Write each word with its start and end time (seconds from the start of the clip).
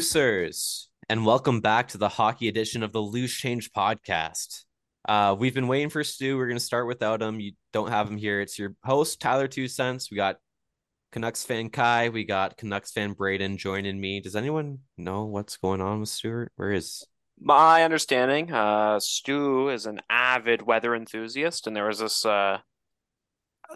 Hello, 0.00 0.06
losers, 0.06 0.88
and 1.10 1.26
welcome 1.26 1.60
back 1.60 1.88
to 1.88 1.98
the 1.98 2.08
hockey 2.08 2.48
edition 2.48 2.82
of 2.82 2.90
the 2.90 3.02
Loose 3.02 3.34
Change 3.34 3.70
podcast. 3.70 4.64
Uh, 5.06 5.36
we've 5.38 5.54
been 5.54 5.68
waiting 5.68 5.90
for 5.90 6.02
Stu. 6.02 6.38
We're 6.38 6.46
going 6.46 6.56
to 6.56 6.64
start 6.64 6.86
without 6.86 7.20
him. 7.20 7.38
You 7.38 7.52
don't 7.74 7.90
have 7.90 8.08
him 8.08 8.16
here. 8.16 8.40
It's 8.40 8.58
your 8.58 8.74
host, 8.82 9.20
Tyler 9.20 9.46
Two 9.46 9.68
Cents. 9.68 10.10
We 10.10 10.16
got 10.16 10.36
Canucks 11.12 11.44
fan 11.44 11.68
Kai. 11.68 12.08
We 12.08 12.24
got 12.24 12.56
Canucks 12.56 12.92
fan 12.92 13.12
Braden 13.12 13.58
joining 13.58 14.00
me. 14.00 14.20
Does 14.20 14.36
anyone 14.36 14.78
know 14.96 15.26
what's 15.26 15.58
going 15.58 15.82
on 15.82 16.00
with 16.00 16.08
Stuart? 16.08 16.50
Where 16.56 16.72
is 16.72 17.06
My 17.38 17.84
understanding, 17.84 18.50
uh, 18.50 19.00
Stu 19.00 19.68
is 19.68 19.84
an 19.84 20.00
avid 20.08 20.62
weather 20.62 20.94
enthusiast, 20.94 21.66
and 21.66 21.76
there 21.76 21.88
was 21.88 21.98
this. 21.98 22.24
Uh, 22.24 22.60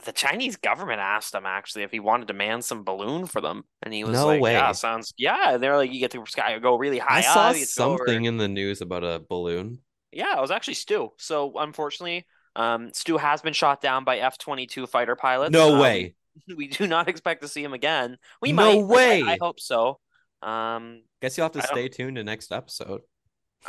the 0.04 0.12
Chinese 0.12 0.56
government 0.56 1.00
asked 1.00 1.34
him 1.34 1.46
actually 1.46 1.82
if 1.84 1.90
he 1.90 2.00
wanted 2.00 2.28
to 2.28 2.34
man 2.34 2.62
some 2.62 2.84
balloon 2.84 3.26
for 3.26 3.40
them, 3.40 3.64
and 3.82 3.92
he 3.94 4.04
was 4.04 4.12
No 4.14 4.26
like, 4.26 4.40
way. 4.40 4.52
"Yeah, 4.52 4.72
sounds 4.72 5.12
yeah." 5.16 5.54
And 5.54 5.62
they're 5.62 5.76
like, 5.76 5.92
"You 5.92 6.00
get 6.00 6.10
to 6.12 6.24
sky, 6.26 6.58
go 6.58 6.76
really 6.76 6.98
high 6.98 7.18
I 7.18 7.20
saw 7.20 7.48
up, 7.48 7.54
you 7.54 7.60
get 7.60 7.68
to 7.70 7.78
go 7.78 7.84
over-" 7.92 8.04
something 8.06 8.24
in 8.24 8.36
the 8.36 8.48
news 8.48 8.80
about 8.80 9.04
a 9.04 9.22
balloon. 9.28 9.78
Yeah, 10.12 10.36
it 10.36 10.40
was 10.40 10.50
actually 10.50 10.74
Stu. 10.74 11.10
So 11.18 11.58
unfortunately, 11.58 12.26
um, 12.56 12.92
Stu 12.92 13.16
has 13.18 13.42
been 13.42 13.52
shot 13.52 13.80
down 13.80 14.04
by 14.04 14.18
F 14.18 14.38
twenty 14.38 14.66
two 14.66 14.86
fighter 14.86 15.16
pilots. 15.16 15.52
No 15.52 15.74
Um, 15.74 15.80
way. 15.80 16.14
We 16.56 16.66
do 16.66 16.88
not 16.88 17.08
expect 17.08 17.42
to 17.42 17.48
see 17.48 17.62
him 17.62 17.72
again. 17.74 18.18
We 18.42 18.50
No 18.52 18.56
might. 18.56 18.74
like, 18.74 18.78
I- 18.84 18.94
way. 18.96 19.22
I, 19.22 19.38
hope 19.40 19.60
so. 19.60 20.00
Um, 20.42 21.02
Guess 21.22 21.36
you'll 21.38 21.44
have 21.44 21.52
to 21.52 21.60
I 21.62 21.66
stay 21.66 21.88
tuned 21.88 22.16
to 22.16 22.24
next 22.24 22.50
episode. 22.50 23.02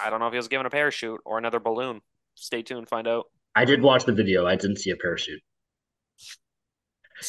I 0.04 0.10
don't 0.10 0.20
know 0.20 0.26
if 0.28 0.34
he 0.34 0.38
was 0.38 0.48
given 0.48 0.66
a 0.66 0.70
parachute 0.72 1.22
or 1.26 1.38
another 1.38 1.60
balloon. 1.60 2.02
Stay 2.34 2.64
tuned, 2.64 2.90
find 2.90 3.08
out. 3.08 3.26
I 3.56 3.66
did 3.66 3.82
watch 3.84 4.06
the 4.06 4.12
video. 4.14 4.46
I 4.48 4.56
didn't 4.56 4.78
see 4.78 4.90
a 4.90 4.96
parachute. 4.98 5.42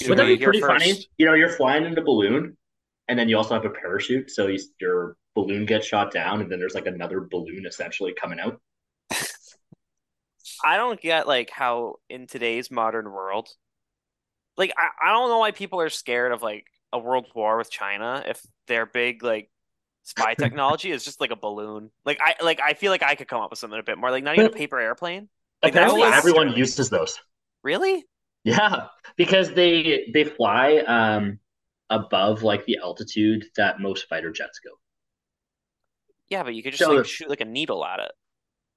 Would 0.08 0.18
that 0.18 0.26
be 0.26 0.36
pretty 0.36 0.60
funny? 0.60 1.06
You 1.18 1.26
know, 1.26 1.34
you're 1.34 1.50
flying 1.50 1.84
in 1.84 1.96
a 1.96 2.02
balloon, 2.02 2.56
and 3.08 3.18
then 3.18 3.28
you 3.28 3.36
also 3.36 3.54
have 3.54 3.64
a 3.64 3.70
parachute, 3.70 4.30
so 4.30 4.46
you, 4.48 4.58
your 4.80 5.16
balloon 5.34 5.66
gets 5.66 5.86
shot 5.86 6.12
down, 6.12 6.40
and 6.40 6.50
then 6.50 6.58
there's 6.58 6.74
like 6.74 6.86
another 6.86 7.20
balloon 7.20 7.66
essentially 7.66 8.12
coming 8.20 8.40
out. 8.40 8.60
I 10.64 10.76
don't 10.76 11.00
get 11.00 11.26
like 11.26 11.50
how 11.50 11.96
in 12.08 12.26
today's 12.26 12.70
modern 12.70 13.10
world, 13.10 13.48
like 14.56 14.72
I, 14.76 15.08
I 15.08 15.12
don't 15.12 15.28
know 15.28 15.38
why 15.38 15.52
people 15.52 15.80
are 15.80 15.90
scared 15.90 16.32
of 16.32 16.42
like 16.42 16.66
a 16.92 16.98
world 16.98 17.26
war 17.34 17.58
with 17.58 17.70
China 17.70 18.24
if 18.26 18.40
their 18.66 18.86
big 18.86 19.22
like 19.22 19.50
spy 20.02 20.34
technology 20.38 20.90
is 20.90 21.04
just 21.04 21.20
like 21.20 21.30
a 21.30 21.36
balloon. 21.36 21.90
Like 22.04 22.18
I 22.20 22.42
like 22.42 22.60
I 22.60 22.74
feel 22.74 22.90
like 22.90 23.02
I 23.02 23.14
could 23.14 23.28
come 23.28 23.40
up 23.40 23.50
with 23.50 23.58
something 23.58 23.78
a 23.78 23.82
bit 23.82 23.98
more 23.98 24.10
like 24.10 24.24
not 24.24 24.34
even 24.34 24.46
a 24.46 24.50
paper 24.50 24.80
airplane. 24.80 25.28
Like, 25.62 25.74
Apparently, 25.74 26.02
everyone 26.02 26.52
uses 26.52 26.90
those. 26.90 27.18
Really? 27.62 28.04
Yeah, 28.46 28.86
because 29.16 29.52
they 29.54 30.08
they 30.14 30.24
fly 30.24 30.78
um 30.78 31.40
above 31.90 32.42
like 32.44 32.64
the 32.66 32.78
altitude 32.82 33.44
that 33.56 33.80
most 33.80 34.08
fighter 34.08 34.30
jets 34.30 34.60
go. 34.60 34.70
Yeah, 36.28 36.42
but 36.44 36.54
you 36.54 36.62
could 36.62 36.72
just 36.72 36.82
So 36.84 36.92
like 36.92 37.00
if- 37.00 37.06
shoot 37.08 37.28
like 37.28 37.40
a 37.40 37.44
needle 37.44 37.84
at 37.84 38.00
it. 38.00 38.12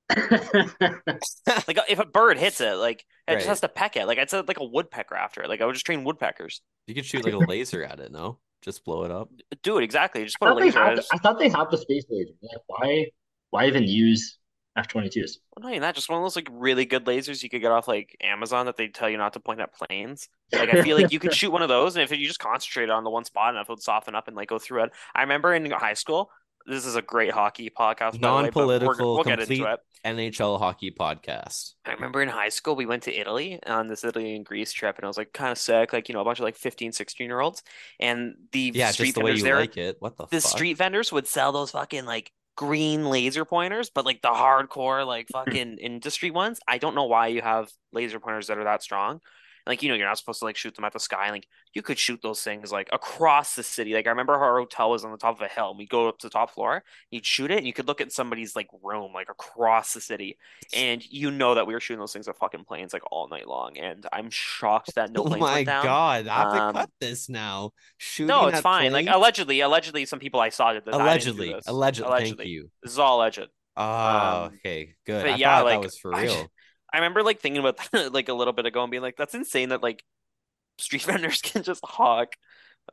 Like 1.68 1.78
if 1.88 2.00
a 2.00 2.06
bird 2.06 2.38
hits 2.40 2.62
it, 2.62 2.74
like 2.74 3.06
it 3.28 3.32
Right. 3.34 3.38
just 3.38 3.48
has 3.48 3.62
to 3.62 3.70
peck 3.70 3.96
it. 3.96 4.06
Like 4.08 4.18
I'd 4.18 4.30
say 4.30 4.42
like 4.48 4.60
a 4.60 4.66
woodpecker 4.66 5.16
after 5.16 5.44
it. 5.44 5.50
Like 5.50 5.62
I 5.62 5.66
would 5.66 5.74
just 5.74 5.86
train 5.86 6.04
woodpeckers. 6.04 6.62
You 6.88 6.96
could 6.96 7.06
shoot 7.06 7.24
like 7.24 7.34
a 7.34 7.38
laser 7.48 7.84
at 7.84 8.00
it, 8.00 8.12
no? 8.12 8.40
Just 8.64 8.84
blow 8.84 9.04
it 9.04 9.12
up. 9.12 9.30
Do 9.64 9.78
it 9.78 9.84
exactly. 9.84 10.24
Just 10.26 10.38
I 10.42 10.46
put 10.46 10.52
a 10.52 10.56
thought, 10.56 10.60
they 10.60 10.66
laser 10.66 10.80
had, 10.80 10.94
at 10.94 11.00
it. 11.00 11.06
I 11.14 11.18
thought 11.20 11.40
they 11.40 11.50
had 11.50 11.66
the 11.72 11.78
space 11.78 12.06
laser. 12.10 12.32
Like, 12.42 12.62
why 12.68 13.06
why 13.52 13.68
even 13.68 13.84
use 13.84 14.38
F-22s? 14.80 15.38
Well, 15.56 15.64
not 15.64 15.72
even 15.72 15.82
that, 15.82 15.96
just 15.96 16.10
one 16.10 16.18
of 16.20 16.24
those 16.26 16.36
like 16.36 16.48
really 16.52 16.86
good 16.86 17.06
lasers 17.06 17.44
you 17.44 17.50
could 17.50 17.62
get 17.62 17.72
off 17.72 17.88
like 17.88 18.16
Amazon 18.22 18.66
that 18.66 18.78
they 18.78 18.88
tell 18.88 19.10
you 19.10 19.18
not 19.18 19.34
to 19.34 19.40
point 19.40 19.60
at 19.60 19.74
planes. 19.74 20.28
Like 20.52 20.70
I 20.70 20.82
feel 20.82 20.98
like 20.98 21.12
you 21.12 21.20
could 21.20 21.34
shoot 21.40 21.52
one 21.52 21.62
of 21.62 21.70
those, 21.70 21.96
and 21.96 22.04
if 22.04 22.18
you 22.18 22.26
just 22.28 22.40
concentrate 22.40 22.90
on 22.90 23.04
the 23.04 23.10
one 23.10 23.26
spot 23.26 23.54
enough, 23.54 23.68
it 23.70 23.74
would 23.74 23.82
soften 23.84 24.16
up 24.16 24.28
and 24.28 24.36
like 24.36 24.50
go 24.50 24.60
through 24.60 24.84
it. 24.84 24.92
I 25.14 25.22
remember 25.22 25.54
in 25.54 25.70
high 25.72 25.94
school, 25.94 26.32
this 26.66 26.86
is 26.86 26.96
a 26.96 27.02
great 27.02 27.32
hockey 27.32 27.70
podcast, 27.70 28.14
the 28.14 28.28
way, 28.28 28.42
Non-political, 28.44 29.16
we'll 29.16 29.24
get 29.24 29.40
complete- 29.40 29.60
into 29.60 29.72
it. 29.74 29.80
NHL 30.06 30.60
hockey 30.60 30.92
podcast. 30.98 31.74
I 31.86 31.92
remember 31.92 32.22
in 32.22 32.30
high 32.30 32.48
school 32.50 32.76
we 32.78 32.86
went 32.86 33.04
to 33.04 33.14
Italy 33.14 33.60
on 33.66 33.88
this 33.88 34.06
Italy 34.06 34.34
and 34.36 34.46
Greece 34.46 34.72
trip, 34.72 34.96
and 34.98 35.04
I 35.04 35.08
was 35.10 35.18
like 35.18 35.34
kind 35.34 35.52
of 35.52 35.58
sick, 35.58 35.92
like 35.92 36.08
you 36.08 36.14
know 36.14 36.22
a 36.22 36.24
bunch 36.24 36.40
of 36.40 36.44
like 36.46 36.56
15, 36.56 36.94
16 36.94 37.28
year 37.28 37.42
olds, 37.42 37.64
and 38.00 38.36
the 38.54 38.72
Yeah, 38.74 38.92
street 38.92 39.08
just 39.08 39.16
the 39.16 39.22
way 39.22 39.32
vendors 39.32 39.40
you 39.40 39.44
there, 39.46 39.60
like 39.60 39.76
it. 39.78 39.98
What 40.00 40.16
the, 40.16 40.26
the 40.28 40.40
fuck? 40.40 40.52
street 40.52 40.78
vendors 40.78 41.12
would 41.12 41.28
sell 41.28 41.52
those 41.52 41.72
fucking 41.72 42.06
like 42.06 42.32
green 42.60 43.10
laser 43.10 43.46
pointers, 43.46 43.90
but 43.90 44.06
like 44.06 44.22
the 44.22 44.28
hardcore 44.28 45.08
like 45.08 45.30
fucking 45.30 45.78
industry 45.78 46.30
ones. 46.30 46.60
I 46.68 46.78
don't 46.78 46.94
know 46.94 47.06
why 47.06 47.28
you 47.28 47.42
have 47.42 47.72
laser 47.94 48.20
pointers 48.20 48.48
that 48.48 48.58
are 48.58 48.66
that 48.66 48.84
strong. 48.84 49.22
Like 49.70 49.84
you 49.84 49.90
know, 49.90 49.96
you're 49.96 50.08
not 50.08 50.18
supposed 50.18 50.40
to 50.40 50.46
like 50.46 50.58
shoot 50.58 50.76
them 50.76 50.86
at 50.86 50.94
the 50.94 51.00
sky. 51.00 51.32
Like 51.32 51.48
you 51.74 51.82
could 51.84 52.00
shoot 52.00 52.20
those 52.24 52.42
things 52.42 52.74
like 52.74 52.90
across 52.92 53.56
the 53.56 53.64
city. 53.64 53.94
Like 53.94 54.08
I 54.08 54.12
remember 54.12 54.34
our 54.36 54.60
hotel 54.60 54.90
was 54.92 55.06
on 55.06 55.12
the 55.14 55.18
top 55.18 55.38
of 55.38 55.42
a 55.44 55.48
hill. 55.48 55.70
And 55.70 55.80
we'd 55.80 55.90
go 55.90 56.10
up 56.10 56.18
to 56.20 56.28
the 56.28 56.32
top 56.32 56.52
floor. 56.52 56.84
You'd 57.12 57.26
shoot 57.26 57.52
it, 57.52 57.60
and 57.60 57.68
you 57.68 57.74
could 57.74 57.88
look 57.88 58.02
at 58.02 58.12
somebody's 58.12 58.56
like 58.56 58.68
room 58.84 59.14
like 59.14 59.30
across 59.30 59.94
the 59.94 60.02
city, 60.02 60.38
and 60.74 61.06
you 61.10 61.32
know 61.32 61.56
that 61.56 61.68
we 61.68 61.74
were 61.74 61.80
shooting 61.80 62.00
those 62.00 62.14
things 62.14 62.28
at 62.28 62.38
fucking 62.38 62.66
planes 62.66 62.94
like 62.94 63.04
all 63.12 63.30
night 63.30 63.48
long. 63.48 63.78
And 63.78 64.06
I'm 64.12 64.30
shocked 64.32 64.96
that 64.96 65.12
no 65.12 65.24
oh 65.26 65.38
my 65.38 65.38
went 65.56 65.68
down. 65.68 65.84
god, 65.84 66.28
I 66.28 66.36
have 66.40 66.48
Um, 66.50 66.74
to 66.74 66.80
cut 66.80 66.90
this 67.00 67.30
now. 67.30 67.72
Shooting 67.98 68.28
No, 68.28 68.48
it's 68.48 68.60
fine. 68.62 68.92
Like 68.92 69.08
allegedly, 69.10 69.62
allegedly, 69.62 70.06
some 70.06 70.20
people 70.20 70.40
I 70.40 70.50
saw 70.50 70.74
did 70.74 70.86
this. 70.86 71.00
I 71.00 71.10
didn't 71.10 71.36
do 71.36 71.46
allegedly, 71.46 71.56
allegedly, 71.68 72.08
Allegedly. 72.10 72.46
Thank 72.46 72.50
you. 72.50 72.72
This 72.84 72.94
is 72.94 73.00
all 73.00 73.20
alleged. 73.20 73.48
Oh, 73.78 74.46
Um, 74.46 74.54
okay, 74.58 74.96
good. 75.06 75.24
but 75.24 75.32
I 75.32 75.36
yeah, 75.36 75.62
like, 75.62 75.82
that 75.82 75.82
was 75.82 75.98
for 75.98 76.12
real. 76.12 76.52
I 76.94 76.98
remember 76.98 77.24
like 77.24 77.40
thinking 77.40 77.60
about 77.60 77.80
that 77.92 78.14
like 78.14 78.30
a 78.30 78.34
little 78.34 78.54
bit 78.54 78.66
ago 78.66 78.82
and 78.84 78.92
being 78.92 79.04
like, 79.04 79.18
that's 79.18 79.36
insane 79.36 79.70
that 79.70 79.84
like 79.84 80.04
street 80.78 81.04
vendors 81.04 81.42
can 81.42 81.64
just 81.64 81.82
hawk 81.84 82.36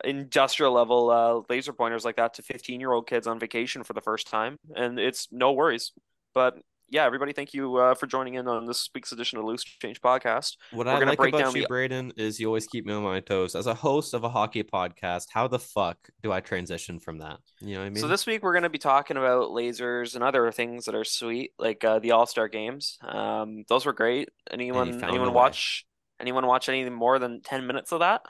industrial 0.04 0.72
level 0.72 1.10
uh, 1.10 1.40
laser 1.48 1.72
pointers 1.72 2.04
like 2.04 2.16
that 2.16 2.34
to 2.34 2.42
15 2.42 2.80
year 2.80 2.92
old 2.92 3.06
kids 3.06 3.26
on 3.26 3.38
vacation 3.38 3.82
for 3.82 3.92
the 3.92 4.00
first 4.00 4.26
time. 4.26 4.58
And 4.74 4.98
it's 4.98 5.28
no 5.32 5.52
worries. 5.52 5.92
But 6.34 6.58
yeah, 6.88 7.04
everybody, 7.04 7.32
thank 7.32 7.52
you 7.52 7.76
uh, 7.76 7.94
for 7.94 8.06
joining 8.06 8.34
in 8.34 8.46
on 8.46 8.64
this 8.66 8.88
week's 8.94 9.10
edition 9.12 9.38
of 9.38 9.44
Loose 9.44 9.64
Change 9.64 10.00
Podcast. 10.00 10.56
What 10.70 10.86
We're 10.86 10.92
I 10.92 10.98
like 11.04 11.18
break 11.18 11.34
about 11.34 11.44
down 11.46 11.56
you, 11.56 11.62
the- 11.62 11.68
Braden, 11.68 12.12
is 12.16 12.38
you 12.38 12.46
always 12.46 12.66
keep 12.66 12.86
me 12.86 12.92
on 12.92 13.02
my 13.02 13.20
toes. 13.20 13.54
As 13.54 13.66
a 13.66 13.74
host 13.74 14.14
of 14.14 14.22
a 14.24 14.28
hockey 14.28 14.62
podcast, 14.62 15.26
how 15.32 15.48
the 15.48 15.58
fuck 15.58 15.96
do 16.22 16.30
I 16.32 16.40
transition 16.40 17.00
from 17.00 17.18
that? 17.18 17.38
You 17.60 17.74
know 17.74 17.80
what 17.80 17.86
I 17.86 17.90
mean? 17.90 18.00
So 18.00 18.08
this 18.08 18.26
week 18.26 18.42
we're 18.42 18.52
going 18.52 18.62
to 18.62 18.68
be 18.70 18.78
talking 18.78 19.16
about 19.16 19.50
lasers 19.50 20.14
and 20.14 20.22
other 20.22 20.50
things 20.52 20.84
that 20.84 20.94
are 20.94 21.04
sweet, 21.04 21.52
like 21.58 21.82
uh, 21.84 21.98
the 21.98 22.12
All 22.12 22.26
Star 22.26 22.48
games. 22.48 22.98
Um, 23.02 23.64
those 23.68 23.84
were 23.84 23.92
great. 23.92 24.28
Anyone 24.50 25.02
anyone 25.02 25.32
watch 25.32 25.84
anyone 26.20 26.46
watch 26.46 26.68
any 26.68 26.88
more 26.88 27.18
than 27.18 27.42
10 27.42 27.66
minutes 27.66 27.92
of 27.92 28.00
that? 28.00 28.22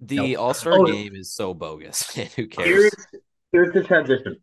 the 0.00 0.16
No. 0.16 0.36
All 0.40 0.54
Star 0.54 0.74
Oh. 0.78 0.84
game 0.86 1.14
is 1.14 1.32
so 1.32 1.54
bogus. 1.54 2.16
man. 2.16 2.28
Who 2.36 2.46
cares? 2.46 2.66
Here's 2.68 2.92
here's 3.52 3.72
the 3.74 3.82
transition. 3.84 4.36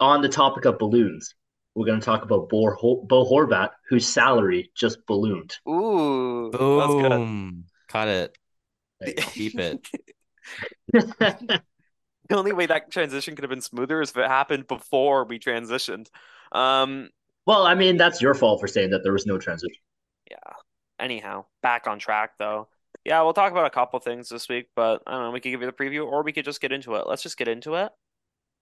On 0.00 0.22
the 0.22 0.28
topic 0.28 0.64
of 0.64 0.78
balloons, 0.78 1.34
we're 1.74 1.86
going 1.86 2.00
to 2.00 2.04
talk 2.04 2.22
about 2.22 2.48
Bo, 2.48 2.70
Ho- 2.74 3.04
Bo 3.06 3.24
Horvat, 3.24 3.70
whose 3.88 4.06
salary 4.06 4.70
just 4.74 5.06
ballooned. 5.06 5.56
Ooh, 5.68 6.50
that 6.50 6.60
was 6.60 7.02
good. 7.02 7.10
Boom. 7.10 7.64
Cut 7.88 8.08
it. 8.08 8.38
There 9.00 9.10
you 9.10 9.14
go. 9.14 9.22
Keep 9.22 9.58
it. 9.60 9.88
The 12.30 12.36
only 12.36 12.52
way 12.52 12.66
that 12.66 12.92
transition 12.92 13.34
could 13.34 13.42
have 13.42 13.50
been 13.50 13.60
smoother 13.60 14.00
is 14.00 14.10
if 14.10 14.16
it 14.16 14.28
happened 14.28 14.68
before 14.68 15.24
we 15.24 15.40
transitioned. 15.40 16.06
Um, 16.52 17.10
well, 17.44 17.66
I 17.66 17.74
mean, 17.74 17.96
that's 17.96 18.22
your 18.22 18.34
fault 18.34 18.60
for 18.60 18.68
saying 18.68 18.90
that 18.90 19.02
there 19.02 19.12
was 19.12 19.26
no 19.26 19.36
transition. 19.36 19.82
yeah. 20.30 20.36
Anyhow, 21.00 21.46
back 21.60 21.88
on 21.88 21.98
track 21.98 22.34
though. 22.38 22.68
Yeah, 23.04 23.22
we'll 23.22 23.32
talk 23.32 23.50
about 23.50 23.66
a 23.66 23.70
couple 23.70 23.98
things 23.98 24.28
this 24.28 24.48
week, 24.48 24.68
but 24.76 25.02
I 25.08 25.12
don't 25.12 25.22
know, 25.22 25.30
we 25.32 25.40
could 25.40 25.50
give 25.50 25.60
you 25.60 25.66
the 25.66 25.72
preview 25.72 26.06
or 26.06 26.22
we 26.22 26.32
could 26.32 26.44
just 26.44 26.60
get 26.60 26.70
into 26.70 26.94
it. 26.94 27.08
Let's 27.08 27.24
just 27.24 27.36
get 27.36 27.48
into 27.48 27.74
it. 27.74 27.90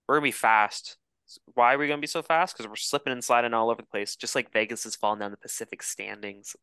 We're 0.09 0.15
gonna 0.15 0.25
be 0.25 0.31
fast. 0.31 0.97
Why 1.55 1.75
are 1.75 1.79
we 1.79 1.89
gonna 1.89 2.01
be 2.01 2.07
so 2.07 2.23
fast? 2.23 2.57
Because 2.57 2.69
we're 2.69 2.77
slipping 2.77 3.13
and 3.13 3.23
sliding 3.23 3.55
all 3.55 3.71
over 3.71 3.83
the 3.83 3.89
place, 3.89 4.17
just 4.17 4.35
like 4.35 4.53
Vegas 4.53 4.87
is 4.87 4.97
falling 4.97 5.21
down 5.21 5.31
the 5.31 5.37
Pacific 5.37 5.83
standings. 5.83 6.57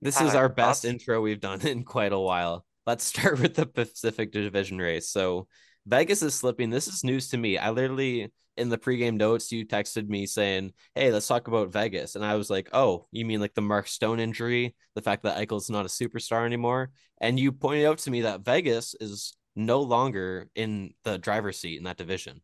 This 0.00 0.16
Tyler, 0.16 0.28
is 0.28 0.34
our 0.34 0.48
best 0.48 0.82
thoughts? 0.82 0.84
intro 0.84 1.20
we've 1.20 1.40
done 1.40 1.60
in 1.66 1.84
quite 1.84 2.12
a 2.12 2.18
while. 2.18 2.64
Let's 2.86 3.04
start 3.04 3.40
with 3.40 3.54
the 3.54 3.66
Pacific 3.66 4.32
Division 4.32 4.78
race. 4.78 5.08
So 5.08 5.48
Vegas 5.86 6.22
is 6.22 6.34
slipping. 6.34 6.70
This 6.70 6.88
is 6.88 7.04
news 7.04 7.28
to 7.30 7.38
me. 7.38 7.58
I 7.58 7.70
literally 7.70 8.30
in 8.56 8.68
the 8.68 8.78
pregame 8.78 9.16
notes 9.16 9.50
you 9.50 9.66
texted 9.66 10.08
me 10.08 10.26
saying, 10.26 10.72
"Hey, 10.94 11.10
let's 11.10 11.26
talk 11.26 11.48
about 11.48 11.72
Vegas," 11.72 12.16
and 12.16 12.24
I 12.24 12.36
was 12.36 12.50
like, 12.50 12.68
"Oh, 12.72 13.06
you 13.10 13.24
mean 13.24 13.40
like 13.40 13.54
the 13.54 13.62
Mark 13.62 13.88
Stone 13.88 14.20
injury, 14.20 14.74
the 14.94 15.02
fact 15.02 15.24
that 15.24 15.36
Eichel's 15.36 15.70
not 15.70 15.86
a 15.86 15.88
superstar 15.88 16.46
anymore?" 16.46 16.90
And 17.20 17.38
you 17.38 17.52
pointed 17.52 17.86
out 17.86 17.98
to 17.98 18.10
me 18.10 18.22
that 18.22 18.44
Vegas 18.44 18.94
is 19.00 19.36
no 19.56 19.80
longer 19.80 20.48
in 20.54 20.94
the 21.04 21.18
driver's 21.18 21.58
seat 21.58 21.78
in 21.78 21.84
that 21.84 21.96
division. 21.96 22.42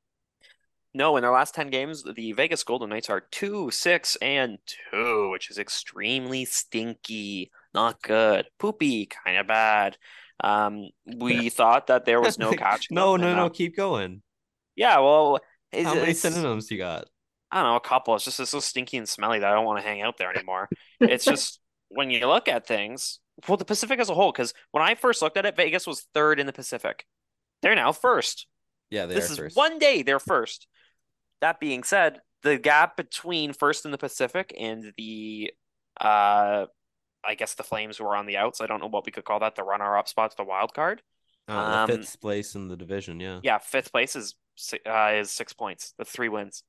No, 0.92 1.16
in 1.16 1.22
their 1.22 1.30
last 1.30 1.54
10 1.54 1.70
games, 1.70 2.02
the 2.02 2.32
Vegas 2.32 2.64
Golden 2.64 2.88
Knights 2.90 3.08
are 3.10 3.20
2, 3.20 3.70
6, 3.70 4.16
and 4.16 4.58
2, 4.90 5.30
which 5.30 5.50
is 5.50 5.58
extremely 5.58 6.44
stinky. 6.44 7.50
Not 7.72 8.02
good. 8.02 8.46
Poopy, 8.58 9.06
kind 9.06 9.36
of 9.38 9.46
bad. 9.46 9.96
Um, 10.42 10.88
we 11.16 11.48
thought 11.48 11.86
that 11.88 12.06
there 12.06 12.20
was 12.20 12.38
no 12.38 12.50
catch. 12.56 12.90
no, 12.90 13.16
no, 13.16 13.36
no. 13.36 13.50
Keep 13.50 13.76
going. 13.76 14.22
Yeah, 14.74 14.98
well, 14.98 15.38
it's, 15.70 15.84
How 15.86 15.94
many 15.94 16.02
it's- 16.10 16.20
synonyms 16.20 16.70
you 16.70 16.78
got? 16.78 17.06
I 17.52 17.62
don't 17.62 17.70
know, 17.72 17.76
a 17.76 17.80
couple. 17.80 18.14
It's 18.14 18.24
just 18.24 18.38
it's 18.38 18.52
so 18.52 18.60
stinky 18.60 18.96
and 18.96 19.08
smelly 19.08 19.40
that 19.40 19.50
I 19.50 19.54
don't 19.54 19.64
want 19.64 19.80
to 19.80 19.84
hang 19.86 20.02
out 20.02 20.18
there 20.18 20.30
anymore. 20.30 20.68
It's 21.00 21.24
just 21.34 21.58
when 21.88 22.08
you 22.08 22.26
look 22.28 22.46
at 22.46 22.64
things, 22.64 23.18
well, 23.48 23.56
the 23.56 23.64
Pacific 23.64 23.98
as 23.98 24.08
a 24.08 24.14
whole, 24.14 24.30
because 24.30 24.54
when 24.70 24.84
I 24.84 24.94
first 24.94 25.20
looked 25.20 25.36
at 25.36 25.44
it, 25.46 25.56
Vegas 25.56 25.84
was 25.84 26.06
third 26.14 26.38
in 26.38 26.46
the 26.46 26.52
Pacific. 26.52 27.06
They're 27.60 27.74
now 27.74 27.90
first. 27.90 28.46
Yeah, 28.88 29.06
they 29.06 29.14
this 29.14 29.30
are 29.30 29.32
is 29.32 29.38
first. 29.38 29.56
one 29.56 29.78
day 29.80 30.02
they're 30.02 30.20
first. 30.20 30.68
That 31.40 31.60
being 31.60 31.82
said, 31.82 32.20
the 32.42 32.58
gap 32.58 32.96
between 32.96 33.52
first 33.52 33.84
in 33.84 33.90
the 33.90 33.98
Pacific 33.98 34.54
and 34.58 34.92
the 34.96 35.52
uh 36.00 36.66
I 37.22 37.34
guess 37.34 37.54
the 37.54 37.62
Flames 37.62 38.00
were 38.00 38.16
on 38.16 38.26
the 38.26 38.38
outs. 38.38 38.60
I 38.60 38.66
don't 38.66 38.80
know 38.80 38.88
what 38.88 39.04
we 39.04 39.12
could 39.12 39.24
call 39.24 39.40
that. 39.40 39.54
The 39.54 39.62
runner 39.62 39.96
up 39.96 40.08
spots, 40.08 40.34
the 40.36 40.44
wild 40.44 40.72
card. 40.72 41.02
Uh, 41.48 41.52
um, 41.52 41.90
the 41.90 41.98
fifth 41.98 42.20
place 42.20 42.54
in 42.54 42.68
the 42.68 42.76
division. 42.76 43.20
Yeah. 43.20 43.40
Yeah, 43.42 43.58
fifth 43.58 43.92
place 43.92 44.16
is 44.16 44.34
uh, 44.86 45.12
is 45.14 45.30
six 45.30 45.52
points. 45.52 45.94
The 45.98 46.04
three 46.04 46.28
wins. 46.28 46.62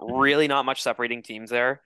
Really, 0.00 0.48
not 0.48 0.66
much 0.66 0.82
separating 0.82 1.22
teams 1.22 1.50
there. 1.50 1.80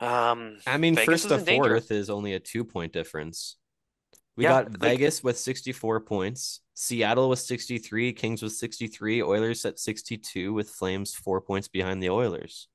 Um, 0.00 0.58
I 0.66 0.78
mean, 0.78 0.94
Vegas 0.94 1.24
first 1.24 1.28
to 1.28 1.38
fourth 1.38 1.90
is 1.90 2.10
only 2.10 2.34
a 2.34 2.40
two 2.40 2.64
point 2.64 2.92
difference. 2.92 3.56
We 4.36 4.44
Yeah, 4.44 4.62
got 4.64 4.72
like- 4.72 4.80
Vegas 4.80 5.24
with 5.24 5.38
64 5.38 6.00
points, 6.00 6.60
Seattle 6.74 7.30
with 7.30 7.38
63, 7.38 8.12
Kings 8.12 8.42
with 8.42 8.52
63, 8.52 9.22
Oilers 9.22 9.64
at 9.64 9.78
62, 9.78 10.52
with 10.52 10.68
Flames 10.70 11.14
four 11.14 11.40
points 11.40 11.68
behind 11.68 12.02
the 12.02 12.10
Oilers. 12.10 12.68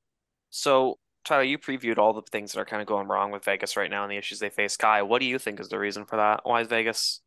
So, 0.50 0.98
Tyler, 1.24 1.44
you 1.44 1.60
previewed 1.60 2.00
all 2.00 2.14
the 2.14 2.24
things 2.32 2.52
that 2.52 2.60
are 2.60 2.66
kind 2.66 2.82
of 2.82 2.88
going 2.88 3.08
wrong 3.08 3.30
with 3.32 3.46
Vegas 3.46 3.78
right 3.78 3.92
now 3.92 4.04
and 4.04 4.12
the 4.12 4.18
issues 4.18 4.40
they 4.40 4.50
face. 4.50 4.76
Kai, 4.76 5.04
what 5.04 5.20
do 5.20 5.26
you 5.28 5.38
think 5.38 5.60
is 5.60 5.70
the 5.70 5.78
reason 5.78 6.06
for 6.06 6.16
that? 6.16 6.42
Why 6.44 6.62
is 6.62 6.68
Vegas 6.68 7.22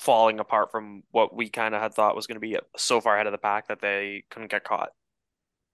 falling 0.00 0.40
apart 0.40 0.70
from 0.72 1.04
what 1.12 1.34
we 1.34 1.48
kind 1.48 1.74
of 1.74 1.80
had 1.80 1.94
thought 1.94 2.16
was 2.16 2.26
going 2.26 2.36
to 2.36 2.40
be 2.40 2.58
so 2.76 3.00
far 3.00 3.14
ahead 3.14 3.26
of 3.26 3.32
the 3.32 3.38
pack 3.38 3.68
that 3.68 3.80
they 3.80 4.24
couldn't 4.30 4.50
get 4.50 4.64
caught? 4.64 4.90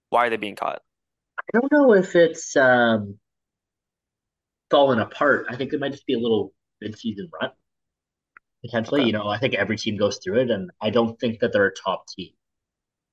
Why 0.09 0.27
are 0.27 0.29
they 0.29 0.37
being 0.37 0.55
caught? 0.55 0.81
I 1.39 1.59
don't 1.59 1.71
know 1.71 1.93
if 1.95 2.15
it's 2.15 2.55
um, 2.55 3.17
fallen 4.69 4.99
apart. 4.99 5.47
I 5.49 5.55
think 5.55 5.73
it 5.73 5.79
might 5.79 5.91
just 5.91 6.05
be 6.05 6.13
a 6.13 6.19
little 6.19 6.53
mid-season 6.81 7.29
rut, 7.41 7.55
potentially. 8.63 9.01
Okay. 9.01 9.07
You 9.07 9.13
know, 9.13 9.27
I 9.27 9.37
think 9.37 9.53
every 9.53 9.77
team 9.77 9.97
goes 9.97 10.19
through 10.23 10.41
it, 10.41 10.51
and 10.51 10.71
I 10.81 10.89
don't 10.89 11.19
think 11.19 11.39
that 11.39 11.53
they're 11.53 11.67
a 11.67 11.73
top 11.73 12.07
team 12.07 12.29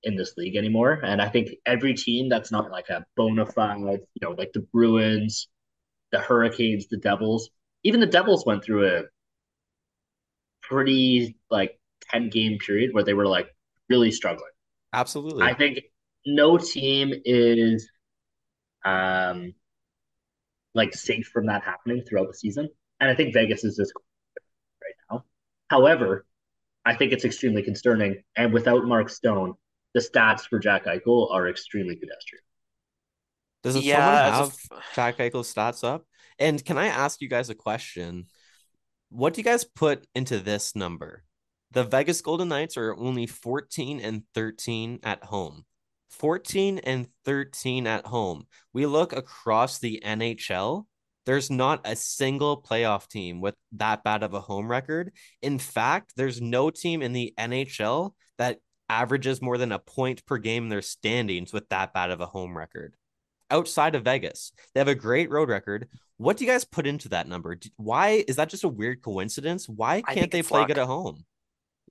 in 0.03 0.15
this 0.15 0.35
league 0.37 0.55
anymore. 0.55 0.99
And 1.03 1.21
I 1.21 1.29
think 1.29 1.49
every 1.65 1.93
team 1.93 2.29
that's 2.29 2.51
not 2.51 2.71
like 2.71 2.89
a 2.89 3.05
bona 3.15 3.45
fide, 3.45 3.79
you 3.79 4.21
know, 4.21 4.31
like 4.31 4.53
the 4.53 4.65
Bruins, 4.71 5.47
the 6.11 6.19
Hurricanes, 6.19 6.87
the 6.87 6.97
Devils, 6.97 7.49
even 7.83 7.99
the 7.99 8.05
Devils 8.05 8.45
went 8.45 8.63
through 8.63 8.87
a 8.87 9.03
pretty 10.61 11.37
like 11.49 11.79
10 12.11 12.29
game 12.29 12.57
period 12.59 12.93
where 12.93 13.03
they 13.03 13.13
were 13.13 13.27
like 13.27 13.47
really 13.89 14.11
struggling. 14.11 14.51
Absolutely. 14.93 15.43
I 15.43 15.53
think 15.53 15.79
no 16.25 16.57
team 16.57 17.13
is 17.25 17.89
um 18.85 19.53
like 20.73 20.93
safe 20.93 21.27
from 21.27 21.47
that 21.47 21.63
happening 21.63 22.03
throughout 22.07 22.27
the 22.27 22.33
season. 22.33 22.69
And 22.99 23.09
I 23.09 23.15
think 23.15 23.33
Vegas 23.33 23.63
is 23.63 23.77
just. 23.77 23.93
However, 25.69 26.25
I 26.85 26.95
think 26.95 27.11
it's 27.11 27.25
extremely 27.25 27.63
concerning. 27.63 28.23
And 28.35 28.53
without 28.53 28.85
Mark 28.85 29.09
Stone, 29.09 29.55
the 29.93 29.99
stats 29.99 30.47
for 30.47 30.59
Jack 30.59 30.85
Eichel 30.85 31.31
are 31.31 31.49
extremely 31.49 31.95
pedestrian. 31.95 32.43
Doesn't 33.63 33.83
Yeah, 33.83 33.95
someone 33.95 34.13
as 34.13 34.29
a 34.29 34.35
have 34.71 34.81
f- 34.81 34.95
Jack 34.95 35.17
Eichel's 35.17 35.53
stats 35.53 35.83
up? 35.83 36.05
And 36.39 36.63
can 36.63 36.77
I 36.77 36.87
ask 36.87 37.21
you 37.21 37.27
guys 37.27 37.49
a 37.49 37.55
question? 37.55 38.27
What 39.09 39.33
do 39.33 39.41
you 39.41 39.45
guys 39.45 39.63
put 39.63 40.05
into 40.15 40.39
this 40.39 40.75
number? 40.75 41.23
The 41.71 41.83
Vegas 41.83 42.21
Golden 42.21 42.47
Knights 42.49 42.77
are 42.77 42.95
only 42.95 43.27
14 43.27 43.99
and 43.99 44.23
13 44.33 44.99
at 45.03 45.25
home. 45.25 45.65
14 46.09 46.79
and 46.79 47.07
13 47.25 47.85
at 47.87 48.05
home. 48.05 48.47
We 48.71 48.85
look 48.85 49.11
across 49.11 49.79
the 49.79 50.01
NHL, 50.05 50.85
there's 51.27 51.51
not 51.51 51.81
a 51.83 51.93
single 51.93 52.61
playoff 52.61 53.07
team 53.09 53.41
with 53.41 53.53
that 53.73 54.01
bad 54.01 54.23
of 54.23 54.33
a 54.33 54.39
home 54.39 54.71
record. 54.71 55.11
In 55.41 55.59
fact, 55.59 56.13
there's 56.15 56.41
no 56.41 56.69
team 56.69 57.01
in 57.01 57.11
the 57.11 57.33
NHL 57.37 58.11
that 58.37 58.59
averages 58.89 59.41
more 59.41 59.57
than 59.57 59.73
a 59.73 59.79
point 59.79 60.25
per 60.25 60.37
game 60.37 60.63
in 60.63 60.69
their 60.69 60.81
standings 60.81 61.51
with 61.51 61.67
that 61.67 61.93
bad 61.93 62.11
of 62.11 62.21
a 62.21 62.25
home 62.25 62.57
record 62.57 62.95
outside 63.51 63.93
of 63.93 64.05
Vegas. 64.05 64.53
They 64.73 64.79
have 64.79 64.87
a 64.87 64.95
great 64.95 65.29
road 65.29 65.49
record. 65.49 65.89
What 66.15 66.37
do 66.37 66.45
you 66.45 66.49
guys 66.49 66.63
put 66.63 66.87
into 66.87 67.09
that 67.09 67.27
number? 67.27 67.59
Why 67.75 68.23
is 68.25 68.37
that 68.37 68.47
just 68.47 68.63
a 68.63 68.69
weird 68.69 69.01
coincidence? 69.01 69.67
Why 69.67 70.03
can't 70.03 70.31
they 70.31 70.43
play 70.43 70.61
luck. 70.61 70.69
good 70.69 70.77
at 70.77 70.87
home? 70.87 71.25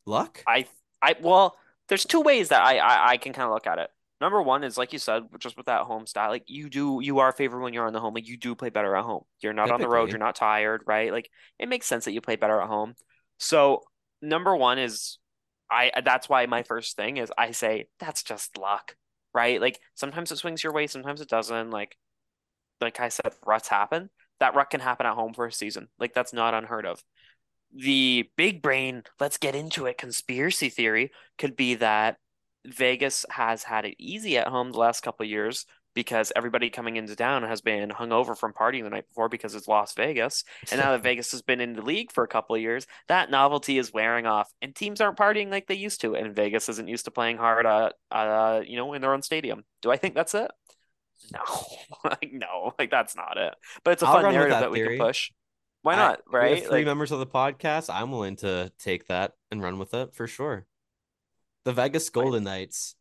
Luck? 0.06 0.42
I 0.48 0.64
I 1.02 1.14
well, 1.20 1.56
there's 1.88 2.06
two 2.06 2.22
ways 2.22 2.48
that 2.48 2.64
I 2.64 2.78
I, 2.78 3.08
I 3.10 3.16
can 3.18 3.34
kind 3.34 3.46
of 3.46 3.52
look 3.52 3.66
at 3.66 3.78
it. 3.78 3.90
Number 4.20 4.40
one 4.40 4.64
is 4.64 4.78
like 4.78 4.92
you 4.92 4.98
said, 4.98 5.24
just 5.38 5.56
with 5.56 5.66
that 5.66 5.82
home 5.82 6.06
style, 6.06 6.30
like 6.30 6.44
you 6.46 6.70
do 6.70 7.00
you 7.02 7.18
are 7.18 7.32
favored 7.32 7.60
when 7.60 7.74
you're 7.74 7.86
on 7.86 7.92
the 7.92 8.00
home. 8.00 8.14
Like 8.14 8.26
you 8.26 8.38
do 8.38 8.54
play 8.54 8.70
better 8.70 8.96
at 8.96 9.04
home. 9.04 9.24
You're 9.40 9.52
not 9.52 9.70
on 9.70 9.80
the 9.80 9.88
road, 9.88 10.08
you're 10.10 10.18
not 10.18 10.36
tired, 10.36 10.82
right? 10.86 11.12
Like 11.12 11.30
it 11.58 11.68
makes 11.68 11.86
sense 11.86 12.06
that 12.06 12.12
you 12.12 12.20
play 12.22 12.36
better 12.36 12.60
at 12.60 12.68
home. 12.68 12.94
So 13.38 13.82
number 14.22 14.56
one 14.56 14.78
is 14.78 15.18
I 15.70 15.90
that's 16.02 16.28
why 16.28 16.46
my 16.46 16.62
first 16.62 16.96
thing 16.96 17.18
is 17.18 17.30
I 17.36 17.50
say 17.50 17.88
that's 17.98 18.22
just 18.22 18.56
luck, 18.56 18.96
right? 19.34 19.60
Like 19.60 19.78
sometimes 19.94 20.32
it 20.32 20.36
swings 20.36 20.64
your 20.64 20.72
way, 20.72 20.86
sometimes 20.86 21.20
it 21.20 21.28
doesn't. 21.28 21.70
Like 21.70 21.96
like 22.80 23.00
I 23.00 23.10
said, 23.10 23.32
ruts 23.46 23.68
happen. 23.68 24.08
That 24.40 24.54
rut 24.54 24.70
can 24.70 24.80
happen 24.80 25.06
at 25.06 25.14
home 25.14 25.34
for 25.34 25.46
a 25.46 25.52
season. 25.52 25.88
Like 25.98 26.14
that's 26.14 26.32
not 26.32 26.54
unheard 26.54 26.86
of. 26.86 27.02
The 27.74 28.30
big 28.36 28.62
brain, 28.62 29.02
let's 29.20 29.36
get 29.38 29.54
into 29.54 29.84
it, 29.86 29.98
conspiracy 29.98 30.70
theory 30.70 31.10
could 31.36 31.56
be 31.56 31.74
that 31.76 32.16
Vegas 32.66 33.24
has 33.30 33.62
had 33.62 33.84
it 33.84 33.96
easy 33.98 34.36
at 34.38 34.48
home 34.48 34.72
the 34.72 34.78
last 34.78 35.02
couple 35.02 35.24
of 35.24 35.30
years 35.30 35.66
because 35.94 36.30
everybody 36.36 36.68
coming 36.68 36.96
into 36.96 37.16
town 37.16 37.42
has 37.42 37.62
been 37.62 37.88
hungover 37.88 38.36
from 38.36 38.52
partying 38.52 38.84
the 38.84 38.90
night 38.90 39.08
before 39.08 39.30
because 39.30 39.54
it's 39.54 39.66
Las 39.66 39.94
Vegas. 39.94 40.44
And 40.70 40.78
now 40.78 40.92
that 40.92 41.02
Vegas 41.04 41.32
has 41.32 41.40
been 41.42 41.60
in 41.60 41.72
the 41.72 41.82
league 41.82 42.12
for 42.12 42.22
a 42.22 42.28
couple 42.28 42.54
of 42.54 42.60
years, 42.60 42.86
that 43.08 43.30
novelty 43.30 43.78
is 43.78 43.92
wearing 43.92 44.26
off, 44.26 44.52
and 44.60 44.74
teams 44.74 45.00
aren't 45.00 45.16
partying 45.16 45.50
like 45.50 45.66
they 45.66 45.74
used 45.74 46.02
to. 46.02 46.14
And 46.14 46.36
Vegas 46.36 46.68
isn't 46.68 46.88
used 46.88 47.06
to 47.06 47.10
playing 47.10 47.38
hard, 47.38 47.64
uh, 47.64 47.90
uh, 48.10 48.62
you 48.66 48.76
know, 48.76 48.92
in 48.92 49.00
their 49.00 49.14
own 49.14 49.22
stadium. 49.22 49.64
Do 49.80 49.90
I 49.90 49.96
think 49.96 50.14
that's 50.14 50.34
it? 50.34 50.50
No, 51.32 51.40
like 52.04 52.30
no, 52.30 52.72
like 52.78 52.90
that's 52.90 53.16
not 53.16 53.38
it. 53.38 53.54
But 53.82 53.92
it's 53.92 54.02
a 54.02 54.06
I'll 54.06 54.20
fun 54.20 54.32
narrative 54.32 54.50
that 54.50 54.60
that 54.60 54.70
we 54.70 54.80
can 54.80 54.98
push. 54.98 55.30
Why 55.82 55.96
not? 55.96 56.10
have 56.10 56.20
Right? 56.30 56.58
three 56.66 56.78
Like, 56.78 56.86
members 56.86 57.10
of 57.10 57.20
the 57.20 57.26
podcast. 57.26 57.92
I'm 57.92 58.10
willing 58.10 58.36
to 58.36 58.70
take 58.78 59.06
that 59.06 59.32
and 59.50 59.62
run 59.62 59.78
with 59.78 59.94
it 59.94 60.14
for 60.14 60.26
sure. 60.26 60.66
The 61.66 61.72
Vegas 61.72 62.10
Golden 62.10 62.44
Knights 62.44 62.94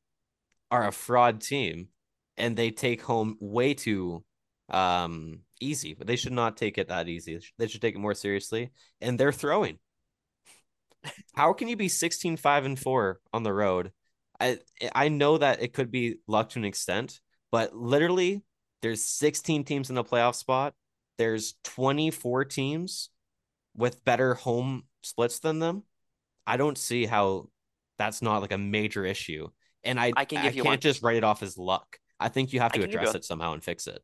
are 0.71 0.87
a 0.87 0.91
fraud 0.91 1.39
team 1.39 1.89
and 2.35 2.57
they 2.57 2.71
take 2.71 3.03
home 3.03 3.37
way 3.39 3.75
too 3.75 4.25
um 4.69 5.41
easy, 5.61 5.93
but 5.93 6.07
they 6.07 6.15
should 6.15 6.33
not 6.33 6.57
take 6.57 6.79
it 6.79 6.87
that 6.87 7.07
easy. 7.07 7.39
They 7.59 7.67
should 7.67 7.83
take 7.83 7.93
it 7.93 7.99
more 7.99 8.15
seriously. 8.15 8.71
And 9.01 9.19
they're 9.19 9.31
throwing. 9.31 9.77
How 11.35 11.53
can 11.53 11.67
you 11.67 11.75
be 11.77 11.89
16 11.89 12.37
5 12.37 12.65
and 12.65 12.79
4 12.79 13.19
on 13.31 13.43
the 13.43 13.53
road? 13.53 13.91
I 14.39 14.57
I 14.95 15.09
know 15.09 15.37
that 15.37 15.61
it 15.61 15.73
could 15.73 15.91
be 15.91 16.15
luck 16.27 16.49
to 16.49 16.59
an 16.59 16.65
extent, 16.65 17.21
but 17.51 17.75
literally 17.75 18.41
there's 18.81 19.05
16 19.05 19.63
teams 19.63 19.89
in 19.89 19.95
the 19.95 20.03
playoff 20.03 20.33
spot. 20.33 20.73
There's 21.19 21.53
24 21.65 22.45
teams 22.45 23.11
with 23.77 24.03
better 24.03 24.33
home 24.33 24.85
splits 25.03 25.37
than 25.37 25.59
them. 25.59 25.83
I 26.47 26.57
don't 26.57 26.79
see 26.79 27.05
how 27.05 27.49
that's 27.97 28.21
not 28.21 28.41
like 28.41 28.51
a 28.51 28.57
major 28.57 29.05
issue. 29.05 29.47
And 29.83 29.99
I 29.99 30.11
I 30.15 30.25
can 30.25 30.41
give 30.41 30.55
you 30.55 30.63
can't 30.63 30.73
one. 30.73 30.79
just 30.79 31.03
write 31.03 31.17
it 31.17 31.23
off 31.23 31.43
as 31.43 31.57
luck. 31.57 31.99
I 32.19 32.29
think 32.29 32.53
you 32.53 32.59
have 32.59 32.71
to 32.71 32.79
can 32.79 32.87
give 32.87 32.93
you 32.93 32.99
address 32.99 33.15
it 33.15 33.25
somehow 33.25 33.53
and 33.53 33.63
fix 33.63 33.87
it. 33.87 34.01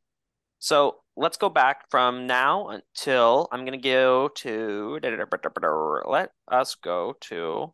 So 0.60 0.98
let's 1.17 1.38
go 1.38 1.50
back 1.50 1.89
from 1.89 2.27
now 2.27 2.69
until 2.69 3.48
I'm 3.51 3.65
gonna 3.65 3.77
go 3.77 4.27
to 4.27 5.00
let 5.01 6.31
us 6.48 6.75
go 6.75 7.15
to 7.21 7.74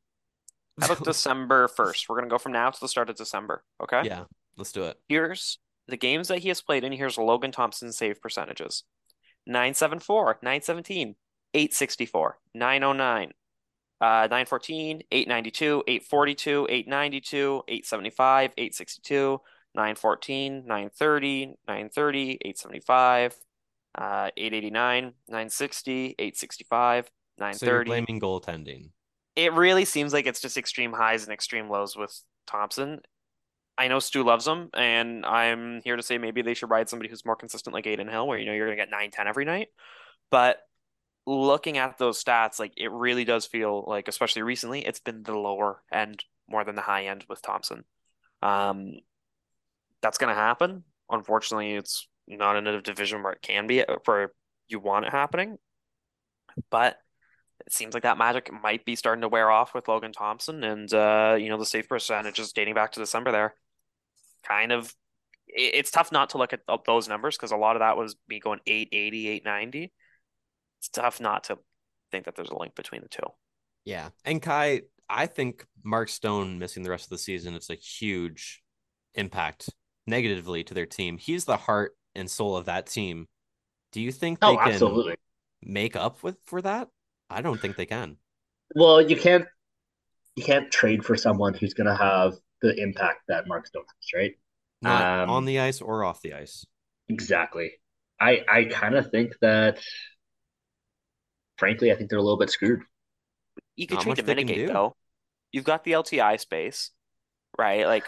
how 0.80 0.86
about 0.86 1.04
December 1.04 1.68
1st? 1.68 2.08
We're 2.08 2.18
gonna 2.18 2.30
go 2.30 2.38
from 2.38 2.54
now 2.54 2.70
to 2.70 2.80
the 2.80 2.88
start 2.88 3.10
of 3.10 3.16
December. 3.16 3.64
Okay. 3.82 4.04
Yeah, 4.06 4.24
let's 4.58 4.72
do 4.72 4.84
it. 4.84 4.98
Here's 5.10 5.60
the 5.88 5.98
games 5.98 6.28
that 6.28 6.40
he 6.40 6.50
has 6.50 6.62
played 6.62 6.84
in. 6.84 6.92
Here's 6.92 7.18
Logan 7.18 7.52
Thompson's 7.52 7.98
save 7.98 8.22
percentages 8.22 8.84
974, 9.48 10.40
917, 10.42 11.16
864, 11.54 12.40
909, 12.54 13.32
uh, 14.02 14.28
914, 14.30 15.02
892, 15.12 15.84
842, 15.88 16.68
892, 16.70 17.64
875, 17.68 18.52
862, 18.58 19.42
914, 19.76 20.54
930, 20.68 21.46
930, 21.68 22.32
875, 22.46 23.36
uh, 23.98 24.30
889, 24.38 25.14
960, 25.28 26.16
865, 26.20 27.06
So 27.06 27.66
you're 27.66 27.84
930 27.84 27.90
blaming 27.90 28.20
goaltending. 28.22 28.90
it 29.36 29.54
really 29.54 29.86
seems 29.86 30.14
like 30.14 30.26
it's 30.26 30.42
just 30.42 30.58
extreme 30.58 30.94
highs 30.94 31.24
and 31.24 31.34
extreme 31.34 31.70
lows 31.70 31.96
with 31.96 32.20
Thompson. 32.46 33.02
I 33.80 33.88
know 33.88 34.00
Stu 34.00 34.24
loves 34.24 34.48
him, 34.48 34.70
and 34.74 35.24
I'm 35.26 35.82
here 35.84 35.96
to 35.96 36.02
say 36.02 36.18
maybe 36.18 36.42
they 36.42 36.56
should 36.56 36.72
ride 36.72 36.90
somebody 36.90 37.10
who's 37.10 37.24
more 37.26 37.36
consistent 37.36 37.76
like 37.76 37.86
Adin 37.86 38.08
Hill, 38.08 38.28
where 38.28 38.40
you 38.40 38.46
know 38.48 38.54
you're 38.54 38.66
gonna 38.66 38.76
get 38.76 38.90
9 38.90 39.12
10 39.12 39.28
every 39.28 39.46
night. 39.46 39.68
But 40.32 40.58
looking 41.28 41.78
at 41.78 41.98
those 42.00 42.24
stats, 42.24 42.60
like 42.60 42.74
it 42.78 42.92
really 42.92 43.26
does 43.26 43.46
feel 43.46 43.84
like, 43.88 44.08
especially 44.08 44.44
recently, 44.44 44.86
it's 44.86 45.02
been 45.02 45.24
the 45.24 45.38
lower 45.38 45.84
end 45.92 46.24
more 46.50 46.64
than 46.64 46.76
the 46.76 46.82
high 46.82 47.06
end 47.06 47.26
with 47.30 47.42
Thompson. 47.42 47.84
Um, 48.42 48.94
that's 50.02 50.18
gonna 50.18 50.34
happen. 50.36 50.84
Unfortunately, 51.10 51.74
it's 51.76 52.08
not 52.28 52.56
in 52.58 52.68
a 52.68 52.82
division 52.82 53.24
where 53.24 53.34
it 53.34 53.42
can 53.42 53.68
be 53.68 53.84
where 54.06 54.32
you 54.70 54.80
want 54.80 55.06
it 55.06 55.12
happening. 55.12 55.60
but 56.70 56.98
it 57.66 57.74
seems 57.74 57.94
like 57.94 58.04
that 58.04 58.18
magic 58.18 58.52
might 58.52 58.86
be 58.86 58.96
starting 58.96 59.22
to 59.22 59.28
wear 59.30 59.50
off 59.52 59.74
with 59.74 59.88
Logan 59.88 60.14
Thompson 60.14 60.64
and 60.64 60.94
uh, 60.94 61.36
you 61.40 61.50
know, 61.50 61.58
the 61.58 61.66
save 61.66 61.90
percentage 61.90 62.40
is 62.40 62.54
dating 62.54 62.76
back 62.76 62.94
to 62.94 63.00
December 63.00 63.32
there. 63.32 63.56
Kind 64.48 64.72
of 64.72 64.94
it's 65.48 65.92
tough 65.92 66.12
not 66.12 66.32
to 66.32 66.38
look 66.38 66.54
at 66.54 66.62
those 66.86 67.08
numbers 67.08 67.38
because 67.38 67.52
a 67.52 67.58
lot 67.58 67.76
of 67.76 67.80
that 67.82 67.98
was 67.98 68.16
me 68.30 68.40
going 68.40 68.60
880, 68.68 69.30
890. 69.30 69.94
It's 70.88 70.98
tough 70.98 71.20
not 71.20 71.46
to 71.46 71.58
think 72.12 72.26
that 72.26 72.36
there's 72.36 72.50
a 72.50 72.58
link 72.58 72.76
between 72.76 73.02
the 73.02 73.10
two. 73.10 73.28
Yeah. 73.84 74.10
And 74.24 74.42
Kai, 74.42 74.84
I 75.10 75.26
think 75.26 75.66
Mark 75.84 76.10
Stone 76.10 76.60
missing 76.60 76.84
the 76.84 76.90
rest 76.90 77.06
of 77.06 77.10
the 77.10 77.18
season 77.18 77.56
is 77.56 77.70
a 77.70 77.76
huge 77.76 78.62
impact 79.16 79.70
negatively 80.06 80.64
to 80.64 80.74
their 80.74 80.86
team. 80.86 81.18
He's 81.18 81.46
the 81.46 81.58
heart 81.58 81.94
and 82.16 82.30
soul 82.30 82.56
of 82.56 82.66
that 82.66 82.88
team. 82.88 83.28
Do 83.92 84.02
you 84.02 84.12
think 84.12 84.40
they 84.40 84.48
oh, 84.48 84.58
can 84.58 84.74
absolutely. 84.74 85.16
make 85.62 85.96
up 85.96 86.24
with 86.24 86.38
for 86.46 86.62
that? 86.62 86.88
I 87.30 87.42
don't 87.42 87.60
think 87.60 87.76
they 87.76 87.86
can. 87.86 88.18
Well, 88.76 89.02
you 89.02 89.18
can't 89.18 89.46
you 90.36 90.44
can't 90.44 90.72
trade 90.72 91.04
for 91.04 91.16
someone 91.16 91.54
who's 91.54 91.74
going 91.74 91.88
to 91.88 91.96
have 91.96 92.36
the 92.62 92.74
impact 92.82 93.24
that 93.28 93.48
Mark 93.48 93.68
Stone 93.68 93.84
has, 93.88 94.20
right? 94.20 94.36
Not 94.82 95.24
um, 95.24 95.30
on 95.30 95.46
the 95.46 95.60
ice 95.60 95.82
or 95.82 96.04
off 96.04 96.22
the 96.22 96.34
ice. 96.34 96.66
Exactly. 97.10 97.72
I 98.20 98.44
I 98.50 98.64
kind 98.66 98.96
of 98.96 99.10
think 99.12 99.34
that, 99.42 99.80
frankly, 101.58 101.92
I 101.92 101.96
think 101.96 102.10
they're 102.10 102.20
a 102.20 102.24
little 102.24 102.38
bit 102.38 102.50
screwed. 102.50 102.82
You 103.76 103.88
could 103.88 104.00
trade 104.00 104.16
to 104.18 104.24
mitigate 104.24 104.68
though. 104.68 104.96
You've 105.52 105.66
got 105.66 105.84
the 105.84 105.92
LTI 105.94 106.40
space, 106.40 106.92
right? 107.58 107.86
Like 107.86 108.06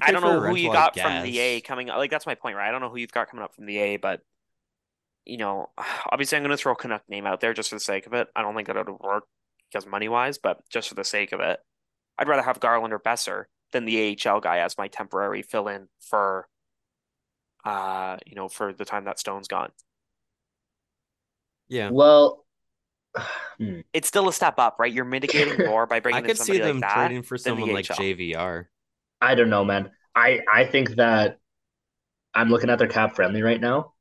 I 0.00 0.12
don't 0.12 0.22
know 0.22 0.40
who 0.40 0.56
you 0.56 0.72
got 0.72 0.98
from 0.98 1.22
the 1.22 1.38
A 1.38 1.60
coming. 1.60 1.90
up. 1.90 1.98
Like 1.98 2.10
that's 2.10 2.26
my 2.26 2.34
point, 2.34 2.56
right? 2.56 2.68
I 2.68 2.72
don't 2.72 2.80
know 2.80 2.88
who 2.90 2.98
you've 2.98 3.12
got 3.12 3.28
coming 3.30 3.44
up 3.44 3.54
from 3.54 3.66
the 3.66 3.78
A, 3.78 3.96
but 3.96 4.20
you 5.24 5.36
know, 5.36 5.70
obviously 6.10 6.36
I'm 6.36 6.42
going 6.42 6.50
to 6.50 6.56
throw 6.56 6.72
a 6.72 6.76
Canuck 6.76 7.02
name 7.08 7.26
out 7.26 7.40
there 7.40 7.54
just 7.54 7.70
for 7.70 7.76
the 7.76 7.80
sake 7.80 8.06
of 8.06 8.12
it. 8.14 8.28
I 8.34 8.42
don't 8.42 8.54
think 8.54 8.68
that 8.68 8.76
it 8.76 8.86
would 8.86 9.00
work 9.00 9.24
because 9.70 9.86
money 9.86 10.08
wise, 10.08 10.38
but 10.38 10.60
just 10.68 10.88
for 10.88 10.94
the 10.94 11.04
sake 11.04 11.32
of 11.32 11.40
it, 11.40 11.60
I'd 12.18 12.28
rather 12.28 12.42
have 12.42 12.60
Garland 12.60 12.92
or 12.92 12.98
Boeser 12.98 13.44
than 13.72 13.84
the 13.84 14.18
AHL 14.26 14.40
guy 14.40 14.58
as 14.58 14.76
my 14.76 14.88
temporary 14.88 15.42
fill 15.42 15.68
in 15.68 15.88
for, 16.00 16.46
uh, 17.64 18.18
you 18.26 18.34
know, 18.34 18.48
for 18.48 18.72
the 18.72 18.84
time 18.84 19.04
that 19.06 19.18
Stone's 19.18 19.48
gone. 19.48 19.70
Yeah. 21.68 21.90
Well, 21.90 22.41
hmm. 23.58 23.80
it's 23.92 24.08
still 24.08 24.28
a 24.28 24.32
step 24.32 24.58
up, 24.58 24.76
right? 24.78 24.92
You're 24.92 25.04
mitigating 25.04 25.66
more 25.66 25.86
by 25.86 26.00
bringing. 26.00 26.24
I 26.24 26.26
could 26.26 26.38
see 26.38 26.58
them 26.58 26.80
like 26.80 26.92
trading 26.92 27.22
for 27.22 27.36
someone 27.36 27.72
like 27.72 27.86
JVR. 27.86 28.66
I 29.20 29.34
don't 29.34 29.50
know, 29.50 29.64
man. 29.64 29.90
I 30.14 30.40
I 30.52 30.64
think 30.64 30.96
that 30.96 31.38
I'm 32.34 32.48
looking 32.48 32.70
at 32.70 32.78
their 32.78 32.88
CapFriendly 32.88 33.44
right 33.44 33.60
now. 33.60 33.94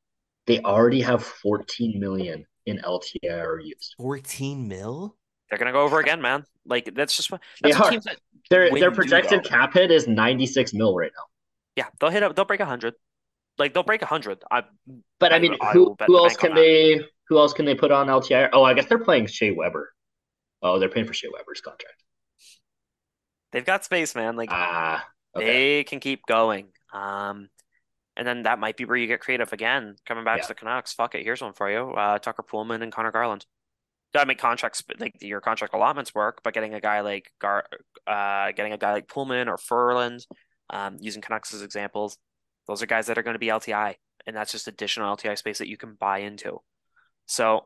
They 0.48 0.60
already 0.60 1.02
have 1.02 1.24
14 1.24 2.00
million 2.00 2.46
in 2.66 2.80
LTIR 2.80 3.64
used. 3.64 3.96
14 3.98 4.68
mil? 4.68 5.16
They're 5.50 5.60
gonna 5.60 5.72
go 5.72 5.82
over 5.82 6.00
again, 6.00 6.22
man. 6.22 6.46
Like 6.66 6.94
that's 6.96 7.16
just 7.16 7.32
what 7.32 7.42
that's 7.62 7.78
they 7.90 7.98
what 7.98 8.18
their 8.50 8.70
their 8.72 8.92
projected 8.92 9.44
cap 9.44 9.74
hit 9.74 9.92
is 9.92 10.08
96 10.08 10.74
mil 10.74 10.96
right 10.96 11.12
now. 11.16 11.24
Yeah, 11.76 11.88
they'll 12.00 12.10
hit 12.10 12.24
up. 12.24 12.36
They'll 12.36 12.46
break 12.46 12.60
100. 12.60 12.94
Like 13.58 13.74
they'll 13.74 13.84
break 13.84 14.02
100. 14.02 14.44
I. 14.50 14.64
But 15.20 15.34
I, 15.34 15.38
I 15.38 15.40
mean, 15.40 15.58
who 15.74 15.96
who 16.08 16.18
else 16.18 16.38
can 16.38 16.56
they 16.56 17.02
who 17.32 17.38
else 17.38 17.54
can 17.54 17.64
they 17.64 17.76
put 17.76 17.92
on 17.92 18.08
LTIR? 18.08 18.50
Oh, 18.52 18.64
I 18.64 18.74
guess 18.74 18.88
they're 18.88 19.00
playing 19.00 19.28
Shea 19.28 19.52
Weber. 19.52 19.94
Oh, 20.62 20.80
they're 20.80 20.90
paying 20.90 21.08
for 21.08 21.14
Shea 21.14 21.30
Weber's 21.34 21.62
contract. 21.62 22.04
They've 23.54 23.66
got 23.66 23.86
space, 23.86 24.16
man. 24.16 24.36
Like 24.36 24.50
ah, 24.52 25.08
okay. 25.34 25.46
they 25.46 25.84
can 25.86 26.02
keep 26.02 26.26
going. 26.26 26.68
Um, 26.94 27.48
and 28.18 28.28
then 28.28 28.44
that 28.44 28.60
might 28.60 28.76
be 28.76 28.84
where 28.84 28.98
you 28.98 29.08
get 29.08 29.22
creative 29.22 29.54
again. 29.54 29.96
Coming 30.06 30.26
back 30.26 30.40
yeah. 30.40 30.42
to 30.42 30.48
the 30.50 30.56
Canucks, 30.56 30.92
fuck 30.92 31.16
it. 31.16 31.24
Here's 31.24 31.42
one 31.42 31.54
for 31.54 31.72
you: 31.72 31.92
uh, 31.92 32.20
Tucker 32.20 32.44
Poolman 32.44 32.84
and 32.84 32.92
Conor 32.92 33.12
Garland 33.12 33.46
gotta 34.14 34.28
make 34.28 34.40
contracts 34.40 34.84
like 35.00 35.16
your 35.22 35.40
contract 35.40 35.74
allotments 35.74 36.14
work, 36.14 36.42
but 36.44 36.54
getting 36.54 36.74
a 36.74 36.82
guy 36.82 37.00
like 37.00 37.32
Gar, 37.40 37.64
uh, 38.06 38.52
getting 38.52 38.74
a 38.74 38.78
guy 38.78 38.92
like 38.92 39.08
Poolman 39.08 39.48
or 39.48 39.58
Ferland, 39.58 40.26
um, 40.70 40.98
using 41.00 41.22
Canucks 41.22 41.54
as 41.54 41.62
examples, 41.62 42.18
those 42.68 42.84
are 42.84 42.88
guys 42.88 43.08
that 43.08 43.18
are 43.18 43.24
going 43.24 43.36
to 43.36 43.40
be 43.40 43.48
LTI, 43.48 43.96
and 44.28 44.36
that's 44.36 44.52
just 44.52 44.68
additional 44.68 45.16
LTI 45.16 45.38
space 45.38 45.60
that 45.60 45.70
you 45.70 45.78
can 45.78 45.96
buy 45.96 46.20
into. 46.20 46.60
So 47.32 47.66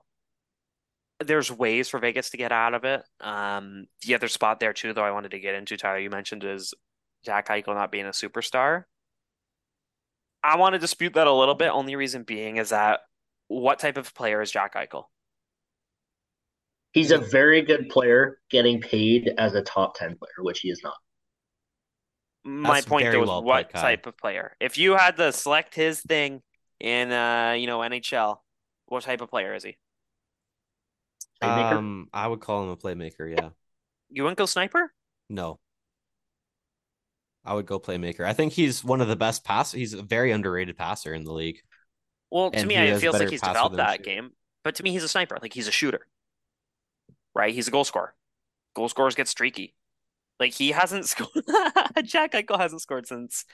there's 1.19 1.51
ways 1.51 1.89
for 1.89 1.99
Vegas 1.99 2.29
to 2.29 2.37
get 2.37 2.51
out 2.51 2.75
of 2.75 2.85
it. 2.85 3.01
Um, 3.19 3.87
the 4.05 4.13
other 4.13 4.27
spot 4.27 4.59
there 4.59 4.73
too, 4.73 4.93
though, 4.93 5.03
I 5.03 5.09
wanted 5.09 5.31
to 5.31 5.39
get 5.39 5.55
into, 5.55 5.75
Tyler, 5.75 5.97
you 5.97 6.11
mentioned 6.11 6.43
is 6.43 6.75
Jack 7.25 7.47
Eichel 7.47 7.73
not 7.73 7.91
being 7.91 8.05
a 8.05 8.11
superstar. 8.11 8.83
I 10.43 10.57
want 10.57 10.73
to 10.73 10.79
dispute 10.79 11.15
that 11.15 11.25
a 11.25 11.33
little 11.33 11.55
bit. 11.55 11.69
Only 11.69 11.95
reason 11.95 12.21
being 12.21 12.57
is 12.57 12.69
that 12.69 12.99
what 13.47 13.79
type 13.79 13.97
of 13.97 14.13
player 14.13 14.39
is 14.39 14.51
Jack 14.51 14.75
Eichel? 14.75 15.05
He's 16.91 17.09
a 17.09 17.17
very 17.17 17.63
good 17.63 17.89
player 17.89 18.37
getting 18.51 18.79
paid 18.79 19.33
as 19.39 19.55
a 19.55 19.63
top 19.63 19.97
10 19.97 20.09
player, 20.09 20.43
which 20.43 20.59
he 20.59 20.69
is 20.69 20.81
not. 20.83 20.95
My 22.43 22.75
That's 22.75 22.85
point 22.85 23.11
though 23.11 23.23
is 23.23 23.27
well 23.27 23.43
what 23.43 23.73
type 23.73 24.05
of 24.05 24.15
player? 24.15 24.55
If 24.59 24.77
you 24.77 24.95
had 24.95 25.17
to 25.17 25.31
select 25.31 25.73
his 25.73 26.01
thing 26.01 26.43
in 26.79 27.11
uh, 27.11 27.55
you 27.57 27.65
know, 27.65 27.79
NHL, 27.79 28.37
what 28.87 29.03
type 29.03 29.21
of 29.21 29.29
player 29.29 29.53
is 29.53 29.63
he? 29.63 29.77
Playmaker? 31.41 31.73
Um, 31.73 32.07
I 32.13 32.27
would 32.27 32.39
call 32.39 32.63
him 32.63 32.69
a 32.69 32.77
playmaker, 32.77 33.29
yeah. 33.29 33.49
You 34.09 34.23
wouldn't 34.23 34.37
go 34.37 34.45
sniper? 34.45 34.93
No. 35.29 35.59
I 37.43 37.53
would 37.53 37.65
go 37.65 37.79
playmaker. 37.79 38.25
I 38.25 38.33
think 38.33 38.53
he's 38.53 38.83
one 38.83 39.01
of 39.01 39.07
the 39.07 39.15
best 39.15 39.43
pass. 39.43 39.71
He's 39.71 39.93
a 39.93 40.01
very 40.01 40.31
underrated 40.31 40.77
passer 40.77 41.13
in 41.13 41.23
the 41.23 41.31
league. 41.31 41.59
Well, 42.31 42.51
to 42.51 42.59
and 42.59 42.67
me, 42.67 42.75
it 42.75 42.99
feels 42.99 43.19
like 43.19 43.29
he's 43.29 43.41
developed 43.41 43.77
that 43.77 44.03
game. 44.03 44.31
But 44.63 44.75
to 44.75 44.83
me, 44.83 44.91
he's 44.91 45.03
a 45.03 45.07
sniper. 45.07 45.37
Like 45.41 45.53
he's 45.53 45.67
a 45.67 45.71
shooter 45.71 46.07
right? 47.35 47.53
He's 47.53 47.67
a 47.67 47.71
goal 47.71 47.83
scorer. 47.83 48.15
Goal 48.75 48.89
scorers 48.89 49.13
get 49.13 49.27
streaky. 49.27 49.75
Like 50.39 50.53
he 50.53 50.71
hasn't 50.71 51.05
scored. 51.09 51.45
Jack 52.03 52.31
Eichel 52.31 52.57
hasn't 52.57 52.81
scored 52.81 53.05
since. 53.05 53.45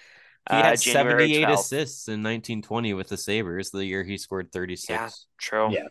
He 0.50 0.56
uh, 0.56 0.64
had 0.64 0.82
January 0.82 1.34
78 1.34 1.48
12th. 1.48 1.54
assists 1.54 2.08
in 2.08 2.24
1920 2.24 2.94
with 2.94 3.10
the 3.10 3.18
Sabres, 3.18 3.70
the 3.70 3.86
year 3.86 4.04
he 4.04 4.18
scored 4.18 4.52
36. 4.52 4.90
Yeah, 4.90 5.10
true. 5.38 5.72
Yeah. 5.72 5.88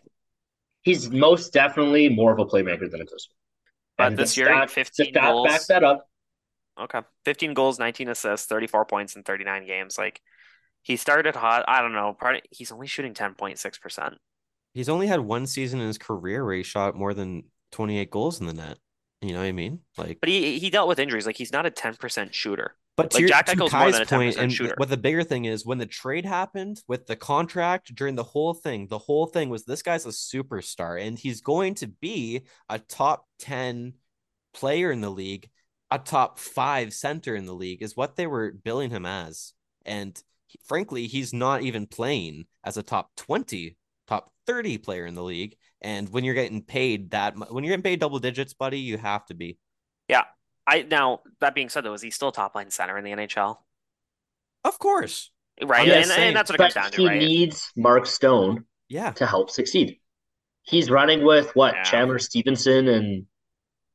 He's 0.81 1.09
most 1.09 1.53
definitely 1.53 2.09
more 2.09 2.33
of 2.33 2.39
a 2.39 2.45
playmaker 2.45 2.89
than 2.91 3.01
a 3.01 3.05
goal 3.05 3.17
scorer. 3.17 3.37
But 3.97 4.07
and 4.07 4.17
this 4.17 4.35
year, 4.35 4.47
stat, 4.47 4.71
15 4.71 5.13
goals. 5.13 5.47
Back 5.47 5.65
that 5.67 5.83
up. 5.83 6.07
Okay. 6.79 7.01
15 7.25 7.53
goals, 7.53 7.79
19 7.79 8.09
assists, 8.09 8.47
34 8.47 8.85
points 8.85 9.15
in 9.15 9.23
39 9.23 9.65
games. 9.65 9.97
Like 9.97 10.21
he 10.81 10.97
started 10.97 11.35
hot. 11.35 11.63
I 11.67 11.81
don't 11.81 11.93
know. 11.93 12.15
Part 12.19 12.37
of, 12.37 12.41
he's 12.49 12.71
only 12.71 12.87
shooting 12.87 13.13
10.6%. 13.13 14.15
He's 14.73 14.89
only 14.89 15.07
had 15.07 15.19
one 15.19 15.45
season 15.45 15.79
in 15.79 15.87
his 15.87 15.97
career 15.97 16.43
where 16.43 16.55
he 16.55 16.63
shot 16.63 16.95
more 16.95 17.13
than 17.13 17.43
28 17.71 18.09
goals 18.09 18.39
in 18.39 18.47
the 18.47 18.53
net. 18.53 18.77
You 19.21 19.33
know 19.33 19.39
what 19.39 19.45
I 19.45 19.51
mean? 19.51 19.79
Like, 19.97 20.19
but 20.19 20.29
he 20.29 20.57
he 20.57 20.71
dealt 20.71 20.87
with 20.87 20.97
injuries. 20.97 21.27
Like 21.27 21.37
he's 21.37 21.51
not 21.51 21.67
a 21.67 21.71
10% 21.71 22.33
shooter. 22.33 22.75
But 22.97 23.13
like, 23.13 23.21
your, 23.21 23.29
Jack 23.29 23.47
Eichel's 23.47 23.73
more 23.73 23.91
than 23.91 24.01
a 24.01 24.05
10% 24.05 24.09
point, 24.09 24.37
and 24.37 24.51
shooter. 24.51 24.73
What 24.77 24.89
the 24.89 24.97
bigger 24.97 25.23
thing 25.23 25.45
is 25.45 25.65
when 25.65 25.77
the 25.77 25.85
trade 25.85 26.25
happened 26.25 26.81
with 26.87 27.07
the 27.07 27.15
contract 27.15 27.95
during 27.95 28.15
the 28.15 28.23
whole 28.23 28.53
thing, 28.53 28.87
the 28.87 28.97
whole 28.97 29.25
thing 29.25 29.49
was 29.49 29.63
this 29.63 29.81
guy's 29.81 30.05
a 30.05 30.09
superstar 30.09 31.01
and 31.01 31.17
he's 31.17 31.41
going 31.41 31.75
to 31.75 31.87
be 31.87 32.41
a 32.69 32.79
top 32.79 33.25
10 33.39 33.93
player 34.53 34.91
in 34.91 35.01
the 35.01 35.09
league, 35.09 35.49
a 35.89 35.99
top 35.99 36.37
five 36.37 36.93
center 36.93 37.35
in 37.35 37.45
the 37.45 37.55
league, 37.55 37.81
is 37.81 37.95
what 37.95 38.17
they 38.17 38.27
were 38.27 38.51
billing 38.51 38.89
him 38.89 39.05
as. 39.05 39.53
And 39.85 40.21
frankly, 40.65 41.07
he's 41.07 41.33
not 41.33 41.61
even 41.61 41.87
playing 41.87 42.45
as 42.63 42.77
a 42.77 42.83
top 42.83 43.11
20, 43.17 43.77
top 44.07 44.31
30 44.47 44.77
player 44.79 45.05
in 45.05 45.15
the 45.15 45.23
league. 45.23 45.55
And 45.81 46.09
when 46.09 46.23
you're 46.23 46.35
getting 46.35 46.61
paid 46.61 47.11
that, 47.11 47.35
when 47.51 47.63
you're 47.63 47.71
getting 47.71 47.83
paid 47.83 47.99
double 47.99 48.19
digits, 48.19 48.53
buddy, 48.53 48.79
you 48.79 48.97
have 48.97 49.25
to 49.27 49.33
be. 49.33 49.57
Yeah. 50.07 50.25
I 50.67 50.83
now 50.83 51.21
that 51.39 51.55
being 51.55 51.69
said, 51.69 51.83
though, 51.83 51.93
is 51.93 52.01
he 52.01 52.11
still 52.11 52.31
top 52.31 52.55
line 52.55 52.69
center 52.69 52.97
in 52.97 53.03
the 53.03 53.11
NHL? 53.11 53.57
Of 54.63 54.79
course. 54.79 55.31
Right. 55.61 55.87
And, 55.87 56.11
and, 56.11 56.35
that's 56.35 56.49
what 56.49 56.59
it 56.59 56.63
comes 56.63 56.73
down 56.73 56.91
to. 56.91 57.01
He 57.01 57.07
right? 57.07 57.19
needs 57.19 57.71
Mark 57.75 58.05
Stone 58.05 58.65
yeah. 58.89 59.11
to 59.11 59.25
help 59.25 59.49
succeed. 59.49 59.99
He's 60.63 60.89
running 60.89 61.23
with 61.23 61.55
what? 61.55 61.73
Yeah. 61.73 61.83
Chandler 61.83 62.19
Stephenson 62.19 62.87
and 62.87 63.25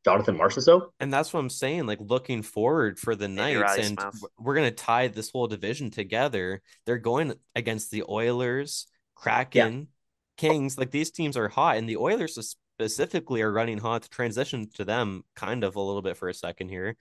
Jonathan 0.05 0.39
Marchessault? 0.39 0.91
And 1.01 1.13
that's 1.13 1.33
what 1.33 1.41
I'm 1.41 1.51
saying. 1.51 1.87
Like 1.87 1.99
looking 2.01 2.43
forward 2.43 2.99
for 2.99 3.17
the 3.17 3.29
Knights, 3.29 3.79
and 3.79 3.99
we're 4.39 4.55
gonna 4.55 4.71
tie 4.71 5.09
this 5.09 5.31
whole 5.31 5.49
division 5.49 5.91
together. 5.91 6.63
They're 6.85 6.99
going 6.99 7.35
against 7.55 7.91
the 7.91 8.05
Oilers, 8.09 8.87
Kraken, 9.17 9.89
Kings, 10.37 10.79
like 10.79 10.91
these 10.93 11.11
teams 11.11 11.37
are 11.37 11.49
hot, 11.49 11.77
and 11.77 11.89
the 11.89 11.97
Oilers 11.97 12.57
specifically 12.77 13.41
are 13.41 13.53
running 13.53 13.79
hot 13.79 14.03
to 14.03 14.11
transition 14.11 14.69
to 14.75 14.85
them 14.85 15.25
kind 15.35 15.65
of 15.65 15.77
a 15.77 15.81
little 15.81 16.03
bit 16.03 16.17
for 16.17 16.29
a 16.29 16.35
second 16.35 16.69
here. 16.69 16.97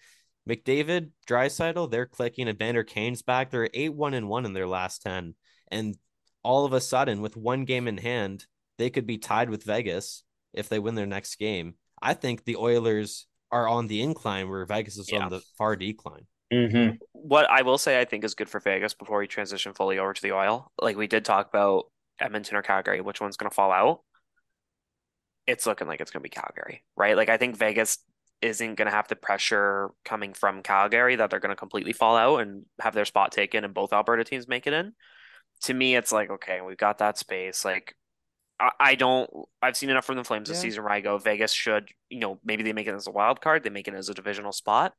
McDavid, 0.50 1.10
Draisaitl, 1.27 1.91
they're 1.91 2.05
clicking. 2.05 2.48
Evander 2.48 2.84
Kane's 2.84 3.22
back. 3.22 3.50
They're 3.50 3.70
eight 3.74 3.94
one 3.94 4.13
and 4.13 4.29
one 4.29 4.46
in 4.46 4.53
their 4.53 4.67
last 4.67 5.01
ten, 5.01 5.36
and 5.70 5.98
all 6.44 6.63
of 6.65 6.74
a 6.74 6.79
sudden, 6.82 7.22
with 7.22 7.36
one 7.36 7.65
game 7.65 7.88
in 7.88 7.98
hand, 7.98 8.46
they 8.77 8.89
could 8.89 9.08
be 9.08 9.17
tied 9.17 9.50
with 9.50 9.63
Vegas 9.63 10.24
if 10.53 10.70
they 10.70 10.79
win 10.79 10.96
their 10.96 11.08
next 11.08 11.36
game. 11.36 11.74
I 12.01 12.13
think 12.13 12.46
the 12.46 12.58
Oilers 12.58 13.25
are 13.51 13.67
on 13.67 13.88
the 13.88 14.01
incline 14.01 14.48
where 14.48 14.65
Vegas 14.65 14.98
is 14.98 15.12
yeah. 15.12 15.24
on 15.24 15.32
the 15.32 15.41
far 15.58 15.75
decline. 15.75 16.27
Mm-hmm. 16.53 16.98
What 17.13 17.50
I 17.50 17.63
will 17.63 17.79
say, 17.79 18.00
I 18.00 18.05
think, 18.05 18.24
is 18.24 18.36
good 18.36 18.50
for 18.50 18.60
Vegas 18.60 18.94
before 18.94 19.20
we 19.20 19.27
transition 19.27 19.74
fully 19.74 19.98
over 19.98 20.13
to 20.13 20.22
the 20.22 20.34
oil. 20.34 20.72
Like 20.79 20.96
we 20.96 21.08
did 21.08 21.25
talk 21.25 21.50
about 21.50 21.86
Edmonton 22.20 22.55
or 22.55 22.62
Calgary, 22.62 23.01
which 23.01 23.20
one's 23.20 23.38
going 23.38 23.50
to 23.50 23.55
fall 23.55 23.72
out? 23.72 24.01
It's 25.47 25.65
looking 25.65 25.87
like 25.87 26.01
it's 26.01 26.11
going 26.11 26.21
to 26.21 26.23
be 26.23 26.29
Calgary, 26.29 26.83
right? 26.95 27.15
Like 27.15 27.29
I 27.29 27.37
think 27.37 27.57
Vegas 27.57 27.99
isn't 28.41 28.75
going 28.75 28.87
to 28.87 28.95
have 28.95 29.07
the 29.07 29.15
pressure 29.15 29.89
coming 30.03 30.33
from 30.33 30.61
Calgary 30.63 31.15
that 31.15 31.29
they're 31.29 31.39
going 31.39 31.51
to 31.51 31.55
completely 31.55 31.93
fall 31.93 32.15
out 32.15 32.37
and 32.41 32.65
have 32.79 32.93
their 32.93 33.05
spot 33.05 33.31
taken 33.31 33.63
and 33.63 33.73
both 33.73 33.93
Alberta 33.93 34.23
teams 34.23 34.47
make 34.47 34.67
it 34.67 34.73
in. 34.73 34.93
To 35.63 35.73
me, 35.73 35.95
it's 35.95 36.11
like, 36.11 36.29
okay, 36.29 36.61
we've 36.61 36.77
got 36.77 36.99
that 36.99 37.17
space. 37.17 37.63
Like, 37.65 37.95
I, 38.59 38.71
I 38.79 38.95
don't, 38.95 39.29
I've 39.61 39.77
seen 39.77 39.89
enough 39.89 40.05
from 40.05 40.17
the 40.17 40.23
Flames 40.23 40.49
this 40.49 40.57
Yeah. 40.57 40.61
season 40.61 40.83
where 40.83 40.93
I 40.93 41.01
go, 41.01 41.17
Vegas 41.17 41.51
should, 41.51 41.89
you 42.09 42.19
know, 42.19 42.39
maybe 42.43 42.63
they 42.63 42.73
make 42.73 42.87
it 42.87 42.95
as 42.95 43.07
a 43.07 43.11
wild 43.11 43.41
card, 43.41 43.63
they 43.63 43.69
make 43.69 43.87
it 43.87 43.93
as 43.93 44.09
a 44.09 44.13
divisional 44.13 44.51
spot. 44.51 44.93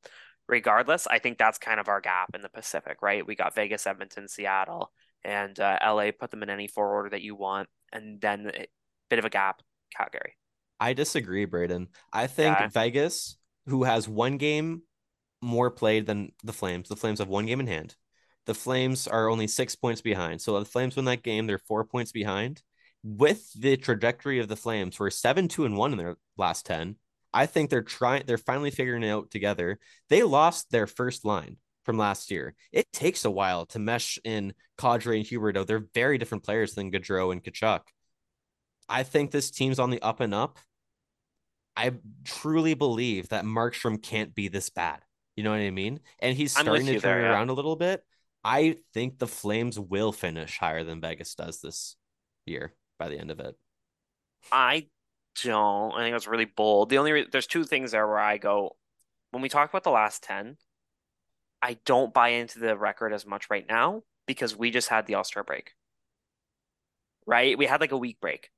Regardless, 0.48 1.06
I 1.08 1.18
think 1.18 1.38
that's 1.38 1.58
kind 1.58 1.80
of 1.80 1.88
our 1.88 2.00
gap 2.00 2.30
in 2.34 2.40
the 2.40 2.48
Pacific, 2.48 2.98
right? 3.02 3.26
We 3.26 3.34
got 3.34 3.54
Vegas, 3.54 3.86
Edmonton, 3.86 4.28
Seattle, 4.28 4.92
and 5.24 5.58
uh, 5.58 5.78
LA, 5.82 6.12
put 6.12 6.30
them 6.30 6.42
in 6.44 6.50
any 6.50 6.68
four 6.68 6.92
order 6.92 7.10
that 7.10 7.22
you 7.22 7.34
want. 7.34 7.68
And 7.92 8.20
then 8.20 8.52
a 8.54 8.66
bit 9.10 9.18
of 9.18 9.24
a 9.24 9.30
gap, 9.30 9.60
Calgary. 9.95 10.35
I 10.78 10.93
disagree, 10.93 11.45
Braden. 11.45 11.88
I 12.12 12.26
think 12.26 12.59
Yeah. 12.59 12.69
Vegas, 12.69 13.37
who 13.66 13.85
has 13.85 14.09
one 14.09 14.37
game 14.37 14.83
more 15.43 15.71
played 15.71 16.07
than 16.07 16.33
the 16.45 16.52
Flames, 16.52 16.88
the 16.88 16.97
Flames 16.97 17.19
have 17.19 17.28
one 17.28 17.47
game 17.47 17.61
in 17.61 17.66
hand. 17.66 17.97
The 18.47 18.55
Flames 18.55 19.09
are 19.09 19.28
only 19.28 19.47
six 19.49 19.75
points 19.75 20.00
behind. 20.00 20.40
So 20.40 20.59
the 20.59 20.64
Flames 20.64 20.97
win 20.97 21.05
that 21.07 21.23
game, 21.23 21.47
they're 21.47 21.59
four 21.59 21.85
points 21.85 22.12
behind. 22.12 22.62
With 23.02 23.52
the 23.55 23.76
trajectory 23.76 24.38
of 24.38 24.49
the 24.49 24.57
Flames, 24.57 24.99
we're 24.99 25.11
seven, 25.11 25.49
two, 25.49 25.64
and 25.64 25.76
one 25.76 25.93
in 25.93 25.99
their 25.99 26.16
last 26.37 26.66
10. 26.66 26.97
I 27.33 27.47
think 27.47 27.71
they're 27.71 27.83
trying, 27.83 28.25
they're 28.26 28.38
finally 28.38 28.71
figuring 28.71 29.02
it 29.02 29.11
out 29.11 29.31
together. 29.31 29.78
They 30.09 30.23
lost 30.23 30.71
their 30.71 30.87
first 30.87 31.25
line 31.25 31.57
from 31.85 31.99
last 31.99 32.31
year. 32.31 32.55
It 32.73 32.90
takes 32.93 33.25
a 33.25 33.31
while 33.31 33.66
to 33.66 33.78
mesh 33.78 34.19
in 34.25 34.55
Kadri 34.78 35.19
and 35.19 35.26
Huberdeau. 35.26 35.66
They're 35.66 35.87
very 35.95 36.19
different 36.19 36.45
players 36.45 36.75
than 36.75 36.90
Gaudreau 36.90 37.33
and 37.33 37.43
Tkachuk. 37.43 37.83
I 38.88 39.02
think 39.02 39.31
this 39.31 39.50
team's 39.50 39.78
on 39.78 39.90
the 39.90 40.00
up 40.02 40.21
and 40.21 40.35
up. 40.35 40.59
I 41.76 41.93
truly 42.25 42.75
believe 42.75 43.28
that 43.28 43.45
Markstrom 43.45 44.02
can't 44.02 44.35
be 44.35 44.49
this 44.49 44.71
bad. 44.71 45.00
You 45.37 45.45
know 45.45 45.50
what 45.50 45.61
I 45.61 45.71
mean? 45.71 46.00
And 46.19 46.37
he's 46.37 46.52
starting 46.52 46.87
to 46.87 46.93
turn 46.93 47.00
there, 47.00 47.21
yeah. 47.23 47.33
around 47.33 47.50
a 47.50 47.55
little 47.55 47.76
bit. 47.76 48.02
I 48.43 48.76
think 48.95 49.19
the 49.19 49.26
Flames 49.26 49.78
will 49.78 50.12
finish 50.12 50.59
higher 50.59 50.85
than 50.85 51.00
Vegas 51.00 51.35
does 51.35 51.61
this 51.61 51.97
year 52.47 52.75
by 52.99 53.09
the 53.09 53.19
end 53.19 53.31
of 53.31 53.40
it. 53.40 53.57
I 54.50 54.87
don't. 55.43 55.93
I 55.93 56.02
think 56.02 56.14
that's 56.14 56.26
really 56.26 56.47
bold. 56.47 56.88
The 56.88 56.99
only 56.99 57.12
re- 57.12 57.26
there's 57.31 57.47
two 57.47 57.64
things 57.64 57.90
there 57.90 58.07
where 58.07 58.19
I 58.19 58.38
go 58.38 58.76
when 59.31 59.43
we 59.43 59.49
talk 59.49 59.69
about 59.69 59.85
the 59.85 59.90
last 59.90 60.23
10, 60.23 60.57
I 61.61 61.76
don't 61.85 62.14
buy 62.14 62.28
into 62.28 62.59
the 62.59 62.76
record 62.76 63.12
as 63.12 63.26
much 63.26 63.50
right 63.50 63.66
now 63.69 64.02
because 64.26 64.57
we 64.57 64.71
just 64.71 64.88
had 64.88 65.07
the 65.07 65.14
All-Star 65.14 65.45
break. 65.45 65.73
Right? 67.26 67.59
We 67.59 67.66
had 67.66 67.81
like 67.81 67.93
a 67.93 67.99
week 67.99 68.19
break. 68.21 68.50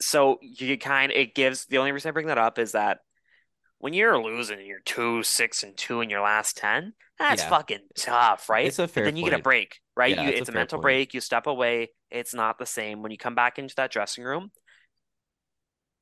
So 0.00 0.38
you 0.42 0.76
kind 0.78 1.12
it 1.12 1.34
gives 1.34 1.66
the 1.66 1.78
only 1.78 1.92
reason 1.92 2.08
I 2.08 2.12
bring 2.12 2.26
that 2.28 2.38
up 2.38 2.58
is 2.58 2.72
that 2.72 2.98
when 3.78 3.92
you're 3.92 4.18
losing 4.22 4.58
and 4.58 4.66
you're 4.66 4.80
two, 4.84 5.22
six, 5.22 5.62
and 5.62 5.76
two 5.76 6.00
in 6.00 6.10
your 6.10 6.22
last 6.22 6.56
10, 6.56 6.94
that's 7.18 7.42
Yeah. 7.42 7.48
fucking 7.50 7.88
tough, 7.96 8.48
right? 8.48 8.66
It's 8.66 8.78
a 8.78 8.88
But 8.88 9.04
then 9.04 9.16
you 9.16 9.24
get 9.24 9.34
a 9.34 9.42
break, 9.42 9.80
right? 9.96 10.14
Yeah, 10.14 10.22
you, 10.22 10.28
it's 10.30 10.38
a 10.38 10.40
it's 10.40 10.48
a 10.48 10.52
fair 10.52 10.60
mental 10.60 10.78
point. 10.78 10.82
break. 10.82 11.14
You 11.14 11.20
step 11.20 11.46
away. 11.46 11.90
It's 12.10 12.34
not 12.34 12.58
the 12.58 12.66
same. 12.66 13.02
When 13.02 13.12
you 13.12 13.18
come 13.18 13.34
back 13.34 13.58
into 13.58 13.74
that 13.76 13.90
dressing 13.90 14.24
room, 14.24 14.50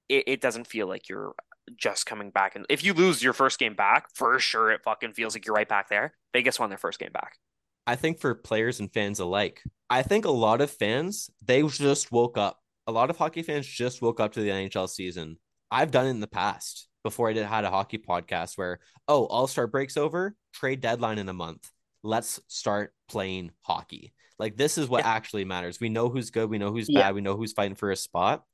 it, 0.08 0.24
it 0.26 0.40
doesn't 0.40 0.66
feel 0.66 0.86
like 0.86 1.08
you're 1.08 1.34
just 1.76 2.06
coming 2.06 2.30
back. 2.30 2.56
And 2.56 2.66
if 2.68 2.84
you 2.84 2.92
lose 2.94 3.22
your 3.22 3.32
first 3.32 3.58
game 3.58 3.74
back, 3.74 4.08
for 4.14 4.38
sure, 4.38 4.70
it 4.70 4.82
fucking 4.84 5.12
feels 5.14 5.34
like 5.34 5.46
you're 5.46 5.54
right 5.54 5.68
back 5.68 5.88
there. 5.88 6.14
Vegas 6.32 6.58
won 6.58 6.68
their 6.68 6.78
first 6.78 6.98
game 6.98 7.12
back. 7.12 7.38
I 7.86 7.96
think 7.96 8.20
for 8.20 8.34
players 8.34 8.80
and 8.80 8.92
fans 8.92 9.18
alike, 9.18 9.62
I 9.90 10.02
think 10.02 10.24
a 10.24 10.30
lot 10.30 10.60
of 10.60 10.70
fans, 10.70 11.30
they 11.44 11.62
just 11.62 12.12
woke 12.12 12.38
up. 12.38 12.61
A 12.86 12.92
lot 12.92 13.10
of 13.10 13.16
hockey 13.16 13.42
fans 13.42 13.66
just 13.66 14.02
woke 14.02 14.20
up 14.20 14.32
to 14.32 14.40
the 14.40 14.50
NHL 14.50 14.88
season. 14.88 15.38
I've 15.70 15.90
done 15.90 16.06
it 16.06 16.10
in 16.10 16.20
the 16.20 16.26
past 16.26 16.88
before 17.02 17.28
I 17.28 17.32
did 17.32 17.46
had 17.46 17.64
a 17.64 17.70
hockey 17.70 17.98
podcast 17.98 18.58
where, 18.58 18.80
oh, 19.08 19.24
All 19.26 19.46
Star 19.46 19.66
breaks 19.66 19.96
over, 19.96 20.34
trade 20.52 20.80
deadline 20.80 21.18
in 21.18 21.28
a 21.28 21.32
month. 21.32 21.70
Let's 22.02 22.40
start 22.48 22.92
playing 23.08 23.52
hockey. 23.62 24.12
Like 24.38 24.56
this 24.56 24.78
is 24.78 24.88
what 24.88 25.04
Yeah. 25.04 25.10
actually 25.10 25.44
matters. 25.44 25.78
We 25.80 25.88
know 25.88 26.08
who's 26.08 26.30
good, 26.30 26.50
we 26.50 26.58
know 26.58 26.72
who's 26.72 26.88
Yeah. 26.88 27.02
bad, 27.02 27.14
we 27.14 27.20
know 27.20 27.36
who's 27.36 27.52
fighting 27.52 27.76
for 27.76 27.90
a 27.90 27.96
spot. 27.96 28.44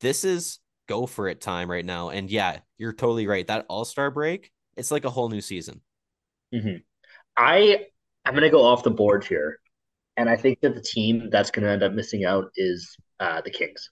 This 0.00 0.24
is 0.24 0.58
go 0.88 1.06
for 1.06 1.28
it 1.28 1.40
time 1.40 1.70
right 1.70 1.84
now. 1.84 2.08
And 2.10 2.28
yeah, 2.28 2.60
you're 2.78 2.92
totally 2.92 3.26
right. 3.28 3.46
That 3.46 3.66
All 3.68 3.84
Star 3.84 4.10
break, 4.10 4.50
it's 4.76 4.90
like 4.90 5.04
a 5.04 5.10
whole 5.10 5.28
new 5.28 5.40
season. 5.40 5.80
Mm-hmm. 6.52 6.78
I 7.36 7.86
I'm 8.24 8.34
gonna 8.34 8.50
go 8.50 8.64
off 8.64 8.82
the 8.82 8.90
board 8.90 9.24
here, 9.24 9.60
and 10.16 10.28
I 10.28 10.36
think 10.36 10.60
that 10.60 10.74
the 10.74 10.82
team 10.82 11.30
that's 11.30 11.50
gonna 11.50 11.68
end 11.68 11.82
up 11.84 11.92
missing 11.92 12.24
out 12.24 12.50
is 12.56 12.96
uh, 13.20 13.40
the 13.42 13.50
Kings. 13.50 13.90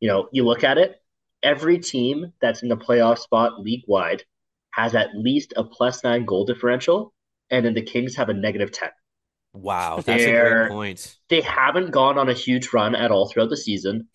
You 0.00 0.08
know, 0.08 0.28
you 0.32 0.44
look 0.44 0.64
at 0.64 0.76
it, 0.78 1.00
every 1.42 1.78
team 1.78 2.32
that's 2.40 2.62
in 2.62 2.68
the 2.68 2.76
playoff 2.76 3.18
spot 3.18 3.60
league 3.60 3.84
wide 3.86 4.24
has 4.72 4.94
at 4.94 5.14
least 5.14 5.52
a 5.56 5.64
plus 5.64 6.04
nine 6.04 6.24
goal 6.24 6.44
differential, 6.44 7.12
and 7.50 7.64
then 7.64 7.74
the 7.74 7.82
Kings 7.82 8.16
have 8.16 8.28
a 8.28 8.34
negative 8.34 8.72
ten. 8.72 8.90
Wow, 9.52 9.96
that's 10.04 10.22
a 10.22 10.26
They're- 10.26 10.58
great 10.66 10.70
point. 10.70 11.16
They 11.28 11.40
haven't 11.40 11.90
gone 11.90 12.18
on 12.18 12.28
a 12.28 12.34
huge 12.34 12.72
run 12.72 12.94
at 12.94 13.10
all 13.10 13.28
throughout 13.28 13.50
the 13.50 13.56
season. 13.56 14.08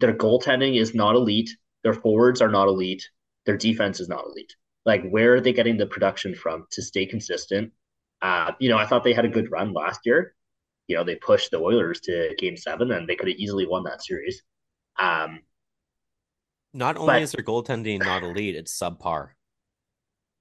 Their 0.00 0.14
goaltending 0.14 0.80
is 0.80 0.94
not 0.94 1.14
elite. 1.14 1.50
Their 1.84 1.94
forwards 1.94 2.40
are 2.40 2.48
not 2.48 2.68
elite. 2.68 3.08
Their 3.46 3.56
defense 3.56 4.00
is 4.00 4.08
not 4.08 4.24
elite. 4.24 4.54
Like, 4.84 5.08
where 5.10 5.34
are 5.34 5.40
they 5.40 5.52
getting 5.52 5.76
the 5.76 5.86
production 5.86 6.34
from 6.34 6.66
to 6.72 6.82
stay 6.82 7.06
consistent? 7.06 7.72
Uh, 8.20 8.52
you 8.58 8.68
know, 8.68 8.76
I 8.78 8.86
thought 8.86 9.04
they 9.04 9.12
had 9.12 9.24
a 9.24 9.28
good 9.28 9.50
run 9.50 9.72
last 9.72 10.00
year. 10.04 10.34
You 10.92 10.98
know, 10.98 11.04
they 11.04 11.14
pushed 11.16 11.50
the 11.50 11.58
Oilers 11.58 12.00
to 12.02 12.34
game 12.36 12.54
seven 12.54 12.92
and 12.92 13.08
they 13.08 13.16
could 13.16 13.28
have 13.28 13.38
easily 13.38 13.66
won 13.66 13.82
that 13.84 14.04
series. 14.04 14.42
Um, 14.98 15.40
Not 16.74 16.98
only 16.98 17.14
But- 17.14 17.22
is 17.22 17.32
their 17.32 17.42
goaltending 17.44 18.00
not 18.00 18.22
elite, 18.22 18.56
it's 18.56 18.78
subpar. 18.78 19.30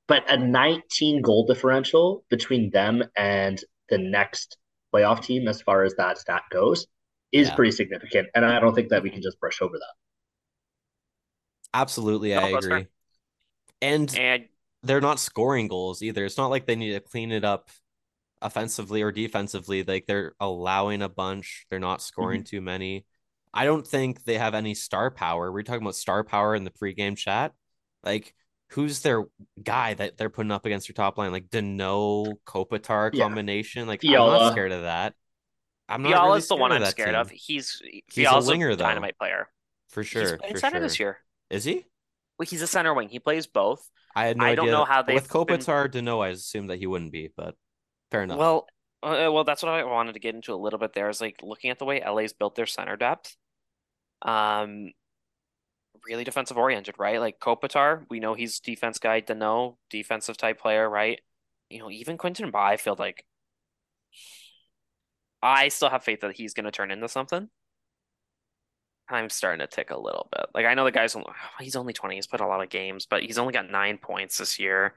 but 0.07 0.29
a 0.29 0.35
19 0.37 1.21
goal 1.21 1.45
differential 1.45 2.25
between 2.29 2.69
them 2.71 3.01
and 3.15 3.63
the 3.87 3.97
next 3.97 4.57
playoff 4.93 5.23
team, 5.23 5.47
as 5.47 5.61
far 5.61 5.83
as 5.85 5.93
that 5.95 6.17
stat 6.17 6.43
goes, 6.51 6.85
is 7.31 7.47
Yeah. 7.47 7.55
pretty 7.55 7.71
significant. 7.71 8.27
And 8.35 8.43
I 8.45 8.59
don't 8.59 8.75
think 8.75 8.89
that 8.89 9.03
we 9.03 9.09
can 9.09 9.21
just 9.21 9.39
brush 9.39 9.61
over 9.61 9.77
that. 9.77 9.93
Absolutely, 11.73 12.31
No, 12.31 12.39
I 12.41 12.51
that's 12.51 12.67
fair. 12.67 12.77
agree. 12.77 12.91
And 13.81 14.17
And 14.17 14.49
they're 14.83 14.99
not 14.99 15.17
scoring 15.19 15.69
goals 15.69 16.01
either. 16.01 16.25
It's 16.25 16.37
not 16.37 16.47
like 16.47 16.65
they 16.65 16.75
need 16.75 16.91
to 16.91 16.99
clean 16.99 17.31
it 17.31 17.45
up 17.45 17.69
offensively 18.41 19.01
or 19.01 19.11
defensively. 19.11 19.83
Like 19.83 20.05
they're 20.07 20.33
allowing 20.39 21.01
a 21.01 21.09
bunch, 21.09 21.65
they're 21.69 21.79
not 21.79 22.01
scoring 22.01 22.41
mm-hmm. 22.41 22.55
too 22.57 22.61
many. 22.61 23.05
I 23.53 23.65
don't 23.65 23.85
think 23.85 24.23
they 24.23 24.37
have 24.37 24.55
any 24.55 24.73
star 24.73 25.11
power. 25.11 25.51
We're 25.51 25.63
talking 25.63 25.81
about 25.81 25.95
star 25.95 26.23
power 26.23 26.55
in 26.55 26.63
the 26.63 26.71
pregame 26.71 27.17
chat. 27.17 27.51
Like, 28.03 28.33
who's 28.69 29.01
their 29.01 29.25
guy 29.61 29.93
that 29.93 30.17
they're 30.17 30.29
putting 30.29 30.51
up 30.51 30.65
against 30.65 30.87
their 30.87 30.93
top 30.93 31.17
line? 31.17 31.31
Like 31.31 31.49
Danault 31.49 32.35
Kopitar 32.45 33.11
Yeah. 33.13 33.25
combination. 33.25 33.87
Like, 33.87 34.01
I'm 34.05 34.11
not 34.11 34.53
scared 34.53 34.71
of 34.71 34.83
that. 34.83 35.15
I'm 35.89 36.03
not 36.03 36.25
really 36.25 36.41
the 36.41 36.55
one 36.55 36.71
I'm 36.71 36.85
scared 36.85 37.09
team. 37.09 37.15
of. 37.19 37.29
He's 37.31 37.81
a 37.85 38.01
Fiala's 38.09 38.47
winger, 38.47 38.69
a 38.69 38.75
though. 38.77 38.85
dynamite 38.85 39.17
player. 39.17 39.49
For 39.89 40.01
He's 40.03 40.09
sure. 40.09 40.37
playing 40.37 40.53
For 40.53 40.59
center 40.59 40.75
sure. 40.75 40.81
this 40.81 40.99
year. 40.99 41.17
Is 41.49 41.65
he? 41.65 41.85
Well, 42.39 42.47
he's 42.49 42.61
a 42.61 42.67
center 42.67 42.93
wing. 42.93 43.09
He 43.09 43.19
plays 43.19 43.45
both. 43.45 43.89
I 44.15 44.25
had 44.27 44.37
no 44.37 44.45
I 44.45 44.51
idea. 44.51 44.55
don't 44.55 44.71
know 44.71 44.85
how 44.85 45.01
they've 45.01 45.15
with 45.15 45.29
been- 45.29 45.45
Kopitar 45.45 45.89
Danault, 45.91 46.25
I 46.25 46.29
assumed 46.29 46.69
that 46.69 46.79
he 46.79 46.87
wouldn't 46.87 47.11
be, 47.11 47.29
but 47.35 47.55
fair 48.11 48.23
enough. 48.23 48.37
Well, 48.37 48.67
uh, 49.03 49.29
well, 49.31 49.43
that's 49.43 49.63
what 49.63 49.71
I 49.71 49.83
wanted 49.83 50.13
to 50.13 50.19
get 50.19 50.35
into 50.35 50.53
a 50.53 50.55
little 50.55 50.79
bit 50.79 50.93
there. 50.93 51.09
Is 51.09 51.21
like 51.21 51.39
looking 51.41 51.71
at 51.71 51.79
the 51.79 51.85
way 51.85 52.03
LA's 52.05 52.33
built 52.33 52.55
their 52.55 52.67
center 52.67 52.95
depth. 52.95 53.35
Um, 54.21 54.91
really 56.05 56.23
defensive 56.23 56.57
oriented, 56.57 56.95
right? 56.99 57.19
Like 57.19 57.39
Kopitar, 57.39 58.05
we 58.09 58.19
know 58.19 58.33
he's 58.33 58.59
defense 58.59 58.99
guy. 58.99 59.21
Danault, 59.21 59.77
defensive 59.89 60.37
type 60.37 60.59
player, 60.59 60.89
right? 60.89 61.19
You 61.69 61.79
know, 61.79 61.89
even 61.89 62.17
Quinton 62.17 62.51
Byfield, 62.51 62.99
like 62.99 63.25
I 65.41 65.69
still 65.69 65.89
have 65.89 66.03
faith 66.03 66.21
that 66.21 66.35
he's 66.35 66.53
going 66.53 66.65
to 66.65 66.71
turn 66.71 66.91
into 66.91 67.07
something. 67.07 67.49
I'm 69.09 69.29
starting 69.29 69.59
to 69.59 69.67
tick 69.67 69.91
a 69.91 69.99
little 69.99 70.29
bit. 70.31 70.45
Like 70.53 70.65
I 70.65 70.73
know 70.73 70.85
the 70.85 70.91
guy's 70.91 71.15
he's 71.59 71.75
only 71.75 71.93
20. 71.93 72.15
He's 72.15 72.27
played 72.27 72.41
a 72.41 72.47
lot 72.47 72.63
of 72.63 72.69
games, 72.69 73.05
but 73.05 73.23
he's 73.23 73.37
only 73.37 73.53
got 73.53 73.69
nine 73.69 73.97
points 73.97 74.37
this 74.37 74.59
year. 74.59 74.93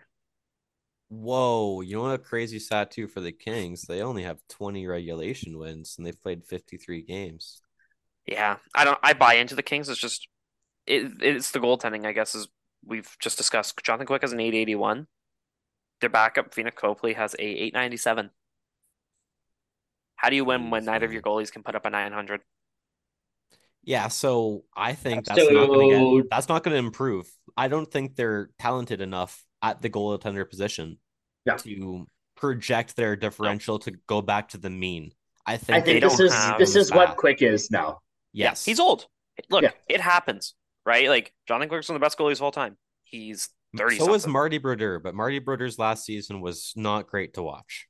Whoa, 1.21 1.81
you 1.81 1.97
know 1.97 2.03
what 2.03 2.15
a 2.15 2.19
crazy 2.19 2.59
stat 2.59 2.91
too 2.91 3.07
for 3.07 3.21
the 3.21 3.33
Kings? 3.33 3.83
They 3.83 4.03
only 4.03 4.25
have 4.25 4.41
20 4.51 4.87
regulation 4.87 5.59
wins 5.59 5.95
and 5.97 6.07
they've 6.07 6.21
played 6.21 6.45
53 6.45 7.03
games. 7.03 7.61
Yeah, 8.27 8.57
I 8.75 8.85
don't. 8.85 8.99
I 9.03 9.13
buy 9.13 9.35
into 9.35 9.55
the 9.55 9.63
Kings. 9.63 9.89
It's 9.89 10.01
just 10.01 10.29
it. 10.87 11.13
It's 11.21 11.51
the 11.51 11.61
goaltending. 11.61 12.07
I 12.07 12.13
guess 12.13 12.35
as 12.35 12.49
we've 12.85 13.09
just 13.21 13.37
discussed. 13.37 13.79
Jonathan 13.83 14.07
Quick 14.07 14.23
has 14.23 14.33
an 14.33 14.41
eight 14.41 14.55
eighty 14.55 14.75
one. 14.75 15.07
Their 16.01 16.11
backup 16.11 16.55
Pheonix 16.55 16.75
Copley 16.75 17.13
has 17.13 17.35
a 17.35 17.45
eight 17.45 17.75
ninety 17.75 17.99
seven. 17.99 18.31
How 20.17 20.31
do 20.31 20.37
you 20.37 20.45
win 20.45 20.71
when 20.71 20.87
neither 20.87 21.05
of 21.05 21.13
your 21.13 21.23
goalies 21.23 21.53
can 21.53 21.63
put 21.63 21.75
up 21.75 21.85
a 21.85 21.91
nine 21.91 22.13
hundred? 22.13 22.41
Yeah, 23.83 24.09
so 24.09 24.65
I 24.75 24.95
think 24.95 25.27
that's 25.27 25.51
not 25.51 25.67
going 25.67 25.91
to 25.91 26.23
get 26.23 26.31
that's 26.31 26.49
not 26.49 26.63
going 26.63 26.73
to 26.73 26.79
improve. 26.79 27.31
I 27.59 27.69
don't 27.69 27.91
think 27.91 28.17
they're 28.17 28.49
talented 28.59 29.03
enough 29.03 29.45
at 29.61 29.83
the 29.83 29.91
goaltender 29.91 30.49
position 30.49 30.97
Yeah. 31.47 31.57
to 31.59 32.07
project 32.37 32.97
their 32.97 33.17
differential 33.17 33.79
to 33.81 33.93
go 34.07 34.23
back 34.23 34.49
to 34.51 34.59
the 34.59 34.71
mean. 34.71 35.13
I 35.47 35.57
think, 35.57 35.71
I 35.71 35.81
think 35.81 35.85
think 35.85 36.01
they 36.03 36.09
this 36.09 36.17
don't 36.19 36.27
is 36.27 36.35
have 36.35 36.59
this 36.59 36.73
the 36.75 36.81
is 36.81 36.93
what. 36.93 37.17
Quick 37.17 37.43
is 37.43 37.71
now. 37.71 37.99
Yes. 38.33 38.65
he's 38.65 38.81
old. 38.81 39.07
Look, 39.51 39.63
Yeah. 39.63 39.71
it 39.89 40.01
happens, 40.01 40.55
right? 40.87 41.09
Like 41.09 41.33
Jonathan 41.47 41.69
Quick's 41.69 41.89
one 41.89 41.97
of 41.97 42.01
the 42.01 42.05
best 42.05 42.19
goalies 42.19 42.37
of 42.37 42.43
all 42.43 42.53
time. 42.53 42.77
He's 43.05 43.49
30 43.77 43.97
So 43.99 44.07
was. 44.07 44.27
Marty 44.27 44.59
Brodeur, 44.59 44.99
but 45.01 45.15
Marty 45.15 45.39
Brodeur's 45.39 45.79
last 45.79 46.05
season 46.05 46.41
was 46.41 46.73
not 46.77 47.09
great 47.09 47.35
to 47.35 47.43
watch. 47.43 47.87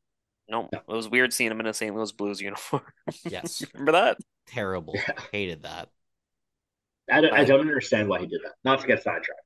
No, 0.48 0.68
No. 0.72 0.78
it 0.80 0.92
was 0.92 1.08
weird 1.08 1.32
seeing 1.32 1.50
him 1.50 1.60
in 1.60 1.66
a 1.66 1.72
St. 1.74 1.94
Louis 1.94 2.12
Blues 2.12 2.40
uniform. 2.40 2.82
Yes, 3.24 3.62
Remember 3.72 3.92
that? 3.92 4.18
terrible. 4.46 4.94
Yeah. 4.96 5.12
Hated 5.32 5.62
that. 5.62 5.88
I 7.10 7.20
don't, 7.20 7.32
I 7.34 7.44
don't 7.44 7.60
understand 7.60 8.08
why 8.08 8.20
he 8.20 8.26
did 8.26 8.40
that. 8.44 8.52
Not 8.64 8.80
to 8.80 8.86
get 8.86 9.02
sidetracked. 9.02 9.40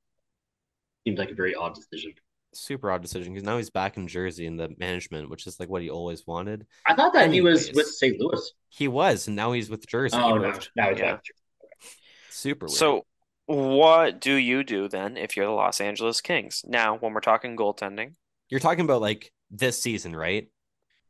Seems 1.07 1.19
like 1.19 1.31
a 1.31 1.35
very 1.35 1.55
odd 1.55 1.75
decision. 1.75 2.15
Super 2.55 2.91
odd 2.91 3.03
decision 3.03 3.33
because 3.33 3.45
now 3.45 3.57
he's 3.59 3.71
back 3.71 3.97
in 3.97 4.09
Jersey 4.09 4.47
in 4.47 4.57
the 4.57 4.71
management, 4.79 5.31
which 5.31 5.47
is 5.47 5.61
like 5.61 5.69
what 5.69 5.83
he 5.83 5.91
always 5.91 6.27
wanted. 6.27 6.67
I 6.87 6.95
thought 6.95 7.13
that 7.13 7.31
he 7.31 7.41
was 7.41 7.71
with 7.73 7.87
St. 7.87 8.19
Louis. 8.19 8.53
He 8.71 8.89
was, 8.89 9.27
and 9.27 9.37
now 9.37 9.53
he's 9.53 9.69
with 9.71 9.87
Jersey. 9.87 10.17
Oh, 10.17 10.37
no. 10.37 10.49
moved. 10.49 10.71
Now 10.75 10.91
he's 10.91 10.99
Yeah. 10.99 11.13
back. 11.13 11.25
Super 12.31 12.67
weird. 12.67 12.77
So, 12.77 13.05
what 13.47 14.21
do 14.21 14.35
you 14.35 14.65
do 14.65 14.89
then 14.89 15.17
if 15.17 15.37
you're 15.37 15.47
the 15.47 15.53
Los 15.53 15.81
Angeles 15.81 16.21
Kings? 16.21 16.63
Now, 16.67 16.97
when 16.97 17.13
we're 17.13 17.21
talking 17.21 17.57
goaltending, 17.57 18.15
you're 18.49 18.61
talking 18.61 18.85
about 18.85 19.01
like 19.01 19.33
this 19.51 19.81
season, 19.81 20.15
right? 20.17 20.49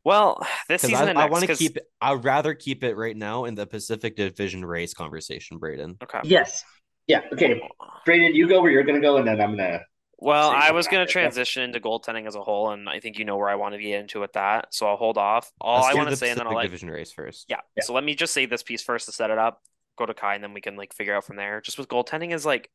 well, 0.05 0.39
this 0.67 0.81
Because 0.81 0.99
season 0.99 1.17
I, 1.17 1.23
I 1.23 1.29
want 1.29 1.45
to 1.45 1.55
keep. 1.55 1.77
I'd 2.01 2.23
rather 2.23 2.53
keep 2.53 2.83
it 2.83 2.95
right 2.95 3.15
now 3.15 3.45
in 3.45 3.55
the 3.55 3.67
Pacific 3.67 4.15
Division 4.15 4.65
race 4.65 4.93
conversation, 4.93 5.57
Braden. 5.57 5.97
Okay. 6.01 6.19
Yes. 6.23 6.63
Yeah. 7.07 7.21
Okay. 7.33 7.61
Brandon, 8.05 8.33
you 8.33 8.47
go 8.47 8.61
where 8.61 8.71
you're 8.71 8.83
going 8.83 8.99
to 8.99 9.05
go, 9.05 9.17
and 9.17 9.27
then 9.27 9.39
I'm 9.41 9.55
going 9.55 9.71
to. 9.71 9.81
Well, 10.21 10.49
I 10.49 10.71
was 10.71 10.87
going 10.89 11.05
to 11.05 11.11
transition 11.11 11.63
into 11.63 11.79
goaltending 11.79 12.27
as 12.27 12.35
a 12.35 12.41
whole, 12.41 12.71
and 12.71 12.89
I 12.89 12.99
think 12.99 13.17
you 13.17 13.23
know 13.25 13.37
where 13.37 13.47
I 13.47 13.55
want 13.55 13.73
to 13.73 13.81
get 13.81 14.01
into 14.01 14.19
with 14.19 14.33
that. 14.33 14.73
So 14.73 14.85
I'll 14.85 14.97
hold 14.97 15.17
off. 15.17 15.49
All 15.61 15.81
Let's 15.81 15.87
I 15.87 15.93
want 15.97 16.09
to 16.09 16.15
say, 16.17 16.29
and 16.29 16.37
then 16.37 16.45
I'll 16.45 16.53
Pacific 16.53 16.57
let 16.57 16.71
Division 16.71 16.89
race 16.91 17.11
first. 17.13 17.45
Yeah. 17.47 17.61
Yeah. 17.77 17.83
So 17.83 17.93
let 17.93 18.03
me 18.03 18.15
just 18.15 18.33
say 18.33 18.45
this 18.45 18.61
piece 18.61 18.83
first 18.83 19.05
to 19.05 19.13
set 19.13 19.29
it 19.29 19.37
up. 19.37 19.61
Go 19.97 20.05
to 20.05 20.13
Kai, 20.13 20.35
and 20.35 20.43
then 20.43 20.53
we 20.53 20.59
can 20.59 20.75
like 20.75 20.93
figure 20.93 21.15
out 21.15 21.23
from 21.23 21.37
there. 21.37 21.61
Just 21.61 21.77
with 21.77 21.87
goaltending 21.87 22.33
is 22.33 22.45
like, 22.45 22.69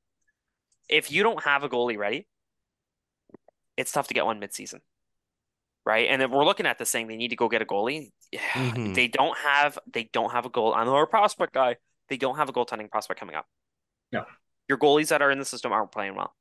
if 0.88 1.12
you 1.12 1.22
don't 1.22 1.42
have 1.44 1.64
a 1.64 1.68
goalie 1.68 1.98
ready, 1.98 2.26
it's 3.76 3.92
tough 3.92 4.08
to 4.08 4.14
get 4.14 4.24
one 4.24 4.40
midseason, 4.40 4.80
right? 5.84 6.08
And 6.08 6.22
if 6.22 6.30
we're 6.30 6.44
looking 6.44 6.64
at 6.66 6.78
this 6.78 6.88
saying 6.88 7.08
they 7.08 7.16
need 7.16 7.28
to 7.28 7.36
go 7.36 7.48
get 7.50 7.60
a 7.60 7.66
goalie, 7.66 8.10
Mhm. 8.32 8.94
they 8.94 9.08
don't 9.08 9.36
have 9.38 9.78
they 9.92 10.04
don't 10.04 10.32
have 10.32 10.46
a 10.46 10.50
goal. 10.50 10.74
I'm 10.74 10.88
a 10.88 11.06
prospect 11.06 11.52
guy. 11.52 11.76
They 12.08 12.16
don't 12.16 12.36
have 12.36 12.48
a 12.48 12.52
goaltending 12.52 12.90
prospect 12.90 13.20
coming 13.20 13.36
up. 13.36 13.46
No. 14.12 14.24
Your 14.68 14.78
goalies 14.78 15.08
that 15.08 15.20
are 15.20 15.30
in 15.30 15.38
the 15.38 15.44
system 15.44 15.72
aren't 15.72 15.92
playing 15.92 16.14
well. 16.14 16.34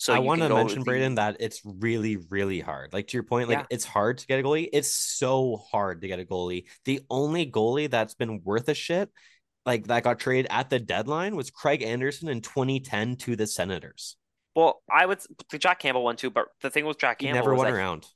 So 0.00 0.14
I 0.14 0.18
want 0.18 0.40
to 0.40 0.48
mention, 0.48 0.82
Braden, 0.82 1.16
that 1.16 1.36
it's 1.40 1.60
really, 1.62 2.16
really 2.30 2.58
hard. 2.58 2.94
Like 2.94 3.08
to 3.08 3.18
your 3.18 3.22
point, 3.22 3.50
like 3.50 3.58
Yeah. 3.58 3.66
it's 3.68 3.84
hard 3.84 4.16
to 4.16 4.26
get 4.26 4.40
a 4.40 4.42
goalie. 4.42 4.66
It's 4.72 4.90
so 4.90 5.56
hard 5.70 6.00
to 6.00 6.08
get 6.08 6.18
a 6.18 6.24
goalie. 6.24 6.64
The 6.86 7.02
only 7.10 7.44
goalie 7.44 7.90
that's 7.90 8.14
been 8.14 8.42
worth 8.42 8.70
a 8.70 8.74
shit, 8.74 9.10
like 9.66 9.88
that 9.88 10.02
got 10.02 10.18
traded 10.18 10.46
at 10.48 10.70
the 10.70 10.78
deadline, 10.78 11.36
was 11.36 11.50
Craig 11.50 11.82
Anderson 11.82 12.28
in 12.28 12.40
2010 12.40 13.16
to 13.16 13.36
the 13.36 13.46
Senators. 13.46 14.16
Well, 14.56 14.80
I 14.90 15.04
would 15.04 15.20
the 15.50 15.58
Jack 15.58 15.80
Campbell 15.80 16.02
one 16.02 16.16
too, 16.16 16.30
but 16.30 16.46
the 16.62 16.70
thing 16.70 16.86
with 16.86 16.98
Jack 16.98 17.20
He 17.20 17.26
Campbell 17.26 17.42
never 17.42 17.52
is 17.52 17.58
won 17.58 17.70
around. 17.70 18.06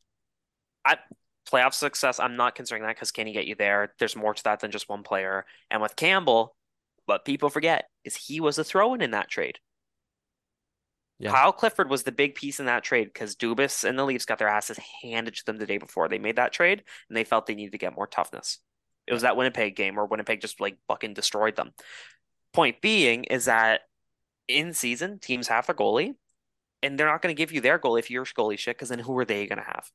playoff 1.47 1.75
success, 1.75 2.19
I'm 2.19 2.37
not 2.37 2.55
considering 2.55 2.85
that 2.85 2.97
because 2.97 3.13
can 3.13 3.27
he 3.27 3.35
get 3.35 3.47
you 3.47 3.57
there? 3.57 3.93
There's 3.99 4.17
more 4.17 4.33
to 4.33 4.43
that 4.45 4.61
than 4.61 4.71
just 4.71 4.89
one 4.89 5.03
player. 5.03 5.45
And 5.71 5.83
with 5.83 5.97
Campbell, 5.97 6.57
what 7.05 7.27
people 7.27 7.51
forget 7.51 7.91
is 8.05 8.17
he 8.17 8.41
was 8.41 8.59
a 8.59 8.65
throw-in 8.65 9.03
in 9.03 9.11
that 9.11 9.29
trade. 9.29 9.59
Yeah. 11.19 11.31
Kyle 11.31 11.53
Clifford 11.53 11.89
was 11.89 12.03
the 12.03 12.13
big 12.13 12.35
piece 12.35 12.59
in 12.59 12.67
that 12.67 12.83
trade 12.83 13.05
because 13.05 13.37
Dubas 13.37 13.85
and 13.89 13.99
the 13.99 14.05
Leafs 14.05 14.25
got 14.25 14.39
their 14.39 14.49
asses 14.49 14.79
handed 15.03 15.35
to 15.37 15.47
them 15.47 15.59
the 15.59 15.67
day 15.67 15.79
before 15.79 16.09
they 16.09 16.19
made 16.19 16.37
that 16.37 16.53
trade, 16.53 16.83
and 17.09 17.17
they 17.17 17.25
felt 17.25 17.47
they 17.47 17.55
needed 17.55 17.73
to 17.73 17.79
get 17.79 17.95
more 17.95 18.07
toughness. 18.07 18.59
It 19.07 19.13
was 19.13 19.23
that 19.23 19.37
Winnipeg 19.37 19.77
game 19.77 19.97
where 19.97 20.07
Winnipeg 20.07 20.41
just 20.41 20.61
like 20.61 20.77
fucking 20.89 21.15
destroyed 21.15 21.57
them. 21.57 21.73
Point 22.53 22.81
being 22.81 23.25
is 23.25 23.45
that 23.45 23.83
in 24.49 24.73
season, 24.73 25.19
teams 25.19 25.49
have 25.49 25.69
a 25.69 25.75
goalie, 25.75 26.15
and 26.83 26.99
they're 26.99 27.07
not 27.07 27.23
going 27.23 27.35
to 27.35 27.39
give 27.39 27.53
you 27.53 27.61
their 27.61 27.79
goalie 27.79 28.01
if 28.01 28.11
you're 28.11 28.25
goalie 28.25 28.59
shit, 28.59 28.77
because 28.77 28.89
then 28.89 28.99
who 28.99 29.17
are 29.19 29.25
they 29.25 29.47
going 29.47 29.59
to 29.59 29.65
have? 29.65 29.91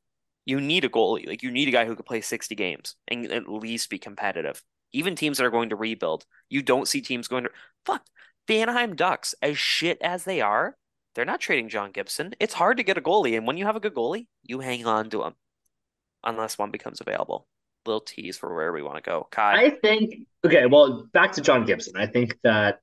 You 0.46 0.60
need 0.60 0.84
a 0.84 0.88
goalie. 0.88 1.26
Like 1.26 1.42
you 1.42 1.50
need 1.50 1.68
a 1.68 1.72
guy 1.72 1.84
who 1.84 1.94
could 1.94 2.06
play 2.06 2.20
60 2.20 2.54
games 2.54 2.96
and 3.08 3.26
at 3.30 3.48
least 3.48 3.90
be 3.90 3.98
competitive. 3.98 4.62
Even 4.92 5.14
teams 5.14 5.38
that 5.38 5.44
are 5.44 5.50
going 5.50 5.68
to 5.68 5.76
rebuild, 5.76 6.24
you 6.48 6.62
don't 6.62 6.88
see 6.88 7.00
teams 7.00 7.28
going 7.28 7.44
to 7.44 7.50
fuck 7.84 8.04
the 8.46 8.60
Anaheim 8.60 8.96
Ducks, 8.96 9.34
as 9.42 9.58
shit 9.58 9.98
as 10.02 10.24
they 10.24 10.40
are, 10.40 10.76
they're 11.14 11.24
not 11.24 11.40
trading 11.40 11.68
John 11.68 11.90
Gibson. 11.90 12.34
It's 12.40 12.54
hard 12.54 12.76
to 12.76 12.82
get 12.82 12.98
a 12.98 13.00
goalie, 13.00 13.36
and 13.36 13.46
when 13.46 13.56
you 13.56 13.66
have 13.66 13.76
a 13.76 13.80
good 13.80 13.94
goalie, 13.94 14.26
you 14.42 14.60
hang 14.60 14.86
on 14.86 15.10
to 15.10 15.24
him. 15.24 15.34
Unless 16.22 16.58
one 16.58 16.70
becomes 16.70 17.00
available. 17.00 17.46
Little 17.86 18.02
tease 18.02 18.36
for 18.36 18.54
where 18.54 18.72
we 18.72 18.82
want 18.82 18.96
to 18.96 19.02
go. 19.02 19.26
Kai. 19.30 19.64
I 19.64 19.70
think. 19.70 20.26
Okay. 20.44 20.66
Well, 20.66 21.08
back 21.12 21.32
to 21.32 21.40
John 21.40 21.64
Gibson. 21.64 21.94
I 21.96 22.06
think 22.06 22.36
that 22.44 22.80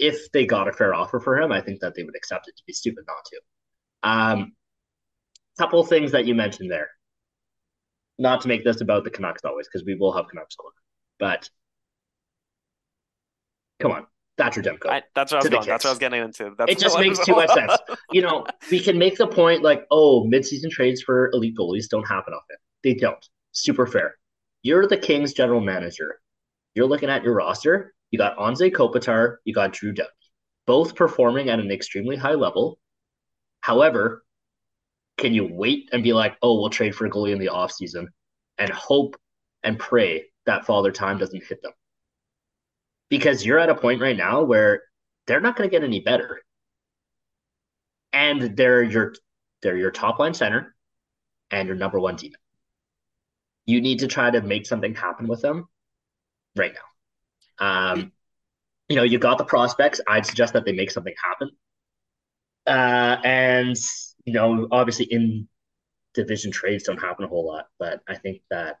if 0.00 0.32
they 0.32 0.46
got 0.46 0.68
a 0.68 0.72
fair 0.72 0.92
offer 0.94 1.20
for 1.20 1.38
him, 1.38 1.52
I 1.52 1.60
think 1.60 1.80
that 1.80 1.94
they 1.94 2.02
would 2.02 2.16
accept 2.16 2.48
it. 2.48 2.56
To 2.56 2.62
be 2.66 2.72
stupid 2.72 3.04
not 3.06 3.24
to. 3.26 3.40
Um, 4.02 4.52
couple 5.58 5.82
things 5.84 6.12
that 6.12 6.26
you 6.26 6.34
mentioned 6.34 6.70
there. 6.70 6.90
Not 8.18 8.42
to 8.42 8.48
make 8.48 8.64
this 8.64 8.80
about 8.80 9.04
the 9.04 9.10
Canucks 9.10 9.44
always, 9.44 9.68
because 9.68 9.84
we 9.84 9.94
will 9.94 10.12
have 10.12 10.28
Canucks 10.28 10.56
on. 10.58 10.72
But 11.18 11.50
come 13.80 13.92
on, 13.92 14.06
Thatcher 14.38 14.62
Demko. 14.62 14.90
I, 14.90 15.02
that's 15.14 15.32
what 15.32 15.38
I 15.38 15.44
was 15.44 15.50
going. 15.50 15.66
That's 15.66 15.84
what 15.84 15.88
I 15.88 15.92
was 15.92 15.98
getting 15.98 16.22
into. 16.22 16.54
That's 16.58 16.72
It 16.72 16.78
just 16.78 16.98
makes 16.98 17.18
too 17.24 17.34
much 17.34 17.50
sense. 17.50 17.72
you 18.12 18.20
know, 18.20 18.46
we 18.70 18.80
can 18.80 18.98
make 18.98 19.16
the 19.16 19.26
point 19.26 19.62
like, 19.62 19.86
oh, 19.90 20.24
midseason 20.24 20.70
trades 20.70 21.02
for 21.02 21.30
elite 21.32 21.56
goalies 21.56 21.88
don't 21.88 22.06
happen 22.06 22.34
often. 22.34 22.56
They 22.84 22.94
don't. 22.94 23.24
Super 23.52 23.86
fair. 23.86 24.16
You're 24.62 24.86
the 24.86 24.98
Kings 24.98 25.32
general 25.32 25.60
manager. 25.60 26.20
You're 26.74 26.86
looking 26.86 27.08
at 27.08 27.22
your 27.22 27.34
roster. 27.34 27.94
You 28.10 28.18
got 28.18 28.36
Anze 28.36 28.72
Kopitar, 28.72 29.36
you 29.44 29.52
got 29.52 29.72
Drew 29.72 29.92
Doughty, 29.92 30.10
both 30.66 30.94
performing 30.94 31.48
at 31.48 31.58
an 31.58 31.70
extremely 31.70 32.16
high 32.16 32.34
level. 32.34 32.78
However, 33.60 34.24
can 35.18 35.34
you 35.34 35.48
wait 35.50 35.88
and 35.92 36.02
be 36.02 36.12
like, 36.12 36.36
oh, 36.42 36.60
we'll 36.60 36.70
trade 36.70 36.94
for 36.94 37.06
a 37.06 37.10
goalie 37.10 37.32
in 37.32 37.38
the 37.38 37.50
offseason 37.52 38.06
and 38.58 38.70
hope 38.70 39.16
and 39.64 39.78
pray 39.78 40.26
that 40.44 40.66
father 40.66 40.92
time 40.92 41.18
doesn't 41.18 41.42
hit 41.44 41.62
them? 41.62 41.72
Because 43.08 43.44
you're 43.44 43.58
at 43.58 43.68
a 43.68 43.74
point 43.74 44.00
right 44.00 44.16
now 44.16 44.42
where 44.42 44.82
they're 45.26 45.40
not 45.40 45.56
going 45.56 45.68
to 45.68 45.72
get 45.74 45.84
any 45.84 46.00
better 46.00 46.40
and 48.12 48.56
they're 48.56 48.82
your 48.82 49.14
they're 49.62 49.76
your 49.76 49.90
top 49.90 50.18
line 50.18 50.34
center 50.34 50.74
and 51.50 51.68
your 51.68 51.76
number 51.76 52.00
one 52.00 52.16
team. 52.16 52.32
You 53.66 53.80
need 53.80 54.00
to 54.00 54.06
try 54.06 54.30
to 54.30 54.40
make 54.40 54.66
something 54.66 54.94
happen 54.94 55.26
with 55.26 55.42
them 55.42 55.68
right 56.54 56.72
now. 56.72 57.92
Um, 57.92 58.12
you 58.88 58.96
know, 58.96 59.02
you 59.02 59.18
got 59.18 59.38
the 59.38 59.44
prospects. 59.44 60.00
I'd 60.06 60.26
suggest 60.26 60.52
that 60.52 60.64
they 60.64 60.72
make 60.72 60.90
something 60.90 61.14
happen. 61.22 61.50
Uh, 62.66 63.20
and 63.24 63.76
you 64.24 64.32
know, 64.32 64.66
obviously, 64.70 65.06
in 65.06 65.48
division 66.14 66.50
trades 66.50 66.84
don't 66.84 67.00
happen 67.00 67.24
a 67.24 67.28
whole 67.28 67.46
lot, 67.46 67.66
but 67.78 68.00
I 68.08 68.16
think 68.16 68.42
that 68.50 68.78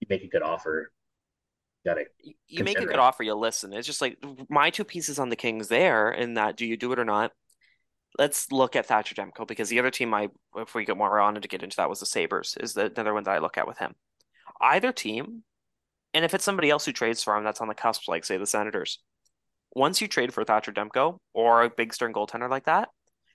you 0.00 0.06
make 0.08 0.22
a 0.22 0.28
good 0.28 0.42
offer. 0.42 0.92
Got 1.84 1.98
it. 1.98 2.08
you 2.46 2.62
make 2.62 2.78
a 2.78 2.84
good 2.84 2.94
it. 2.94 2.98
offer, 2.98 3.22
you 3.22 3.34
listen. 3.34 3.72
It's 3.72 3.86
just 3.86 4.02
like 4.02 4.18
my 4.50 4.70
two 4.70 4.84
pieces 4.84 5.18
on 5.18 5.30
the 5.30 5.36
Kings 5.36 5.68
there, 5.68 6.10
in 6.10 6.34
that 6.34 6.56
do 6.56 6.66
you 6.66 6.76
do 6.76 6.92
it 6.92 6.98
or 6.98 7.04
not? 7.04 7.32
Let's 8.18 8.52
look 8.52 8.76
at 8.76 8.86
Thatcher 8.86 9.14
Demko 9.14 9.46
because 9.46 9.68
the 9.68 9.78
other 9.78 9.90
team 9.90 10.12
I, 10.12 10.28
if 10.56 10.74
we 10.74 10.84
get 10.84 10.96
more 10.96 11.20
on 11.20 11.34
to 11.34 11.48
get 11.48 11.62
into 11.62 11.76
that, 11.76 11.88
was 11.88 12.00
the 12.00 12.06
Sabres. 12.06 12.56
Is 12.60 12.74
the 12.74 12.86
another 12.86 13.14
one 13.14 13.24
that 13.24 13.30
I 13.30 13.38
look 13.38 13.56
at 13.56 13.66
with 13.66 13.78
him. 13.78 13.94
Either 14.60 14.92
team, 14.92 15.42
and 16.12 16.24
if 16.24 16.34
it's 16.34 16.44
somebody 16.44 16.68
else 16.68 16.84
who 16.84 16.92
trades 16.92 17.22
for 17.22 17.36
him, 17.36 17.44
that's 17.44 17.60
on 17.60 17.68
the 17.68 17.74
cusp, 17.74 18.08
like 18.08 18.24
say 18.24 18.36
the 18.36 18.46
Senators. 18.46 18.98
Once 19.74 20.00
you 20.00 20.08
trade 20.08 20.34
for 20.34 20.44
Thatcher 20.44 20.72
Demko 20.72 21.18
or 21.32 21.62
a 21.62 21.70
big 21.70 21.94
stern 21.94 22.12
goaltender 22.12 22.50
like 22.50 22.64
that, 22.64 22.88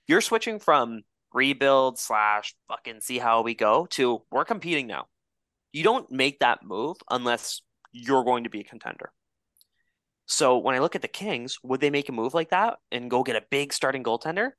you're 0.07 0.21
switching 0.21 0.59
from 0.59 1.01
rebuild 1.33 1.97
slash 1.97 2.53
fucking 2.67 3.01
see 3.01 3.17
how 3.17 3.41
we 3.41 3.55
go 3.55 3.87
to 3.91 4.21
we're 4.31 4.45
competing 4.45 4.85
now. 4.85 5.05
You 5.71 5.83
don't 5.83 6.11
make 6.11 6.39
that 6.39 6.63
move 6.63 6.97
unless 7.09 7.61
you're 7.95 8.25
going 8.25 8.43
to 8.43 8.49
be 8.49 8.59
a 8.59 8.63
contender. 8.63 9.11
So 10.25 10.57
when 10.57 10.75
I 10.75 10.79
look 10.79 10.95
at 10.95 11.01
the 11.01 11.07
Kings, 11.07 11.59
would 11.63 11.79
they 11.79 11.89
make 11.89 12.09
a 12.09 12.11
move 12.11 12.33
like 12.33 12.49
that 12.49 12.77
and 12.91 13.09
go 13.09 13.23
get 13.23 13.35
a 13.35 13.43
big 13.49 13.71
starting 13.71 14.03
goaltender? 14.03 14.51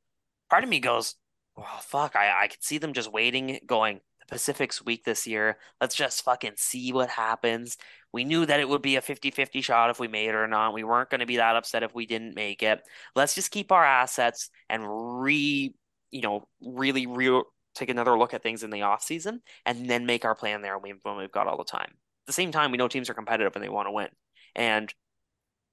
Part 0.49 0.65
of 0.65 0.71
me 0.71 0.81
goes, 0.81 1.17
well, 1.57 1.67
fuck, 1.81 2.17
I, 2.17 2.45
I 2.45 2.49
could 2.49 2.63
see 2.63 2.79
them 2.79 2.93
just 2.93 3.13
waiting, 3.13 3.59
going, 3.67 4.01
the 4.21 4.27
Pacific's 4.27 4.85
weak 4.85 5.05
this 5.05 5.27
year. 5.27 5.59
Let's 5.81 5.95
just 5.95 6.25
fucking 6.25 6.53
see 6.57 6.93
what 6.93 7.11
happens. 7.11 7.77
We 8.13 8.25
knew 8.25 8.47
that 8.47 8.61
it 8.61 8.69
would 8.69 8.83
be 8.83 8.97
a 8.97 9.03
50 9.03 9.31
50 9.31 9.61
shot 9.61 9.91
if 9.91 9.99
we 9.99 10.09
made 10.09 10.29
it 10.29 10.35
or 10.35 10.47
not. 10.47 10.73
We 10.73 10.85
weren't 10.85 11.11
going 11.11 11.21
to 11.21 11.27
be 11.27 11.37
that 11.37 11.57
upset 11.57 11.83
if 11.83 11.95
we 11.95 12.07
didn't 12.07 12.35
make 12.35 12.63
it. 12.63 12.81
Let's 13.15 13.35
just 13.35 13.51
keep 13.51 13.73
our 13.73 13.85
assets 13.85 14.49
and 14.71 14.85
re, 15.21 15.75
you 16.11 16.21
know, 16.23 16.49
really, 16.63 17.07
real 17.07 17.45
take 17.75 17.91
another 17.91 18.19
look 18.19 18.33
at 18.33 18.43
things 18.43 18.63
in 18.63 18.71
the 18.71 18.81
offseason 18.81 19.41
and 19.67 19.91
then 19.91 20.07
make 20.07 20.25
our 20.25 20.35
plan 20.35 20.63
there 20.63 20.79
when 20.79 21.17
we've 21.19 21.33
got 21.33 21.47
all 21.47 21.59
the 21.59 21.65
time. 21.65 21.93
At 22.27 22.29
the 22.29 22.33
same 22.33 22.51
time, 22.51 22.73
we 22.73 22.79
know 22.79 22.89
teams 22.89 23.09
are 23.09 23.15
competitive 23.15 23.55
and 23.55 23.65
they 23.65 23.69
want 23.69 23.87
to 23.87 23.93
win. 23.93 24.09
And 24.57 24.93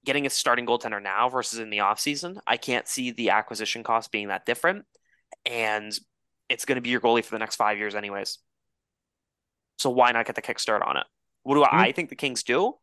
getting 0.05 0.25
a 0.25 0.29
starting 0.29 0.65
goaltender 0.65 1.01
now 1.01 1.29
versus 1.29 1.59
in 1.59 1.69
the 1.69 1.79
offseason, 1.79 2.37
I 2.45 2.57
can't 2.57 2.87
see 2.87 3.11
the 3.11 3.31
acquisition 3.31 3.83
cost 3.83 4.11
being 4.11 4.27
that 4.27 4.45
different. 4.45 4.85
And 5.45 5.97
it's 6.49 6.65
going 6.65 6.75
to 6.75 6.81
be 6.81 6.89
your 6.89 7.01
goalie 7.01 7.23
for 7.23 7.33
the 7.33 7.39
next 7.39 7.55
five 7.55 7.77
years, 7.77 7.95
anyways. 7.95 8.37
So 9.79 9.89
why 9.89 10.11
not 10.11 10.25
get 10.25 10.35
the 10.35 10.41
kickstart 10.41 10.85
on 10.85 10.97
it? 10.97 11.05
What 11.43 11.55
do 11.55 11.61
mm-hmm. 11.61 11.75
I 11.75 11.91
think 11.91 12.09
the 12.09 12.15
Kings 12.15 12.43
do? 12.43 12.73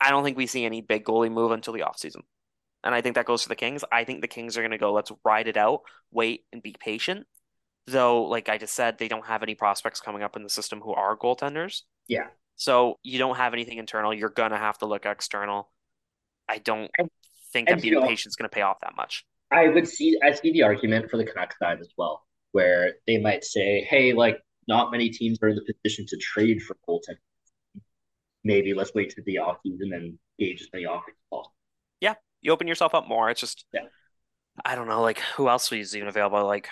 I 0.00 0.10
don't 0.10 0.24
think 0.24 0.36
we 0.36 0.46
see 0.46 0.64
any 0.64 0.80
big 0.80 1.04
goalie 1.04 1.30
move 1.30 1.50
until 1.50 1.72
the 1.72 1.80
offseason. 1.80 2.22
And 2.84 2.94
I 2.94 3.00
think 3.00 3.16
that 3.16 3.26
goes 3.26 3.42
for 3.42 3.48
the 3.48 3.56
Kings. 3.56 3.84
I 3.90 4.04
think 4.04 4.20
the 4.20 4.28
Kings 4.28 4.56
are 4.56 4.62
going 4.62 4.70
to 4.70 4.78
go, 4.78 4.92
let's 4.92 5.12
ride 5.24 5.48
it 5.48 5.56
out, 5.56 5.80
wait, 6.12 6.44
and 6.52 6.62
be 6.62 6.74
patient. 6.78 7.26
Though, 7.86 8.24
like 8.24 8.48
I 8.48 8.58
just 8.58 8.74
said, 8.74 8.98
they 8.98 9.08
don't 9.08 9.26
have 9.26 9.42
any 9.42 9.54
prospects 9.54 10.00
coming 10.00 10.22
up 10.22 10.36
in 10.36 10.42
the 10.42 10.48
system 10.48 10.80
who 10.80 10.92
are 10.92 11.16
goaltenders. 11.16 11.82
Yeah. 12.06 12.28
So 12.58 12.98
you 13.02 13.18
don't 13.18 13.36
have 13.36 13.54
anything 13.54 13.78
internal. 13.78 14.12
You're 14.12 14.28
going 14.28 14.50
to 14.50 14.58
have 14.58 14.76
to 14.78 14.86
look 14.86 15.06
external. 15.06 15.70
I 16.48 16.58
don't 16.58 16.90
And- 16.98 17.08
think 17.52 17.68
that 17.68 17.80
being 17.80 18.02
patient 18.02 18.32
is 18.32 18.36
going 18.36 18.50
to 18.50 18.54
pay 18.54 18.60
off 18.62 18.80
that 18.80 18.94
much. 18.96 19.24
I 19.50 19.68
would 19.68 19.88
see 19.88 20.18
I 20.22 20.32
see 20.32 20.52
the 20.52 20.64
argument 20.64 21.08
for 21.10 21.16
the 21.16 21.24
Canucks 21.24 21.56
side 21.58 21.80
as 21.80 21.88
well, 21.96 22.26
where 22.52 22.96
they 23.06 23.16
might 23.16 23.44
say, 23.44 23.86
"Hey, 23.88 24.12
like 24.12 24.38
not 24.66 24.90
many 24.90 25.08
teams 25.08 25.38
are 25.40 25.48
in 25.48 25.56
the 25.56 25.72
position 25.72 26.04
to 26.08 26.16
trade 26.18 26.60
for 26.62 26.76
Colton. 26.84 27.16
Maybe 28.44 28.74
let's 28.74 28.92
wait 28.94 29.10
to 29.10 29.22
the 29.22 29.36
offseason 29.36 29.94
and 29.94 30.18
gauge 30.38 30.60
as 30.60 30.68
many 30.72 30.84
offers 30.84 31.14
as 31.16 31.24
possible." 31.30 31.54
Yeah, 32.00 32.14
you 32.42 32.52
open 32.52 32.66
yourself 32.68 32.94
up 32.94 33.08
more. 33.08 33.30
It's 33.30 33.40
just, 33.40 33.64
Yeah. 33.72 33.86
I 34.64 34.74
don't 34.74 34.88
know, 34.88 35.00
like 35.00 35.20
who 35.36 35.48
else 35.48 35.70
was 35.70 35.96
even 35.96 36.08
available? 36.08 36.44
Like, 36.44 36.68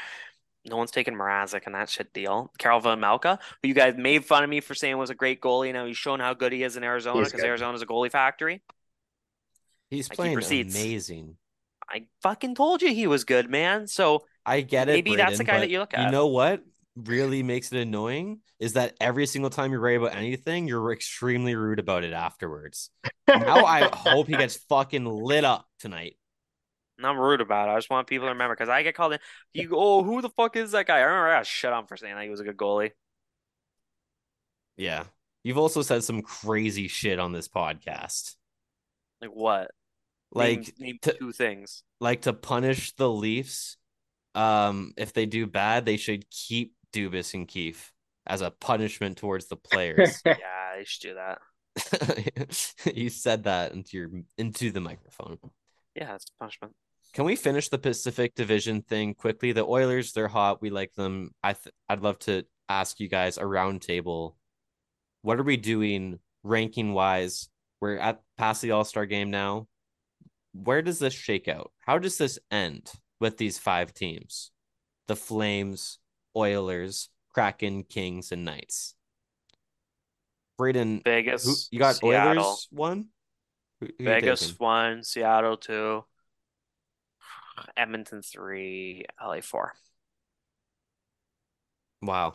no 0.68 0.76
one's 0.76 0.90
taking 0.90 1.14
Mrazek 1.14 1.66
and 1.66 1.74
that 1.74 1.88
shit 1.88 2.12
deal. 2.12 2.52
Karel 2.58 2.80
Vejmelka, 2.80 3.38
who 3.62 3.68
you 3.68 3.74
guys 3.74 3.94
made 3.96 4.24
fun 4.24 4.44
of 4.44 4.50
me 4.50 4.60
for 4.60 4.74
saying 4.74 4.98
was 4.98 5.10
a 5.10 5.14
great 5.14 5.40
goalie. 5.40 5.72
Now 5.72 5.86
he's 5.86 5.96
shown 5.96 6.20
how 6.20 6.34
good 6.34 6.52
he 6.52 6.62
is 6.62 6.76
in 6.76 6.84
Arizona 6.84 7.24
because. 7.24 7.42
Arizona's 7.42 7.82
a 7.82 7.86
goalie 7.86 8.10
factory. 8.10 8.62
He's 9.88 10.10
I 10.10 10.14
playing 10.14 10.38
amazing. 10.38 11.36
I 11.88 12.06
fucking 12.22 12.56
told 12.56 12.82
you 12.82 12.92
he 12.92 13.06
was 13.06 13.24
good, 13.24 13.48
man. 13.48 13.86
So 13.86 14.24
I 14.44 14.62
get 14.62 14.88
it. 14.88 14.92
Maybe 14.92 15.16
that's 15.16 15.38
the 15.38 15.44
guy 15.44 15.60
that 15.60 15.70
you 15.70 15.78
look 15.78 15.94
at. 15.94 16.04
You 16.04 16.10
know 16.10 16.26
what 16.26 16.64
really 16.96 17.42
makes 17.42 17.72
it 17.72 17.78
annoying 17.78 18.40
is 18.58 18.72
that 18.72 18.94
every 19.00 19.26
single 19.26 19.50
time 19.50 19.72
you 19.72 19.78
write 19.78 19.98
about 19.98 20.14
anything, 20.14 20.66
you're 20.66 20.92
extremely 20.92 21.54
rude 21.54 21.78
about 21.78 22.04
it 22.04 22.12
afterwards. 22.12 22.90
Now 23.28 23.64
I 23.64 23.88
hope 23.92 24.28
he 24.28 24.36
gets 24.36 24.56
fucking 24.68 25.04
lit 25.04 25.44
up 25.44 25.66
tonight. 25.78 26.16
I'm 27.04 27.18
rude 27.18 27.40
about 27.40 27.68
it. 27.68 27.72
I 27.72 27.76
just 27.76 27.90
want 27.90 28.06
people 28.06 28.26
to 28.26 28.32
remember 28.32 28.54
because 28.54 28.68
I 28.68 28.82
get 28.82 28.94
called 28.94 29.12
in. 29.12 29.18
You 29.52 29.68
go, 29.68 29.76
oh, 29.78 30.02
who 30.02 30.22
the 30.22 30.30
fuck 30.30 30.56
is 30.56 30.72
that 30.72 30.86
guy? 30.86 30.98
I 30.98 31.02
remember 31.02 31.28
I 31.28 31.38
got 31.38 31.46
shut 31.46 31.72
on 31.72 31.86
for 31.86 31.96
saying 31.96 32.14
that 32.14 32.24
he 32.24 32.30
was 32.30 32.40
a 32.40 32.44
good 32.44 32.56
goalie. 32.56 32.92
Yeah. 34.76 35.04
You've 35.42 35.58
also 35.58 35.82
said 35.82 36.04
some 36.04 36.22
crazy 36.22 36.88
shit 36.88 37.18
on 37.18 37.32
this 37.32 37.48
podcast. 37.48 38.34
Like 39.20 39.30
what? 39.30 39.70
Like 40.32 40.58
name, 40.58 40.72
name 40.78 40.98
to- 41.02 41.16
two 41.18 41.32
things. 41.32 41.82
like 42.00 42.22
to 42.22 42.32
punish 42.32 42.94
the 42.96 43.08
Leafs. 43.10 43.76
Um, 44.34 44.92
if 44.96 45.12
they 45.12 45.24
do 45.24 45.46
bad, 45.46 45.86
they 45.86 45.96
should 45.96 46.28
keep 46.30 46.74
Dubas 46.92 47.32
and 47.34 47.48
Keefe 47.48 47.92
as 48.26 48.40
a 48.42 48.50
punishment 48.50 49.16
towards 49.18 49.46
the 49.46 49.56
players. 49.56 50.20
Yeah, 50.26 50.76
they 50.76 50.84
should 50.84 51.02
do 51.02 51.14
that. 51.14 51.38
you 52.94 53.08
said 53.08 53.44
that 53.44 53.72
into 53.72 53.96
your 53.96 54.10
into 54.36 54.70
the 54.70 54.80
microphone. 54.80 55.38
Yeah, 55.94 56.14
it's 56.16 56.26
punishment. 56.38 56.74
Can 57.12 57.24
we 57.24 57.36
finish 57.36 57.68
the 57.68 57.78
Pacific 57.78 58.34
Division 58.34 58.82
thing 58.82 59.14
quickly? 59.14 59.52
The 59.52 59.64
Oilers, 59.64 60.12
they're 60.12 60.28
hot. 60.28 60.60
We 60.60 60.70
like 60.70 60.92
them. 60.94 61.30
I 61.42 61.54
th- 61.54 61.74
I'd 61.88 62.02
love 62.02 62.18
to 62.20 62.44
ask 62.68 63.00
you 63.00 63.08
guys 63.08 63.38
a 63.38 63.42
roundtable. 63.42 64.34
What 65.22 65.40
are 65.40 65.44
we 65.44 65.56
doing 65.56 66.18
ranking 66.42 66.92
wise? 66.92 67.48
We're 67.80 67.96
at 67.96 68.20
past 68.36 68.62
the 68.62 68.72
All 68.72 68.84
Star 68.84 69.06
game 69.06 69.30
now. 69.30 69.66
Where 70.52 70.82
does 70.82 70.98
this 70.98 71.14
shake 71.14 71.48
out? 71.48 71.72
How 71.80 71.98
does 71.98 72.18
this 72.18 72.38
end 72.50 72.90
with 73.20 73.38
these 73.38 73.58
five 73.58 73.92
teams? 73.94 74.50
The 75.08 75.16
Flames, 75.16 75.98
Oilers, 76.36 77.08
Kraken, 77.32 77.84
Kings, 77.84 78.32
and 78.32 78.44
Knights. 78.44 78.94
Braden, 80.58 81.02
Vegas, 81.04 81.44
who, 81.44 81.54
you 81.70 81.78
got 81.78 81.96
Seattle. 81.96 82.42
Oilers 82.44 82.68
one? 82.70 83.08
Who- 83.80 83.88
who 83.98 84.04
Vegas 84.04 84.58
one, 84.58 85.02
Seattle 85.04 85.58
two, 85.58 86.04
Edmonton 87.76 88.22
three, 88.22 89.04
LA 89.20 89.40
four. 89.40 89.74
Wow. 92.02 92.32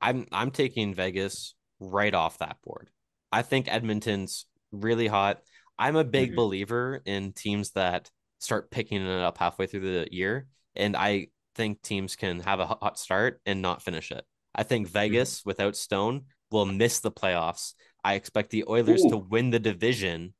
I'm 0.00 0.26
I'm 0.32 0.50
taking 0.50 0.94
Vegas 0.94 1.54
right 1.80 2.14
off 2.14 2.38
that 2.38 2.58
board. 2.64 2.90
I 3.32 3.42
think 3.42 3.68
Edmonton's 3.68 4.46
really 4.72 5.06
hot. 5.06 5.42
I'm 5.78 5.96
a 5.96 6.04
big 6.04 6.30
Mhm. 6.32 6.36
believer 6.36 7.02
in 7.04 7.32
teams 7.32 7.72
that 7.72 8.10
start 8.38 8.70
picking 8.70 9.02
it 9.02 9.20
up 9.20 9.38
halfway 9.38 9.66
through 9.66 9.80
the 9.80 10.08
year, 10.12 10.48
and 10.74 10.96
I 10.96 11.28
think 11.54 11.82
teams 11.82 12.16
can 12.16 12.40
have 12.40 12.60
a 12.60 12.66
hot 12.66 12.98
start 12.98 13.40
and 13.46 13.62
not 13.62 13.82
finish 13.82 14.10
it. 14.12 14.24
I 14.54 14.62
think 14.62 14.88
Vegas 14.88 15.44
without 15.44 15.76
Stone 15.76 16.26
will 16.50 16.66
miss 16.66 17.00
the 17.00 17.12
playoffs. 17.12 17.74
I 18.04 18.14
expect 18.14 18.50
the 18.50 18.64
Oilers 18.68 19.06
to 19.06 19.16
win 19.16 19.50
the 19.50 19.58
division, 19.58 20.34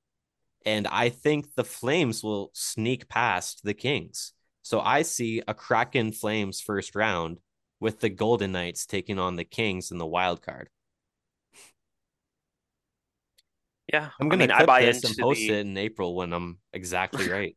and 0.66 0.88
I 0.88 1.11
think 1.11 1.55
the 1.55 1.64
Flames 1.64 2.24
will 2.24 2.50
sneak 2.52 3.09
past 3.09 3.62
the 3.62 3.72
Kings. 3.72 4.33
So 4.62 4.81
I 4.81 5.02
see 5.02 5.40
a 5.46 5.55
Kraken 5.55 6.11
Flames 6.11 6.61
first 6.61 6.96
round 6.96 7.38
with 7.79 8.00
the 8.00 8.09
Golden 8.11 8.50
Knights 8.50 8.85
taking 8.85 9.18
on 9.18 9.37
the 9.37 9.44
Kings 9.44 9.92
in 9.92 9.98
the 9.98 10.07
wild 10.07 10.42
card. 10.42 10.68
Yeah, 13.92 14.11
I'm 14.20 14.29
gonna 14.29 14.40
mean, 14.40 14.50
I 14.50 14.57
clip 14.57 14.66
buy 14.66 14.83
this 14.83 14.96
into 14.96 15.09
and 15.09 15.18
post 15.18 15.38
the 15.38 15.50
it 15.50 15.61
in 15.61 15.79
April 15.79 16.16
when 16.16 16.33
I'm 16.33 16.59
exactly 16.72 17.29
right. 17.31 17.57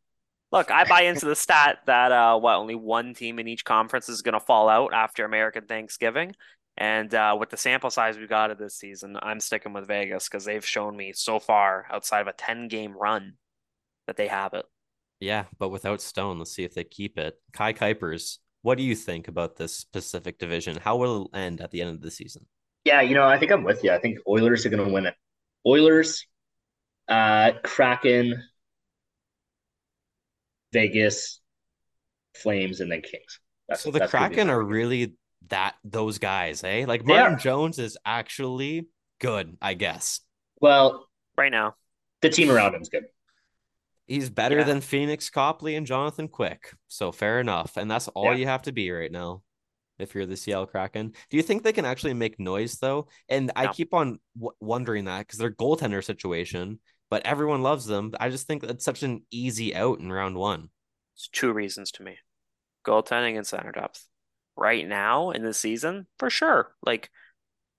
look. 0.52 0.70
I 0.70 0.84
buy 0.84 1.02
into 1.02 1.26
the 1.26 1.34
stat 1.34 1.78
that 1.86 2.12
uh, 2.12 2.38
what 2.38 2.54
only 2.54 2.76
one 2.76 3.14
team 3.14 3.40
in 3.40 3.48
each 3.48 3.64
conference 3.64 4.08
is 4.08 4.22
going 4.22 4.34
to 4.34 4.40
fall 4.40 4.68
out 4.68 4.94
after 4.94 5.24
American 5.24 5.66
Thanksgiving, 5.66 6.36
and 6.76 7.14
uh, 7.14 7.36
with 7.38 7.50
the 7.50 7.56
sample 7.56 7.90
size 7.90 8.16
we 8.18 8.26
got 8.26 8.50
of 8.50 8.58
this 8.58 8.76
season, 8.76 9.16
I'm 9.22 9.40
sticking 9.40 9.72
with 9.72 9.86
Vegas 9.86 10.28
because 10.28 10.44
they've 10.44 10.64
shown 10.64 10.96
me 10.96 11.12
so 11.12 11.38
far 11.38 11.86
outside 11.90 12.20
of 12.22 12.26
a 12.28 12.32
10 12.32 12.68
game 12.68 12.96
run 12.96 13.34
that 14.06 14.16
they 14.16 14.28
have 14.28 14.54
it. 14.54 14.64
yeah, 15.20 15.44
but 15.58 15.68
without 15.68 16.00
Stone, 16.00 16.38
let's 16.38 16.52
see 16.52 16.64
if 16.64 16.74
they 16.74 16.84
keep 16.84 17.18
it. 17.18 17.34
Kai 17.52 17.72
Kuipers, 17.72 18.38
what 18.62 18.78
do 18.78 18.84
you 18.84 18.94
think 18.94 19.28
about 19.28 19.56
this 19.56 19.84
Pacific 19.84 20.38
Division? 20.38 20.76
How 20.76 20.96
will 20.96 21.26
it 21.32 21.38
end 21.38 21.60
at 21.60 21.70
the 21.70 21.80
end 21.82 21.90
of 21.90 22.00
the 22.00 22.10
season? 22.10 22.46
Yeah, 22.84 23.02
you 23.02 23.14
know, 23.14 23.26
I 23.26 23.38
think 23.38 23.52
I'm 23.52 23.62
with 23.64 23.84
you. 23.84 23.90
I 23.92 23.98
think 23.98 24.18
Oilers 24.26 24.64
are 24.64 24.70
going 24.70 24.86
to 24.86 24.92
win 24.92 25.06
it. 25.06 25.14
Oilers, 25.66 26.26
uh, 27.08 27.52
Kraken, 27.62 28.42
Vegas, 30.72 31.40
Flames, 32.36 32.80
and 32.80 32.90
then 32.90 33.02
Kings. 33.02 33.40
That's, 33.68 33.82
so 33.82 33.90
the 33.90 33.98
that's 33.98 34.10
Kraken 34.10 34.48
are 34.48 34.62
really 34.62 35.14
that 35.50 35.76
those 35.84 36.18
guys, 36.18 36.64
eh? 36.64 36.84
Like 36.88 37.04
They 37.04 37.14
Martin. 37.14 37.38
Jones 37.38 37.78
is 37.78 37.96
actually 38.04 38.86
good, 39.20 39.56
I 39.62 39.74
guess. 39.74 40.20
well. 40.60 41.06
Right 41.36 41.52
now, 41.52 41.74
The 42.22 42.28
team 42.28 42.50
around 42.50 42.74
him's 42.74 42.88
good. 42.90 43.04
He's 44.06 44.28
better 44.28 44.58
Yeah. 44.58 44.64
than 44.64 44.80
Pheonix 44.80 45.30
Copley 45.32 45.74
and 45.76 45.86
Jonathan 45.86 46.28
Quick. 46.28 46.74
So 46.88 47.12
fair 47.12 47.40
enough. 47.40 47.76
And 47.78 47.90
that's 47.90 48.08
all 48.08 48.26
Yeah. 48.32 48.34
you 48.34 48.46
have 48.46 48.62
to 48.62 48.72
be 48.72 48.90
right 48.90 49.10
now 49.12 49.42
if 49.98 50.14
you're 50.14 50.26
the 50.26 50.36
Seattle 50.36 50.66
Kraken. 50.66 51.14
Do 51.30 51.36
you 51.38 51.42
think 51.42 51.62
they 51.62 51.72
can 51.72 51.84
actually 51.86 52.12
make 52.14 52.38
noise 52.40 52.78
though? 52.78 53.08
And 53.28 53.52
I 53.56 53.68
keep 53.72 53.94
on 53.94 54.18
w- 54.36 54.54
wondering 54.60 55.04
that 55.06 55.20
because 55.20 55.38
their 55.38 55.52
goaltender 55.52 56.04
situation, 56.04 56.80
but 57.08 57.24
everyone 57.24 57.62
loves 57.62 57.86
them. 57.86 58.12
I 58.20 58.28
just 58.28 58.46
think 58.46 58.62
that's 58.62 58.84
such 58.84 59.02
an 59.02 59.24
easy 59.30 59.74
out 59.74 60.00
in 60.00 60.12
round 60.12 60.36
one. 60.36 60.70
it's 61.14 61.28
two 61.28 61.52
reasons 61.52 61.90
to 61.92 62.02
me: 62.02 62.18
goaltending 62.84 63.36
and 63.38 63.46
center 63.46 63.72
depth. 63.72 64.06
Right 64.60 64.86
now 64.86 65.30
in 65.30 65.42
the 65.42 65.54
season, 65.54 66.06
for 66.18 66.30
sure, 66.30 66.74
like 66.82 67.10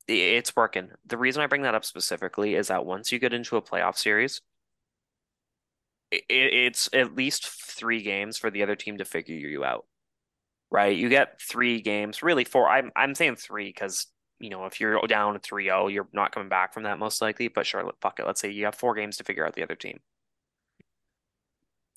it's 0.08 0.56
working. 0.56 0.90
The 1.06 1.18
reason 1.18 1.44
I 1.44 1.48
bring 1.48 1.62
that 1.62 1.76
up 1.76 1.86
specifically 1.86 2.56
is 2.56 2.70
that 2.70 2.86
once 2.86 3.12
you 3.12 3.20
get 3.20 3.34
into 3.34 3.56
a 3.56 3.62
playoff 3.62 3.98
series, 3.98 4.42
it's 6.12 6.90
at 6.94 7.16
least 7.16 7.48
three 7.48 8.02
games 8.02 8.38
for 8.38 8.50
the 8.50 8.64
other 8.64 8.76
team 8.76 8.98
to 8.98 9.06
figure 9.06 9.36
you 9.36 9.64
out. 9.64 9.86
Right? 10.72 10.98
You 10.98 11.10
get 11.10 11.40
three 11.42 11.82
games, 11.82 12.24
really 12.24 12.46
four. 12.46 12.68
I'm 12.68 12.92
I'm 12.96 13.16
saying 13.16 13.36
three 13.36 13.68
because 13.70 14.08
you 14.40 14.50
know 14.50 14.66
if 14.66 14.80
you're 14.82 15.00
down 15.08 15.38
3-0, 15.40 15.94
you're 15.94 16.08
not 16.14 16.32
coming 16.34 16.50
back 16.50 16.74
from 16.74 16.84
that 16.84 17.00
most 17.00 17.22
likely. 17.22 17.48
But 17.48 17.66
sure, 17.66 17.90
fuck 18.02 18.20
it. 18.20 18.26
Let's 18.26 18.42
say 18.42 18.50
you 18.50 18.66
have 18.66 18.76
four 18.76 18.96
games 18.96 19.18
to 19.18 19.24
figure 19.24 19.46
out 19.46 19.54
the 19.56 19.64
other 19.64 19.76
team. 19.76 20.00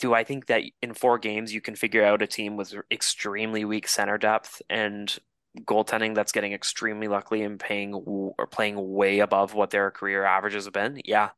Do 0.05 0.13
I 0.13 0.23
think 0.23 0.47
that 0.49 0.63
in 0.83 0.93
four 0.93 1.19
games 1.19 1.55
you 1.55 1.63
can 1.63 1.75
figure 1.75 2.05
out 2.05 2.21
a 2.21 2.27
team 2.27 2.59
with 2.59 2.75
extremely 2.91 3.65
weak 3.65 3.89
center 3.89 4.19
depth 4.19 4.61
and 4.69 5.19
goaltending 5.61 6.15
that's 6.15 6.33
getting 6.33 6.53
extremely 6.53 7.09
lucky 7.09 7.43
and 7.43 7.59
paying 7.59 7.95
or 7.95 8.47
playing 8.49 8.77
way 8.93 9.21
above 9.21 9.55
what 9.55 9.71
their 9.71 9.91
career 9.91 10.23
averages 10.25 10.65
have 10.67 10.75
been? 10.75 11.01
Yeah, 11.07 11.31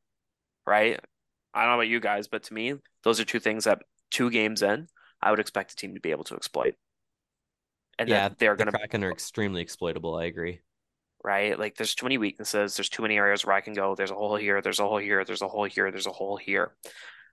right. 0.67 0.99
I 1.55 1.61
don't 1.61 1.71
know 1.71 1.75
about 1.77 1.89
you 1.89 2.01
guys, 2.01 2.27
but 2.27 2.43
to 2.45 2.55
me, 2.55 2.75
those 3.05 3.21
are 3.21 3.25
two 3.25 3.39
things 3.39 3.65
that 3.65 3.83
two 4.11 4.31
games 4.31 4.63
in, 4.63 4.89
I 5.23 5.31
would 5.31 5.39
expect 5.41 5.73
a 5.73 5.77
team 5.77 5.95
to 5.95 6.01
be 6.01 6.11
able 6.11 6.25
to 6.25 6.35
exploit. 6.35 6.75
And 7.99 8.09
yeah, 8.09 8.31
that 8.31 8.39
they're 8.39 8.57
the 8.57 8.65
going 8.65 8.67
to 8.67 8.73
Kraken 8.73 9.05
are 9.05 9.13
extremely 9.13 9.63
exploitable. 9.63 10.17
I 10.17 10.25
agree. 10.25 10.61
right? 11.25 11.59
Like 11.59 11.77
there's 11.77 11.95
too 11.95 12.07
many 12.07 12.19
weaknesses. 12.19 12.77
There's 12.77 12.89
too 12.89 13.03
many 13.03 13.17
areas 13.17 13.45
where 13.45 13.57
I 13.57 13.61
can 13.61 13.75
go. 13.75 13.95
There's 13.95 14.11
a 14.11 14.15
hole 14.15 14.37
here. 14.37 14.63
There's 14.63 14.81
a 14.81 14.87
hole 14.87 14.99
here. 14.99 15.25
There's 15.25 15.43
a 15.43 15.49
hole 15.49 15.65
here. 15.65 15.91
There's 15.91 16.07
a 16.07 16.13
hole 16.13 16.37
here. 16.37 16.75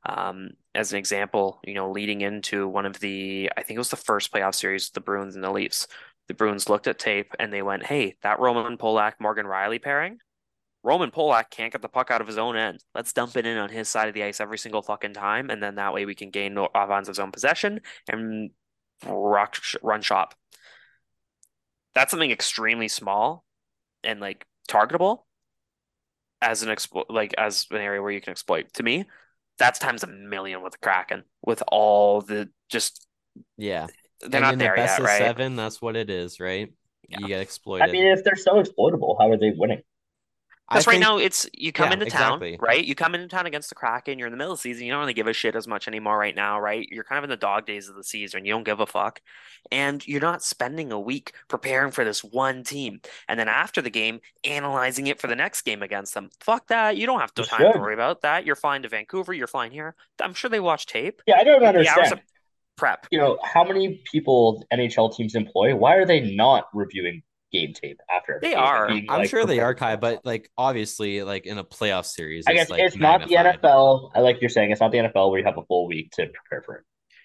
Um, 0.05 0.51
as 0.75 0.91
an 0.91 0.99
example, 0.99 1.59
you 1.63 1.73
know, 1.73 1.91
leading 1.91 2.21
into 2.21 2.67
one 2.67 2.85
of 2.85 2.99
the, 2.99 3.49
I 3.55 3.63
think 3.63 3.75
it 3.77 3.79
was 3.79 3.89
the 3.89 3.95
first 3.95 4.33
playoff 4.33 4.55
series, 4.55 4.89
the 4.89 5.01
Bruins 5.01 5.35
and 5.35 5.43
the 5.43 5.51
Leafs. 5.51 5.87
The 6.27 6.33
Bruins 6.33 6.69
looked 6.69 6.87
at 6.87 6.99
tape 6.99 7.33
and 7.39 7.51
they 7.51 7.61
went, 7.61 7.85
"Hey, 7.85 8.15
that 8.23 8.39
Roman 8.39 8.77
Polak 8.77 9.13
Morgan 9.19 9.45
Rielly 9.45 9.81
pairing, 9.81 10.19
Roman 10.83 11.11
Polak 11.11 11.49
can't 11.49 11.71
get 11.71 11.81
the 11.81 11.89
puck 11.89 12.11
out 12.11 12.21
of 12.21 12.27
his 12.27 12.37
own 12.37 12.57
end. 12.57 12.83
Let's 12.93 13.13
dump 13.13 13.37
it 13.37 13.45
in 13.45 13.57
on 13.57 13.69
his 13.69 13.89
side 13.89 14.09
of 14.09 14.13
the 14.13 14.23
ice 14.23 14.41
every 14.41 14.57
single 14.57 14.81
fucking 14.81 15.13
time, 15.13 15.49
and 15.49 15.63
then 15.63 15.75
that 15.75 15.93
way 15.93 16.05
we 16.05 16.15
can 16.15 16.29
gain 16.29 16.57
offensive 16.75 17.15
zone 17.15 17.31
possession 17.31 17.79
and 18.09 18.51
rock, 19.05 19.57
run 19.81 20.01
shop. 20.01 20.35
That's 21.95 22.11
something 22.11 22.31
extremely 22.31 22.89
small 22.89 23.45
and 24.03 24.19
like 24.19 24.45
targetable 24.67 25.23
as 26.41 26.63
an 26.63 26.69
exploit, 26.69 27.05
like 27.09 27.33
as 27.37 27.65
an 27.71 27.77
area 27.77 28.01
where 28.01 28.11
you 28.11 28.19
can 28.21 28.31
exploit. 28.31 28.73
To 28.73 28.83
me, 28.83 29.05
that's 29.63 29.79
times 29.79 30.03
a 30.03 30.07
million 30.07 30.61
with 30.63 30.73
the 30.73 30.79
Kraken 30.79 31.23
with 31.45 31.63
all 31.67 32.21
the 32.21 32.49
just 32.69 33.07
yeah. 33.57 33.87
They're 34.21 34.41
And 34.41 34.41
not 34.41 34.53
in 34.53 34.59
there 34.59 34.71
the 34.71 34.75
best 34.75 34.99
yet, 34.99 34.99
of 34.99 35.05
right? 35.05 35.17
seven, 35.17 35.55
that's 35.55 35.81
what 35.81 35.95
it 35.95 36.09
is, 36.09 36.39
right? 36.39 36.73
Yeah. 37.09 37.19
You 37.19 37.27
get 37.27 37.41
exploited. 37.41 37.89
I 37.89 37.91
mean, 37.91 38.05
if 38.05 38.23
they're 38.23 38.35
so 38.35 38.59
exploitable, 38.59 39.17
how 39.19 39.31
are 39.31 39.37
they 39.37 39.51
winning? 39.51 39.83
I 40.73 40.77
Because 40.77 40.87
right 40.87 40.93
think- 40.93 41.01
now 41.03 41.17
it's 41.17 41.47
you 41.53 41.71
come 41.71 41.87
yeah, 41.89 41.93
into 41.93 42.05
town, 42.07 42.41
exactly. 42.43 42.57
right? 42.59 42.83
You 42.83 42.95
come 42.95 43.15
into 43.15 43.27
town 43.27 43.45
against 43.45 43.69
the 43.69 43.75
Kraken. 43.75 44.17
You're 44.17 44.27
in 44.27 44.31
the 44.31 44.37
middle 44.37 44.53
of 44.53 44.59
the 44.59 44.61
season. 44.61 44.85
You 44.85 44.91
don't 44.91 44.99
really 45.01 45.13
give 45.13 45.27
a 45.27 45.33
shit 45.33 45.55
as 45.55 45.67
much 45.67 45.87
anymore 45.87 46.17
right 46.17 46.35
now, 46.35 46.59
right? 46.59 46.87
You're 46.89 47.03
kind 47.03 47.17
of 47.19 47.23
in 47.25 47.29
the 47.29 47.37
dog 47.37 47.65
days 47.65 47.89
of 47.89 47.95
the 47.95 48.03
season. 48.03 48.45
You 48.45 48.53
don't 48.53 48.63
give 48.63 48.79
a 48.79 48.85
fuck, 48.85 49.21
and 49.71 50.05
you're 50.07 50.21
not 50.21 50.43
spending 50.43 50.91
a 50.91 50.99
week 50.99 51.33
preparing 51.47 51.91
for 51.91 52.03
this 52.03 52.23
one 52.23 52.63
team, 52.63 53.01
and 53.27 53.39
then 53.39 53.47
after 53.47 53.81
the 53.81 53.89
game 53.89 54.19
analyzing 54.43 55.07
it 55.07 55.19
for 55.19 55.27
the 55.27 55.35
next 55.35 55.61
game 55.61 55.81
against 55.83 56.13
them. 56.13 56.29
Fuck 56.39 56.67
that. 56.67 56.97
You 56.97 57.05
don't 57.05 57.19
have 57.19 57.33
to 57.35 57.41
You 57.43 57.47
time 57.47 57.73
to 57.73 57.79
worry 57.79 57.93
about 57.93 58.21
that. 58.21 58.45
You're 58.45 58.55
flying 58.55 58.81
to 58.83 58.89
Vancouver. 58.89 59.33
You're 59.33 59.47
flying 59.47 59.71
here. 59.71 59.95
I'm 60.21 60.33
sure 60.33 60.49
they 60.49 60.59
watch 60.59 60.85
tape. 60.85 61.21
Yeah, 61.27 61.37
I 61.39 61.43
don't 61.43 61.61
The 61.61 61.67
hours 61.67 61.87
understand. 61.87 62.13
of 62.13 62.19
prep. 62.77 63.07
You 63.11 63.19
know, 63.19 63.37
how 63.43 63.63
many 63.63 64.01
people 64.11 64.65
NHL 64.73 65.15
teams 65.15 65.35
employ? 65.35 65.75
Why 65.75 65.95
are 65.95 66.05
they 66.05 66.35
not 66.35 66.67
reviewing 66.73 67.21
game 67.53 67.73
tape 67.73 67.99
after? 68.13 68.39
They 68.41 68.49
game 68.51 68.59
are. 68.59 68.87
being, 68.87 69.05
I'm 69.09 69.19
like, 69.19 69.29
sure 69.29 69.45
they 69.45 69.55
prepared 69.57 69.75
are, 69.77 69.79
Kai, 69.79 69.95
but 69.97 70.25
like 70.25 70.49
obviously, 70.57 71.23
like 71.23 71.45
in 71.45 71.57
a 71.57 71.63
playoff 71.63 72.05
series, 72.05 72.45
I 72.47 72.51
it's 72.51 72.61
guess 72.61 72.69
like 72.69 72.81
it's 72.81 72.95
not 72.97 73.27
the. 73.27 73.35
NFL. 73.35 74.11
I 74.15 74.19
like 74.19 74.41
you're 74.41 74.49
saying 74.49 74.71
it's 74.71 74.81
not 74.81 74.91
the 74.91 74.97
NFL 74.97 75.29
where 75.29 75.39
you 75.39 75.45
have 75.45 75.57
a 75.57 75.63
full 75.65 75.87
week 75.87 76.11
to 76.13 76.25
prepare 76.27 76.61
for 76.63 76.75
it. 76.77 76.83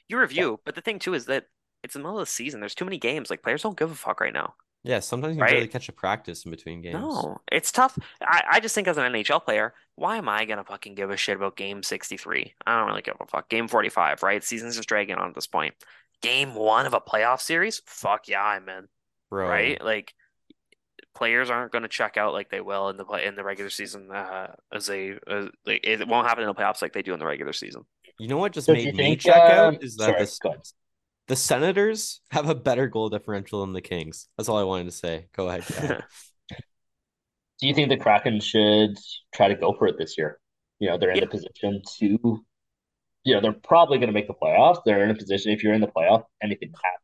You 0.08 0.18
review, 0.18 0.60
but 0.64 0.74
the 0.74 0.80
thing 0.80 0.98
too 0.98 1.14
is 1.14 1.26
that 1.26 1.44
it's 1.82 1.94
the 1.94 2.00
middle 2.00 2.18
of 2.18 2.26
the 2.26 2.30
season. 2.30 2.60
There's 2.60 2.74
too 2.74 2.84
many 2.84 2.98
games. 2.98 3.30
Like 3.30 3.42
players 3.42 3.62
don't 3.62 3.78
give 3.78 3.90
a 3.90 3.94
fuck 3.94 4.20
right 4.20 4.32
now. 4.32 4.54
Yeah, 4.84 5.00
sometimes 5.00 5.36
you 5.36 5.42
Right? 5.42 5.48
can 5.48 5.56
barely 5.56 5.68
catch 5.68 5.88
a 5.88 5.92
practice 5.92 6.44
in 6.44 6.50
between 6.52 6.80
games. 6.82 6.94
No, 7.00 7.40
it's 7.50 7.72
tough. 7.72 7.98
I, 8.22 8.44
I 8.52 8.60
just 8.60 8.74
think 8.74 8.86
as 8.88 8.96
an 8.96 9.12
NHL 9.12 9.44
player, 9.44 9.74
why 9.96 10.16
am 10.16 10.28
I 10.28 10.44
gonna 10.44 10.64
fucking 10.64 10.94
give 10.94 11.10
a 11.10 11.16
shit 11.16 11.36
about 11.36 11.56
game 11.56 11.82
63? 11.82 12.54
I 12.66 12.78
don't 12.78 12.88
really 12.88 13.02
give 13.02 13.16
a 13.20 13.26
fuck. 13.26 13.48
Game 13.50 13.66
45, 13.68 14.22
right? 14.22 14.42
Season's 14.42 14.76
just 14.76 14.88
dragging 14.88 15.16
on 15.16 15.28
at 15.28 15.34
this 15.34 15.48
point. 15.48 15.74
Game 16.22 16.54
one 16.54 16.86
of 16.86 16.94
a 16.94 17.00
playoff 17.00 17.40
series? 17.40 17.82
Fuck 17.86 18.28
yeah, 18.28 18.42
I'm 18.42 18.68
in. 18.68 18.88
Bro. 19.30 19.48
Right? 19.48 19.82
Like 19.82 20.14
players 21.14 21.50
aren't 21.50 21.72
gonna 21.72 21.88
check 21.88 22.16
out 22.16 22.32
like 22.32 22.50
they 22.50 22.60
will 22.60 22.88
in 22.88 22.96
the 22.96 23.04
play 23.04 23.26
in 23.26 23.34
the 23.34 23.44
regular 23.44 23.70
season 23.70 24.10
uh, 24.10 24.54
as 24.72 24.86
they 24.86 25.14
as, 25.26 25.48
like 25.66 25.80
it 25.84 26.06
won't 26.06 26.28
happen 26.28 26.44
in 26.44 26.48
the 26.48 26.54
playoffs 26.54 26.82
like 26.82 26.92
they 26.92 27.02
do 27.02 27.12
in 27.12 27.18
the 27.18 27.26
regular 27.26 27.52
season. 27.52 27.84
You 28.18 28.28
know 28.28 28.38
what 28.38 28.52
just 28.52 28.66
So 28.66 28.74
made 28.74 28.94
me 28.94 29.02
think, 29.02 29.20
check 29.20 29.42
um, 29.42 29.74
out 29.74 29.82
is 29.82 29.96
that 29.96 30.18
sorry, 30.18 30.24
the, 30.24 30.54
the 31.28 31.36
Senators 31.36 32.20
have 32.30 32.48
a 32.48 32.54
better 32.54 32.88
goal 32.88 33.10
differential 33.10 33.60
than 33.60 33.72
the 33.72 33.80
Kings. 33.80 34.28
That's 34.36 34.48
all 34.48 34.58
I 34.58 34.64
wanted 34.64 34.84
to 34.84 34.92
say. 34.92 35.26
Go 35.36 35.48
ahead. 35.48 35.64
Do 37.60 37.66
you 37.66 37.74
think 37.74 37.88
the 37.88 37.96
Kraken 37.96 38.40
should 38.40 38.96
try 39.34 39.48
to 39.48 39.56
go 39.56 39.72
for 39.72 39.88
it 39.88 39.96
this 39.98 40.16
year? 40.16 40.38
You 40.78 40.88
know, 40.90 40.98
they're 40.98 41.10
in 41.10 41.18
Yeah. 41.18 41.24
a 41.24 41.26
position 41.26 41.82
to, 41.98 42.44
you 43.24 43.34
know, 43.34 43.40
they're 43.40 43.52
probably 43.52 43.98
going 43.98 44.08
to 44.08 44.12
make 44.12 44.28
the 44.28 44.34
playoffs. 44.34 44.82
They're 44.84 45.02
in 45.02 45.10
a 45.10 45.14
position, 45.14 45.52
if 45.52 45.62
you're 45.64 45.74
in 45.74 45.80
the 45.80 45.88
playoff, 45.88 46.24
anything 46.42 46.68
can 46.68 46.76
happen. 46.84 47.00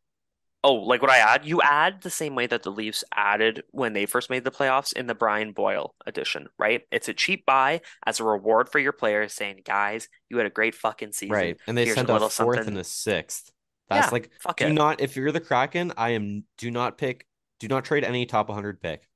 Oh, 0.65 0.75
like 0.75 1.03
what 1.03 1.11
I 1.11 1.19
add? 1.19 1.45
You 1.45 1.61
add 1.61 2.01
the 2.01 2.09
same 2.11 2.35
way 2.35 2.47
that 2.47 2.63
the 2.63 2.71
Leafs 2.73 3.05
added 3.15 3.63
when 3.71 3.93
they 3.93 4.07
first 4.07 4.31
made 4.31 4.45
the 4.45 4.51
playoffs 4.51 4.95
in 4.95 5.07
the 5.07 5.15
Brian 5.15 5.53
Boyle 5.53 5.95
edition, 6.07 6.49
right? 6.59 6.83
It's 6.91 7.09
a 7.09 7.15
cheap 7.15 7.45
buy 7.45 7.83
as 8.07 8.19
a 8.19 8.25
reward 8.25 8.71
for 8.71 8.79
your 8.79 8.93
players, 8.93 9.35
saying, 9.35 9.61
"Guys, 9.67 10.09
you 10.31 10.39
had 10.39 10.47
a 10.47 10.51
great 10.51 10.75
fucking 10.75 11.13
season. 11.13 11.35
right. 11.37 11.57
And 11.67 11.77
they 11.77 11.85
Here's 11.85 11.97
sent 11.97 12.09
a 12.09 12.13
a 12.13 12.15
little 12.15 12.31
fourth 12.31 12.57
something." 12.57 12.73
and 12.75 12.79
a 12.81 12.85
sixth. 12.85 13.53
That's 13.91 14.07
Yeah, 14.07 14.11
like 14.11 14.31
Fuck 14.41 14.57
do 14.57 14.67
it. 14.69 14.73
not 14.73 15.01
if 15.03 15.17
you're 15.17 15.33
the 15.33 15.41
Kraken, 15.41 15.93
I 15.99 16.11
am 16.11 16.45
do 16.57 16.71
not 16.71 16.97
pick 16.97 17.27
do 17.61 17.69
not 17.69 17.85
trade 17.85 18.05
any 18.05 18.27
top 18.27 18.49
100 18.49 18.81
pick. 18.81 19.07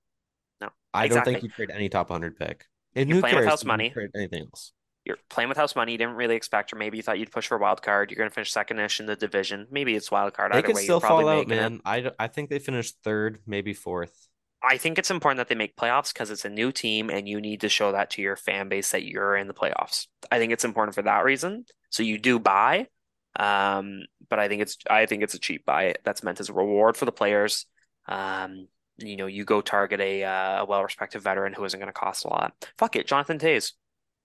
No, 0.61 0.69
I 0.95 1.09
don't 1.09 1.25
think 1.25 1.43
you 1.43 1.49
trade 1.49 1.71
any 1.71 1.89
top 1.89 2.11
100 2.11 2.37
pick. 2.39 2.67
And 2.95 3.09
You're 3.09 3.17
who 3.17 3.21
playing 3.23 3.37
with 3.37 3.47
house 3.47 3.65
money. 3.65 3.91
Trade 3.91 4.11
anything 4.15 4.43
else. 4.43 4.73
You're 5.09 5.17
playing 5.31 5.49
with 5.49 5.59
house 5.59 5.75
money. 5.75 5.93
You 5.93 5.99
didn't 5.99 6.15
really 6.15 6.37
expect, 6.37 6.73
or 6.73 6.77
maybe 6.77 6.99
you 6.99 7.03
thought 7.03 7.19
you'd 7.19 7.33
push 7.33 7.49
for 7.49 7.57
a 7.57 7.61
wild 7.61 7.83
card. 7.83 8.11
You're 8.11 8.19
going 8.19 8.31
to 8.31 8.35
finish 8.35 8.53
second-ish 8.53 9.01
in 9.01 9.07
the 9.07 9.17
division. 9.17 9.67
Maybe 9.71 9.97
it's 9.97 10.11
wild 10.11 10.35
card. 10.35 10.53
They 10.53 10.59
Either 10.59 10.67
could 10.67 10.77
way, 10.77 10.83
still 10.83 11.01
fall 11.01 11.27
out, 11.27 11.43
it. 11.43 11.49
man. 11.49 11.81
I, 11.85 12.11
I 12.19 12.29
think 12.29 12.51
they 12.51 12.59
finished 12.59 12.97
third, 13.03 13.41
maybe 13.47 13.73
fourth. 13.73 14.29
I 14.63 14.77
think 14.77 14.99
it's 14.99 15.11
important 15.11 15.39
that 15.39 15.49
they 15.49 15.55
make 15.55 15.77
playoffs 15.77 16.13
because 16.13 16.31
it's 16.31 16.45
a 16.45 16.51
new 16.51 16.73
team 16.73 17.11
and 17.11 17.29
you 17.29 17.41
need 17.41 17.61
to 17.61 17.69
show 17.69 17.93
that 17.93 18.11
to 18.11 18.23
your 18.23 18.37
fan 18.37 18.69
base 18.69 18.91
that 18.91 19.05
you're 19.05 19.37
in 19.37 19.47
the 19.47 19.55
playoffs. 19.55 20.09
I 20.31 20.39
think 20.39 20.53
it's 20.53 20.65
important 20.65 20.95
for 20.95 21.03
that 21.03 21.25
reason. 21.25 21.65
So 21.91 22.03
you 22.03 22.19
do 22.19 22.39
buy, 22.39 22.89
um, 23.37 24.03
but 24.29 24.39
I 24.39 24.49
think 24.49 24.63
it's 24.63 24.77
I 24.91 25.07
think 25.07 25.23
it's 25.23 25.35
a 25.35 25.39
cheap 25.39 25.65
buy 25.65 25.95
that's 26.05 26.23
meant 26.23 26.41
as 26.41 26.49
a 26.49 26.53
reward 26.53 26.97
for 26.97 27.05
the 27.05 27.13
players. 27.13 27.67
Um, 28.09 28.67
you 28.99 29.17
know, 29.17 29.27
you 29.27 29.45
go 29.45 29.61
target 29.61 30.01
a 30.01 30.25
uh, 30.25 30.63
a 30.63 30.65
well-respected 30.67 31.23
veteran 31.23 31.53
who 31.53 31.65
isn't 31.65 31.79
going 31.79 31.89
to 31.89 31.93
cost 31.93 32.25
a 32.25 32.29
lot. 32.29 32.53
Fuck 32.77 32.97
it, 32.97 33.07
Jonathan 33.07 33.39
Toews. 33.39 33.73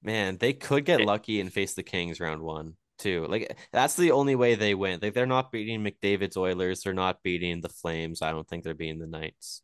Man, 0.03 0.37
they 0.37 0.53
could 0.53 0.85
get 0.85 1.01
It- 1.01 1.07
lucky 1.07 1.39
and 1.39 1.51
face 1.51 1.73
the 1.73 1.83
Kings 1.83 2.19
round 2.19 2.41
one 2.41 2.75
too. 2.99 3.25
Like 3.27 3.57
that's 3.71 3.95
the 3.95 4.11
only 4.11 4.35
way 4.35 4.55
they 4.55 4.75
win. 4.75 4.99
Like 5.01 5.13
they're 5.13 5.25
not 5.25 5.51
beating 5.51 5.83
McDavid's 5.83 6.37
Oilers. 6.37 6.83
They're 6.83 6.93
not 6.93 7.23
beating 7.23 7.61
the 7.61 7.69
Flames. 7.69 8.21
I 8.21 8.31
don't 8.31 8.47
think 8.47 8.63
they're 8.63 8.73
beating 8.73 8.99
the 8.99 9.07
Knights. 9.07 9.61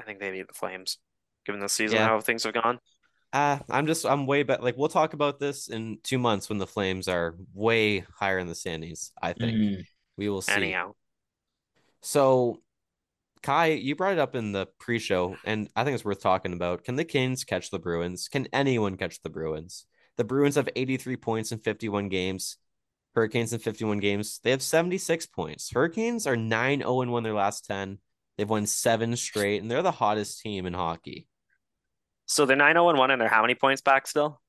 I 0.00 0.04
think 0.04 0.18
they 0.18 0.30
beat 0.30 0.48
the 0.48 0.54
Flames, 0.54 0.98
given 1.46 1.60
the 1.60 1.68
season 1.68 1.98
Yeah. 1.98 2.08
how 2.08 2.20
things 2.20 2.42
have 2.44 2.54
gone. 2.54 2.80
Ah, 3.32 3.60
I'm 3.68 3.86
just 3.86 4.06
I'm 4.06 4.26
way 4.26 4.42
better. 4.44 4.62
Like 4.62 4.76
we'll 4.76 4.88
talk 4.88 5.12
about 5.12 5.38
this 5.38 5.68
in 5.68 5.98
two 6.02 6.18
months 6.18 6.48
when 6.48 6.58
the 6.58 6.66
Flames 6.66 7.06
are 7.08 7.36
way 7.52 8.00
higher 8.16 8.38
in 8.38 8.46
the 8.46 8.54
standings. 8.54 9.12
I 9.20 9.32
think 9.34 9.56
Mm. 9.56 9.86
we 10.16 10.28
will 10.28 10.42
see. 10.42 10.52
Anyhow, 10.52 10.94
So, 12.00 12.62
Kai, 13.44 13.66
you 13.66 13.94
brought 13.94 14.14
it 14.14 14.18
up 14.18 14.34
in 14.34 14.52
the 14.52 14.66
pre-show, 14.80 15.36
and 15.44 15.68
I 15.76 15.84
think 15.84 15.94
it's 15.94 16.04
worth 16.04 16.20
talking 16.20 16.54
about. 16.54 16.82
Can 16.82 16.96
the 16.96 17.04
Kings 17.04 17.44
catch 17.44 17.70
the 17.70 17.78
Bruins? 17.78 18.26
Can 18.26 18.48
anyone 18.52 18.96
catch 18.96 19.20
the 19.22 19.28
Bruins? 19.30 19.84
The 20.16 20.24
Bruins 20.24 20.54
have 20.56 20.68
83 20.74 21.16
points 21.18 21.52
in 21.52 21.58
51 21.58 22.08
games. 22.08 22.56
Hurricanes 23.14 23.52
in 23.52 23.60
51 23.60 23.98
games. 24.00 24.40
They 24.42 24.50
have 24.50 24.62
76 24.62 25.26
points. 25.26 25.70
Hurricanes 25.72 26.26
are 26.26 26.36
9 26.36 26.78
0 26.80 27.02
and 27.02 27.12
won 27.12 27.22
their 27.22 27.34
last 27.34 27.66
10. 27.66 27.98
They've 28.38 28.48
won 28.48 28.66
seven 28.66 29.14
straight, 29.14 29.60
and 29.62 29.70
they're 29.70 29.82
the 29.82 29.92
hottest 29.92 30.40
team 30.40 30.66
in 30.66 30.72
hockey. 30.74 31.28
so 32.26 32.46
they're 32.46 32.56
9-0 32.56 32.90
and 32.90 32.98
1 32.98 33.10
and 33.10 33.20
they're 33.20 33.28
how 33.28 33.42
many 33.42 33.54
points 33.54 33.82
back 33.82 34.06
still? 34.06 34.40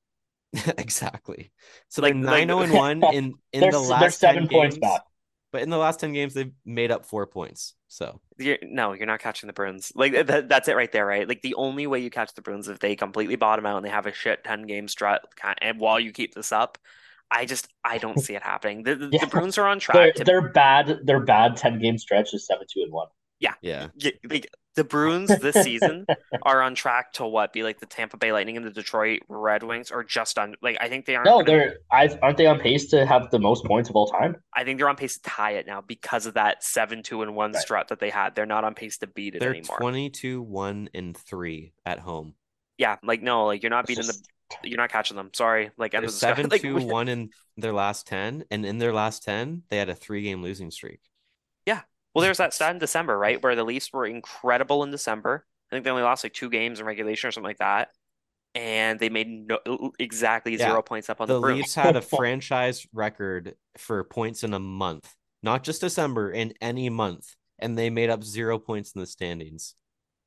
exactly. 0.78 1.52
So 1.90 2.00
Like- 2.02 2.14
they're 2.14 2.22
9 2.22 2.48
0 2.48 2.58
and 2.60 2.72
1 2.72 3.04
in, 3.14 3.34
in 3.52 3.60
They're, 3.60 3.70
the 3.72 3.78
last 3.78 4.20
they're 4.20 4.32
10 4.32 4.34
seven 4.34 4.48
points 4.48 4.76
games, 4.76 4.80
back. 4.80 5.02
But 5.52 5.62
in 5.62 5.70
the 5.70 5.78
last 5.78 6.00
10 6.00 6.12
games, 6.12 6.34
they've 6.34 6.52
made 6.64 6.90
up 6.90 7.06
four 7.06 7.26
points. 7.26 7.74
So, 7.88 8.20
You're, 8.36 8.58
no, 8.62 8.92
you're 8.92 9.06
not 9.06 9.20
catching 9.20 9.46
the 9.46 9.52
Bruins. 9.52 9.92
Like 9.94 10.26
that, 10.26 10.48
that's 10.48 10.68
it 10.68 10.76
right 10.76 10.90
there, 10.90 11.06
right? 11.06 11.26
Like 11.28 11.40
the 11.42 11.54
only 11.54 11.86
way 11.86 12.00
you 12.00 12.10
catch 12.10 12.34
the 12.34 12.42
Bruins 12.42 12.66
is 12.66 12.74
if 12.74 12.78
they 12.80 12.96
completely 12.96 13.36
bottom 13.36 13.64
out 13.64 13.76
and 13.76 13.86
they 13.86 13.90
have 13.90 14.06
a 14.06 14.12
shit 14.12 14.44
10 14.44 14.62
game 14.66 14.88
strut 14.88 15.22
and 15.62 15.78
while 15.80 15.98
you 16.00 16.12
keep 16.12 16.34
this 16.34 16.52
up. 16.52 16.78
I 17.28 17.44
just 17.44 17.66
I 17.84 17.98
don't 17.98 18.20
see 18.20 18.36
it 18.36 18.42
happening. 18.42 18.84
The, 18.84 18.94
the, 18.94 19.08
Yeah. 19.12 19.20
the 19.24 19.26
Bruins 19.26 19.58
are 19.58 19.66
on 19.66 19.78
Their, 19.78 19.80
track 19.80 20.14
to 20.14 20.24
their 20.24 20.48
bad 20.48 21.00
their 21.04 21.18
bad 21.18 21.56
ten 21.56 21.80
game 21.80 21.98
stretch 21.98 22.32
is 22.32 22.46
seven 22.46 22.66
two 22.72 22.82
and 22.82 22.92
one. 22.92 23.08
yeah. 23.40 23.54
yeah. 23.62 23.88
like 24.30 24.48
the 24.76 24.84
Bruins 24.84 25.28
this 25.40 25.56
season 25.64 26.06
are 26.42 26.62
on 26.62 26.74
track 26.74 27.12
to 27.14 27.26
what 27.26 27.52
be 27.52 27.62
like 27.62 27.80
the 27.80 27.86
Tampa 27.86 28.16
Bay 28.16 28.32
Lightning 28.32 28.56
and 28.56 28.64
the 28.64 28.70
Detroit 28.70 29.22
Red 29.28 29.62
Wings 29.62 29.90
or 29.90 30.04
just 30.04 30.38
on 30.38 30.54
like 30.62 30.76
I 30.80 30.88
think 30.88 31.06
they 31.06 31.16
aren't 31.16 31.26
No, 31.26 31.42
gonna- 31.42 31.46
they're 31.46 31.76
I, 31.90 32.16
aren't 32.22 32.36
they 32.36 32.46
on 32.46 32.60
pace 32.60 32.86
to 32.90 33.04
have 33.04 33.30
the 33.30 33.38
most 33.38 33.64
points 33.64 33.88
of 33.90 33.96
all 33.96 34.06
time? 34.06 34.36
I 34.54 34.64
think 34.64 34.78
they're 34.78 34.88
on 34.88 34.96
pace 34.96 35.14
to 35.18 35.22
tie 35.22 35.52
it 35.52 35.66
now 35.66 35.80
because 35.80 36.26
of 36.26 36.34
that 36.34 36.62
seven 36.62 37.02
two 37.02 37.22
and 37.22 37.34
one 37.34 37.52
Right. 37.52 37.60
strut 37.62 37.88
that 37.88 37.98
they 38.00 38.10
had. 38.10 38.34
They're 38.34 38.46
not 38.46 38.64
on 38.64 38.74
pace 38.74 38.98
to 38.98 39.06
beat 39.06 39.34
it 39.34 39.40
They're 39.40 39.50
anymore. 39.50 39.78
22 39.78 40.42
1 40.42 40.90
and 40.94 41.16
3 41.16 41.72
at 41.84 41.98
home. 41.98 42.34
Yeah, 42.78 42.96
like 43.02 43.22
no, 43.22 43.46
like 43.46 43.62
you're 43.62 43.70
not 43.70 43.84
It's 43.84 43.88
beating 43.88 44.04
just- 44.04 44.24
the 44.24 44.30
you're 44.62 44.76
not 44.76 44.90
catching 44.92 45.16
them. 45.16 45.30
Sorry. 45.32 45.72
Like 45.76 45.92
end 45.94 46.02
They're 46.04 46.08
of 46.08 46.12
the 46.14 46.18
7 46.18 46.48
Like, 46.48 46.60
2 46.62 46.76
1 46.76 47.08
in 47.08 47.30
their 47.56 47.72
last 47.72 48.06
10. 48.06 48.44
And 48.50 48.64
in 48.64 48.78
their 48.78 48.92
last 48.92 49.24
10, 49.24 49.62
they 49.70 49.76
had 49.76 49.88
a 49.88 49.94
three 49.94 50.22
game 50.22 50.40
losing 50.40 50.70
streak. 50.70 51.00
Well, 52.16 52.24
there's 52.24 52.38
that 52.38 52.54
stat 52.54 52.72
in 52.72 52.78
December, 52.78 53.18
right? 53.18 53.42
Where 53.42 53.54
the 53.54 53.64
Leafs 53.64 53.92
were 53.92 54.06
incredible 54.06 54.82
in 54.84 54.90
December. 54.90 55.46
I 55.70 55.76
think 55.76 55.84
they 55.84 55.90
only 55.90 56.02
lost 56.02 56.24
like 56.24 56.32
two 56.32 56.48
games 56.50 56.80
in 56.80 56.86
regulation 56.86 57.28
or 57.28 57.32
something 57.32 57.48
like 57.48 57.58
that. 57.58 57.90
And 58.54 58.98
they 59.00 59.10
made 59.10 59.28
no 59.48 59.92
exactly 59.98 60.56
Yeah. 60.56 60.58
zero 60.58 60.82
points 60.82 61.10
up 61.10 61.20
on 61.20 61.28
The 61.28 61.34
the 61.34 61.40
Bruins. 61.40 61.60
Leafs 61.64 61.74
had 61.74 61.96
a 61.96 62.02
franchise 62.02 62.86
record 62.92 63.56
for 63.76 64.02
points 64.04 64.44
in 64.44 64.54
a 64.54 64.60
month, 64.60 65.14
not 65.42 65.64
just 65.64 65.80
December, 65.80 66.30
in 66.30 66.54
any 66.60 66.88
month. 66.88 67.34
And 67.58 67.76
they 67.76 67.90
made 67.90 68.10
up 68.10 68.22
zero 68.22 68.58
points 68.58 68.92
in 68.92 69.00
the 69.00 69.06
standings. 69.06 69.74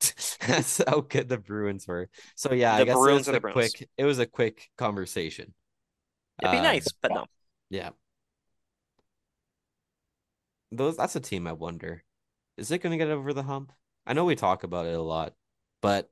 That's 0.46 0.82
how 0.86 1.00
good 1.02 1.28
the 1.28 1.38
Bruins 1.38 1.86
were. 1.86 2.08
So 2.36 2.52
yeah, 2.52 2.74
I 2.74 2.80
The 2.80 2.84
guess 2.84 3.06
it 3.06 3.12
Bruins 3.12 3.12
was 3.12 3.28
are 3.28 3.32
a 3.32 3.38
the 3.38 3.40
Bruins. 3.40 3.76
quick 3.76 3.88
it 3.96 4.04
was 4.04 4.18
a 4.18 4.26
quick 4.26 4.70
conversation. 4.76 5.54
It'd 6.40 6.50
be 6.50 6.58
Uh, 6.58 6.60
nice, 6.60 6.92
but 6.92 7.12
no. 7.12 7.26
Yeah. 7.70 7.90
Those 10.72 10.96
that's 10.96 11.16
a 11.16 11.20
team 11.20 11.46
I 11.46 11.52
wonder. 11.52 12.02
Is 12.56 12.70
it 12.70 12.78
gonna 12.82 12.96
get 12.96 13.08
over 13.08 13.32
the 13.32 13.42
hump? 13.42 13.72
I 14.06 14.12
know 14.12 14.24
we 14.24 14.34
talk 14.36 14.64
about 14.64 14.86
it 14.86 14.94
a 14.94 15.02
lot, 15.02 15.34
but 15.82 16.10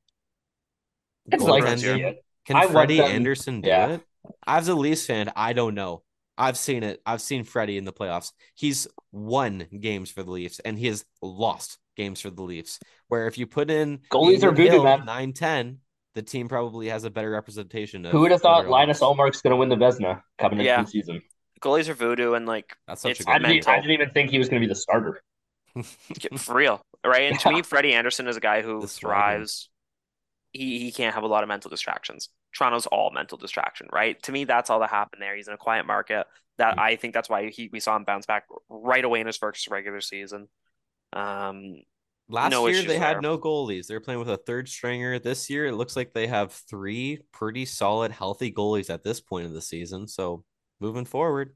I'd 1.32 1.40
like 1.40 1.64
to 1.64 1.70
goaltender. 1.70 1.96
see 1.96 2.02
it. 2.02 2.24
Can 2.46 2.56
I 2.56 2.60
want 2.60 2.72
Freddie 2.72 2.96
them- 2.98 3.10
Anderson 3.10 3.60
do 3.60 3.68
yeah. 3.68 3.88
it? 3.94 4.00
As 4.46 4.68
a 4.68 4.74
Leafs 4.74 5.06
fan, 5.06 5.30
I 5.36 5.52
don't 5.52 5.74
know. 5.74 6.02
I've 6.36 6.56
seen 6.56 6.82
it. 6.82 7.00
I've 7.04 7.20
seen 7.20 7.44
Freddie 7.44 7.78
in 7.78 7.84
the 7.84 7.92
playoffs. 7.92 8.32
He's 8.54 8.86
won 9.12 9.66
games 9.80 10.10
for 10.10 10.22
the 10.22 10.30
Leafs 10.30 10.60
and 10.60 10.78
he 10.78 10.86
has 10.86 11.04
lost 11.20 11.78
games 11.96 12.20
for 12.20 12.30
the 12.30 12.42
Leafs. 12.42 12.78
Where 13.08 13.26
if 13.26 13.38
you 13.38 13.46
put 13.46 13.70
in 13.70 13.98
Goalies 14.10 14.42
are 14.44 14.58
Ian 14.60 14.82
man. 14.84 15.04
9 15.04 15.32
10, 15.32 15.78
the 16.14 16.22
team 16.22 16.48
probably 16.48 16.88
has 16.88 17.04
a 17.04 17.10
better 17.10 17.30
representation 17.30 18.04
of 18.06 18.12
Who 18.12 18.20
would 18.20 18.30
have 18.30 18.40
thought 18.40 18.68
Linus 18.68 19.00
not- 19.00 19.16
Ullmark's 19.16 19.42
going 19.42 19.50
to 19.52 19.56
win 19.56 19.68
the 19.68 19.76
Vezina 19.76 20.22
coming 20.38 20.60
Yeah. 20.60 20.78
into 20.80 20.86
the 20.86 20.90
season? 20.92 21.22
Goalies 21.60 21.88
are 21.88 21.94
voodoo, 21.94 22.34
and 22.34 22.46
like 22.46 22.76
That's 22.86 23.02
such 23.02 23.20
It's 23.20 23.20
a 23.20 23.28
I 23.28 23.38
good 23.38 23.42
didn't, 23.42 23.66
mental. 23.66 23.72
I 23.72 23.76
didn't 23.76 23.92
even 23.92 24.10
think 24.10 24.30
he 24.30 24.38
was 24.38 24.48
going 24.48 24.60
to 24.60 24.66
be 24.66 24.68
the 24.72 24.74
starter. 24.78 25.22
for 26.36 26.54
real, 26.54 26.82
right? 27.04 27.22
And 27.30 27.38
to 27.40 27.48
me, 27.48 27.62
Freddie 27.62 27.94
Anderson 27.94 28.26
is 28.28 28.36
a 28.36 28.40
guy 28.40 28.62
who 28.62 28.80
The 28.80 28.88
swagger. 28.88 29.42
thrives. 29.42 29.70
He 30.52 30.78
he 30.80 30.92
can't 30.92 31.14
have 31.14 31.24
a 31.24 31.28
lot 31.28 31.42
of 31.42 31.48
mental 31.48 31.70
distractions. 31.70 32.30
Toronto's 32.54 32.86
all 32.86 33.10
mental 33.12 33.38
distraction, 33.38 33.88
right? 33.92 34.20
To 34.24 34.32
me, 34.32 34.44
that's 34.44 34.70
all 34.70 34.80
that 34.80 34.90
happened 34.90 35.22
there. 35.22 35.36
He's 35.36 35.48
in 35.48 35.54
a 35.54 35.58
quiet 35.58 35.86
market. 35.86 36.26
That 36.58 36.76
Mm-hmm. 36.76 36.80
I 36.80 36.96
think 36.96 37.14
that's 37.14 37.28
why 37.30 37.50
he 37.50 37.68
we 37.72 37.80
saw 37.80 37.96
him 37.96 38.04
bounce 38.04 38.26
back 38.26 38.44
right 38.68 39.04
away 39.04 39.20
in 39.20 39.26
his 39.26 39.36
first 39.36 39.68
regular 39.68 40.00
season. 40.00 40.48
Um, 41.12 41.82
Last 42.30 42.50
No 42.50 42.66
year 42.66 42.70
issues 42.70 42.86
they 42.86 42.98
had 42.98 43.22
no 43.22 43.38
goalies. 43.38 43.86
They 43.86 43.94
were 43.94 44.00
playing 44.00 44.20
with 44.20 44.28
a 44.30 44.36
third 44.36 44.68
stringer. 44.68 45.18
This 45.18 45.48
year 45.48 45.66
it 45.66 45.74
looks 45.74 45.96
like 45.96 46.12
they 46.12 46.26
have 46.26 46.52
three 46.52 47.20
pretty 47.32 47.64
solid, 47.64 48.12
healthy 48.12 48.52
goalies 48.52 48.90
at 48.90 49.02
this 49.02 49.20
point 49.20 49.46
of 49.46 49.52
the 49.54 49.62
season. 49.62 50.06
So 50.06 50.44
moving 50.80 51.04
forward, 51.04 51.54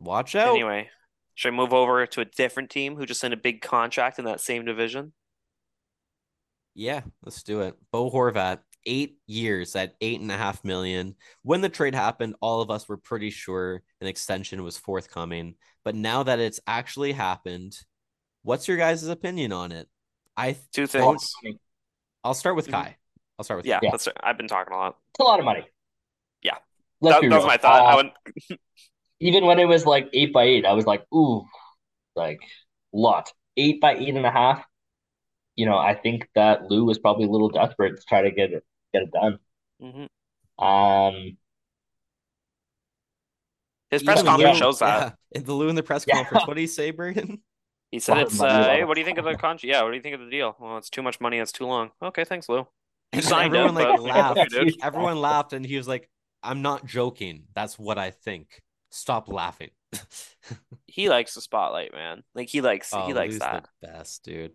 watch 0.00 0.34
out. 0.34 0.48
anyway, 0.50 0.88
should 1.34 1.52
I 1.52 1.56
move 1.56 1.72
over 1.72 2.06
to 2.06 2.20
a 2.20 2.24
different 2.24 2.70
team 2.70 2.96
who 2.96 3.06
just 3.06 3.20
signed 3.20 3.34
a 3.34 3.38
big 3.38 3.60
contract 3.62 4.18
in 4.18 4.24
that 4.26 4.40
same 4.40 4.64
division? 4.64 5.12
Yeah, 6.74 7.02
let's 7.22 7.42
do 7.42 7.60
it. 7.62 7.76
Bo 7.92 8.10
Horvat, 8.10 8.60
eight 8.86 9.18
years 9.26 9.76
at 9.76 9.94
eight 10.00 10.20
and 10.20 10.32
a 10.32 10.36
half 10.36 10.64
million. 10.64 11.14
When 11.42 11.60
the 11.60 11.68
trade 11.68 11.94
happened, 11.94 12.34
all 12.40 12.60
of 12.62 12.70
us 12.70 12.88
were 12.88 12.96
pretty 12.96 13.30
sure 13.30 13.82
an 14.00 14.06
extension 14.06 14.62
was 14.62 14.78
forthcoming. 14.78 15.54
But 15.84 15.94
now 15.94 16.22
that 16.22 16.38
it's 16.38 16.60
actually 16.66 17.12
happened, 17.12 17.76
what's 18.42 18.68
your 18.68 18.76
guys' 18.78 19.06
opinion 19.06 19.52
on 19.52 19.72
it? 19.72 19.88
I 20.36 20.56
Two 20.72 20.86
things. 20.86 21.34
I'll 22.24 22.34
start 22.34 22.56
with 22.56 22.68
Mhm. 22.68 22.72
Kai. 22.72 22.96
I'll 23.38 23.44
start 23.44 23.58
with 23.58 23.66
Yeah, 23.66 23.80
Yeah. 23.82 23.90
that's 23.90 24.08
I've 24.22 24.38
been 24.38 24.48
talking 24.48 24.72
a 24.72 24.76
lot. 24.76 24.96
It's 25.10 25.20
a 25.20 25.24
lot 25.24 25.38
of 25.40 25.44
money. 25.44 25.66
Yeah. 27.02 27.10
Let's 27.10 27.16
That, 27.16 27.22
be 27.22 27.28
that 27.28 27.34
was 27.36 27.42
real. 27.44 27.48
my 27.48 27.56
thought. 27.56 27.82
I 27.82 27.92
Uh, 27.92 27.96
went, 27.96 28.60
even 29.20 29.46
when 29.46 29.58
it 29.58 29.66
was 29.66 29.86
like 29.86 30.08
eight 30.12 30.32
by 30.32 30.44
eight, 30.44 30.64
I 30.66 30.72
was 30.72 30.86
like, 30.86 31.04
ooh, 31.12 31.44
like 32.16 32.40
lot. 32.92 33.32
Eight 33.56 33.80
by 33.80 33.94
eight 33.96 34.14
and 34.14 34.24
a 34.26 34.30
half. 34.30 34.64
You 35.56 35.66
know, 35.66 35.76
I 35.76 35.94
think 35.94 36.28
that 36.34 36.70
Lou 36.70 36.84
was 36.84 36.98
probably 36.98 37.26
a 37.26 37.30
little 37.30 37.50
desperate 37.50 37.96
to 37.96 38.02
try 38.08 38.22
to 38.22 38.30
get 38.30 38.52
it 38.52 38.64
get 38.94 39.02
it 39.02 39.10
done. 39.12 39.38
Mhm. 39.82 40.08
Um, 40.64 41.36
His 43.90 44.02
press 44.02 44.20
Even 44.20 44.26
conference 44.32 44.54
Lou- 44.58 44.64
shows 44.64 44.78
that. 44.78 45.18
Yeah, 45.34 45.40
the 45.44 45.52
Lou 45.52 45.68
in 45.68 45.74
the 45.74 45.82
press 45.82 46.04
Yeah. 46.08 46.16
conference. 46.16 46.46
What 46.46 46.54
do 46.54 46.60
you 46.62 46.66
say, 46.66 46.90
Braden? 46.90 47.42
He 47.90 47.98
said 48.00 48.16
it's 48.20 48.40
uh, 48.40 48.64
hey, 48.70 48.84
what 48.84 48.94
do 48.94 49.00
you 49.02 49.04
think 49.04 49.18
of 49.18 49.26
the 49.26 49.32
contract? 49.32 49.64
Yeah, 49.64 49.82
what 49.82 49.90
do 49.90 49.96
you 49.96 50.02
think 50.02 50.14
of 50.14 50.22
the 50.22 50.30
deal? 50.30 50.56
Well, 50.58 50.78
it's 50.78 50.88
too 50.88 51.02
much 51.02 51.20
money, 51.20 51.36
it's 51.36 51.52
too 51.52 51.66
long. 51.66 51.90
Okay, 52.02 52.24
thanks, 52.24 52.48
Lou. 52.48 52.66
You 53.12 53.20
signed 53.20 53.54
everyone 53.54 53.76
it, 53.76 53.84
like 53.84 53.96
but 53.98 54.02
laughed. 54.02 54.54
Everyone 54.82 55.20
laughed, 55.20 55.52
and 55.52 55.62
he 55.66 55.76
was 55.76 55.86
like, 55.86 56.08
"I'm 56.42 56.62
not 56.62 56.86
joking. 56.86 57.44
That's 57.54 57.78
what 57.78 57.98
I 57.98 58.10
think. 58.10 58.62
Stop 58.90 59.28
laughing." 59.28 59.70
He 60.86 61.08
likes 61.08 61.32
the 61.32 61.40
spotlight, 61.40 61.92
man. 61.94 62.22
Like 62.34 62.50
he 62.50 62.60
likes 62.60 62.92
oh, 62.92 63.06
he 63.06 63.14
likes 63.14 63.38
that. 63.38 63.66
the 63.80 63.86
best, 63.88 64.24
dude. 64.24 64.52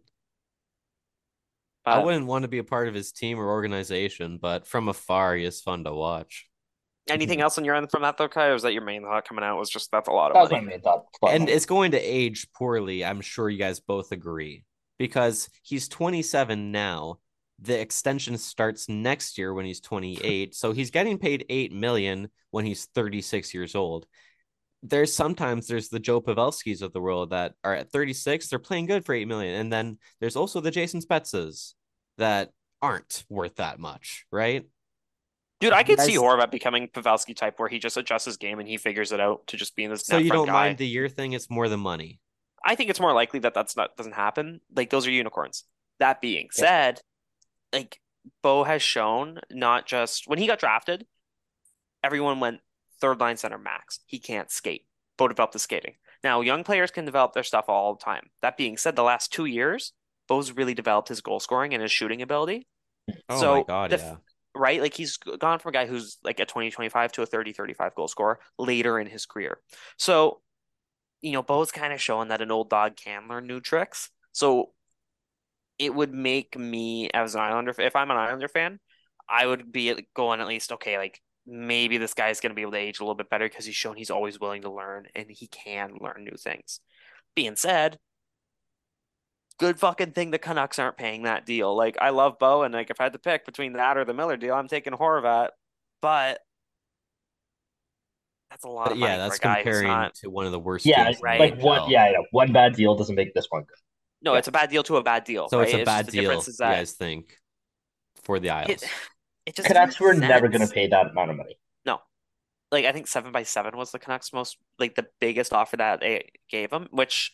I 1.84 2.04
wouldn't 2.04 2.28
want 2.28 2.44
to 2.44 2.48
be 2.48 2.60
a 2.60 2.64
part 2.64 2.88
of 2.88 2.94
his 2.94 3.12
team 3.12 3.40
or 3.40 3.50
organization, 3.50 4.38
but 4.40 4.68
from 4.68 4.88
afar, 4.88 5.36
he 5.36 5.46
is 5.46 5.62
fun 5.62 5.84
to 5.86 5.94
watch. 5.94 6.48
anything 7.10 7.42
else 7.42 7.58
on 7.58 7.66
your 7.66 7.76
end 7.76 7.90
from 7.90 8.02
that 8.04 8.18
though, 8.18 8.28
Kai? 8.28 8.48
Or 8.48 8.54
was 8.54 8.64
that 8.64 8.74
your 8.74 8.84
main 8.84 9.04
thought 9.04 9.28
coming 9.28 9.44
out? 9.44 9.58
Was 9.58 9.70
just 9.70 9.92
that's 9.92 10.08
a 10.08 10.12
lot 10.12 10.32
of 10.32 10.36
was 10.36 10.52
money. 10.52 10.68
main 10.68 10.82
thought. 10.82 11.06
It's 11.10 11.20
a 11.22 11.26
lot 11.26 11.36
of 11.36 11.42
And 11.42 11.50
it's 11.50 11.66
going 11.66 11.92
to 11.92 12.00
age 12.00 12.48
poorly. 12.54 13.04
I'm 13.04 13.22
sure 13.22 13.50
you 13.50 13.58
guys 13.58 13.80
both 13.80 14.12
agree 14.12 14.64
because 15.00 15.50
he's 15.64 15.88
27 15.88 16.72
now. 16.72 17.20
The 17.60 17.80
extension 17.80 18.38
starts 18.38 18.88
next 18.88 19.38
year 19.38 19.54
when 19.54 19.66
he's 19.66 19.82
28. 19.82 20.54
So 20.56 20.72
he's 20.72 20.92
getting 20.92 21.18
paid 21.18 21.46
8 21.50 21.74
million 21.74 22.30
when 22.52 22.66
he's 22.66 22.86
36 22.86 23.54
years 23.54 23.76
old. 23.76 24.06
There's 24.84 25.14
sometimes 25.14 25.68
there's 25.68 25.90
the 25.90 26.00
Joe 26.00 26.22
Pavelskis 26.22 26.84
of 26.84 26.94
the 26.94 27.02
world 27.02 27.32
that 27.32 27.54
are 27.64 27.74
at 27.74 27.92
36, 27.92 28.48
they're 28.48 28.60
playing 28.60 28.86
good 28.86 29.06
for 29.06 29.16
8 29.16 29.28
million. 29.28 29.60
And 29.60 29.74
then 29.74 29.98
there's 30.20 30.36
also 30.36 30.62
the 30.62 30.70
Jason 30.72 31.02
Spezzas 31.02 31.74
that 32.20 32.52
aren't 32.82 33.26
worth 33.28 33.56
that 33.56 33.80
much, 33.80 34.26
right? 34.32 34.66
Dude, 35.60 35.74
I 35.74 35.82
could 35.82 36.00
see 36.00 36.16
Horvat 36.16 36.52
becoming 36.52 36.88
Pavelski 36.88 37.36
type 37.36 37.60
where 37.60 37.68
he 37.68 37.80
just 37.80 37.98
adjusts 37.98 38.26
his 38.26 38.38
game 38.38 38.60
and 38.60 38.68
he 38.68 38.78
figures 38.78 39.12
it 39.12 39.20
out 39.20 39.48
to 39.48 39.58
just 39.58 39.76
being 39.76 39.90
this 39.90 40.06
So 40.06 40.18
you 40.18 40.32
don't 40.32 40.46
guy. 40.46 40.54
mind 40.54 40.78
the 40.78 40.88
year 40.88 41.10
thing, 41.10 41.34
it's 41.34 41.50
more 41.50 41.68
the 41.68 41.78
money. 41.78 42.20
I 42.64 42.76
think 42.76 42.92
it's 42.92 43.00
more 43.00 43.14
likely 43.14 43.40
that 43.40 43.54
that's 43.56 43.76
not 43.76 43.96
doesn't 43.98 44.14
happen. 44.14 44.62
Like 44.76 44.92
those 44.92 45.08
are 45.08 45.12
unicorns. 45.12 45.64
That 46.00 46.22
being 46.22 46.50
said, 46.52 47.02
like 47.74 48.00
Bo 48.42 48.64
has 48.64 48.82
shown 48.82 49.40
not 49.52 49.86
just 49.86 50.28
when 50.28 50.40
he 50.40 50.48
got 50.48 50.60
drafted, 50.60 51.06
everyone 52.04 52.40
went 52.40 52.60
third 53.00 53.20
line 53.20 53.38
center 53.38 53.58
max. 53.58 54.00
He 54.06 54.20
can't 54.20 54.52
skate. 54.52 54.86
Bo 55.18 55.28
developed 55.28 55.54
the 55.54 55.60
skating. 55.60 55.96
Now 56.24 56.42
young 56.42 56.64
players 56.64 56.92
can 56.92 57.06
develop 57.06 57.34
their 57.34 57.44
stuff 57.44 57.66
all 57.68 57.96
the 57.96 58.04
time. 58.04 58.30
That 58.42 58.58
being 58.58 58.78
said, 58.78 58.96
the 58.96 59.04
last 59.04 59.32
two 59.32 59.46
years, 59.46 59.94
Bo's 60.28 60.52
really 60.52 60.74
developed 60.74 61.10
his 61.10 61.22
goal 61.22 61.40
scoring 61.40 61.74
and 61.74 61.82
his 61.82 61.92
shooting 61.92 62.22
ability. 62.22 62.68
Oh 63.30 63.40
So, 63.40 63.56
my 63.56 63.64
god, 63.64 63.92
the- 63.92 63.98
yeah. 63.98 64.16
right? 64.56 64.82
Like 64.82 64.94
he's 64.94 65.18
gone 65.18 65.60
from 65.60 65.70
a 65.70 65.74
guy 65.74 65.86
who's 65.86 66.18
like 66.24 66.40
a 66.40 66.46
20, 66.46 66.72
25 66.72 67.12
to 67.14 67.22
a 67.22 67.26
30, 67.26 67.54
35 67.54 67.96
goal 67.96 68.08
scorer 68.08 68.40
later 68.60 69.00
in 69.00 69.08
his 69.08 69.26
career. 69.26 69.60
So, 69.98 70.42
you 71.22 71.32
know, 71.32 71.42
Bo's 71.44 71.72
kind 71.72 71.94
of 71.94 72.02
showing 72.02 72.28
that 72.30 72.42
an 72.42 72.52
old 72.52 72.70
dog 72.70 72.96
can 72.96 73.28
learn 73.30 73.48
new 73.48 73.60
tricks. 73.62 74.10
So 74.34 74.72
it 75.80 75.94
would 75.94 76.14
make 76.14 76.58
me, 76.58 77.10
as 77.14 77.36
an 77.36 77.42
Islander, 77.42 77.74
if 77.78 77.96
I'm 77.96 78.12
an 78.12 78.18
Islander 78.18 78.48
fan, 78.48 78.80
I 79.30 79.46
would 79.46 79.72
be 79.72 80.08
going 80.14 80.42
at 80.42 80.48
least, 80.48 80.72
okay, 80.72 80.98
like 80.98 81.22
maybe 81.46 81.98
this 81.98 82.14
guy's 82.14 82.40
going 82.40 82.52
to 82.52 82.56
be 82.56 82.62
able 82.62 82.74
to 82.74 82.78
age 82.78 83.00
a 83.00 83.04
little 83.04 83.16
bit 83.16 83.30
better 83.30 83.48
because 83.48 83.66
he's 83.66 83.76
shown 83.76 83.96
he's 83.96 84.12
always 84.12 84.40
willing 84.40 84.64
to 84.64 84.72
learn 84.72 85.08
and 85.16 85.28
he 85.30 85.48
can 85.48 85.98
learn 86.02 86.24
new 86.24 86.38
things. 86.38 86.80
Being 87.36 87.56
said, 87.56 87.98
good 89.60 89.80
fucking 89.80 90.12
thing 90.12 90.32
the 90.32 90.38
Canucks 90.38 90.80
aren't 90.80 90.98
paying 90.98 91.24
that 91.24 91.46
deal. 91.46 91.76
Like 91.76 91.98
I 92.00 92.10
love 92.10 92.40
Bo, 92.40 92.64
and 92.64 92.74
like 92.74 92.90
if 92.90 93.00
I 93.00 93.04
had 93.04 93.14
to 93.14 93.20
pick 93.20 93.46
between 93.46 93.74
that 93.74 93.98
or 93.98 94.06
the 94.06 94.14
Miller 94.14 94.38
deal, 94.38 94.56
I'm 94.56 94.68
taking 94.68 94.94
Horvat. 94.94 95.50
But 96.02 96.40
that's 98.50 98.64
a 98.64 98.70
lot 98.70 98.92
of 98.92 98.98
money 98.98 99.12
yeah, 99.12 99.18
that's 99.18 99.40
for 99.40 99.48
a 99.48 99.54
guy 99.54 99.64
comparing 99.64 99.88
not. 99.88 100.16
to 100.16 100.30
one 100.30 100.46
of 100.46 100.52
the 100.52 100.60
worst 100.60 100.86
yeah, 100.86 101.06
teams 101.06 101.22
right. 101.22 101.40
like 101.40 101.62
one. 101.62 101.82
NHL. 101.82 101.90
Yeah, 101.90 102.12
yeah, 102.12 102.18
one 102.32 102.52
bad 102.54 102.76
deal 102.76 102.96
doesn't 102.96 103.16
make 103.16 103.34
this 103.34 103.48
one 103.50 103.64
good. 103.64 103.78
No, 104.22 104.34
yeah. 104.34 104.40
it's 104.40 104.48
a 104.48 104.52
bad 104.52 104.70
deal 104.70 104.84
to 104.84 104.98
a 104.98 105.04
bad 105.04 105.24
deal. 105.24 105.48
So 105.50 105.60
it's 105.62 105.74
a 105.74 105.78
just 105.78 105.86
bad 105.86 106.06
the 106.08 106.12
deal, 106.12 106.22
difference 106.24 106.48
you 106.48 106.52
is 106.52 106.58
that 106.58 106.76
guys 106.76 106.92
think, 106.94 107.38
for 108.24 108.40
the 108.40 108.50
Isles. 108.50 108.70
it, 108.70 108.84
it 109.46 109.56
just 109.56 109.68
Canucks 109.68 109.96
doesn't 109.96 110.06
were 110.06 110.14
make 110.14 110.30
never 110.30 110.48
going 110.48 110.66
to 110.66 110.74
pay 110.74 110.88
that 110.88 111.12
amount 111.12 111.32
of 111.32 111.38
money. 111.38 111.58
No, 111.86 112.00
like 112.72 112.86
I 112.86 112.92
think 112.92 113.08
seven 113.08 113.32
by 113.32 113.44
seven 113.44 113.78
was 113.78 113.92
the 113.92 114.00
Canucks' 114.00 114.34
most 114.34 114.58
like 114.80 114.96
the 114.96 115.06
biggest 115.20 115.54
offer 115.54 115.78
that 115.78 116.00
they 116.02 116.30
gave 116.50 116.72
him, 116.72 116.88
which. 116.92 117.34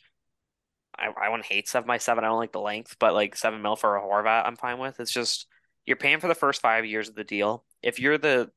I, 0.95 1.07
I 1.07 1.29
wouldn't 1.29 1.47
hate 1.47 1.67
seven 1.67 1.87
by 1.87 1.97
seven. 1.97 2.23
I 2.23 2.27
don't 2.27 2.37
like 2.37 2.51
the 2.51 2.59
length, 2.59 2.97
but 2.99 3.15
like 3.15 3.35
seven 3.35 3.63
mil 3.63 3.75
for 3.75 3.97
a 3.97 4.01
Horvat, 4.01 4.45
I'm 4.45 4.55
fine 4.55 4.77
with. 4.77 4.99
It's 4.99 5.11
just 5.11 5.47
you're 5.85 5.97
paying 5.97 6.19
for 6.19 6.27
the 6.27 6.35
first 6.35 6.61
five 6.61 6.85
years 6.85 7.09
of 7.09 7.15
the 7.15 7.23
deal. 7.23 7.65
If 7.81 7.99
you're 7.99 8.19
the 8.19 8.51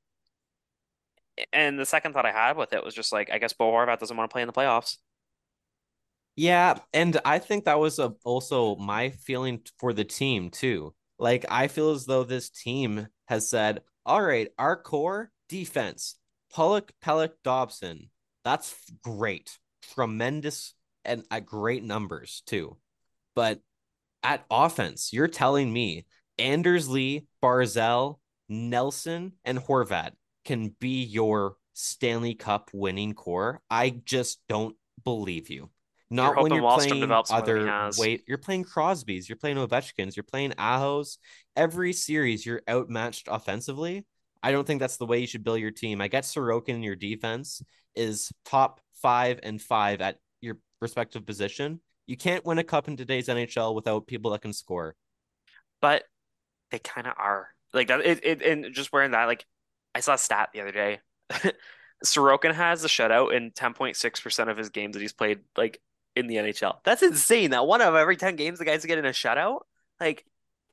and 1.53 1.79
the 1.79 1.87
second 1.87 2.13
thought 2.13 2.27
I 2.27 2.33
had 2.33 2.57
with 2.57 2.73
it 2.73 2.85
was 2.85 2.95
just 2.95 3.13
like 3.13 3.31
I 3.31 3.39
guess 3.39 3.53
Bo 3.53 3.71
Horvat 3.71 3.99
doesn't 3.99 4.17
want 4.17 4.29
to 4.29 4.33
play 4.33 4.43
in 4.43 4.47
the 4.47 4.53
playoffs. 4.53 4.99
Yeah, 6.37 6.79
and 6.93 7.19
I 7.25 7.39
think 7.39 7.65
that 7.65 7.79
was 7.79 7.99
a, 7.99 8.15
also 8.25 8.77
my 8.77 9.11
feeling 9.11 9.61
for 9.79 9.93
the 9.93 10.05
team 10.05 10.51
too. 10.51 10.95
Like 11.19 11.47
I 11.51 11.69
feel 11.69 11.91
as 11.91 12.05
though 12.05 12.25
this 12.25 12.51
team 12.51 13.09
has 13.27 13.49
said, 13.49 13.83
"All 14.05 14.23
right, 14.23 14.49
our 14.59 14.77
core 14.81 15.31
defense, 15.49 16.17
Pulock, 16.53 16.93
Pelech, 17.03 17.33
Dobson, 17.43 18.11
that's 18.45 18.75
great, 19.03 19.59
tremendous, 19.95 20.75
and 21.05 21.25
at 21.31 21.47
great 21.47 21.83
numbers 21.83 22.43
too." 22.47 22.77
But 23.35 23.61
at 24.23 24.45
offense, 24.51 25.13
you're 25.13 25.29
telling 25.29 25.73
me 25.73 26.07
Anders 26.39 26.89
Lee, 26.89 27.27
Barzal, 27.43 28.19
Nelson, 28.49 29.33
and 29.45 29.59
Horvat 29.59 30.13
can 30.45 30.71
be 30.81 31.03
your 31.05 31.57
Stanley 31.75 32.35
Cup 32.35 32.71
winning 32.75 33.15
core? 33.15 33.63
I 33.71 33.91
just 34.05 34.41
don't 34.49 34.77
believe 35.05 35.51
you. 35.51 35.71
Not 36.11 36.41
when 36.41 36.53
you're 36.53 36.63
Wahlstrom 36.63 36.89
playing 36.89 37.01
develops 37.01 37.31
more 37.31 37.41
than 37.41 37.57
he 37.57 37.69
other 37.69 37.91
wait, 37.99 38.23
you're 38.29 38.39
playing 38.39 38.65
Crosby's, 38.65 39.29
you're 39.29 39.37
playing 39.37 39.57
Ovechkins, 39.57 40.15
you're 40.15 40.23
playing 40.23 40.53
Ahos. 40.53 41.19
Every 41.57 41.93
series 41.93 42.47
you're 42.47 42.63
outmatched 42.69 43.29
offensively. 43.29 44.07
I 44.43 44.53
don't 44.53 44.67
think 44.67 44.81
that's 44.81 44.99
the 44.99 45.07
way 45.07 45.19
you 45.19 45.27
should 45.27 45.43
build 45.43 45.59
your 45.59 45.73
team. 45.73 46.01
I 46.01 46.09
get 46.09 46.25
Sorokin 46.25 46.71
in 46.71 46.83
your 46.83 46.95
defense 46.95 47.63
is 47.97 48.31
top 48.45 48.81
five 49.03 49.41
and 49.43 49.61
five 49.61 50.01
at 50.01 50.19
your 50.41 50.59
respective 50.81 51.27
position. 51.27 51.81
You 52.07 52.17
can't 52.17 52.45
win 52.45 52.59
a 52.59 52.65
cup 52.65 52.87
in 52.87 52.97
today's 52.97 53.27
NHL 53.27 53.75
without 53.75 54.07
people 54.07 54.31
that 54.31 54.43
can 54.43 54.53
score. 54.53 54.95
But 55.81 56.05
they 56.71 56.79
kind 56.79 57.09
of 57.09 57.15
are. 57.17 57.49
Like 57.73 57.89
that 57.89 58.01
it, 58.01 58.25
it 58.25 58.43
and 58.43 58.73
just 58.73 58.93
wearing 58.93 59.11
that, 59.11 59.25
like 59.25 59.45
I 59.95 60.01
saw 60.01 60.15
a 60.15 60.19
stat 60.19 60.51
the 60.53 60.61
other 60.61 60.73
day. 60.73 61.01
Sorokin 62.05 62.55
has 62.55 62.85
a 62.85 62.89
shutout 62.89 63.35
in 63.35 63.51
10.6% 63.53 64.51
of 64.51 64.57
his 64.57 64.69
games 64.69 64.95
that 64.95 65.01
he's 65.01 65.15
played 65.15 65.41
like 65.57 65.81
in 66.17 66.27
the 66.27 66.39
NHL. 66.39 66.81
That's 66.85 67.03
insane. 67.03 67.51
That 67.51 67.67
one 67.67 67.81
of 67.81 67.95
every 67.95 68.17
10 68.17 68.37
games 68.37 68.59
the 68.59 68.65
guy's 68.65 68.85
getting 68.85 69.05
a 69.05 69.11
shutout. 69.11 69.61
Like 70.01 70.25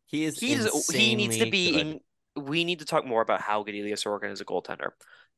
He 0.07 0.23
is 0.25 0.39
he's 0.39 0.89
he 0.89 1.15
needs 1.15 1.37
to 1.37 1.45
be 1.51 1.79
in 1.79 1.99
we 2.35 2.63
need 2.63 2.79
to 2.79 2.85
talk 2.85 3.05
more 3.05 3.21
about 3.21 3.41
how 3.41 3.63
good 3.63 3.75
Elias 3.75 4.03
Sorokin 4.03 4.31
is 4.31 4.41
a 4.41 4.45
goaltender. 4.45 4.89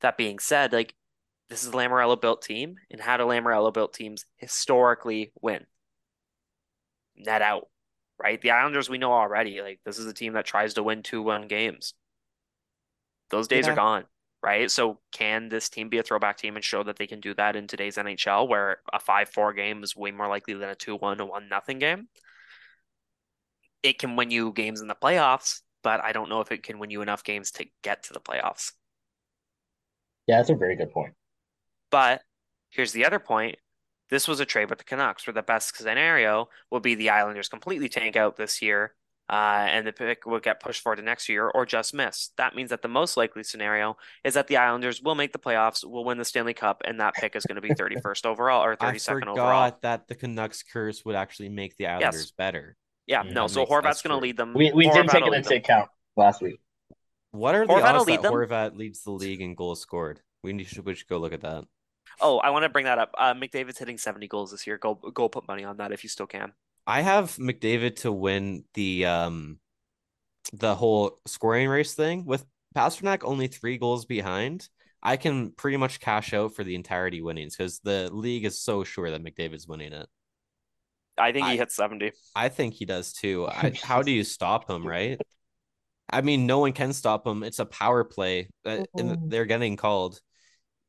That 0.01 0.18
being 0.18 0.39
said, 0.39 0.72
like 0.74 0.95
this 1.49 1.64
is 1.64 1.70
a 1.70 1.74
Lamoriello 1.74 2.20
built 2.20 2.41
team, 2.41 2.76
and 2.89 3.01
how 3.01 3.18
do 3.18 3.24
Lamoriello 3.24 3.74
built 3.74 3.93
teams 3.93 4.26
historically 4.38 5.32
win? 5.41 5.66
Net 7.18 7.41
out, 7.41 7.70
right? 8.18 8.41
The 8.41 8.51
Islanders 8.51 8.89
we 8.89 8.97
know 8.97 9.14
already. 9.14 9.62
Like 9.62 9.80
this 9.86 9.97
is 9.99 10.06
a 10.06 10.14
team 10.14 10.34
that 10.34 10.45
tries 10.45 10.74
to 10.76 10.84
win 10.84 11.03
two 11.03 11.22
one 11.22 11.47
games. 11.47 11.93
Those 13.30 13.47
days 13.47 13.68
Yeah. 13.68 13.74
are 13.74 13.76
gone, 13.76 14.06
right? 14.46 14.70
So 14.70 15.00
can 15.12 15.50
this 15.50 15.70
team 15.70 15.89
be 15.89 15.98
a 15.98 16.04
throwback 16.04 16.38
team 16.38 16.56
and 16.56 16.64
show 16.64 16.84
that 16.84 16.98
they 16.98 17.08
can 17.08 17.20
do 17.20 17.34
that 17.34 17.56
in 17.56 17.66
today's 17.66 17.98
NHL, 17.98 18.48
where 18.48 18.78
a 18.93 19.00
five 19.00 19.30
four 19.30 19.54
game 19.54 19.84
is 19.84 19.96
way 19.96 20.12
more 20.12 20.28
likely 20.28 20.54
than 20.54 20.70
a 20.70 20.76
two 20.76 20.96
one 20.96 21.20
or 21.20 21.26
one 21.26 21.50
nothing 21.50 21.80
game? 21.80 22.08
It 23.82 23.98
can 23.98 24.16
win 24.16 24.30
you 24.30 24.54
games 24.54 24.82
in 24.82 24.88
the 24.88 24.93
playoffs, 24.93 25.62
but 25.84 26.04
I 26.04 26.12
don't 26.12 26.30
know 26.30 26.41
if 26.41 26.52
it 26.52 26.62
can 26.62 26.78
win 26.78 26.91
you 26.91 27.02
enough 27.02 27.24
games 27.24 27.50
to 27.54 27.66
get 27.82 28.04
to 28.04 28.14
the 28.14 28.20
playoffs. 28.20 28.74
Yeah, 30.28 30.38
that's 30.38 30.52
a 30.52 30.56
very 30.56 30.76
good 30.76 30.91
point. 30.91 31.16
But 31.89 32.22
here's 32.70 32.91
the 32.91 33.06
other 33.06 33.20
point. 33.20 33.56
This 34.12 34.28
was 34.28 34.39
a 34.39 34.46
trade 34.46 34.70
with 34.70 34.78
the 34.78 34.86
Canucks, 34.86 35.26
where 35.26 35.34
the 35.34 35.41
best 35.41 35.76
scenario 35.76 36.50
will 36.70 36.80
be 36.80 36.93
the 36.93 37.10
Islanders 37.10 37.50
completely 37.50 37.89
tank 37.89 38.16
out 38.16 38.36
this 38.36 38.62
year, 38.62 38.93
uh, 39.30 39.65
and 39.69 39.88
the 39.88 39.91
pick 39.91 40.26
will 40.26 40.39
get 40.39 40.59
pushed 40.59 40.82
forward 40.82 40.97
to 40.97 41.01
next 41.01 41.28
year 41.30 41.47
or 41.47 41.65
just 41.65 41.93
miss. 41.93 42.30
That 42.38 42.55
means 42.55 42.69
that 42.69 42.82
the 42.82 42.88
most 42.88 43.17
likely 43.17 43.43
scenario 43.43 43.97
is 44.23 44.36
that 44.36 44.47
the 44.47 44.57
Islanders 44.57 45.01
will 45.01 45.15
make 45.15 45.34
the 45.34 45.39
playoffs, 45.39 45.84
will 45.84 46.05
win 46.05 46.17
the 46.17 46.26
Stanley 46.26 46.53
Cup, 46.53 46.84
and 46.86 46.99
that 46.99 47.15
pick 47.15 47.36
is 47.36 47.45
going 47.45 47.55
to 47.55 47.61
be 47.61 47.69
31st 47.69 48.26
overall 48.26 48.63
or 48.63 48.78
I 48.80 48.93
32nd 48.93 49.05
forgot 49.05 49.28
overall. 49.30 49.78
that 49.82 50.07
the 50.07 50.15
Canucks 50.15 50.63
curse 50.63 51.03
would 51.05 51.15
actually 51.15 51.49
make 51.49 51.76
the 51.78 51.88
Islanders 51.88 52.32
better. 52.32 52.78
Yeah, 53.07 53.23
no. 53.23 53.47
So 53.47 53.61
makes- 53.61 53.71
Horvat's 53.71 54.01
going 54.01 54.17
to 54.17 54.21
lead 54.21 54.38
them. 54.38 54.53
We 54.53 54.71
we 54.71 54.86
did 54.86 55.05
Horvat 55.05 55.09
take 55.11 55.23
will 55.23 55.34
it 55.34 55.38
into 55.38 55.55
account 55.55 55.89
last 56.15 56.41
week. 56.41 56.59
What 57.32 57.55
are 57.55 57.65
the 57.67 57.73
Horvat 57.73 57.78
will 57.93 57.99
odds 57.99 58.07
lead 58.07 58.17
that 58.17 58.23
them. 58.23 58.34
Horvat 58.34 58.78
leads 58.78 59.03
the 59.03 59.11
league 59.11 59.41
in 59.41 59.55
goals 59.55 59.82
scored? 59.82 60.21
We 60.43 60.53
need 60.53 60.67
to, 60.69 60.82
we 60.82 60.95
should 60.95 61.07
go 61.07 61.17
look 61.17 61.34
at 61.34 61.41
that. 61.41 61.65
Oh, 62.21 62.38
I 62.39 62.51
want 62.51 62.63
to 62.63 62.69
bring 62.69 62.86
that 62.86 62.97
up. 62.97 63.13
Uh, 63.17 63.34
McDavid's 63.34 63.78
hitting 63.78 63.97
70 63.97 64.28
goals 64.28 64.51
this 64.51 64.65
year. 64.65 64.78
Go 64.78 64.93
go 64.95 65.28
put 65.28 65.47
money 65.47 65.63
on 65.63 65.78
that 65.78 65.91
if 65.91 66.03
you 66.03 66.09
still 66.09 66.28
can. 66.28 66.53
I 66.88 67.02
have 67.02 67.36
McDavid 67.38 67.98
to 67.98 68.12
win 68.12 68.64
the 68.74 69.06
um 69.06 69.60
the 70.54 70.76
whole 70.76 71.20
scoring 71.26 71.68
race 71.68 71.94
thing 71.94 72.26
with 72.26 72.46
Pastrnak 72.76 73.24
only 73.24 73.48
three 73.48 73.78
goals 73.78 74.06
behind. 74.06 74.68
I 75.02 75.18
can 75.18 75.52
pretty 75.52 75.78
much 75.78 76.00
cash 76.00 76.34
out 76.34 76.56
for 76.56 76.64
the 76.64 76.76
entirety 76.76 77.22
winnings 77.22 77.56
because 77.56 77.80
the 77.80 78.10
league 78.12 78.46
is 78.46 78.62
so 78.62 78.84
sure 78.84 79.12
that 79.12 79.24
McDavid's 79.24 79.68
winning 79.68 79.94
it. 79.94 80.08
I 81.18 81.32
think 81.32 81.46
he 81.46 81.54
I- 81.54 81.58
hits 81.58 81.76
70. 81.76 82.12
I 82.36 82.50
think 82.50 82.74
he 82.74 82.86
does 82.86 83.14
too. 83.14 83.48
I, 83.50 83.74
how 83.82 84.02
do 84.02 84.12
you 84.12 84.24
stop 84.24 84.70
him, 84.70 84.86
right? 84.86 85.20
I 86.10 86.22
mean, 86.22 86.46
no 86.46 86.60
one 86.60 86.74
can 86.74 86.94
stop 86.94 87.26
him. 87.26 87.44
It's 87.44 87.60
a 87.60 87.66
power 87.66 88.04
play, 88.04 88.50
uh, 88.66 88.84
and 88.98 89.32
they're 89.32 89.46
getting 89.46 89.76
called. 89.76 90.20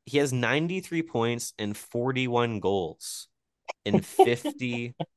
He 0.04 0.18
has 0.18 0.32
93 0.32 1.02
points 1.02 1.54
and 1.58 1.76
41 1.76 2.60
goals 2.60 3.28
in 3.84 4.02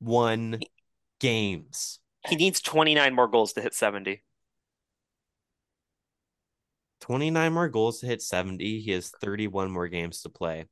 51 0.00 0.60
games. 1.20 1.98
He 2.28 2.36
needs 2.36 2.60
29 2.60 3.14
more 3.14 3.28
goals 3.28 3.52
to 3.54 3.60
hit 3.60 3.74
70. 3.74 4.22
29 7.02 7.52
more 7.52 7.68
goals 7.68 8.00
to 8.00 8.06
hit 8.06 8.22
70. 8.22 8.80
He 8.80 8.90
has 8.92 9.12
31 9.20 9.70
more 9.70 9.88
games 9.88 10.22
to 10.22 10.28
play. 10.28 10.66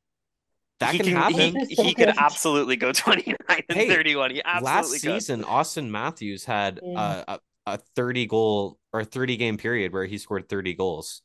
That 0.80 0.92
he 0.92 0.98
can, 0.98 1.06
can, 1.08 1.16
happen. 1.16 1.66
He, 1.68 1.74
he 1.76 1.94
could 1.94 2.12
absolutely 2.18 2.76
go 2.76 2.92
29 2.92 3.36
and 3.48 3.78
Hey, 3.78 3.88
31. 3.88 4.30
He 4.32 4.42
absolutely 4.44 4.70
Last 4.74 4.90
could. 4.90 5.00
season, 5.00 5.44
Auston 5.44 5.88
Matthews 5.88 6.44
had 6.44 6.80
Yeah. 6.82 7.22
a, 7.28 7.32
a, 7.34 7.74
a 7.74 7.78
30 7.94 8.26
goal 8.26 8.78
or 8.92 9.04
30 9.04 9.36
game 9.36 9.56
period 9.56 9.92
where 9.92 10.06
he 10.06 10.18
scored 10.18 10.48
30 10.48 10.74
goals. 10.74 11.22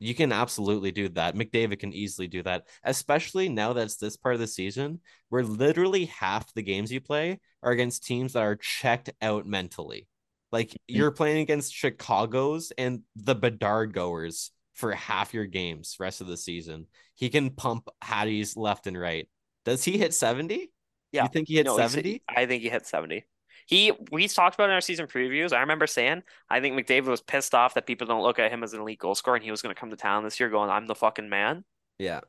You 0.00 0.14
can 0.14 0.32
absolutely 0.32 0.92
do 0.92 1.08
that. 1.10 1.34
McDavid 1.34 1.80
can 1.80 1.92
easily 1.92 2.28
do 2.28 2.42
that, 2.44 2.66
especially 2.84 3.48
now 3.48 3.72
that's 3.72 3.96
this 3.96 4.16
part 4.16 4.34
of 4.34 4.40
the 4.40 4.46
season 4.46 5.00
where 5.28 5.42
literally 5.42 6.06
half 6.06 6.52
the 6.54 6.62
games 6.62 6.92
you 6.92 7.00
play 7.00 7.40
are 7.62 7.72
against 7.72 8.04
teams 8.04 8.34
that 8.34 8.42
are 8.42 8.56
checked 8.56 9.10
out 9.20 9.46
mentally. 9.46 10.06
Like 10.52 10.68
mm. 10.70 10.76
you're 10.86 11.10
playing 11.10 11.42
against 11.42 11.74
Chicago's 11.74 12.72
and 12.78 13.02
the 13.16 13.34
Bedard 13.34 13.92
goers 13.92 14.52
for 14.74 14.92
half 14.92 15.34
your 15.34 15.46
games 15.46 15.96
rest 15.98 16.20
of 16.20 16.28
the 16.28 16.36
season. 16.36 16.86
He 17.14 17.28
can 17.28 17.50
pump 17.50 17.88
Hatties 18.02 18.56
left 18.56 18.86
and 18.86 18.98
right. 18.98 19.28
Does 19.64 19.82
he 19.82 19.98
hit 19.98 20.14
70? 20.14 20.70
Yeah. 21.10 21.24
You 21.24 21.28
think 21.32 21.48
he 21.48 21.56
hit 21.56 21.66
No, 21.66 21.76
70? 21.76 22.22
I 22.28 22.46
think 22.46 22.62
he 22.62 22.68
hit 22.68 22.86
70. 22.86 23.24
He 23.68 23.92
we 24.10 24.26
talked 24.28 24.54
about 24.54 24.70
in 24.70 24.74
our 24.74 24.80
season 24.80 25.06
previews. 25.06 25.52
I 25.52 25.60
remember 25.60 25.86
saying 25.86 26.22
I 26.48 26.58
think 26.60 26.74
McDavid 26.74 27.04
was 27.04 27.20
pissed 27.20 27.54
off 27.54 27.74
that 27.74 27.86
people 27.86 28.06
don't 28.06 28.22
look 28.22 28.38
at 28.38 28.50
him 28.50 28.62
as 28.62 28.72
an 28.72 28.80
elite 28.80 28.98
goal 28.98 29.14
scorer, 29.14 29.36
and 29.36 29.44
he 29.44 29.50
was 29.50 29.60
going 29.60 29.74
to 29.74 29.78
come 29.78 29.90
to 29.90 29.96
town 29.96 30.24
this 30.24 30.40
year 30.40 30.48
going, 30.48 30.70
"I'm 30.70 30.86
the 30.86 30.94
fucking 30.94 31.28
man." 31.28 31.64
Yeah. 31.98 32.20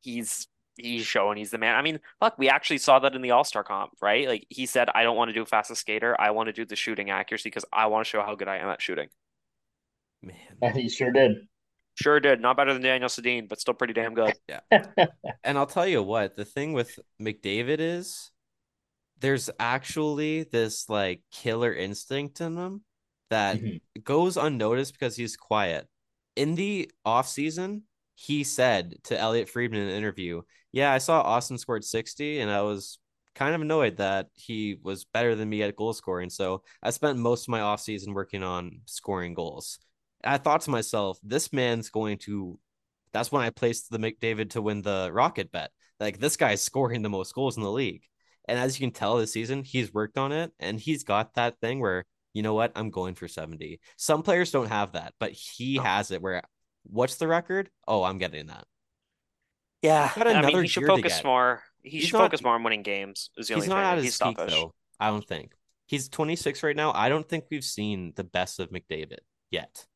He's 0.00 0.48
he's 0.76 1.06
showing 1.06 1.38
he's 1.38 1.52
the 1.52 1.58
man. 1.58 1.76
I 1.76 1.82
mean, 1.82 2.00
fuck, 2.18 2.36
we 2.38 2.48
actually 2.48 2.78
saw 2.78 2.98
that 2.98 3.14
in 3.14 3.22
the 3.22 3.30
All 3.30 3.44
Star 3.44 3.62
comp, 3.62 3.92
right? 4.02 4.26
Like 4.26 4.46
he 4.48 4.66
said, 4.66 4.88
"I 4.92 5.04
don't 5.04 5.16
want 5.16 5.28
to 5.28 5.32
do 5.32 5.44
fastest 5.44 5.82
skater. 5.82 6.20
I 6.20 6.32
want 6.32 6.48
to 6.48 6.52
do 6.52 6.64
the 6.64 6.74
shooting 6.74 7.08
accuracy 7.08 7.50
because 7.50 7.64
I 7.72 7.86
want 7.86 8.04
to 8.04 8.10
show 8.10 8.22
how 8.22 8.34
good 8.34 8.48
I 8.48 8.56
am 8.56 8.68
at 8.68 8.82
shooting." 8.82 9.10
Man. 10.22 10.36
And 10.60 10.74
he 10.74 10.88
sure 10.88 11.12
did. 11.12 11.36
Sure 11.94 12.18
did. 12.18 12.40
Not 12.40 12.56
better 12.56 12.72
than 12.72 12.82
Daniel 12.82 13.08
Sedin, 13.08 13.48
but 13.48 13.60
still 13.60 13.74
pretty 13.74 13.92
damn 13.92 14.14
good. 14.14 14.34
Yeah. 14.48 14.60
and 15.44 15.56
I'll 15.56 15.66
tell 15.66 15.86
you 15.86 16.02
what, 16.02 16.34
the 16.34 16.44
thing 16.44 16.72
with 16.72 16.98
McDavid 17.20 17.76
is 17.78 18.29
there's 19.20 19.50
actually 19.58 20.44
this 20.44 20.88
like 20.88 21.22
killer 21.30 21.72
instinct 21.74 22.40
in 22.40 22.56
him 22.56 22.84
that 23.30 23.58
Mhm. 23.60 23.80
goes 24.02 24.36
unnoticed 24.36 24.92
because 24.92 25.16
he's 25.16 25.36
quiet. 25.36 25.88
In 26.36 26.54
the 26.54 26.90
off 27.04 27.28
season, 27.28 27.84
he 28.14 28.44
said 28.44 29.02
to 29.04 29.18
Elliotte 29.18 29.48
Friedman 29.48 29.80
in 29.80 29.88
an 29.88 29.94
interview, 29.94 30.42
"Yeah, 30.72 30.92
I 30.92 30.98
saw 30.98 31.24
Auston 31.24 31.58
scored 31.58 31.84
60 31.84 32.40
and 32.40 32.50
I 32.50 32.62
was 32.62 32.98
kind 33.34 33.54
of 33.54 33.60
annoyed 33.60 33.96
that 33.98 34.28
he 34.34 34.76
was 34.82 35.04
better 35.04 35.34
than 35.34 35.48
me 35.48 35.62
at 35.62 35.76
goal 35.76 35.92
scoring. 35.92 36.30
So 36.30 36.64
I 36.82 36.90
spent 36.90 37.18
most 37.18 37.44
of 37.44 37.48
my 37.48 37.60
off 37.60 37.80
season 37.80 38.12
working 38.14 38.42
on 38.42 38.82
scoring 38.86 39.34
goals." 39.34 39.78
I 40.22 40.36
thought 40.38 40.60
to 40.62 40.70
myself, 40.70 41.18
this 41.22 41.52
man's 41.52 41.88
going 41.90 42.18
to 42.18 42.58
that's 43.12 43.32
when 43.32 43.42
I 43.42 43.50
placed 43.50 43.90
the 43.90 43.98
McDavid 43.98 44.50
to 44.50 44.62
win 44.62 44.82
the 44.82 45.10
Rocket 45.12 45.50
bet. 45.50 45.72
Like 45.98 46.18
this 46.18 46.36
guy's 46.36 46.62
scoring 46.70 47.02
the 47.02 47.08
most 47.10 47.34
goals 47.34 47.56
in 47.56 47.62
the 47.62 47.70
league. 47.72 48.04
And 48.50 48.58
as 48.58 48.78
you 48.78 48.84
can 48.86 48.92
tell 48.92 49.16
this 49.16 49.32
season, 49.32 49.62
he's 49.62 49.94
worked 49.94 50.18
on 50.18 50.32
it 50.32 50.52
and 50.58 50.78
he's 50.80 51.04
got 51.04 51.34
that 51.34 51.58
thing 51.60 51.78
where, 51.80 52.04
you 52.34 52.42
know 52.42 52.54
what, 52.54 52.72
I'm 52.74 52.90
going 52.90 53.14
for 53.14 53.28
70. 53.28 53.78
Some 53.96 54.22
players 54.22 54.50
don't 54.50 54.68
have 54.68 54.92
that, 54.92 55.14
but 55.20 55.32
he 55.32 55.76
has 55.76 56.10
it 56.10 56.20
where 56.20 56.42
what's 56.82 57.14
the 57.16 57.28
record? 57.28 57.70
Oh, 57.86 58.02
I'm 58.02 58.18
getting 58.18 58.46
that. 58.48 58.64
Yeah, 59.82 60.08
He's 60.08 60.16
got 60.16 60.26
I 60.26 60.30
mean, 60.34 60.44
another 60.44 60.62
he 60.62 60.68
should 60.68 60.86
focus 60.86 61.22
more. 61.24 61.62
He 61.82 61.90
He's 61.98 62.04
should 62.08 62.14
not- 62.14 62.24
focus 62.26 62.42
more 62.42 62.54
on 62.54 62.62
winning 62.62 62.82
games. 62.82 63.30
Is 63.36 63.48
the 63.48 63.54
He's 63.54 63.64
only 63.64 63.68
not 63.74 63.82
thing. 63.82 63.98
at 63.98 64.04
He's 64.04 64.04
his 64.14 64.18
peak 64.18 64.36
selfish. 64.36 64.54
though. 64.54 64.74
I 64.98 65.08
don't 65.10 65.26
think. 65.26 65.54
He's 65.86 66.08
26 66.08 66.62
right 66.62 66.76
now. 66.76 66.92
I 66.92 67.08
don't 67.08 67.28
think 67.28 67.44
we've 67.50 67.64
seen 67.64 68.12
the 68.16 68.24
best 68.24 68.60
of 68.60 68.70
McDavid 68.70 69.18
yet. 69.50 69.86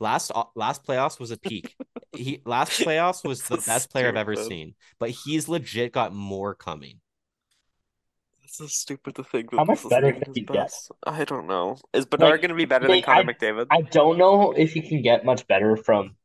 Last 0.00 0.30
last 0.54 0.84
playoffs 0.84 1.18
was 1.20 1.30
a 1.30 1.38
peak. 1.38 1.74
he 2.16 2.40
last 2.44 2.70
playoffs 2.80 3.24
was 3.26 3.42
the 3.42 3.56
best 3.58 3.90
player 3.90 4.08
I've 4.08 4.16
ever 4.16 4.36
seen, 4.36 4.74
but 4.98 5.10
he's 5.10 5.48
legit 5.48 5.92
got 5.92 6.14
more 6.14 6.54
coming. 6.54 7.00
It's 8.58 8.72
so 8.74 8.80
stupid 8.80 9.14
to 9.16 9.24
think 9.24 9.50
that 9.50 9.58
How 9.58 9.64
much 9.64 9.88
better 9.88 10.12
can 10.12 10.32
he 10.34 10.40
get? 10.42 10.72
I 11.06 11.24
don't 11.24 11.46
know. 11.46 11.76
Is 11.92 12.06
Bedard 12.06 12.30
Like, 12.32 12.40
going 12.40 12.48
to 12.50 12.54
be 12.54 12.64
better 12.64 12.86
than 12.86 12.96
like, 12.96 13.04
Connor 13.04 13.30
I- 13.30 13.34
McDavid? 13.34 13.66
I 13.70 13.82
don't 13.82 14.16
know 14.18 14.52
if 14.52 14.72
he 14.72 14.80
can 14.80 15.02
get 15.02 15.24
much 15.24 15.46
better 15.46 15.76
from 15.76 16.16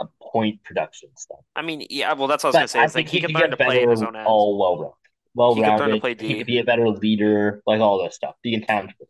a 0.00 0.06
point 0.22 0.62
production 0.64 1.10
stuff. 1.16 1.40
I 1.54 1.62
mean, 1.62 1.86
yeah. 1.90 2.14
Well, 2.14 2.26
that's 2.28 2.42
what 2.44 2.54
I 2.56 2.62
was 2.62 2.72
going 2.72 2.84
to 2.84 2.84
say. 2.84 2.84
It's 2.84 2.94
like 2.94 3.06
think 3.06 3.08
he, 3.10 3.18
he 3.18 3.20
could 3.20 3.34
could 3.34 3.40
learn 3.40 3.50
get 3.50 3.58
to 3.58 3.64
play 3.64 3.82
in 3.82 3.90
his 3.90 4.00
better 4.00 4.08
own 4.08 4.16
end. 4.16 4.26
all 4.26 4.58
well 4.58 4.76
rounded. 4.78 4.96
Well 5.34 5.54
He 5.54 5.60
could 5.62 5.68
learn 5.68 5.76
to 5.78 5.82
rounded. 5.84 6.00
play 6.00 6.16
He 6.28 6.34
could 6.38 6.46
be 6.46 6.58
a 6.58 6.64
better 6.64 6.88
leader, 6.88 7.62
like 7.66 7.80
all 7.80 8.02
this 8.02 8.14
stuff. 8.14 8.34
The 8.42 8.54
intangibles. 8.58 9.08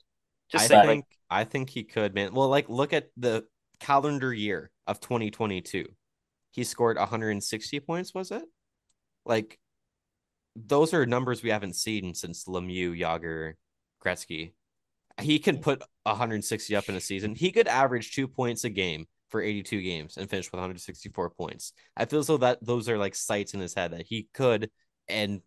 Just 0.50 0.70
I 0.70 0.84
think 0.86 1.04
I 1.30 1.44
think 1.44 1.70
he 1.70 1.84
could, 1.84 2.14
man. 2.14 2.34
Well, 2.34 2.48
like 2.48 2.68
look 2.68 2.92
at 2.92 3.08
the 3.16 3.44
calendar 3.80 4.32
year 4.34 4.70
of 4.86 5.00
2022. 5.00 5.86
He 6.50 6.64
scored 6.64 6.98
160 6.98 7.80
points, 7.80 8.12
was 8.12 8.30
it? 8.30 8.44
Like 9.24 9.58
those 10.56 10.92
are 10.94 11.06
numbers 11.06 11.42
we 11.42 11.50
haven't 11.50 11.76
seen 11.76 12.14
since 12.14 12.44
Lemieux, 12.44 12.98
Jagr, 12.98 13.54
Gretzky. 14.04 14.52
He 15.20 15.38
can 15.38 15.58
put 15.58 15.82
160 16.04 16.74
up 16.76 16.88
in 16.88 16.94
a 16.94 17.00
season. 17.00 17.34
He 17.34 17.52
could 17.52 17.68
average 17.68 18.14
2 18.14 18.26
points 18.28 18.64
a 18.64 18.70
game 18.70 19.06
for 19.30 19.40
82 19.42 19.80
games 19.82 20.16
and 20.16 20.28
finish 20.28 20.46
with 20.46 20.54
164 20.58 21.30
points. 21.30 21.72
I 21.96 22.04
feel 22.04 22.22
so 22.24 22.36
that 22.38 22.58
those 22.64 22.88
are 22.88 22.98
like 22.98 23.14
sights 23.14 23.54
in 23.54 23.60
his 23.60 23.74
head 23.74 23.92
that 23.92 24.06
he 24.06 24.28
could 24.34 24.70
and 25.08 25.40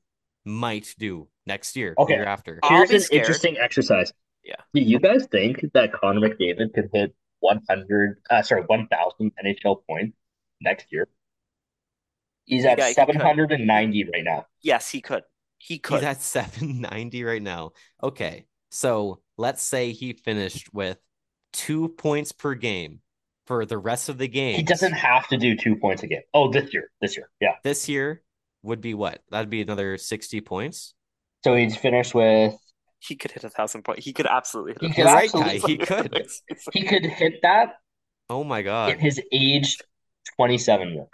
might 0.44 0.94
do 0.98 1.28
next 1.46 1.76
year, 1.76 1.94
Okay. 1.98 2.14
year 2.14 2.26
after. 2.26 2.60
I'll 2.64 2.78
Here's 2.78 2.92
an 2.92 3.00
scared. 3.02 3.22
interesting 3.22 3.58
exercise. 3.58 4.12
Yeah. 4.44 4.56
Do 4.74 4.82
you 4.82 5.00
guys 5.00 5.28
think 5.32 5.60
that 5.74 5.92
Connor 5.94 6.22
McDavid 6.30 6.74
could 6.74 6.90
hit 6.94 7.16
100, 7.40 8.20
uh, 8.30 8.42
sorry, 8.44 8.62
1,000 8.64 9.32
NHL 9.44 9.84
points 9.88 10.16
next 10.62 10.88
year? 10.92 11.08
He's 12.46 12.66
at 12.66 12.78
Yeah, 12.78 12.88
he 12.90 12.94
790 12.94 14.04
right 14.06 14.24
now. 14.24 14.46
Yes, 14.62 14.90
he 14.90 15.02
could. 15.02 15.24
He 15.58 15.80
could. 15.80 15.96
He's 16.00 16.04
at 16.04 16.22
790 16.22 17.24
right 17.24 17.42
now. 17.42 17.72
Okay. 18.04 18.46
So 18.72 19.22
let's 19.38 19.62
say 19.62 19.92
he 19.92 20.14
finished 20.14 20.74
with 20.74 20.98
two 21.54 21.90
points 21.90 22.32
per 22.32 22.54
game 22.56 23.00
for 23.48 23.66
the 23.66 23.78
rest 23.78 24.10
of 24.10 24.18
the 24.18 24.28
game. 24.28 24.56
He 24.56 24.64
doesn't 24.64 24.94
have 24.94 25.28
to 25.30 25.38
do 25.38 25.56
two 25.56 25.76
points 25.76 26.04
a 26.04 26.08
game. 26.08 26.22
Oh, 26.34 26.52
this 26.52 26.74
year. 26.74 26.92
This 27.02 27.16
year. 27.18 27.30
Yeah. 27.40 27.56
This 27.64 27.88
year 27.90 28.22
would 28.64 28.82
be 28.82 28.94
what? 28.94 29.22
That'd 29.32 29.50
be 29.50 29.62
another 29.62 29.98
60 29.98 30.42
points. 30.42 30.94
So 31.44 31.56
he'd 31.56 31.76
finish 31.76 32.14
with 32.14 32.56
he 33.00 33.16
could 33.16 33.32
hit 33.32 33.44
a 33.44 33.50
thousand 33.50 33.84
points. 33.84 34.04
He 34.04 34.14
could 34.14 34.26
absolutely 34.26 34.74
hit 34.74 34.82
He 34.82 34.88
a 34.88 34.90
could 34.90 34.98
You're 34.98 35.06
right, 35.14 35.26
absolutely- 35.36 35.60
Kai. 35.60 36.02
He 36.04 36.10
could. 36.10 36.28
he 36.74 36.84
could 36.84 37.06
hit 37.06 37.34
that 37.44 37.76
Oh 38.30 38.44
my 38.44 38.64
god! 38.64 38.90
in 38.90 38.96
God. 38.98 39.04
his 39.04 39.22
age 39.32 39.78
27 40.38 40.90
year. 40.94 41.06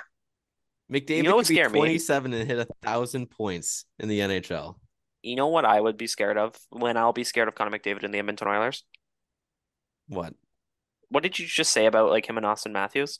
McDavid 0.91 1.17
You 1.17 1.23
know 1.23 1.37
could 1.37 1.47
be 1.47 1.55
scared 1.55 1.71
me? 1.71 1.79
27 1.79 2.33
and 2.33 2.47
hit 2.47 2.59
a 2.59 2.67
thousand 2.81 3.27
points 3.31 3.85
in 3.99 4.09
the 4.09 4.19
NHL. 4.19 4.75
You 5.23 5.35
know 5.35 5.47
what 5.47 5.65
I 5.65 5.79
would 5.79 5.97
be 5.97 6.07
scared 6.07 6.37
of 6.37 6.55
when 6.69 6.97
I'll 6.97 7.13
be 7.13 7.23
scared 7.23 7.47
of 7.47 7.55
Connor 7.55 7.77
McDavid 7.77 8.03
and 8.03 8.13
the 8.13 8.19
Edmonton 8.19 8.47
Oilers? 8.47 8.83
What? 10.07 10.33
What 11.09 11.23
did 11.23 11.39
you 11.39 11.45
just 11.45 11.71
say 11.71 11.85
about 11.85 12.09
like 12.09 12.27
him 12.27 12.37
and 12.37 12.45
Auston 12.45 12.71
Matthews? 12.71 13.19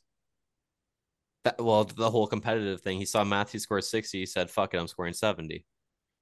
That, 1.44 1.62
well, 1.62 1.86
the 1.86 2.12
whole 2.12 2.28
competitive 2.28 2.82
thing. 2.82 3.00
He 3.00 3.06
saw 3.06 3.24
Matthews 3.24 3.64
score 3.64 3.82
60. 3.82 4.20
He 4.20 4.26
said, 4.26 4.50
fuck 4.50 4.74
it, 4.74 4.78
I'm 4.78 4.88
scoring 4.88 5.14
70. 5.14 5.66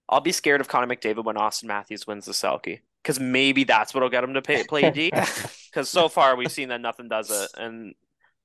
I'll 0.07 0.21
be 0.21 0.31
scared 0.31 0.61
of 0.61 0.67
Connor 0.67 0.93
McDavid 0.93 1.23
when 1.23 1.35
Auston 1.35 1.65
Matthews 1.65 2.07
wins 2.07 2.25
the 2.25 2.31
Selke. 2.31 2.79
Because 3.03 3.19
maybe 3.19 3.63
that's 3.63 3.93
what'll 3.93 4.09
get 4.09 4.23
him 4.23 4.33
to 4.33 4.41
pay, 4.41 4.63
play 4.63 4.89
D. 4.91 5.11
Because 5.69 5.87
so 5.87 6.09
far 6.09 6.35
we've 6.35 6.51
seen 6.51 6.69
that 6.69 6.81
nothing 6.81 7.07
does 7.07 7.29
it, 7.29 7.51
and 7.55 7.93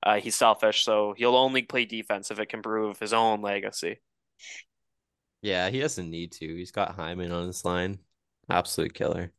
uh, 0.05 0.21
he's 0.21 0.37
selfish, 0.37 0.85
so 0.85 1.15
he'll 1.17 1.35
only 1.35 1.63
play 1.63 1.87
defense 1.87 2.31
if 2.31 2.39
it 2.39 2.51
can 2.51 2.63
prove 2.63 2.99
his 2.99 3.15
own 3.15 3.41
legacy. 3.41 4.01
Yeah, 5.41 5.71
he 5.71 5.81
doesn't 5.81 6.11
need 6.11 6.33
to. 6.33 6.47
He's 6.47 6.71
got 6.71 6.95
Hyman 6.95 7.33
on 7.33 7.47
his 7.47 7.65
line. 7.65 7.99
Absolute 8.49 8.95
killer. 8.95 9.33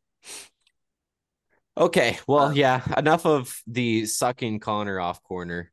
Okay, 1.78 2.18
well, 2.26 2.52
yeah, 2.52 2.82
enough 2.96 3.26
of 3.26 3.60
the 3.66 4.06
sucking 4.06 4.60
Connor 4.60 4.98
off 4.98 5.22
corner. 5.22 5.70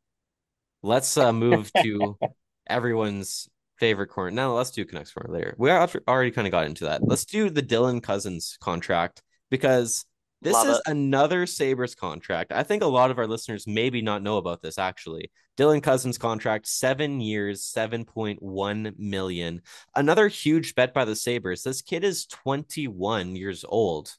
Let's 0.83 1.17
uh 1.17 1.33
move 1.33 1.71
to 1.81 2.17
everyone's 2.67 3.49
favorite 3.79 4.07
corner. 4.07 4.31
No, 4.31 4.53
let's 4.53 4.71
do 4.71 4.85
Canucks 4.85 5.11
corner 5.11 5.33
later. 5.33 5.55
We 5.57 5.71
already 5.71 6.31
kind 6.31 6.47
of 6.47 6.51
got 6.51 6.65
into 6.65 6.85
that. 6.85 7.03
Let's 7.03 7.25
do 7.25 7.49
the 7.49 7.63
Dylan 7.63 8.03
Cozens 8.03 8.57
contract 8.61 9.23
because 9.49 10.05
this 10.43 10.53
Love 10.53 10.67
is 10.67 10.77
it. 10.77 10.83
another 10.87 11.45
Sabres 11.45 11.95
contract. 11.95 12.51
I 12.51 12.63
think 12.63 12.83
a 12.83 12.87
lot 12.87 13.11
of 13.11 13.17
our 13.19 13.27
listeners 13.27 13.65
maybe 13.67 14.01
not 14.01 14.21
know 14.23 14.37
about 14.37 14.61
this 14.61 14.77
actually. 14.77 15.31
Dylan 15.57 15.83
Cozens 15.83 16.17
contract, 16.17 16.67
seven 16.67 17.21
years, 17.21 17.61
7.1 17.63 18.97
million. 18.97 19.61
Another 19.95 20.27
huge 20.27 20.73
bet 20.75 20.93
by 20.93 21.05
the 21.05 21.15
Sabres. 21.15 21.63
This 21.63 21.81
kid 21.81 22.03
is 22.03 22.25
21 22.27 23.35
years 23.35 23.63
old 23.67 24.11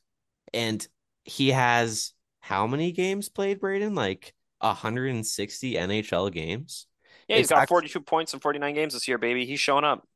and 0.53 0.87
he 1.25 1.51
has 1.51 2.13
how 2.41 2.67
many 2.67 2.93
games 2.93 3.29
played, 3.29 3.59
Braden? 3.61 3.95
Like 3.95 4.33
160 4.61 5.75
NHL 5.75 6.31
games. 6.33 6.87
Yeah, 7.29 7.37
he's 7.37 7.45
It's 7.45 7.51
got 7.51 7.63
act- 7.63 7.69
42 7.71 8.01
points 8.01 8.35
in 8.35 8.41
49 8.41 8.75
games 8.75 8.93
this 8.95 9.09
year, 9.09 9.19
baby. 9.19 9.47
He's 9.47 9.61
showing 9.61 9.85
up. 9.85 10.07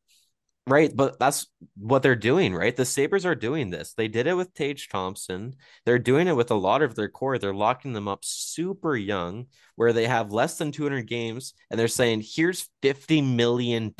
Right, 0.68 0.94
but 0.94 1.18
that's 1.18 1.46
what 1.76 2.02
they're 2.02 2.14
doing, 2.14 2.54
right? 2.54 2.76
The 2.76 2.84
Sabres 2.84 3.24
are 3.24 3.34
doing 3.34 3.70
this. 3.70 3.94
They 3.94 4.06
did 4.06 4.26
it 4.26 4.34
with 4.34 4.52
Tage 4.52 4.88
Thompson. 4.88 5.56
They're 5.86 5.98
doing 5.98 6.28
it 6.28 6.36
with 6.36 6.50
a 6.50 6.56
lot 6.56 6.82
of 6.82 6.94
their 6.94 7.08
core. 7.08 7.38
They're 7.38 7.54
locking 7.54 7.94
them 7.94 8.06
up 8.06 8.20
super 8.22 8.94
young, 8.94 9.46
where 9.76 9.94
they 9.94 10.06
have 10.06 10.30
less 10.30 10.58
than 10.58 10.70
200 10.70 11.08
games, 11.08 11.54
and 11.70 11.80
they're 11.80 11.88
saying, 11.88 12.22
here's 12.24 12.68
$50 12.82 13.34
million. 13.34 13.94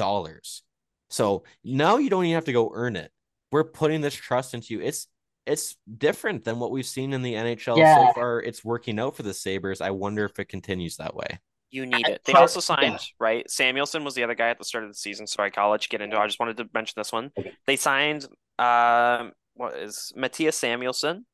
So 1.08 1.44
now 1.64 1.96
you 1.96 2.10
don't 2.10 2.24
even 2.26 2.34
have 2.34 2.44
to 2.44 2.52
go 2.52 2.70
earn 2.74 2.96
it. 2.96 3.10
We're 3.50 3.64
putting 3.64 4.02
this 4.02 4.14
trust 4.14 4.52
into 4.52 4.74
you. 4.74 4.82
It's 4.82 5.06
it's 5.46 5.76
different 5.96 6.44
than 6.44 6.58
what 6.58 6.70
we've 6.70 6.84
seen 6.84 7.14
in 7.14 7.22
the 7.22 7.32
NHL 7.32 7.76
so 7.76 8.12
far. 8.14 8.42
It's 8.42 8.62
working 8.62 9.00
out 9.00 9.16
for 9.16 9.22
the 9.22 9.32
Sabres. 9.32 9.80
I 9.80 9.90
wonder 9.90 10.26
if 10.26 10.38
it 10.38 10.50
continues 10.50 10.98
that 10.98 11.14
way. 11.14 11.40
You 11.70 11.84
need 11.86 12.08
it. 12.08 12.22
They 12.24 12.32
also 12.32 12.60
signed, 12.60 13.00
right? 13.20 13.46
Samuelsson 13.48 14.04
was 14.04 14.14
the 14.14 14.24
other 14.24 14.34
guy 14.34 14.48
at 14.48 14.58
the 14.58 14.64
start 14.64 14.84
of 14.84 14.90
the 14.90 14.94
season. 14.94 15.26
Sorry, 15.26 15.50
Kyle, 15.50 15.72
I'll 15.72 15.78
get 15.78 16.00
into 16.00 16.16
it. 16.16 16.20
I 16.20 16.26
just 16.26 16.40
wanted 16.40 16.56
to 16.58 16.68
mention 16.72 16.94
this 16.96 17.12
one. 17.12 17.30
Okay. 17.38 17.52
They 17.66 17.76
signed 17.76 18.26
um 18.58 19.32
what 19.54 19.76
is 19.76 20.12
Mattias 20.16 20.54
Samuelsson, 20.54 21.24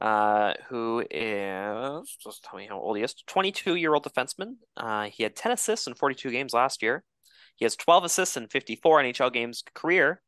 uh, 0.00 0.54
who 0.68 1.04
is 1.10 2.16
just 2.22 2.44
tell 2.44 2.58
me 2.58 2.66
how 2.68 2.78
old 2.78 2.96
he 2.96 3.02
is. 3.02 3.14
22 3.26 3.76
year 3.76 3.94
old 3.94 4.04
defenseman. 4.04 4.56
Uh, 4.76 5.04
he 5.04 5.22
had 5.22 5.36
10 5.36 5.52
assists 5.52 5.86
in 5.86 5.94
42 5.94 6.30
games 6.30 6.52
last 6.52 6.82
year. 6.82 7.04
He 7.56 7.64
has 7.64 7.76
12 7.76 8.04
assists 8.04 8.36
in 8.36 8.48
54 8.48 9.02
NHL 9.02 9.32
games 9.32 9.62
career. 9.74 10.20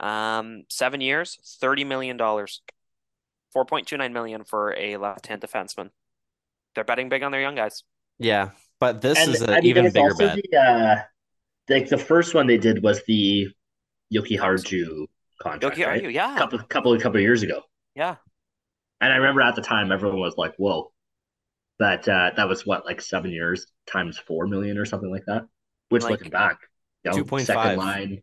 Um, 0.00 0.64
seven 0.68 1.00
years, 1.00 1.38
30 1.60 1.84
million 1.84 2.16
dollars. 2.16 2.62
4.29 3.54 4.12
million 4.12 4.44
for 4.44 4.74
a 4.74 4.96
left-hand 4.96 5.42
defenseman. 5.42 5.90
They're 6.74 6.84
betting 6.84 7.10
big 7.10 7.22
on 7.22 7.32
their 7.32 7.40
young 7.42 7.54
guys. 7.54 7.84
Yeah, 8.18 8.50
but 8.82 9.00
this 9.00 9.16
And 9.18 9.32
is 9.34 9.42
I 9.42 9.58
an 9.58 9.62
mean, 9.62 9.66
even 9.70 9.84
bigger 9.92 10.14
bet. 10.14 10.38
the 10.50 10.58
uh, 10.58 11.02
like 11.68 11.88
the 11.88 11.96
first 11.98 12.34
one 12.34 12.46
they 12.48 12.58
did 12.58 12.82
was 12.82 13.00
the 13.06 13.46
Jokiharju 14.12 15.06
contract, 15.40 15.76
Yoki, 15.76 15.86
are 15.86 15.90
right? 15.90 16.02
you? 16.02 16.08
Yeah. 16.10 16.36
couple 16.36 16.58
couple 16.60 16.98
couple 16.98 17.16
of 17.18 17.22
years 17.22 17.42
ago. 17.42 17.62
Yeah. 17.94 18.16
And 19.00 19.12
I 19.12 19.16
remember 19.16 19.40
at 19.40 19.54
the 19.54 19.62
time 19.62 19.90
everyone 19.92 20.18
was 20.20 20.36
like, 20.36 20.54
"Whoa," 20.56 20.92
but 21.78 22.06
uh, 22.08 22.32
that 22.36 22.48
was 22.48 22.66
what 22.66 22.84
like 22.84 23.00
seven 23.00 23.30
years 23.30 23.66
times 23.86 24.18
four 24.18 24.46
million 24.46 24.78
or 24.78 24.84
something 24.84 25.10
like 25.10 25.24
that. 25.26 25.42
Which, 25.88 26.02
Like, 26.04 26.12
looking 26.12 26.30
back, 26.30 26.58
you 27.04 27.10
know, 27.10 27.16
2.5. 27.18 27.42
second 27.46 27.76
line, 27.78 28.22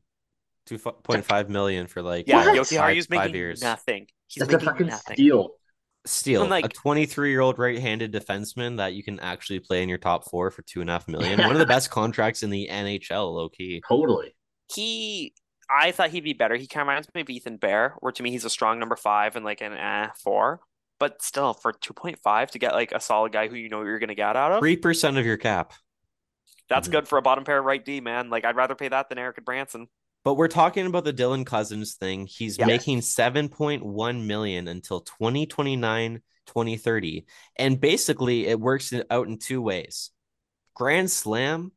Two 0.66 0.78
point 0.80 1.24
five 1.24 1.49
million 1.49 1.88
for 1.88 2.01
like 2.01 2.28
Yeah, 2.28 2.38
What? 2.45 2.57
Yoki 2.57 2.76
five- 2.78 2.80
Haru's 2.89 3.05
five 3.05 3.20
making 3.22 3.36
years. 3.36 3.62
nothing. 3.62 4.07
He's 4.28 4.41
that's 4.47 4.53
a 4.53 4.60
fucking 4.60 4.88
nothing. 4.88 5.16
steal. 5.16 5.51
Steal 6.10 6.45
like- 6.47 6.66
a 6.66 6.70
23 6.70 7.30
year 7.32 7.41
old 7.41 7.60
right 7.60 7.78
handed 7.80 8.12
defenseman 8.12 8.78
that 8.78 8.93
you 8.93 9.03
can 9.03 9.20
actually 9.20 9.60
play 9.60 9.84
in 9.84 9.89
your 9.89 9.97
top 9.97 10.30
four 10.30 10.49
for 10.51 10.62
two 10.64 10.82
and 10.82 10.89
a 10.89 10.93
half 10.93 11.07
million. 11.07 11.39
One 11.39 11.51
of 11.51 11.60
the 11.60 11.66
best 11.66 11.89
contracts 11.91 12.43
in 12.43 12.49
the 12.49 12.68
NHL, 12.72 13.34
low 13.34 13.49
key. 13.49 13.82
Totally. 13.88 14.36
He, 14.74 15.34
I 15.70 15.91
thought 15.91 16.10
he'd 16.10 16.24
be 16.24 16.34
better. 16.34 16.55
He 16.55 16.68
kind 16.68 16.82
of 16.82 16.88
reminds 16.88 17.07
me 17.14 17.22
of 17.22 17.30
Ethan 17.30 17.57
Bear, 17.57 17.95
where 17.99 18.12
to 18.12 18.24
me 18.24 18.32
he's 18.32 18.45
a 18.45 18.49
strong 18.49 18.80
number 18.80 18.95
five 18.95 19.36
and 19.36 19.45
like 19.45 19.62
an 19.62 19.74
eh 19.74 20.10
four. 20.24 20.62
But 20.99 21.22
still, 21.22 21.53
for 21.53 21.72
two 21.72 21.93
point 21.93 22.20
five 22.20 22.51
to 22.51 22.60
get 22.60 22.74
like 22.74 22.91
a 22.91 22.99
solid 22.99 23.32
guy 23.32 23.47
who 23.47 23.55
you 23.55 23.70
know 23.70 23.84
you're 23.84 23.99
gonna 23.99 24.16
get 24.16 24.36
out 24.36 24.51
of, 24.51 24.60
Three 24.60 24.76
percent 24.78 25.18
of 25.18 25.26
your 25.26 25.38
cap. 25.38 25.74
that's 26.70 26.88
Mhm. 26.88 26.91
good 26.91 27.07
for 27.07 27.18
a 27.18 27.22
bottom 27.22 27.43
pair 27.45 27.62
right 27.62 27.84
D 27.84 28.01
man. 28.01 28.30
Like 28.30 28.45
I'd 28.45 28.55
rather 28.55 28.76
pay 28.76 28.89
that 28.89 29.10
than 29.10 29.18
Eric 29.18 29.38
and 29.38 29.45
Branson. 29.45 29.88
But 30.24 30.36
we're 30.36 30.48
talking 30.50 30.86
about 30.86 31.06
the 31.06 31.14
Dylan 31.14 31.46
Cozens 31.46 31.96
thing. 31.96 32.28
He's 32.28 32.58
Yes. 32.58 32.68
making 32.68 33.02
7.1 33.02 34.26
million 34.28 34.68
until 34.68 35.02
2029, 35.02 36.22
2030. 36.46 37.26
And 37.56 37.80
basically 37.80 38.48
it 38.48 38.60
works 38.60 38.94
out 39.10 39.28
in 39.28 39.38
two 39.38 39.62
ways. 39.62 40.12
Grand 40.76 41.10
slam 41.10 41.72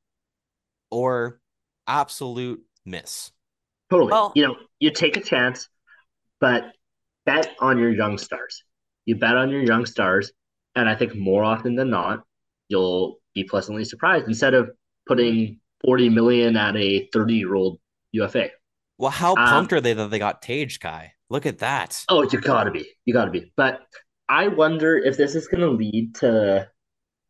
or 0.91 1.41
absolute 1.87 2.63
miss. 2.85 3.31
Totally. 3.91 4.11
Well- 4.11 4.33
you 4.35 4.47
know, 4.47 4.57
you 4.81 4.91
take 4.91 5.17
a 5.17 5.21
chance, 5.21 5.69
but 6.41 6.73
bet 7.25 7.55
on 7.61 7.79
your 7.79 7.93
young 7.93 8.19
stars. 8.19 8.65
You 9.05 9.17
bet 9.17 9.37
on 9.37 9.51
your 9.51 9.63
young 9.63 9.87
stars, 9.87 10.33
and 10.75 10.89
I 10.89 10.95
think 10.97 11.15
more 11.15 11.45
often 11.45 11.75
than 11.77 11.91
not, 11.91 12.25
you'll 12.69 13.21
be 13.35 13.45
pleasantly 13.45 13.85
surprised 13.85 14.27
instead 14.27 14.55
of 14.55 14.71
putting 15.07 15.61
40 15.85 16.09
million 16.09 16.57
at 16.57 16.77
a 16.77 17.09
30 17.13 17.35
year 17.35 17.55
old 17.55 17.79
UFA. 18.13 18.51
Well, 18.99 19.11
how 19.11 19.31
Um, 19.35 19.47
pumped 19.49 19.73
are 19.73 19.81
they 19.81 19.95
that 19.95 20.11
they 20.11 20.19
got 20.19 20.43
Tage 20.43 20.79
guy? 20.81 21.15
Look 21.31 21.47
at 21.47 21.59
that. 21.59 22.05
Oh, 22.09 22.23
you 22.31 22.41
gotta 22.41 22.71
be. 22.71 22.89
You 23.05 23.15
gotta 23.15 23.31
be. 23.31 23.53
But 23.57 23.81
I 24.29 24.49
wonder 24.49 24.97
if 24.99 25.17
this 25.17 25.35
is 25.35 25.49
gonna 25.49 25.69
lead 25.71 26.15
to 26.17 26.69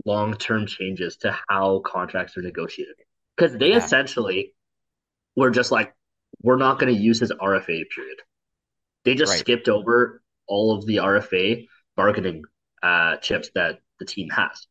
long 0.04 0.34
term 0.34 0.66
changes 0.66 1.16
to 1.18 1.38
how 1.48 1.80
contracts 1.80 2.36
are 2.36 2.42
negotiated. 2.42 2.96
Because 3.36 3.56
they 3.56 3.70
Yeah. 3.70 3.76
essentially 3.78 4.54
were 5.36 5.50
just 5.50 5.70
like, 5.70 5.94
we're 6.42 6.56
not 6.56 6.78
gonna 6.78 6.92
use 6.92 7.20
his 7.20 7.30
RFA 7.32 7.84
period. 7.84 8.18
They 9.04 9.14
just 9.14 9.30
Right. 9.30 9.38
skipped 9.38 9.68
over 9.68 10.22
all 10.46 10.76
of 10.76 10.84
the 10.86 10.98
RFA 10.98 11.68
bargaining 11.96 12.44
uh 12.82 13.16
chips 13.18 13.50
that 13.54 13.78
the 14.00 14.04
team 14.04 14.28
has. 14.30 14.66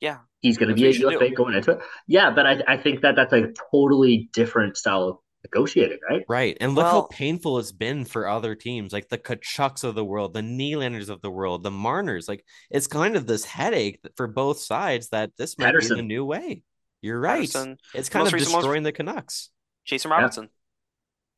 Yeah. 0.00 0.20
He's 0.40 0.56
gonna 0.56 0.74
be 0.74 0.84
a 0.84 0.86
what 0.86 0.94
you 0.94 1.00
should 1.00 1.12
UFA 1.12 1.28
do. 1.30 1.34
going 1.34 1.54
into 1.54 1.72
it. 1.72 1.80
Yeah, 2.06 2.30
but 2.30 2.46
I 2.46 2.62
I 2.68 2.76
think 2.76 3.02
that 3.02 3.16
that's 3.16 3.32
a 3.32 3.52
totally 3.72 4.30
different 4.32 4.76
style 4.76 5.22
of 5.44 5.50
negotiating, 5.50 5.98
right? 6.08 6.24
Right. 6.28 6.56
And 6.60 6.74
look 6.74 6.86
how 6.86 7.02
painful 7.02 7.58
it's 7.58 7.72
been 7.72 8.04
for 8.04 8.28
other 8.28 8.54
teams 8.54 8.92
like 8.92 9.08
the 9.08 9.18
Tkachuks 9.18 9.84
of 9.84 9.94
the 9.94 10.04
world, 10.04 10.34
the 10.34 10.40
Nylanders 10.40 11.08
of 11.08 11.20
the 11.22 11.30
world, 11.30 11.62
the 11.62 11.70
Marners. 11.70 12.28
Like 12.28 12.44
it's 12.70 12.86
kind 12.86 13.16
of 13.16 13.26
this 13.26 13.44
headache 13.44 14.00
for 14.16 14.26
both 14.26 14.60
sides 14.60 15.08
that 15.10 15.30
this 15.36 15.58
might 15.58 15.78
be 15.78 15.86
the 15.86 16.02
new 16.02 16.24
way. 16.24 16.62
You're 17.02 17.20
right. 17.20 17.48
Pettersson, 17.48 17.76
It's 17.94 18.08
kind 18.08 18.22
most 18.24 18.28
of 18.28 18.34
recent- 18.34 18.52
most- 18.52 18.62
destroying 18.62 18.82
the 18.82 18.92
Canucks. 18.92 19.50
Jason 19.84 20.10
Robertson. 20.10 20.48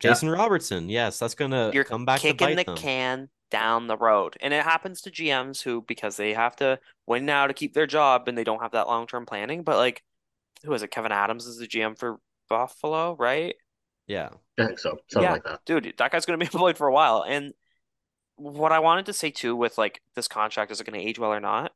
Jason 0.00 0.28
Robertson. 0.30 0.88
Yes, 0.88 1.18
that's 1.20 1.34
gonna 1.36 1.70
You're 1.72 1.84
come 1.84 2.05
back 2.05 2.20
to 2.20 2.32
kicking 2.32 2.57
the 2.57 2.64
them. 2.64 2.76
can 2.76 3.28
down 3.53 3.86
the 3.86 3.96
road. 3.96 4.36
And 4.40 4.53
it 4.53 4.64
happens 4.64 5.03
to 5.03 5.11
GMs 5.11 5.62
who, 5.62 5.82
because 5.82 6.16
they 6.16 6.34
have 6.34 6.57
to 6.57 6.80
win 7.07 7.24
now 7.24 7.46
to 7.46 7.55
keep 7.55 7.72
their 7.74 7.86
job 7.86 8.26
and 8.26 8.36
they 8.36 8.42
don't 8.44 8.61
have 8.62 8.72
that 8.72 8.88
long-term 8.88 9.26
planning. 9.26 9.62
But 9.62 9.76
like, 9.76 10.03
who 10.64 10.72
is 10.72 10.82
it? 10.82 10.90
Kevin 10.90 11.12
Adams 11.12 11.46
is 11.46 11.59
the 11.59 11.68
GM 11.68 11.96
for 11.96 12.18
Buffalo, 12.48 13.14
right? 13.16 13.55
Yeah. 14.07 14.30
I 14.59 14.66
think 14.66 14.78
so. 14.78 14.98
Something 15.09 15.22
Yeah. 15.28 15.32
like 15.32 15.44
that. 15.44 15.61
Dude, 15.64 15.94
that 15.98 16.11
guy's 16.12 16.26
going 16.26 16.38
to 16.38 16.44
be 16.44 16.48
employed 16.53 16.76
for 16.76 16.86
a 16.86 16.92
while. 16.92 17.24
And 17.26 17.53
what 18.36 18.72
I 18.72 18.80
wanted 18.80 19.07
to 19.07 19.12
say 19.12 19.30
too 19.30 19.55
with 19.57 19.78
like 19.78 20.00
this 20.16 20.28
contract, 20.28 20.70
is 20.72 20.80
it 20.80 20.84
going 20.86 20.98
to 21.00 21.07
age 21.07 21.18
well 21.18 21.32
or 21.32 21.40
not? 21.40 21.72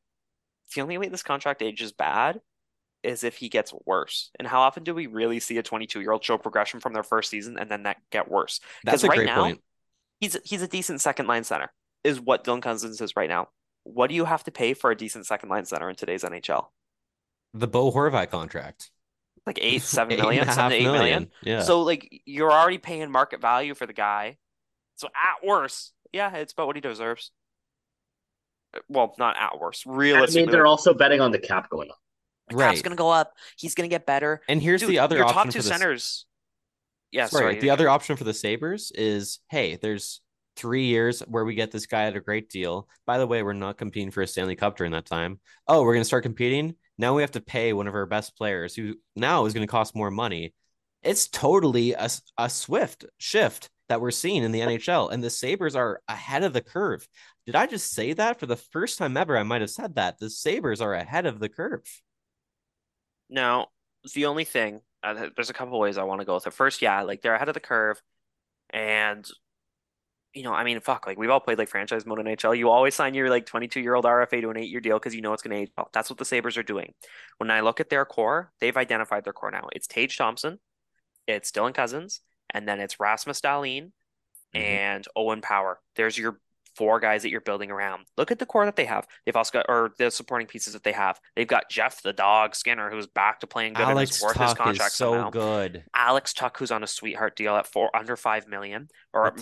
The 0.74 0.80
only 0.82 0.98
way 0.98 1.08
this 1.08 1.22
contract 1.22 1.62
ages 1.62 1.92
bad 1.92 2.40
is 3.02 3.22
if 3.22 3.36
he 3.36 3.48
gets 3.48 3.72
worse. 3.84 4.30
And 4.38 4.48
how 4.48 4.60
often 4.62 4.82
do 4.82 4.94
we 4.94 5.06
really 5.06 5.38
see 5.38 5.58
a 5.58 5.62
22-year-old 5.62 6.24
show 6.24 6.38
progression 6.38 6.80
from 6.80 6.92
their 6.92 7.04
first 7.04 7.30
season 7.30 7.56
and 7.58 7.70
then 7.70 7.84
that 7.84 7.98
get 8.10 8.28
worse? 8.28 8.60
That's 8.84 9.04
a 9.04 9.08
right 9.08 9.16
great 9.16 9.26
now- 9.26 9.42
point. 9.42 9.60
He's 10.18 10.36
he's 10.44 10.62
a 10.62 10.66
decent 10.68 11.02
second 11.02 11.26
line 11.26 11.44
center, 11.44 11.70
is 12.02 12.18
what 12.18 12.42
Dylan 12.42 12.62
Cozens 12.62 13.02
is 13.02 13.14
right 13.16 13.28
now. 13.28 13.48
What 13.84 14.08
do 14.08 14.14
you 14.14 14.24
have 14.24 14.42
to 14.44 14.50
pay 14.50 14.72
for 14.72 14.90
a 14.90 14.96
decent 14.96 15.26
second 15.26 15.50
line 15.50 15.66
center 15.66 15.90
in 15.90 15.94
today's 15.94 16.24
NHL? 16.24 16.68
The 17.52 17.68
Bo 17.68 17.92
Horvat 17.92 18.30
contract. 18.30 18.90
Like 19.46 19.58
eight, 19.62 19.82
seven 19.82 20.12
Eight 20.12 20.16
seven 20.18 20.24
million, 20.28 20.48
eight 20.48 20.52
seven 20.54 20.70
to 20.70 20.76
eight 20.76 20.82
million. 20.84 21.00
million. 21.00 21.30
Yeah. 21.42 21.62
So 21.62 21.82
like 21.82 22.22
you're 22.24 22.52
already 22.52 22.78
paying 22.78 23.10
market 23.10 23.40
value 23.40 23.74
for 23.74 23.86
the 23.86 23.92
guy. 23.92 24.38
So 24.96 25.08
at 25.08 25.46
worst, 25.46 25.92
yeah, 26.12 26.34
it's 26.36 26.52
about 26.52 26.66
what 26.66 26.76
he 26.76 26.80
deserves. 26.80 27.30
Uh, 28.74 28.80
well, 28.88 29.14
not 29.18 29.36
at 29.38 29.58
worst. 29.60 29.84
I 29.86 29.92
Realistically, 29.92 30.42
mean, 30.46 30.52
they're 30.52 30.66
also 30.66 30.94
betting 30.94 31.20
on 31.20 31.30
the 31.30 31.38
cap 31.38 31.68
going 31.70 31.90
up. 31.90 31.98
the 32.48 32.56
right. 32.56 32.70
cap's 32.70 32.82
gonna 32.82 32.96
go 32.96 33.10
up. 33.10 33.32
He's 33.56 33.74
gonna 33.74 33.88
get 33.88 34.06
better. 34.06 34.40
and 34.48 34.60
here's 34.60 34.80
Dude, 34.80 34.90
the 34.90 34.98
other 34.98 35.16
your 35.16 35.26
option 35.26 35.36
top 35.36 35.46
two 35.46 35.50
for 35.52 35.56
this. 35.58 35.66
centers. 35.68 36.26
Yeah, 37.12 37.26
sorry, 37.26 37.52
sorry. 37.54 37.60
the 37.60 37.70
other 37.70 37.88
option 37.88 38.16
for 38.16 38.24
the 38.24 38.34
Sabres 38.34 38.90
is 38.94 39.38
hey, 39.48 39.76
there's 39.76 40.20
three 40.56 40.86
years 40.86 41.20
where 41.20 41.44
we 41.44 41.54
get 41.54 41.70
this 41.70 41.86
guy 41.86 42.04
at 42.06 42.16
a 42.16 42.20
great 42.20 42.48
deal. 42.48 42.88
By 43.06 43.18
the 43.18 43.26
way, 43.26 43.42
we're 43.42 43.52
not 43.52 43.76
competing 43.78 44.10
for 44.10 44.22
a 44.22 44.26
Stanley 44.26 44.56
Cup 44.56 44.76
during 44.76 44.92
that 44.92 45.04
time. 45.06 45.38
Oh, 45.68 45.82
we're 45.82 45.92
going 45.92 46.00
to 46.00 46.06
start 46.06 46.22
competing. 46.22 46.74
Now 46.98 47.14
we 47.14 47.22
have 47.22 47.32
to 47.32 47.40
pay 47.40 47.72
one 47.72 47.86
of 47.86 47.94
our 47.94 48.06
best 48.06 48.36
players 48.36 48.74
who 48.74 48.94
now 49.14 49.44
is 49.44 49.52
going 49.52 49.66
to 49.66 49.70
cost 49.70 49.94
more 49.94 50.10
money. 50.10 50.54
It's 51.02 51.28
totally 51.28 51.92
a, 51.92 52.08
a 52.38 52.50
swift 52.50 53.04
shift 53.18 53.70
that 53.88 54.00
we're 54.00 54.10
seeing 54.10 54.42
in 54.42 54.52
the 54.52 54.60
NHL, 54.60 55.12
and 55.12 55.22
the 55.22 55.30
Sabres 55.30 55.76
are 55.76 56.00
ahead 56.08 56.42
of 56.42 56.52
the 56.52 56.60
curve. 56.60 57.06
Did 57.44 57.54
I 57.54 57.66
just 57.66 57.92
say 57.92 58.12
that 58.14 58.40
for 58.40 58.46
the 58.46 58.56
first 58.56 58.98
time 58.98 59.16
ever? 59.16 59.38
I 59.38 59.44
might 59.44 59.60
have 59.60 59.70
said 59.70 59.94
that. 59.94 60.18
The 60.18 60.30
Sabres 60.30 60.80
are 60.80 60.94
ahead 60.94 61.26
of 61.26 61.38
the 61.38 61.48
curve. 61.48 61.84
Now, 63.28 63.68
the 64.14 64.26
only 64.26 64.44
thing, 64.44 64.80
uh, 65.02 65.28
there's 65.36 65.50
a 65.50 65.54
couple 65.54 65.78
ways 65.78 65.98
I 65.98 66.04
want 66.04 66.20
to 66.20 66.24
go 66.24 66.34
with 66.34 66.46
it. 66.46 66.52
First, 66.52 66.82
yeah, 66.82 67.02
like 67.02 67.22
they're 67.22 67.34
ahead 67.34 67.48
of 67.48 67.54
the 67.54 67.60
curve, 67.60 68.00
and 68.70 69.28
you 70.36 70.42
know, 70.42 70.52
I 70.52 70.64
mean, 70.64 70.78
fuck, 70.80 71.06
like 71.06 71.18
we've 71.18 71.30
all 71.30 71.40
played 71.40 71.58
like 71.58 71.68
franchise 71.68 72.04
mode 72.04 72.20
in 72.20 72.26
NHL. 72.26 72.56
You 72.56 72.70
always 72.70 72.94
sign 72.94 73.14
your 73.14 73.30
like 73.30 73.46
22 73.46 73.80
year 73.80 73.94
old 73.94 74.04
RFA 74.04 74.42
to 74.42 74.50
an 74.50 74.58
eight 74.58 74.70
year 74.70 74.80
deal 74.80 74.98
because 74.98 75.14
you 75.14 75.22
know 75.22 75.32
it's 75.32 75.42
going 75.42 75.56
to 75.56 75.62
age 75.62 75.70
well. 75.76 75.88
That's 75.92 76.10
what 76.10 76.18
the 76.18 76.24
Sabres 76.26 76.56
are 76.58 76.62
doing. 76.62 76.92
When 77.38 77.50
I 77.50 77.60
look 77.60 77.80
at 77.80 77.88
their 77.88 78.04
core, 78.04 78.52
they've 78.60 78.76
identified 78.76 79.24
their 79.24 79.32
core 79.32 79.50
now. 79.50 79.68
It's 79.72 79.86
Tage 79.86 80.16
Thompson, 80.16 80.58
it's 81.26 81.50
Dylan 81.50 81.74
Cozens, 81.74 82.20
and 82.50 82.68
then 82.68 82.80
it's 82.80 83.00
Rasmus 83.00 83.40
Dahlin 83.40 83.92
Mhm. 84.54 84.60
and 84.60 85.04
Owen 85.16 85.40
Power. 85.40 85.80
There's 85.96 86.18
your 86.18 86.38
four 86.76 87.00
guys 87.00 87.22
that 87.22 87.30
you're 87.30 87.40
building 87.40 87.70
around. 87.70 88.06
Look 88.16 88.30
at 88.30 88.38
the 88.38 88.46
core 88.46 88.64
that 88.64 88.76
they 88.76 88.84
have. 88.84 89.06
They've 89.24 89.36
also 89.36 89.52
got, 89.52 89.66
or 89.68 89.92
the 89.98 90.10
supporting 90.10 90.46
pieces 90.46 90.74
that 90.74 90.84
they 90.84 90.92
have. 90.92 91.18
They've 91.34 91.46
got 91.46 91.70
Jeff 91.70 92.02
the 92.02 92.12
Dog 92.12 92.54
Skinner, 92.54 92.90
who's 92.90 93.06
back 93.06 93.40
to 93.40 93.46
playing 93.46 93.74
good 93.74 93.82
and 93.82 93.92
Alex 93.92 94.16
is 94.16 94.22
worth 94.22 94.36
his 94.36 94.54
contract 94.54 94.92
is 94.92 94.96
so 94.96 95.12
somehow. 95.12 95.30
good. 95.30 95.84
Alex 95.94 96.32
Tuch, 96.32 96.56
who's 96.58 96.70
on 96.70 96.82
a 96.82 96.86
sweetheart 96.86 97.36
deal 97.36 97.56
at 97.56 97.66
four 97.66 97.94
under 97.94 98.16
five 98.16 98.46
million 98.46 98.88
or 99.12 99.32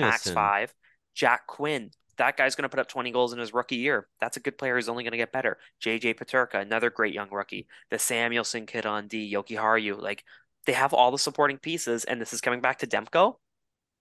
max 0.00 0.30
five. 0.30 0.74
Jack 1.14 1.46
Quinn, 1.46 1.90
that 2.18 2.36
guy's 2.36 2.54
going 2.54 2.64
to 2.64 2.68
put 2.68 2.80
up 2.80 2.88
20 2.88 3.10
goals 3.10 3.32
in 3.32 3.38
his 3.38 3.54
rookie 3.54 3.76
year. 3.76 4.06
That's 4.20 4.36
a 4.36 4.40
good 4.40 4.58
player 4.58 4.74
who's 4.74 4.88
only 4.88 5.04
going 5.04 5.12
to 5.12 5.18
get 5.18 5.32
better. 5.32 5.58
JJ 5.82 6.18
Peterka, 6.18 6.60
another 6.60 6.90
great 6.90 7.14
young 7.14 7.30
rookie. 7.30 7.66
The 7.90 7.96
Samuelsson 7.96 8.66
kid 8.66 8.86
on 8.86 9.08
D, 9.08 9.32
Jokiharju. 9.32 10.00
Like 10.00 10.24
they 10.66 10.72
have 10.72 10.92
all 10.92 11.10
the 11.10 11.18
supporting 11.18 11.58
pieces, 11.58 12.04
and 12.04 12.20
this 12.20 12.32
is 12.32 12.40
coming 12.40 12.60
back 12.60 12.78
to 12.78 12.86
Demko. 12.86 13.36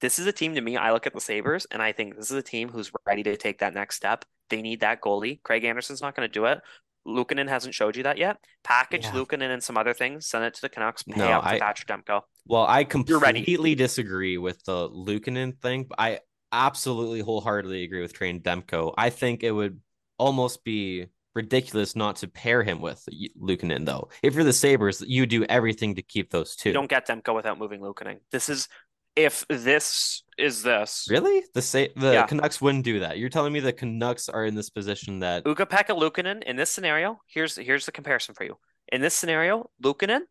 This 0.01 0.19
is 0.19 0.27
a 0.27 0.31
team 0.31 0.55
to 0.55 0.61
me. 0.61 0.77
I 0.77 0.91
look 0.91 1.07
at 1.07 1.13
the 1.13 1.21
Sabres, 1.21 1.65
and 1.71 1.81
I 1.81 1.91
think 1.91 2.15
this 2.15 2.29
is 2.31 2.37
a 2.37 2.41
team 2.43 2.69
who's 2.69 2.91
ready 3.07 3.23
to 3.23 3.37
take 3.37 3.59
that 3.59 3.73
next 3.73 3.95
step. 3.95 4.25
They 4.49 4.61
need 4.61 4.81
that 4.81 5.01
goalie. 5.01 5.41
Craig 5.43 5.63
Anderson's 5.63 6.01
not 6.01 6.15
going 6.15 6.27
to 6.27 6.31
do 6.33 6.45
it. 6.45 6.61
Luukkonen 7.07 7.47
hasn't 7.47 7.75
showed 7.75 7.95
you 7.95 8.03
that 8.03 8.17
yet. 8.17 8.37
Package 8.63 9.05
Yeah. 9.05 9.11
Luukkonen 9.11 9.51
and 9.53 9.63
some 9.63 9.77
other 9.77 9.93
things. 9.93 10.27
Send 10.27 10.43
it 10.43 10.53
to 10.55 10.61
the 10.61 10.69
Canucks. 10.69 11.03
Pay 11.03 11.19
No, 11.19 11.27
out 11.27 11.41
to 11.41 11.49
I- 11.49 11.59
Patrick 11.59 11.87
Demko. 11.87 12.21
Well, 12.47 12.65
I 12.67 12.83
completely 12.83 13.75
disagree 13.75 14.37
with 14.37 14.63
the 14.65 14.89
Luukkonen 14.89 15.59
thing. 15.61 15.85
but 15.85 15.99
I 15.99 16.19
absolutely 16.51 17.21
wholeheartedly 17.21 17.83
agree 17.83 18.01
with 18.01 18.13
Train 18.13 18.41
Demko. 18.41 18.93
I 18.97 19.09
think 19.09 19.43
it 19.43 19.51
would 19.51 19.79
almost 20.17 20.63
be 20.63 21.07
ridiculous 21.35 21.95
not 21.95 22.15
to 22.17 22.27
pair 22.27 22.63
him 22.63 22.79
with 22.81 23.03
Luukkonen, 23.41 23.85
though. 23.85 24.09
If 24.23 24.35
you're 24.35 24.43
the 24.45 24.53
Sabres, 24.53 25.03
you 25.05 25.25
do 25.25 25.43
everything 25.45 25.95
to 25.95 26.01
keep 26.01 26.31
those 26.31 26.55
two. 26.55 26.69
You 26.69 26.73
don't 26.73 26.89
get 26.89 27.07
Demko 27.07 27.35
without 27.35 27.59
moving 27.59 27.81
Luukkonen. 27.81 28.19
This 28.31 28.47
is 28.47 28.67
if 29.15 29.45
this 29.47 30.23
is 30.37 30.63
this. 30.63 31.07
really 31.09 31.43
the 31.53 31.61
Sa- 31.61 31.87
the 31.95 32.13
Yeah. 32.13 32.25
Canucks 32.25 32.59
wouldn't 32.61 32.83
do 32.83 32.99
that. 32.99 33.17
You're 33.17 33.29
telling 33.29 33.53
me 33.53 33.59
the 33.61 33.73
Canucks 33.73 34.27
are 34.29 34.45
in 34.45 34.55
this 34.55 34.69
position 34.69 35.19
that 35.19 35.45
Ukko-Pekka 35.47 35.97
Luukkonen 35.97 36.43
in 36.43 36.55
this 36.57 36.69
scenario, 36.69 37.21
here's 37.27 37.55
here's 37.55 37.85
the 37.85 37.91
comparison 37.91 38.35
for 38.35 38.43
you. 38.43 38.57
In 38.91 39.01
this 39.01 39.13
scenario, 39.15 39.69
Luukkonen 39.83 40.21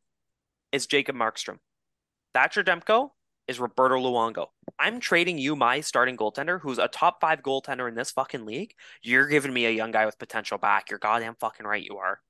is 0.73 0.87
Jacob 0.87 1.17
Markstrom. 1.17 1.59
Thatcher 2.35 2.63
Demko 2.65 3.11
is 3.47 3.61
Roberto 3.61 3.97
Luongo. 3.99 4.49
I'm 4.79 5.01
trading 5.01 5.39
you 5.39 5.55
my 5.55 5.81
starting 5.81 6.17
goaltender, 6.17 6.61
who's 6.61 6.79
a 6.79 6.89
top 6.89 7.21
five 7.21 7.43
goaltender 7.43 7.89
in 7.89 7.95
this 7.95 8.11
fucking 8.11 8.45
league. 8.45 8.75
You're 9.03 9.27
giving 9.29 9.53
me 9.53 9.67
a 9.67 9.71
young 9.71 9.91
guy 9.93 10.05
with 10.07 10.19
potential 10.19 10.59
back. 10.59 10.91
You're 10.91 10.99
goddamn 10.99 11.37
fucking 11.41 11.67
right 11.67 11.83
you 11.83 11.99
are. 11.99 12.21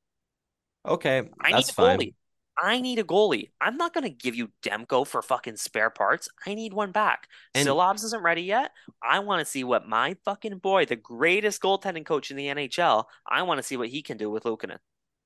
okay, 0.86 1.28
I 1.40 1.52
that's 1.52 1.68
need 1.68 1.70
a 1.70 1.74
fine. 1.74 2.14
I 2.62 2.80
need 2.80 2.98
a 2.98 3.04
goalie. 3.04 3.50
I'm 3.60 3.76
not 3.76 3.92
gonna 3.94 4.08
give 4.08 4.34
you 4.34 4.50
Demko 4.62 5.06
for 5.06 5.22
fucking 5.22 5.56
spare 5.56 5.90
parts. 5.90 6.28
I 6.46 6.54
need 6.54 6.72
one 6.72 6.92
back. 6.92 7.28
And- 7.54 7.66
Silovs 7.66 8.04
isn't 8.04 8.22
ready 8.22 8.42
yet. 8.42 8.70
I 9.02 9.18
want 9.20 9.40
to 9.40 9.44
see 9.44 9.64
what 9.64 9.88
my 9.88 10.16
fucking 10.24 10.58
boy, 10.58 10.86
the 10.86 10.96
greatest 10.96 11.60
goaltending 11.62 12.06
coach 12.06 12.30
in 12.30 12.36
the 12.36 12.46
NHL, 12.46 13.04
I 13.28 13.42
want 13.42 13.58
to 13.58 13.62
see 13.62 13.76
what 13.76 13.88
he 13.88 14.02
can 14.02 14.16
do 14.16 14.30
with 14.30 14.44
Luukkonen. 14.44 14.78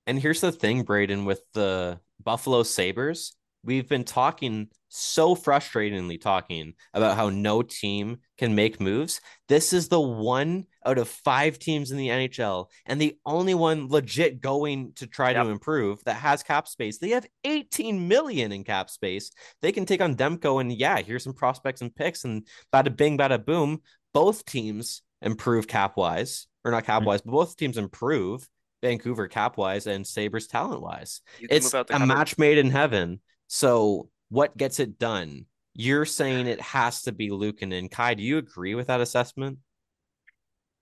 And 0.06 0.18
here's 0.18 0.40
the 0.40 0.52
thing, 0.52 0.84
Braden, 0.84 1.26
with 1.26 1.42
the 1.52 2.00
Buffalo 2.22 2.62
Sabres, 2.62 3.36
we've 3.64 3.88
been 3.88 4.04
talking 4.04 4.68
so 4.88 5.34
frustratingly 5.34 6.20
talking 6.20 6.72
about 6.94 7.16
how 7.16 7.28
no 7.28 7.62
team 7.62 8.18
can 8.38 8.54
make 8.54 8.80
moves. 8.80 9.20
This 9.48 9.72
is 9.72 9.88
the 9.88 10.00
one 10.00 10.64
out 10.86 10.98
of 10.98 11.08
five 11.08 11.58
teams 11.58 11.90
in 11.90 11.98
the 11.98 12.08
NHL 12.08 12.66
and 12.86 13.00
the 13.00 13.16
only 13.26 13.54
one 13.54 13.88
legit 13.88 14.40
going 14.40 14.92
to 14.94 15.06
try 15.06 15.32
Yep. 15.32 15.44
to 15.44 15.50
improve 15.50 16.02
that 16.04 16.14
has 16.14 16.42
cap 16.42 16.66
space. 16.66 16.98
They 16.98 17.10
have 17.10 17.26
18 17.44 18.08
million 18.08 18.52
in 18.52 18.64
cap 18.64 18.88
space. 18.88 19.30
They 19.60 19.72
can 19.72 19.84
take 19.84 20.00
on 20.00 20.16
Demko 20.16 20.60
and 20.60 20.72
yeah, 20.72 20.98
here's 21.00 21.24
some 21.24 21.34
prospects 21.34 21.82
and 21.82 21.94
picks 21.94 22.24
and 22.24 22.46
bada 22.72 22.94
bing, 22.94 23.18
bada 23.18 23.44
boom. 23.44 23.82
Both 24.14 24.46
teams 24.46 25.02
improve 25.20 25.66
cap 25.66 25.96
wise, 25.96 26.46
or 26.64 26.70
not 26.70 26.84
mm-hmm. 26.84 26.92
cap 26.92 27.02
wise, 27.02 27.20
but 27.20 27.32
both 27.32 27.56
teams 27.56 27.76
improve. 27.76 28.48
Vancouver 28.80 29.26
cap 29.26 29.56
wise 29.56 29.88
and 29.88 30.06
Sabres 30.06 30.46
talent 30.46 30.80
wise. 30.80 31.20
It's 31.40 31.66
move 31.66 31.74
out 31.74 31.88
the 31.88 31.96
a 31.96 32.06
match 32.06 32.38
made 32.38 32.58
in 32.58 32.70
heaven. 32.70 33.20
So 33.48 34.10
what 34.28 34.56
gets 34.56 34.78
it 34.78 34.98
done? 34.98 35.46
You're 35.74 36.04
saying 36.04 36.46
it 36.46 36.60
has 36.60 37.02
to 37.02 37.12
be 37.12 37.30
Luukkonen. 37.30 37.90
Kai, 37.90 38.14
do 38.14 38.22
you 38.22 38.38
agree 38.38 38.74
with 38.74 38.86
that 38.88 39.00
assessment? 39.00 39.58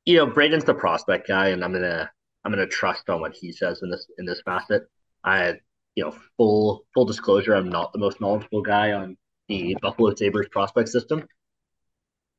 You 0.05 0.17
know, 0.19 0.27
Braden's 0.27 0.65
the 0.65 0.75
prospect 0.75 1.29
guy, 1.29 1.49
and 1.49 1.65
I'm 1.65 1.73
gonna 1.73 2.11
I'm 2.45 2.53
gonna 2.53 2.67
trust 2.67 3.09
on 3.09 3.21
what 3.21 3.35
he 3.35 3.53
says 3.53 3.81
in 3.83 3.91
this 3.91 4.07
in 4.19 4.25
this 4.25 4.41
facet. 4.45 4.83
I, 5.25 5.55
you 5.95 6.05
know, 6.05 6.15
full 6.37 6.87
full 6.95 7.05
disclosure, 7.05 7.55
I'm 7.55 7.69
not 7.69 7.93
the 7.93 7.99
most 7.99 8.21
knowledgeable 8.21 8.63
guy 8.63 8.93
on 8.93 9.17
the 9.49 9.77
Buffalo 9.83 10.15
Sabres 10.15 10.49
prospect 10.51 10.89
system. 10.89 11.27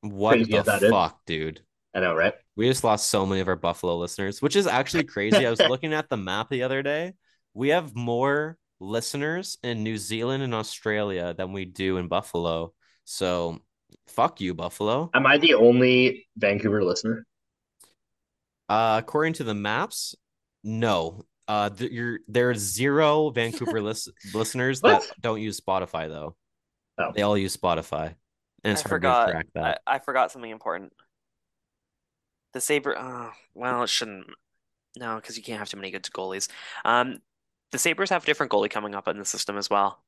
What 0.02 0.34
Crazy 0.34 0.52
the 0.52 0.64
that 0.64 0.84
is. 0.84 0.90
fuck, 0.90 1.20
dude? 1.26 1.62
I 1.94 2.00
know, 2.00 2.16
right? 2.16 2.34
We 2.56 2.68
just 2.68 2.84
lost 2.84 3.08
so 3.08 3.26
many 3.26 3.42
of 3.42 3.48
our 3.48 3.56
Buffalo 3.56 3.98
listeners, 3.98 4.42
which 4.42 4.56
is 4.56 4.68
actually 4.68 5.04
crazy. 5.04 5.46
I 5.46 5.50
was 5.50 5.60
looking 5.70 5.94
at 5.94 6.10
the 6.10 6.18
map 6.18 6.50
the 6.50 6.64
other 6.64 6.84
day. 6.84 7.14
We 7.54 7.70
have 7.70 7.96
more 7.96 8.58
listeners 8.80 9.58
in 9.64 9.84
New 9.84 9.98
Zealand 9.98 10.44
and 10.44 10.54
Australia 10.54 11.34
than 11.34 11.54
we 11.54 11.66
do 11.66 11.98
in 11.98 12.08
Buffalo. 12.08 12.74
So 13.06 13.60
fuck 14.08 14.42
you, 14.42 14.54
Buffalo. 14.54 15.10
Am 15.14 15.26
I 15.26 15.38
the 15.38 15.56
only 15.56 16.28
Vancouver 16.38 16.84
listener? 16.84 17.26
Uh, 18.70 19.00
according 19.02 19.34
to 19.34 19.44
the 19.44 19.54
maps, 19.56 20.16
no. 20.64 21.26
Uh, 21.48 21.70
th- 21.70 21.92
you're 21.92 22.20
there's 22.28 22.58
zero 22.60 23.30
Vancouver 23.30 23.82
lis- 23.82 24.10
listeners 24.34 24.82
that 24.82 25.00
What? 25.00 25.12
don't 25.22 25.42
use 25.42 25.60
Spotify 25.62 26.10
though. 26.10 26.36
Oh. 26.98 27.12
They 27.16 27.22
all 27.22 27.38
use 27.38 27.56
Spotify, 27.56 28.16
and 28.64 28.74
it's 28.74 28.82
I 28.86 28.90
hard 28.90 29.02
forgot. 29.02 29.26
to 29.28 29.32
track 29.32 29.46
I, 29.56 29.60
that. 29.62 29.82
I 29.88 30.00
forgot 30.00 30.32
something 30.32 30.52
important. 30.52 30.92
The 32.54 32.60
Sabre. 32.60 32.98
Oh, 32.98 33.32
well, 33.54 33.84
it 33.84 33.90
shouldn't. 33.90 34.28
No, 35.00 35.16
because 35.16 35.38
you 35.38 35.44
can't 35.44 35.60
have 35.60 35.70
too 35.70 35.78
many 35.78 35.92
good 35.92 36.04
goalies. 36.04 36.50
Um, 36.84 37.20
the 37.72 37.78
Sabres 37.78 38.10
have 38.10 38.24
a 38.24 38.26
different 38.26 38.52
goalie 38.52 38.70
coming 38.70 38.96
up 38.96 39.08
in 39.08 39.18
the 39.18 39.26
system 39.26 39.58
as 39.58 39.70
well. 39.70 40.04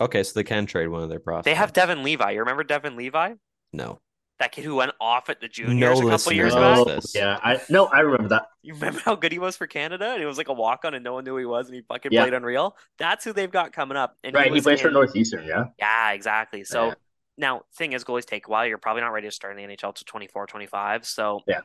Okay, 0.00 0.22
so 0.22 0.32
they 0.34 0.44
can 0.44 0.66
trade 0.66 0.88
one 0.88 1.02
of 1.02 1.08
their 1.10 1.20
prospects. 1.20 1.44
They 1.44 1.54
have 1.54 1.72
Devin 1.72 2.02
Levi. 2.02 2.30
You 2.30 2.40
remember 2.40 2.64
Devin 2.64 2.96
Levi? 2.96 3.34
No. 3.72 4.00
That 4.38 4.52
kid 4.52 4.64
who 4.64 4.76
went 4.76 4.92
off 5.00 5.28
at 5.28 5.40
the 5.40 5.46
No 5.48 5.52
juniors 5.52 5.98
a 5.98 6.02
couple 6.02 6.12
listener 6.12 6.34
years 6.34 6.54
knows 6.54 6.78
back. 6.78 6.78
Oh, 6.78 6.84
this. 6.96 7.14
yeah. 7.14 7.38
I 7.42 7.60
no, 7.68 7.86
I 7.86 8.00
remember 8.00 8.28
that. 8.28 8.46
You 8.62 8.72
remember 8.72 9.00
how 9.04 9.14
good 9.14 9.32
he 9.32 9.38
was 9.38 9.54
for 9.58 9.66
Canada? 9.66 10.12
And 10.12 10.20
he 10.20 10.24
was 10.24 10.38
like 10.38 10.48
a 10.48 10.52
walk 10.54 10.86
on 10.86 10.94
and 10.94 11.04
no 11.04 11.12
one 11.12 11.24
knew 11.24 11.32
who 11.32 11.36
he 11.38 11.44
was 11.44 11.66
and 11.66 11.74
he 11.74 11.82
fucking 11.82 12.10
Yeah. 12.12 12.22
played 12.22 12.32
unreal. 12.32 12.74
That's 12.98 13.22
who 13.24 13.34
they've 13.34 13.50
got 13.50 13.74
coming 13.74 13.98
up. 13.98 14.16
And 14.24 14.34
Right, 14.34 14.46
he 14.46 14.52
was 14.52 14.62
plays 14.62 14.80
for 14.80 14.90
Northeastern. 14.90 15.44
Yeah. 15.46 15.64
Yeah, 15.78 16.12
exactly. 16.12 16.64
So 16.64 16.86
Yeah. 16.86 16.94
now, 17.36 17.62
thing 17.76 17.92
is, 17.92 18.02
goalies 18.04 18.24
take 18.24 18.46
a 18.46 18.50
while. 18.50 18.66
You're 18.66 18.78
probably 18.78 19.02
not 19.02 19.12
ready 19.12 19.28
to 19.28 19.30
start 19.32 19.58
in 19.58 19.58
the 19.58 19.76
NHL 19.76 19.92
to 19.94 20.04
24, 20.06 20.46
25. 20.46 21.04
So 21.04 21.42
Yeah. 21.46 21.60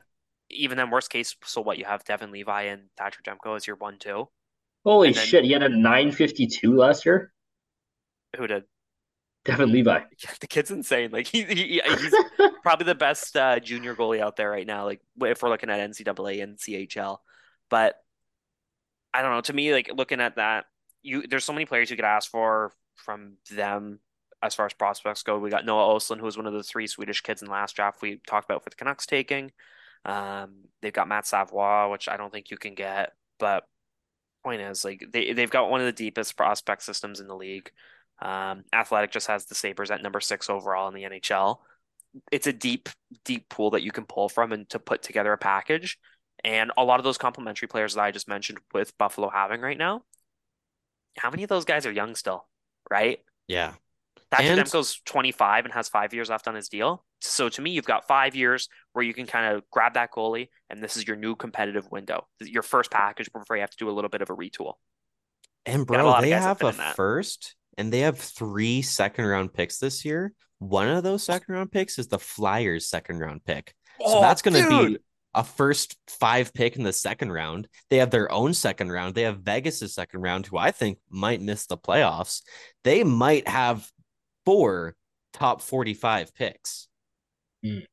even 0.49 0.75
then, 0.77 0.89
worst 0.89 1.09
case, 1.09 1.33
so 1.45 1.61
what? 1.61 1.77
You 1.77 1.85
have 1.85 2.03
Devin 2.03 2.31
Levi 2.31 2.63
and 2.63 2.89
Thatcher 2.97 3.21
Demko 3.21 3.55
as 3.55 3.65
your 3.65 3.77
one, 3.77 3.99
two. 3.99 4.27
Holy 4.85 5.11
then- 5.11 5.25
shit, 5.25 5.43
he 5.43 5.51
had 5.51 5.63
a 5.63 5.69
952 5.69 6.75
last 6.75 7.05
year. 7.05 7.33
Who 8.37 8.47
did? 8.47 8.63
Devin 9.45 9.71
Levi. 9.71 9.99
The 10.41 10.47
kid's 10.47 10.71
insane. 10.71 11.11
Like 11.11 11.27
he, 11.27 11.43
he 11.43 11.81
he's 11.85 12.15
probably 12.63 12.85
the 12.85 12.95
best 12.95 13.37
uh, 13.37 13.59
junior 13.59 13.95
goalie 13.95 14.19
out 14.19 14.35
there 14.35 14.49
right 14.49 14.65
now. 14.65 14.85
Like 14.85 15.01
if 15.21 15.41
we're 15.41 15.49
looking 15.49 15.69
at 15.69 15.79
NCAA 15.89 16.41
and 16.41 16.57
CHL, 16.57 17.19
but 17.69 17.95
I 19.13 19.21
don't 19.21 19.31
know. 19.31 19.41
To 19.41 19.53
me, 19.53 19.71
like 19.71 19.91
looking 19.93 20.19
at 20.19 20.37
that, 20.37 20.65
you 21.03 21.27
there's 21.27 21.45
so 21.45 21.53
many 21.53 21.65
players 21.65 21.91
you 21.91 21.95
could 21.95 22.05
ask 22.05 22.29
for 22.29 22.73
from 22.95 23.33
them 23.51 23.99
as 24.41 24.55
far 24.55 24.65
as 24.65 24.73
prospects 24.73 25.21
go. 25.23 25.37
We 25.37 25.51
got 25.51 25.65
Noah 25.65 25.93
Oslin, 25.93 26.17
who 26.17 26.25
was 26.25 26.37
one 26.37 26.47
of 26.47 26.53
the 26.53 26.63
three 26.63 26.87
Swedish 26.87 27.21
kids 27.21 27.41
in 27.41 27.47
the 27.47 27.53
last 27.53 27.75
draft 27.75 28.01
we 28.01 28.19
talked 28.27 28.49
about 28.49 28.63
for 28.63 28.71
the 28.71 28.75
Canucks 28.75 29.05
taking. 29.05 29.51
Um, 30.05 30.65
they've 30.81 30.91
got 30.93 31.07
Matt 31.07 31.27
Savoie, 31.27 31.89
which 31.91 32.09
I 32.09 32.17
don't 32.17 32.31
think 32.31 32.49
you 32.49 32.57
can 32.57 32.73
get, 32.73 33.13
but 33.39 33.67
point 34.45 34.61
is 34.61 34.85
like 34.85 35.03
they 35.11 35.33
they've 35.33 35.49
got 35.49 35.69
one 35.69 35.81
of 35.81 35.85
the 35.87 35.91
deepest 35.91 36.37
prospect 36.37 36.83
systems 36.83 37.19
in 37.19 37.27
the 37.27 37.35
league. 37.35 37.71
Um, 38.21 38.63
Athletic 38.71 39.11
just 39.11 39.27
has 39.27 39.45
the 39.45 39.55
Sabres 39.55 39.91
at 39.91 40.01
number 40.01 40.21
six 40.21 40.49
overall 40.49 40.87
in 40.87 40.93
the 40.93 41.03
NHL. 41.03 41.57
It's 42.31 42.47
a 42.47 42.53
deep, 42.53 42.87
deep 43.25 43.49
pool 43.49 43.71
that 43.71 43.83
you 43.83 43.91
can 43.91 44.05
pull 44.05 44.29
from 44.29 44.53
and 44.53 44.69
to 44.69 44.79
put 44.79 45.01
together 45.03 45.33
a 45.33 45.37
package. 45.37 45.97
And 46.45 46.71
a 46.77 46.83
lot 46.85 46.99
of 46.99 47.03
those 47.03 47.17
complementary 47.17 47.67
players 47.67 47.95
that 47.95 48.01
I 48.03 48.11
just 48.11 48.29
mentioned 48.29 48.59
with 48.73 48.97
Buffalo 48.97 49.29
having 49.29 49.59
right 49.59 49.77
now, 49.77 50.03
how 51.17 51.29
many 51.29 51.43
of 51.43 51.49
those 51.49 51.65
guys 51.65 51.85
are 51.85 51.91
young 51.91 52.15
still, 52.15 52.47
right? 52.89 53.19
Yeah. 53.47 53.73
Thatcher 54.31 54.53
And- 54.53 54.61
Demko's 54.61 55.01
25 55.05 55.65
and 55.65 55.73
has 55.73 55.89
five 55.89 56.13
years 56.13 56.29
left 56.29 56.47
on 56.47 56.55
his 56.55 56.69
deal. 56.69 57.03
So 57.25 57.49
to 57.49 57.61
me, 57.61 57.71
you've 57.71 57.85
got 57.85 58.07
five 58.07 58.35
years 58.35 58.69
where 58.93 59.03
you 59.03 59.13
can 59.13 59.25
kind 59.25 59.55
of 59.55 59.63
grab 59.71 59.95
that 59.95 60.11
goalie, 60.11 60.49
and 60.69 60.81
this 60.81 60.97
is 60.97 61.07
your 61.07 61.17
new 61.17 61.35
competitive 61.35 61.89
window, 61.91 62.27
your 62.41 62.63
first 62.63 62.91
package 62.91 63.31
before 63.31 63.55
you 63.55 63.61
have 63.61 63.69
to 63.71 63.77
do 63.77 63.89
a 63.89 63.91
little 63.91 64.09
bit 64.09 64.21
of 64.21 64.29
a 64.29 64.35
retool. 64.35 64.73
And 65.65 65.85
Got 65.87 65.99
a 65.99 66.03
bro, 66.03 66.21
they 66.21 66.29
have 66.31 66.61
a 66.61 66.73
first 66.93 67.55
and 67.77 67.91
they 67.91 68.01
have 68.01 68.19
three 68.19 68.81
second 68.81 69.25
round 69.25 69.53
picks 69.53 69.77
this 69.79 70.05
year. 70.05 70.33
One 70.59 70.87
of 70.87 71.03
those 71.03 71.23
second 71.23 71.53
round 71.53 71.71
picks 71.71 71.99
is 71.99 72.07
the 72.07 72.19
Flyers 72.19 72.87
second 72.87 73.19
round 73.19 73.43
pick. 73.45 73.73
So 73.99 74.05
Oh, 74.07 74.21
that's 74.21 74.41
going 74.41 74.63
to 74.63 74.87
be 74.87 74.97
a 75.33 75.43
first 75.43 75.97
five 76.07 76.53
pick 76.53 76.77
in 76.77 76.83
the 76.83 76.93
second 76.93 77.31
round. 77.31 77.67
They 77.89 77.97
have 77.97 78.09
their 78.11 78.31
own 78.31 78.53
second 78.53 78.91
round. 78.91 79.15
They 79.15 79.23
have 79.23 79.39
Vegas's 79.39 79.93
second 79.93 80.21
round, 80.21 80.45
who 80.45 80.57
I 80.57 80.71
think 80.71 80.97
might 81.09 81.41
miss 81.41 81.65
the 81.65 81.77
playoffs. 81.77 82.41
They 82.83 83.03
might 83.03 83.47
have 83.47 83.89
four 84.45 84.95
top 85.33 85.61
45 85.61 86.33
picks. 86.33 86.87
Mm. 87.65 87.85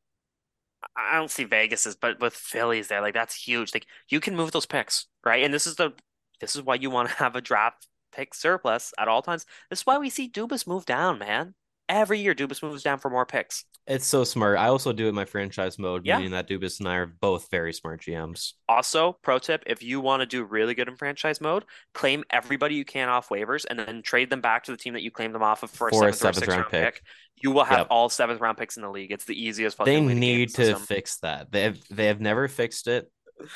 I 0.96 1.16
don't 1.16 1.30
see 1.30 1.44
Vegas's, 1.44 1.96
but 1.96 2.20
with 2.20 2.34
Phillies 2.34 2.88
there, 2.88 3.00
like 3.00 3.14
that's 3.14 3.34
huge. 3.34 3.72
Like 3.74 3.86
you 4.08 4.20
can 4.20 4.36
move 4.36 4.52
those 4.52 4.66
picks, 4.66 5.06
right? 5.24 5.44
And 5.44 5.54
this 5.54 5.66
is 5.66 5.76
the 5.76 5.92
this 6.40 6.56
is 6.56 6.62
why 6.62 6.74
you 6.76 6.90
want 6.90 7.08
to 7.08 7.14
have 7.16 7.36
a 7.36 7.40
draft 7.40 7.86
pick 8.12 8.34
surplus 8.34 8.92
at 8.98 9.08
all 9.08 9.22
times. 9.22 9.46
This 9.70 9.80
is 9.80 9.86
why 9.86 9.98
we 9.98 10.10
see 10.10 10.28
Dubas 10.28 10.66
move 10.66 10.84
down, 10.84 11.18
man. 11.18 11.54
Every 11.88 12.20
year 12.20 12.34
Dubas 12.34 12.62
moves 12.62 12.82
down 12.82 12.98
for 12.98 13.10
more 13.10 13.26
picks. 13.26 13.64
It's 13.86 14.06
so 14.06 14.24
smart. 14.24 14.56
I 14.58 14.68
also 14.68 14.92
do 14.92 15.06
it 15.06 15.08
in 15.10 15.14
my 15.14 15.24
franchise 15.24 15.78
mode, 15.78 16.06
Yeah. 16.06 16.16
meaning 16.18 16.30
that 16.32 16.48
Dubas 16.48 16.78
and 16.78 16.88
I 16.88 16.96
are 16.96 17.06
both 17.06 17.50
very 17.50 17.72
smart 17.72 18.00
GMs. 18.02 18.52
Also, 18.68 19.18
pro 19.22 19.38
tip, 19.38 19.64
if 19.66 19.82
you 19.82 20.00
want 20.00 20.20
to 20.20 20.26
do 20.26 20.44
really 20.44 20.74
good 20.74 20.88
in 20.88 20.96
franchise 20.96 21.40
mode, 21.40 21.64
claim 21.92 22.24
everybody 22.30 22.76
you 22.76 22.84
can 22.84 23.08
off 23.08 23.28
waivers 23.28 23.64
and 23.68 23.78
then 23.78 24.00
trade 24.02 24.30
them 24.30 24.40
back 24.40 24.64
to 24.64 24.70
the 24.70 24.76
team 24.76 24.94
that 24.94 25.02
you 25.02 25.10
claimed 25.10 25.34
them 25.34 25.42
off 25.42 25.62
of 25.64 25.70
for 25.70 25.88
a 25.88 25.90
For 25.90 26.08
a 26.08 26.12
seventh, 26.12 26.38
or 26.38 26.46
seventh 26.46 26.48
round 26.48 26.60
round 26.60 26.70
pick. 26.70 26.94
pick. 26.94 27.02
You 27.42 27.50
will 27.50 27.64
have 27.64 27.78
Yep. 27.80 27.86
all 27.90 28.08
seventh 28.08 28.40
round 28.40 28.56
picks 28.56 28.76
in 28.76 28.82
the 28.82 28.90
league. 28.90 29.10
It's 29.10 29.24
the 29.24 29.40
easiest 29.40 29.76
They 29.78 30.00
way 30.00 30.00
to 30.00 30.08
game 30.08 30.18
need 30.20 30.54
to 30.54 30.76
fix 30.76 31.18
that. 31.18 31.50
They 31.50 31.62
have 31.62 31.78
they 31.90 32.06
have 32.06 32.20
never 32.20 32.48
fixed 32.48 32.86
it. 32.88 33.10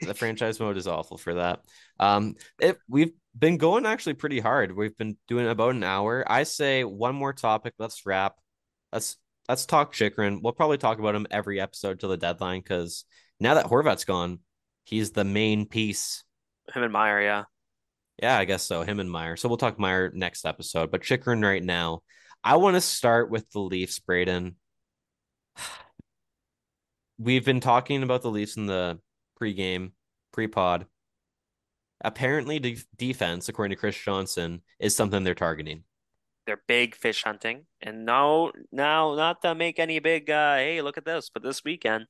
The 0.00 0.14
franchise 0.14 0.58
mode 0.60 0.76
is 0.78 0.86
awful 0.86 1.18
for 1.18 1.34
that. 1.34 1.60
Um, 1.98 2.36
it 2.60 2.78
we've 2.88 3.12
been 3.38 3.56
going 3.56 3.86
actually 3.86 4.14
pretty 4.14 4.40
hard. 4.40 4.74
We've 4.74 4.96
been 4.96 5.16
doing 5.28 5.46
about 5.48 5.74
an 5.74 5.84
hour. 5.84 6.24
I 6.26 6.44
say 6.44 6.84
one 6.84 7.14
more 7.14 7.32
topic. 7.32 7.74
Let's 7.78 8.06
wrap. 8.06 8.36
Let's 8.92 9.16
let's 9.48 9.66
talk 9.66 9.92
Chychrun. 9.92 10.40
We'll 10.42 10.52
probably 10.52 10.78
talk 10.78 10.98
about 10.98 11.14
him 11.14 11.26
every 11.30 11.60
episode 11.60 12.00
till 12.00 12.08
the 12.08 12.16
deadline 12.16 12.60
because 12.60 13.04
now 13.38 13.54
that 13.54 13.66
Horvat's 13.66 14.04
gone, 14.04 14.40
he's 14.84 15.10
the 15.10 15.24
main 15.24 15.66
piece. 15.66 16.24
Him 16.72 16.82
and 16.82 16.92
Meyer, 16.92 17.20
yeah. 17.20 17.44
Yeah, 18.22 18.38
I 18.38 18.44
guess 18.46 18.62
so. 18.62 18.82
Him 18.82 18.98
and 18.98 19.10
Meyer. 19.10 19.36
So 19.36 19.48
we'll 19.48 19.58
talk 19.58 19.78
Meyer 19.78 20.10
next 20.14 20.46
episode. 20.46 20.90
But 20.90 21.02
Chychrun 21.02 21.44
right 21.44 21.62
now, 21.62 22.02
I 22.42 22.56
want 22.56 22.74
to 22.74 22.80
start 22.80 23.30
with 23.30 23.50
the 23.50 23.60
Leafs, 23.60 23.98
Braden. 23.98 24.56
We've 27.18 27.44
been 27.44 27.60
talking 27.60 28.02
about 28.02 28.22
the 28.22 28.30
Leafs 28.30 28.56
in 28.56 28.66
the 28.66 28.98
pregame, 29.40 29.92
pre-pod. 30.32 30.86
Apparently, 32.02 32.58
de- 32.58 32.78
defense, 32.96 33.48
according 33.48 33.74
to 33.74 33.80
Chris 33.80 33.96
Johnston, 33.96 34.62
is 34.78 34.94
something 34.94 35.24
they're 35.24 35.34
targeting. 35.34 35.84
They're 36.46 36.62
big 36.68 36.94
fish 36.94 37.24
hunting. 37.24 37.66
And 37.80 38.04
no, 38.04 38.52
now 38.70 39.14
not 39.14 39.42
to 39.42 39.54
make 39.54 39.78
any 39.78 39.98
big, 39.98 40.30
uh, 40.30 40.56
hey, 40.56 40.82
look 40.82 40.98
at 40.98 41.04
this, 41.04 41.30
but 41.32 41.42
this 41.42 41.64
weekend, 41.64 42.06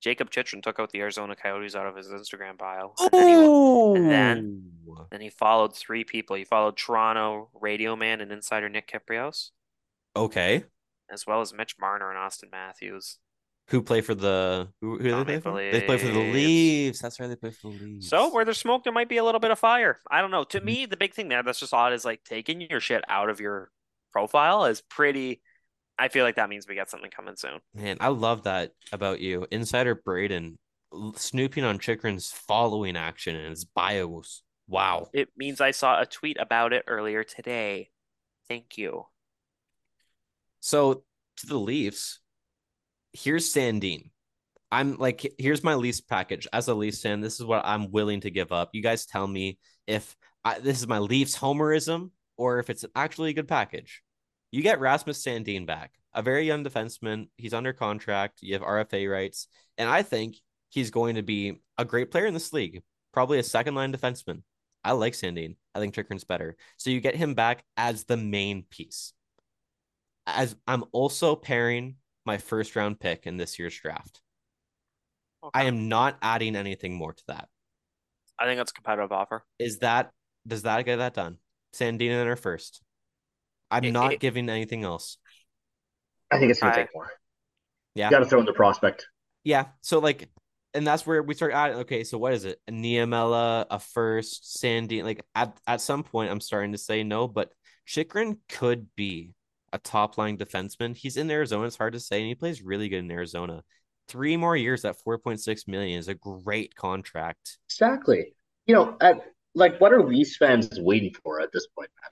Jacob 0.00 0.30
Chychrun 0.30 0.62
took 0.62 0.78
out 0.78 0.92
the 0.92 1.00
Arizona 1.00 1.34
Coyotes 1.34 1.74
out 1.74 1.86
of 1.86 1.96
his 1.96 2.08
Instagram 2.08 2.56
bio. 2.56 2.94
And 3.00 3.10
then 3.12 3.28
he, 3.28 3.96
and 3.96 4.10
then- 4.10 4.66
then 5.10 5.20
he 5.20 5.30
followed 5.30 5.74
three 5.74 6.04
people. 6.04 6.36
He 6.36 6.44
followed 6.44 6.76
Toronto 6.76 7.48
radio 7.60 7.96
man 7.96 8.20
and 8.20 8.30
insider 8.32 8.68
Nick 8.68 8.90
Kypreos, 8.90 9.50
okay. 10.16 10.64
as 11.10 11.26
well 11.26 11.40
as 11.40 11.52
Mitch 11.52 11.76
Marner 11.80 12.10
and 12.10 12.18
Auston 12.18 12.50
Matthews. 12.50 13.18
Who 13.70 13.82
play 13.82 14.00
for 14.00 14.14
the 14.14 14.68
who, 14.80 14.98
who 14.98 15.10
Oh, 15.12 15.22
they 15.24 15.38
play 15.38 15.40
for? 15.40 15.56
They 15.72 15.80
play 15.82 15.98
for 15.98 16.08
the. 16.08 16.18
Leafs. 16.18 17.00
That's 17.00 17.20
right. 17.20 17.28
They 17.28 17.36
play 17.36 17.50
for 17.52 17.70
the 17.70 17.84
Leafs. 17.84 18.08
So 18.08 18.32
where 18.32 18.44
there's 18.44 18.58
smoke, 18.58 18.82
there 18.84 18.92
might 18.92 19.08
be 19.08 19.18
a 19.18 19.24
little 19.24 19.40
bit 19.40 19.50
of 19.52 19.58
fire. 19.58 19.98
I 20.10 20.20
don't 20.20 20.30
know. 20.32 20.44
To 20.44 20.60
Mhm. 20.60 20.64
me, 20.64 20.86
the 20.86 20.96
big 20.96 21.14
thing 21.14 21.28
there 21.28 21.42
that's 21.42 21.60
just 21.60 21.72
odd 21.72 21.92
is 21.92 22.04
like 22.04 22.24
taking 22.24 22.60
your 22.60 22.80
shit 22.80 23.04
out 23.08 23.30
of 23.30 23.40
your 23.40 23.70
profile 24.12 24.64
is 24.64 24.80
pretty. 24.80 25.40
I 25.98 26.08
feel 26.08 26.24
like 26.24 26.36
that 26.36 26.48
means 26.48 26.66
we 26.66 26.74
got 26.74 26.90
something 26.90 27.10
coming 27.10 27.36
soon. 27.36 27.60
Man, 27.74 27.96
I 28.00 28.08
love 28.08 28.44
that 28.44 28.72
about 28.90 29.20
you. 29.20 29.46
Insider 29.50 29.94
Braden 29.94 30.58
snooping 31.14 31.62
on 31.62 31.78
Chychrun's 31.78 32.32
following 32.32 32.96
action 32.96 33.36
and 33.36 33.50
his 33.50 33.64
bios. 33.64 34.42
Wow. 34.66 35.10
It 35.12 35.28
means 35.36 35.60
I 35.60 35.70
saw 35.72 36.00
a 36.00 36.06
tweet 36.06 36.38
about 36.40 36.72
it 36.72 36.84
earlier 36.88 37.22
today. 37.22 37.90
Thank 38.48 38.78
you. 38.78 39.06
So 40.60 41.04
to 41.36 41.46
the 41.46 41.58
Leafs, 41.58 42.20
here's 43.12 43.52
Sandin. 43.52 44.10
I'm 44.72 44.96
like, 44.98 45.34
here's 45.38 45.64
my 45.64 45.74
Leafs 45.74 46.00
package. 46.00 46.46
As 46.52 46.68
a 46.68 46.74
Leafs 46.74 47.02
fan, 47.02 47.20
this 47.20 47.40
is 47.40 47.46
what 47.46 47.64
I'm 47.64 47.90
willing 47.90 48.20
to 48.20 48.30
give 48.30 48.52
up. 48.52 48.70
You 48.72 48.82
guys 48.82 49.06
tell 49.06 49.26
me 49.26 49.58
if 49.86 50.16
I, 50.44 50.60
this 50.60 50.78
is 50.78 50.86
my 50.86 50.98
Leafs 50.98 51.36
homerism 51.36 52.10
or 52.36 52.58
if 52.60 52.70
it's 52.70 52.84
actually 52.94 53.30
a 53.30 53.34
good 53.34 53.48
package. 53.48 54.02
You 54.52 54.62
get 54.62 54.80
Rasmus 54.80 55.22
Sandin 55.22 55.66
back, 55.66 55.92
a 56.14 56.22
very 56.22 56.46
young 56.46 56.64
defenseman. 56.64 57.28
He's 57.36 57.54
under 57.54 57.72
contract. 57.72 58.38
You 58.42 58.54
have 58.54 58.62
RFA 58.62 59.10
rights. 59.10 59.48
And 59.76 59.88
I 59.88 60.02
think 60.02 60.36
he's 60.68 60.90
going 60.90 61.16
to 61.16 61.22
be 61.22 61.60
a 61.78 61.84
great 61.84 62.10
player 62.10 62.26
in 62.26 62.34
this 62.34 62.52
league, 62.52 62.82
probably 63.12 63.38
a 63.38 63.44
second 63.44 63.74
line 63.74 63.92
defenseman. 63.92 64.42
I 64.84 64.92
like 64.92 65.12
Sandin. 65.12 65.56
I 65.74 65.78
think 65.78 65.94
Chychrun's 65.94 66.24
better. 66.24 66.56
So 66.78 66.90
you 66.90 67.00
get 67.00 67.14
him 67.14 67.34
back 67.34 67.64
as 67.76 68.04
the 68.04 68.16
main 68.16 68.64
piece. 68.70 69.12
As 70.26 70.56
I'm 70.66 70.84
also 70.92 71.36
pairing 71.36 71.96
my 72.30 72.38
first 72.38 72.76
round 72.76 73.00
pick 73.00 73.26
in 73.26 73.36
this 73.36 73.58
year's 73.58 73.76
draft. 73.76 74.20
I 75.52 75.64
am 75.64 75.88
not 75.88 76.16
adding 76.22 76.54
anything 76.54 76.94
more 76.94 77.12
to 77.12 77.22
that. 77.26 77.48
I 78.38 78.44
think 78.44 78.56
that's 78.58 78.70
a 78.70 78.74
competitive 78.74 79.10
offer. 79.10 79.44
Is 79.58 79.78
that 79.78 80.10
does 80.46 80.62
that 80.62 80.84
get 80.84 80.96
that 80.98 81.14
done? 81.14 81.38
Sandina 81.74 82.20
in 82.22 82.28
her 82.28 82.36
first. 82.36 82.82
I'm 83.70 83.82
It- 83.84 83.90
not 83.92 84.12
it- 84.12 84.20
giving 84.20 84.48
anything 84.48 84.84
else. 84.84 85.16
I 86.30 86.38
think 86.38 86.52
it's 86.52 86.60
gonna 86.60 86.72
I- 86.72 86.76
take 86.76 86.94
more. 86.94 87.10
Yeah. 87.96 88.06
You 88.06 88.10
got 88.12 88.20
to 88.20 88.26
throw 88.26 88.38
in 88.38 88.46
the 88.46 88.52
prospect. 88.52 89.08
Yeah. 89.42 89.64
So 89.80 89.98
like, 89.98 90.28
and 90.74 90.86
that's 90.86 91.04
where 91.04 91.20
we 91.24 91.34
start 91.34 91.52
adding. 91.52 91.78
Okay, 91.78 92.04
so 92.04 92.16
what 92.16 92.32
is 92.32 92.44
it? 92.44 92.60
A 92.68 92.70
Niemelä, 92.70 93.66
a 93.68 93.78
first, 93.80 94.56
Sandy. 94.60 95.02
Like 95.02 95.24
at 95.34 95.58
at 95.66 95.80
some 95.80 96.04
point, 96.04 96.30
I'm 96.30 96.40
starting 96.40 96.70
to 96.72 96.78
say 96.78 97.02
no, 97.02 97.26
but 97.26 97.52
Chychrun 97.86 98.38
could 98.48 98.86
be 98.94 99.34
a 99.72 99.78
top 99.78 100.18
line 100.18 100.36
defenseman. 100.36 100.96
He's 100.96 101.16
in 101.16 101.30
Arizona. 101.30 101.66
It's 101.66 101.76
hard 101.76 101.92
to 101.92 102.00
say, 102.00 102.20
and 102.20 102.28
he 102.28 102.34
plays 102.34 102.62
really 102.62 102.88
good 102.88 103.00
in 103.00 103.10
Arizona. 103.10 103.62
Three 104.08 104.36
more 104.36 104.56
years 104.56 104.84
at 104.84 104.96
4.6 105.06 105.68
million 105.68 105.98
is 105.98 106.08
a 106.08 106.14
great 106.14 106.74
contract. 106.74 107.58
Exactly. 107.68 108.34
You 108.66 108.74
know, 108.74 108.96
at, 109.00 109.20
like 109.54 109.80
what 109.80 109.92
are 109.92 110.02
Leafs 110.02 110.36
fans 110.36 110.68
waiting 110.80 111.14
for 111.22 111.40
at 111.40 111.50
this 111.52 111.66
point, 111.76 111.90
man? 112.00 112.10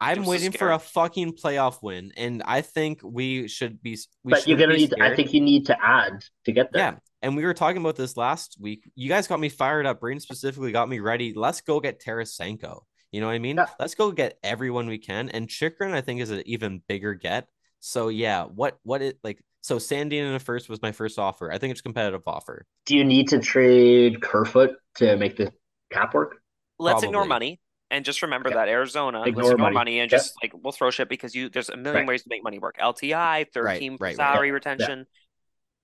I'm 0.00 0.16
Just 0.16 0.26
so 0.26 0.30
waiting 0.30 0.52
for 0.52 0.72
a 0.72 0.78
fucking 0.78 1.32
playoff 1.34 1.82
win, 1.82 2.12
and 2.16 2.42
I 2.44 2.62
think 2.62 3.00
we 3.02 3.48
should 3.48 3.80
be. 3.82 3.98
We 4.22 4.32
but 4.32 4.46
you're 4.46 4.58
gonna 4.58 4.74
be 4.74 4.80
need. 4.80 5.00
I 5.00 5.14
think 5.14 5.32
you 5.32 5.40
need 5.40 5.66
to 5.66 5.76
add 5.82 6.24
to 6.44 6.52
get 6.52 6.72
there. 6.72 6.82
Yeah, 6.82 6.96
and 7.22 7.36
we 7.36 7.44
were 7.44 7.54
talking 7.54 7.80
about 7.80 7.96
this 7.96 8.16
last 8.16 8.58
week. 8.60 8.90
You 8.96 9.08
guys 9.08 9.26
got 9.28 9.40
me 9.40 9.48
fired 9.48 9.86
up. 9.86 10.00
Brain 10.00 10.20
specifically 10.20 10.72
got 10.72 10.88
me 10.88 10.98
ready. 10.98 11.32
Let's 11.34 11.60
go 11.60 11.80
get 11.80 12.02
Tarasenko. 12.02 12.80
You 13.14 13.20
know 13.20 13.28
what 13.28 13.34
I 13.34 13.38
mean? 13.38 13.58
Yeah. 13.58 13.66
Let's 13.78 13.94
go 13.94 14.10
get 14.10 14.40
everyone 14.42 14.88
we 14.88 14.98
can. 14.98 15.28
And 15.28 15.48
Chychrun, 15.48 15.92
I 15.94 16.00
think, 16.00 16.20
is 16.20 16.30
an 16.32 16.42
even 16.46 16.82
bigger 16.88 17.14
get. 17.14 17.46
So 17.78 18.08
yeah, 18.08 18.42
what 18.42 18.80
what 18.82 19.02
it 19.02 19.20
like? 19.22 19.40
So 19.60 19.76
Sandin 19.76 20.26
in 20.26 20.32
the 20.32 20.40
first 20.40 20.68
was 20.68 20.82
my 20.82 20.90
first 20.90 21.16
offer. 21.16 21.52
I 21.52 21.58
think 21.58 21.70
it's 21.70 21.78
a 21.78 21.84
competitive 21.84 22.22
offer. 22.26 22.66
Do 22.86 22.96
you 22.96 23.04
need 23.04 23.28
to 23.28 23.38
trade 23.38 24.20
Kerfoot 24.20 24.72
to 24.96 25.16
make 25.16 25.36
the 25.36 25.52
cap 25.92 26.12
work? 26.12 26.38
Let's 26.80 27.04
ignore 27.04 27.24
money 27.24 27.60
and 27.88 28.04
just 28.04 28.20
remember 28.22 28.48
Yeah. 28.48 28.56
that 28.56 28.68
Arizona. 28.68 29.20
let's 29.20 29.28
Ignore 29.28 29.52
ignore 29.52 29.66
money. 29.66 29.74
money, 29.74 30.00
and 30.00 30.10
Yeah. 30.10 30.18
just 30.18 30.34
like 30.42 30.50
we'll 30.52 30.72
throw 30.72 30.90
shit 30.90 31.08
because 31.08 31.36
you 31.36 31.48
there's 31.48 31.68
a 31.68 31.76
million 31.76 32.00
Right. 32.00 32.08
ways 32.08 32.24
to 32.24 32.28
make 32.28 32.42
money 32.42 32.58
work. 32.58 32.78
LTI, 32.80 33.44
third 33.54 33.64
Right, 33.64 33.78
team 33.78 33.92
right, 33.92 34.08
right. 34.08 34.16
salary 34.16 34.50
retention. 34.50 35.06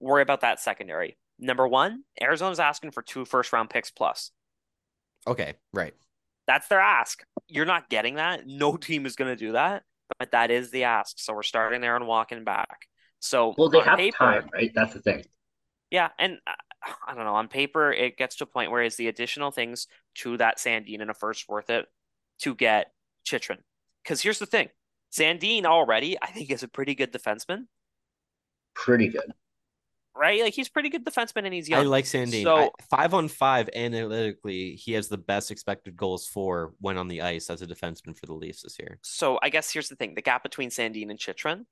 Worry 0.01 0.23
about 0.23 0.41
that 0.41 0.59
secondary. 0.59 1.17
Number 1.39 1.69
one, 1.69 2.03
Arizona's 2.21 2.59
asking 2.59 2.91
for 2.91 3.03
two 3.03 3.25
first 3.25 3.53
round 3.53 3.71
picks 3.71 3.93
plus. 3.93 4.33
Okay, 5.29 5.55
right. 5.73 5.95
That's 6.51 6.67
their 6.67 6.81
ask. 6.81 7.23
You're 7.47 7.65
not 7.65 7.89
getting 7.89 8.17
that. 8.17 8.45
No 8.45 8.77
team 8.89 9.07
is 9.07 9.15
going 9.15 9.31
to 9.31 9.37
do 9.37 9.53
that, 9.53 9.85
but 10.19 10.33
that 10.33 10.51
is 10.51 10.73
the 10.73 10.83
ask. 10.83 11.21
So 11.21 11.33
we're 11.33 11.45
starting 11.45 11.81
there 11.81 11.95
and 11.95 12.09
walking 12.09 12.43
back. 12.43 12.89
So 13.21 13.55
Well, 13.57 13.69
they 13.69 13.79
have 13.79 13.99
paper, 13.99 14.17
time, 14.17 14.49
right? 14.53 14.73
That's 14.75 14.93
the 14.93 15.01
thing. 15.01 15.23
yeah, 15.93 16.09
and 16.19 16.39
uh, 16.49 16.91
I 17.07 17.15
don't 17.15 17.23
know. 17.25 17.37
On 17.37 17.47
paper, 17.47 17.93
it 17.93 18.17
gets 18.17 18.35
to 18.37 18.45
a 18.45 18.47
point 18.49 18.73
where 18.73 18.83
is 18.83 18.97
the 18.97 19.07
additional 19.07 19.53
things 19.53 19.87
to 20.17 20.39
that 20.39 20.59
Sandin 20.59 21.01
in 21.01 21.09
a 21.09 21.15
first 21.15 21.49
worth 21.49 21.71
it 21.71 21.87
to 22.41 22.57
get 22.57 22.91
Chychrun? 23.25 23.59
Because 24.03 24.21
here's 24.21 24.41
the 24.41 24.47
thing, 24.47 24.71
Sandin 25.13 25.67
already 25.67 26.17
I 26.21 26.33
think 26.33 26.51
is 26.51 26.65
a 26.65 26.69
pretty 26.69 26.97
good 26.97 27.13
defenseman, 27.13 27.67
Pretty 28.75 29.07
good. 29.07 29.33
Right? 30.21 30.43
Like 30.43 30.53
he's 30.53 30.69
pretty 30.69 30.91
good 30.91 31.03
defenseman 31.07 31.47
and 31.47 31.55
he's 31.55 31.67
young. 31.67 31.81
I 31.81 31.85
like 31.85 32.05
Sandin. 32.05 32.43
So- 32.43 32.57
I- 32.57 32.71
five 32.91 33.15
on 33.15 33.29
five 33.29 33.71
analytically, 33.75 34.73
he 34.75 34.93
has 34.93 35.09
the 35.09 35.17
best 35.17 35.51
expected 35.51 35.97
goals 35.97 36.27
for 36.27 36.75
when 36.79 36.99
on 36.99 37.09
the 37.09 37.23
ice 37.23 37.49
as 37.49 37.63
a 37.63 37.67
defenseman 37.67 38.15
for 38.19 38.27
the 38.27 38.35
Leafs 38.35 38.63
this 38.63 38.79
year. 38.79 38.99
So 39.03 39.39
I 39.43 39.49
guess 39.49 39.73
here's 39.73 39.89
the 39.89 39.97
thing: 39.97 40.15
the 40.15 40.21
gap 40.21 40.43
between 40.43 40.69
Sandin 40.69 41.09
and 41.09 41.19
Chychrun. 41.19 41.65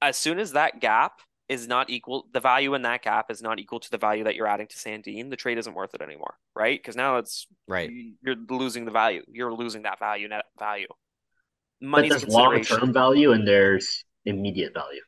As 0.00 0.16
soon 0.16 0.38
as 0.38 0.52
that 0.52 0.80
gap 0.80 1.20
is 1.50 1.68
not 1.68 1.90
equal, 1.90 2.26
the 2.32 2.40
value 2.40 2.72
in 2.74 2.80
that 2.82 3.02
gap 3.02 3.30
is 3.30 3.42
not 3.42 3.58
equal 3.58 3.80
to 3.80 3.90
the 3.90 3.98
value 3.98 4.24
that 4.24 4.34
you're 4.34 4.46
adding 4.46 4.68
to 4.68 4.76
Sandin. 4.76 5.28
The 5.28 5.36
trade 5.36 5.58
isn't 5.58 5.74
worth 5.74 5.92
it 5.94 6.00
anymore, 6.00 6.36
right? 6.56 6.78
Because 6.80 6.96
now 6.96 7.18
it's 7.18 7.46
Right. 7.68 7.90
you're 8.22 8.36
losing 8.48 8.86
the 8.86 8.92
value. 8.92 9.22
You're 9.28 9.52
losing 9.52 9.82
that 9.82 9.98
value, 9.98 10.26
net 10.28 10.46
value. 10.58 10.86
But 11.80 11.86
Money's 11.86 12.12
a 12.14 12.18
there's 12.20 12.32
long 12.32 12.62
term 12.62 12.92
value 12.94 13.32
and 13.32 13.46
there's 13.46 14.04
immediate 14.24 14.72
value. 14.72 15.02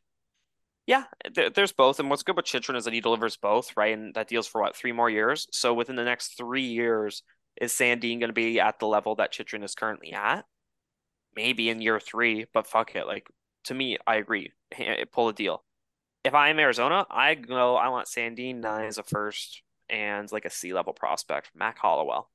Yeah, 0.86 1.04
there, 1.32 1.50
there's 1.50 1.72
both. 1.72 2.00
And 2.00 2.10
what's 2.10 2.22
good 2.22 2.32
about 2.32 2.44
Chychrun 2.44 2.76
is 2.76 2.84
that 2.84 2.92
he 2.94 3.00
delivers 3.00 3.36
both, 3.36 3.76
right? 3.76 3.96
And 3.96 4.14
that 4.14 4.28
deals 4.28 4.46
for 4.46 4.60
what, 4.60 4.76
three 4.76 4.92
more 4.92 5.08
years? 5.08 5.46
So 5.52 5.74
within 5.74 5.96
the 5.96 6.04
next 6.04 6.36
three 6.36 6.66
years, 6.66 7.22
is 7.60 7.72
Sandin 7.72 8.18
going 8.18 8.28
to 8.28 8.32
be 8.32 8.58
at 8.58 8.78
the 8.78 8.86
level 8.86 9.14
that 9.16 9.32
Chychrun 9.32 9.62
is 9.62 9.74
currently 9.74 10.12
at? 10.12 10.44
Maybe 11.36 11.68
in 11.68 11.80
year 11.80 12.00
three, 12.00 12.46
but 12.52 12.66
fuck 12.66 12.94
it. 12.96 13.06
Like, 13.06 13.28
to 13.64 13.74
me, 13.74 13.98
I 14.06 14.16
agree. 14.16 14.52
Eh, 14.76 15.04
pull 15.12 15.28
a 15.28 15.32
deal. 15.32 15.62
If 16.24 16.34
I'm 16.34 16.58
Arizona, 16.58 17.06
I 17.10 17.34
go, 17.34 17.76
I 17.76 17.88
want 17.88 18.06
Sandin 18.06 18.56
nine 18.56 18.86
as 18.86 18.98
a 18.98 19.02
first 19.02 19.62
and 19.88 20.30
like 20.32 20.44
a 20.44 20.50
C 20.50 20.72
level 20.72 20.92
prospect, 20.92 21.50
Mac 21.54 21.78
Hollowell. 21.78 22.30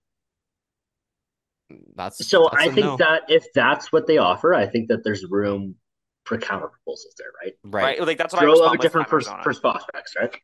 That's 1.95 2.26
So 2.28 2.50
that's 2.52 2.64
I 2.64 2.68
a 2.68 2.72
think 2.72 2.86
no. 2.86 2.98
that 2.98 3.24
if 3.28 3.45
that's 3.54 3.91
what 3.91 4.08
they 4.08 4.18
offer, 4.18 4.54
I 4.54 4.68
think 4.68 4.88
that 4.89 5.04
there's 5.04 5.26
room 5.26 5.76
for 5.76 5.86
counter 6.36 6.67
proposals 6.67 7.15
there, 7.17 7.28
right? 7.41 7.53
right. 7.63 8.05
Like, 8.05 8.17
that's 8.17 8.34
what 8.34 8.41
I 8.41 8.45
Throw 8.45 8.51
respond 8.53 8.75
out 8.75 8.82
different 8.82 9.07
if 9.07 9.11
first, 9.11 9.30
first 9.43 9.61
prospects, 9.61 10.15
right? 10.19 10.36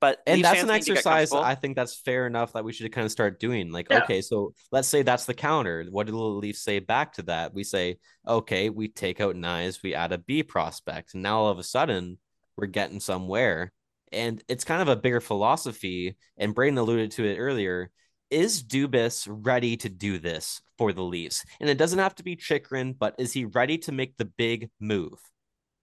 But 0.00 0.20
and 0.26 0.42
that's 0.42 0.62
an 0.62 0.68
need 0.68 0.80
to 0.82 0.86
get 0.86 0.96
exercise 0.98 1.30
comfortable. 1.30 1.44
I 1.44 1.54
think 1.56 1.76
that's 1.76 2.00
fair 2.00 2.26
enough 2.26 2.54
that 2.54 2.64
we 2.64 2.72
should 2.72 2.90
kind 2.90 3.04
of 3.04 3.10
start 3.10 3.38
doing. 3.38 3.70
Like, 3.70 3.88
Yeah. 3.90 4.02
okay, 4.04 4.22
so 4.22 4.54
let's 4.72 4.88
say 4.88 5.02
that's 5.02 5.26
the 5.26 5.34
counter. 5.34 5.84
What 5.90 6.06
do 6.06 6.12
the 6.12 6.18
Leafs 6.18 6.62
say 6.62 6.78
back 6.78 7.14
to 7.14 7.22
that? 7.22 7.52
We 7.52 7.64
say, 7.64 7.98
okay, 8.26 8.70
we 8.70 8.88
take 8.88 9.20
out 9.20 9.34
Knies, 9.34 9.82
we 9.82 9.94
add 9.94 10.12
a 10.12 10.18
B 10.18 10.42
prospect, 10.42 11.14
and 11.14 11.22
now 11.22 11.40
all 11.40 11.50
of 11.50 11.58
a 11.58 11.62
sudden 11.62 12.18
we're 12.56 12.66
getting 12.66 13.00
somewhere. 13.00 13.72
And 14.12 14.42
it's 14.48 14.64
kind 14.64 14.82
of 14.82 14.88
a 14.88 14.96
bigger 14.96 15.20
philosophy. 15.20 16.16
And 16.36 16.54
Braden 16.54 16.78
alluded 16.78 17.12
to 17.12 17.24
it 17.24 17.36
earlier. 17.36 17.90
Is 18.30 18.62
Dubas 18.62 19.26
ready 19.28 19.76
to 19.78 19.88
do 19.88 20.18
this 20.18 20.62
for 20.78 20.92
the 20.92 21.02
Leafs? 21.02 21.44
And 21.60 21.68
it 21.68 21.78
doesn't 21.78 21.98
have 21.98 22.14
to 22.16 22.22
be 22.22 22.36
Chychrun, 22.36 22.94
but 22.98 23.14
is 23.18 23.32
he 23.32 23.44
ready 23.44 23.78
to 23.78 23.92
make 23.92 24.16
the 24.16 24.24
big 24.24 24.70
move? 24.78 25.18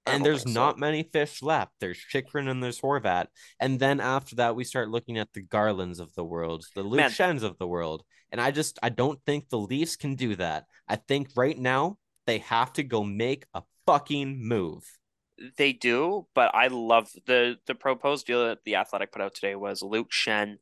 And 0.06 0.26
there's 0.26 0.44
so. 0.44 0.50
not 0.50 0.80
many 0.80 1.04
fish 1.04 1.42
left. 1.42 1.74
There's 1.82 1.98
Chychrun 1.98 2.48
and 2.48 2.64
there's 2.64 2.80
Horvat. 2.80 3.28
And 3.60 3.80
then 3.80 4.00
after 4.00 4.38
that, 4.38 4.56
we 4.56 4.64
start 4.64 4.90
looking 4.90 5.18
at 5.18 5.34
the 5.34 5.42
Garlands 5.42 6.00
of 6.00 6.14
the 6.16 6.24
world, 6.24 6.66
the 6.76 6.84
Luke 6.84 6.98
Man. 6.98 7.10
Schenns 7.10 7.44
of 7.44 7.58
the 7.58 7.68
world. 7.68 8.04
And 8.32 8.40
I 8.40 8.52
just, 8.52 8.80
I 8.82 8.90
don't 8.90 9.20
think 9.26 9.50
the 9.50 9.60
Leafs 9.60 9.98
can 9.98 10.16
do 10.16 10.36
that. 10.36 10.66
I 10.88 10.96
think 10.96 11.30
right 11.36 11.58
now 11.58 11.98
they 12.26 12.40
have 12.40 12.74
to 12.74 12.84
go 12.84 13.04
make 13.04 13.46
a 13.54 13.64
fucking 13.86 14.48
move. 14.48 14.84
They 15.58 15.74
do, 15.74 16.26
but 16.34 16.56
I 16.56 16.68
love 16.68 17.12
the 17.28 17.58
the 17.68 17.76
proposed 17.76 18.26
deal 18.26 18.48
that 18.48 18.64
the 18.64 18.76
Athletic 18.76 19.12
put 19.12 19.22
out 19.22 19.36
today 19.36 19.54
was 19.54 19.84
Luke 19.84 20.10
Schenn, 20.10 20.58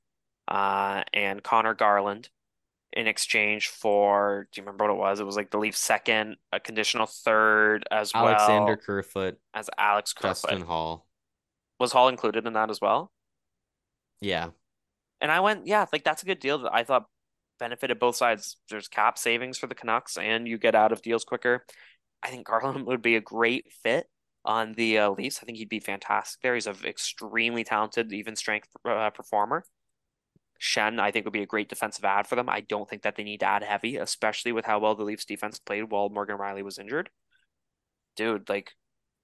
uh, 0.48 1.04
and 1.14 1.44
Connor 1.44 1.74
Garland 1.74 2.30
in 2.94 3.08
exchange 3.08 3.70
for. 3.70 4.48
Do 4.52 4.62
you 4.62 4.66
remember 4.66 4.86
what 4.86 4.94
it 4.94 4.98
was? 4.98 5.20
It 5.20 5.26
was 5.26 5.36
like 5.36 5.52
the 5.52 5.58
Leafs 5.58 5.80
second, 5.80 6.38
a 6.52 6.60
conditional 6.60 7.06
third, 7.06 7.84
as 7.92 8.14
well. 8.14 8.28
Alexander 8.28 8.66
well 8.66 8.78
Kerfoot, 8.78 9.38
as 9.54 9.70
Alex 9.78 10.14
Kerfoot. 10.14 10.30
Justin 10.30 10.62
Holl. 10.62 11.06
Was 11.80 11.92
Holl 11.92 12.08
included 12.08 12.48
in 12.48 12.54
that 12.54 12.70
as 12.70 12.80
well? 12.80 13.12
Yeah. 14.22 14.50
And 15.22 15.32
I 15.32 15.42
went, 15.42 15.68
yeah, 15.68 15.86
like 15.92 16.04
that's 16.04 16.24
a 16.24 16.26
good 16.26 16.40
deal 16.40 16.60
that 16.60 16.74
I 16.74 16.84
thought 16.84 17.06
benefited 17.60 18.00
both 18.00 18.16
sides. 18.16 18.58
There's 18.70 18.88
cap 18.88 19.18
savings 19.18 19.58
for 19.58 19.68
the 19.68 19.76
Canucks, 19.76 20.18
and 20.18 20.48
you 20.48 20.58
get 20.58 20.76
out 20.76 20.92
of 20.92 21.02
deals 21.02 21.24
quicker. 21.24 21.66
I 22.24 22.30
think 22.30 22.48
Garland 22.48 22.86
would 22.88 23.02
be 23.02 23.16
a 23.16 23.22
great 23.22 23.72
fit 23.84 24.08
on 24.44 24.74
the 24.74 25.00
uh, 25.00 25.10
Leafs. 25.12 25.40
I 25.42 25.46
think 25.46 25.58
he'd 25.58 25.70
be 25.70 25.80
fantastic 25.80 26.42
there. 26.42 26.54
He's 26.54 26.68
an 26.68 26.76
extremely 26.86 27.64
talented, 27.64 28.14
even 28.14 28.36
strength 28.36 28.70
uh, 28.88 29.10
performer. 29.10 29.64
Schenn, 30.62 31.00
I 31.00 31.12
think, 31.12 31.26
would 31.26 31.34
be 31.34 31.42
a 31.42 31.48
great 31.48 31.70
defensive 31.70 32.06
ad 32.06 32.28
for 32.28 32.36
them. 32.36 32.50
I 32.50 32.62
don't 32.62 32.90
think 32.90 33.02
that 33.04 33.16
they 33.16 33.24
need 33.24 33.42
to 33.42 33.46
add 33.46 33.64
heavy, 33.64 33.98
especially 33.98 34.52
with 34.52 34.66
how 34.66 34.80
well 34.80 34.96
the 34.96 35.04
Leafs 35.04 35.26
defense 35.26 35.60
played 35.60 35.92
while 35.92 36.10
Morgan 36.10 36.38
Rielly 36.38 36.64
was 36.64 36.80
injured. 36.80 37.10
Dude, 38.16 38.48
like, 38.48 38.72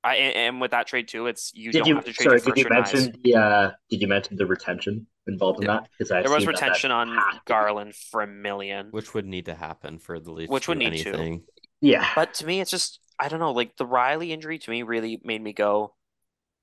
I 0.04 0.16
and, 0.16 0.36
and 0.36 0.62
with 0.62 0.72
that 0.72 0.88
trade 0.88 1.08
too, 1.08 1.28
it's 1.28 1.52
you 1.54 1.72
Did 1.72 1.80
don't 1.80 1.88
you 1.88 1.96
have 1.96 2.06
to 2.06 2.14
trade 2.14 2.26
sorry? 2.26 2.42
your 2.46 2.56
Did 2.56 2.58
you 2.58 2.64
first 2.70 2.94
or 2.94 2.98
mention 2.98 3.22
the 3.24 3.36
uh? 3.36 3.72
Did 3.90 4.02
you 4.02 4.08
mention 4.08 4.36
the 4.36 4.46
retention 4.46 5.08
involved 5.28 5.62
in 5.62 5.68
that? 5.68 5.88
Because 5.98 6.10
There 6.10 6.32
was 6.32 6.48
retention 6.48 6.92
on 6.92 7.18
Garland 7.46 7.96
for 7.96 8.22
a 8.22 8.28
million. 8.28 8.88
Which 8.92 9.14
would 9.14 9.26
need 9.26 9.46
to 9.46 9.54
happen 9.56 10.00
for 10.00 10.20
the 10.20 10.32
Leafs. 10.32 10.50
Which 10.50 10.68
would 10.68 10.80
do 10.80 10.90
need 10.90 11.04
to. 11.04 11.10
anything. 11.10 11.44
Yeah, 11.82 12.08
But 12.16 12.36
to 12.36 12.46
me, 12.46 12.62
it's 12.62 12.72
just 12.72 13.00
I 13.18 13.28
don't 13.28 13.40
know. 13.40 13.52
Like 13.52 13.78
the 13.78 13.86
Rielly 13.86 14.30
injury 14.30 14.60
to 14.60 14.70
me 14.70 14.84
really 14.84 15.22
made 15.24 15.42
me 15.42 15.54
go, 15.54 15.96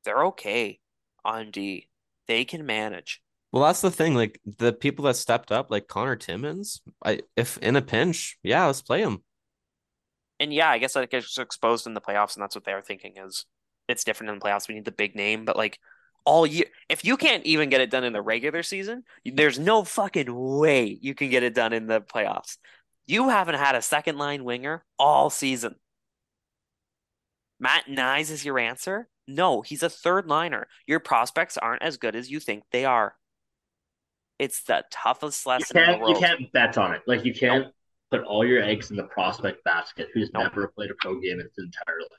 they're 0.05 0.27
okay 0.27 0.81
on 1.25 1.51
D. 1.51 1.89
They 2.27 2.45
can 2.45 2.67
manage. 2.67 3.23
Well, 3.53 3.65
that's 3.65 3.81
the 3.81 3.91
thing. 3.91 4.15
Like 4.15 4.41
the 4.45 4.73
people 4.73 5.07
that 5.07 5.17
stepped 5.17 5.51
up, 5.51 5.71
like 5.71 5.89
Connor 5.89 6.17
Timmins, 6.17 6.83
I 7.05 7.21
if 7.37 7.59
in 7.59 7.77
a 7.77 7.83
pinch, 7.83 8.39
yeah, 8.43 8.67
let's 8.67 8.83
play 8.83 9.01
him. 9.01 9.23
And 10.41 10.53
yeah, 10.53 10.71
I 10.71 10.79
guess 10.79 10.93
that 10.93 11.11
gets 11.11 11.37
exposed 11.39 11.87
in 11.87 11.95
the 11.95 12.01
playoffs, 12.01 12.37
and 12.37 12.43
that's 12.43 12.55
what 12.55 12.65
they're 12.65 12.83
thinking 12.83 13.15
is 13.17 13.47
it's 13.89 14.05
different 14.05 14.31
in 14.31 14.39
the 14.39 14.45
playoffs. 14.45 14.69
We 14.69 14.75
need 14.75 14.85
the 14.85 14.93
big 14.93 15.17
name, 15.17 15.45
but 15.45 15.57
like 15.57 15.79
all 16.25 16.47
year, 16.47 16.67
if 16.91 17.05
you 17.05 17.17
can't 17.17 17.45
even 17.47 17.71
get 17.71 17.81
it 17.81 17.91
done 17.91 18.05
in 18.05 18.13
the 18.13 18.21
regular 18.21 18.63
season, 18.63 19.05
there's 19.25 19.59
no 19.59 19.83
fucking 19.83 20.33
way 20.33 20.99
you 21.01 21.15
can 21.15 21.31
get 21.31 21.43
it 21.43 21.55
done 21.55 21.73
in 21.73 21.87
the 21.87 22.03
playoffs. 22.03 22.59
You 23.07 23.31
haven't 23.31 23.55
had 23.55 23.75
a 23.75 23.83
second 23.83 24.19
line 24.19 24.45
winger 24.45 24.85
all 24.99 25.31
season. 25.31 25.77
Matt 27.59 27.87
Knies 27.87 28.31
is 28.31 28.45
your 28.45 28.59
answer? 28.59 29.09
No, 29.27 29.63
he's 29.63 29.83
a 29.83 29.89
third 29.89 30.27
liner. 30.27 30.69
Your 30.87 31.01
prospects 31.01 31.57
aren't 31.57 31.83
as 31.83 31.97
good 31.97 32.15
as 32.15 32.31
you 32.31 32.41
think 32.41 32.65
they 32.71 32.85
are. 32.85 33.15
It's 34.39 34.63
the 34.65 34.85
toughest 34.91 35.45
you 35.45 35.51
lesson 35.53 35.79
in 35.79 35.87
the 35.87 35.99
can't 35.99 36.09
you 36.09 36.15
can't 36.17 36.53
bet 36.53 36.79
on 36.79 36.95
it. 36.95 37.03
Like 37.07 37.25
you 37.25 37.35
can't 37.35 37.67
put 38.11 38.23
all 38.23 38.45
your 38.45 38.63
eggs 38.63 38.91
in 38.91 38.97
the 38.97 39.05
prospect 39.05 39.65
basket 39.65 40.09
who's 40.15 40.31
Nope. 40.33 40.45
never 40.45 40.69
played 40.69 40.91
a 40.91 40.95
pro 41.01 41.21
game 41.21 41.41
in 41.41 41.47
his 41.47 41.59
entire 41.59 42.01
life. 42.01 42.11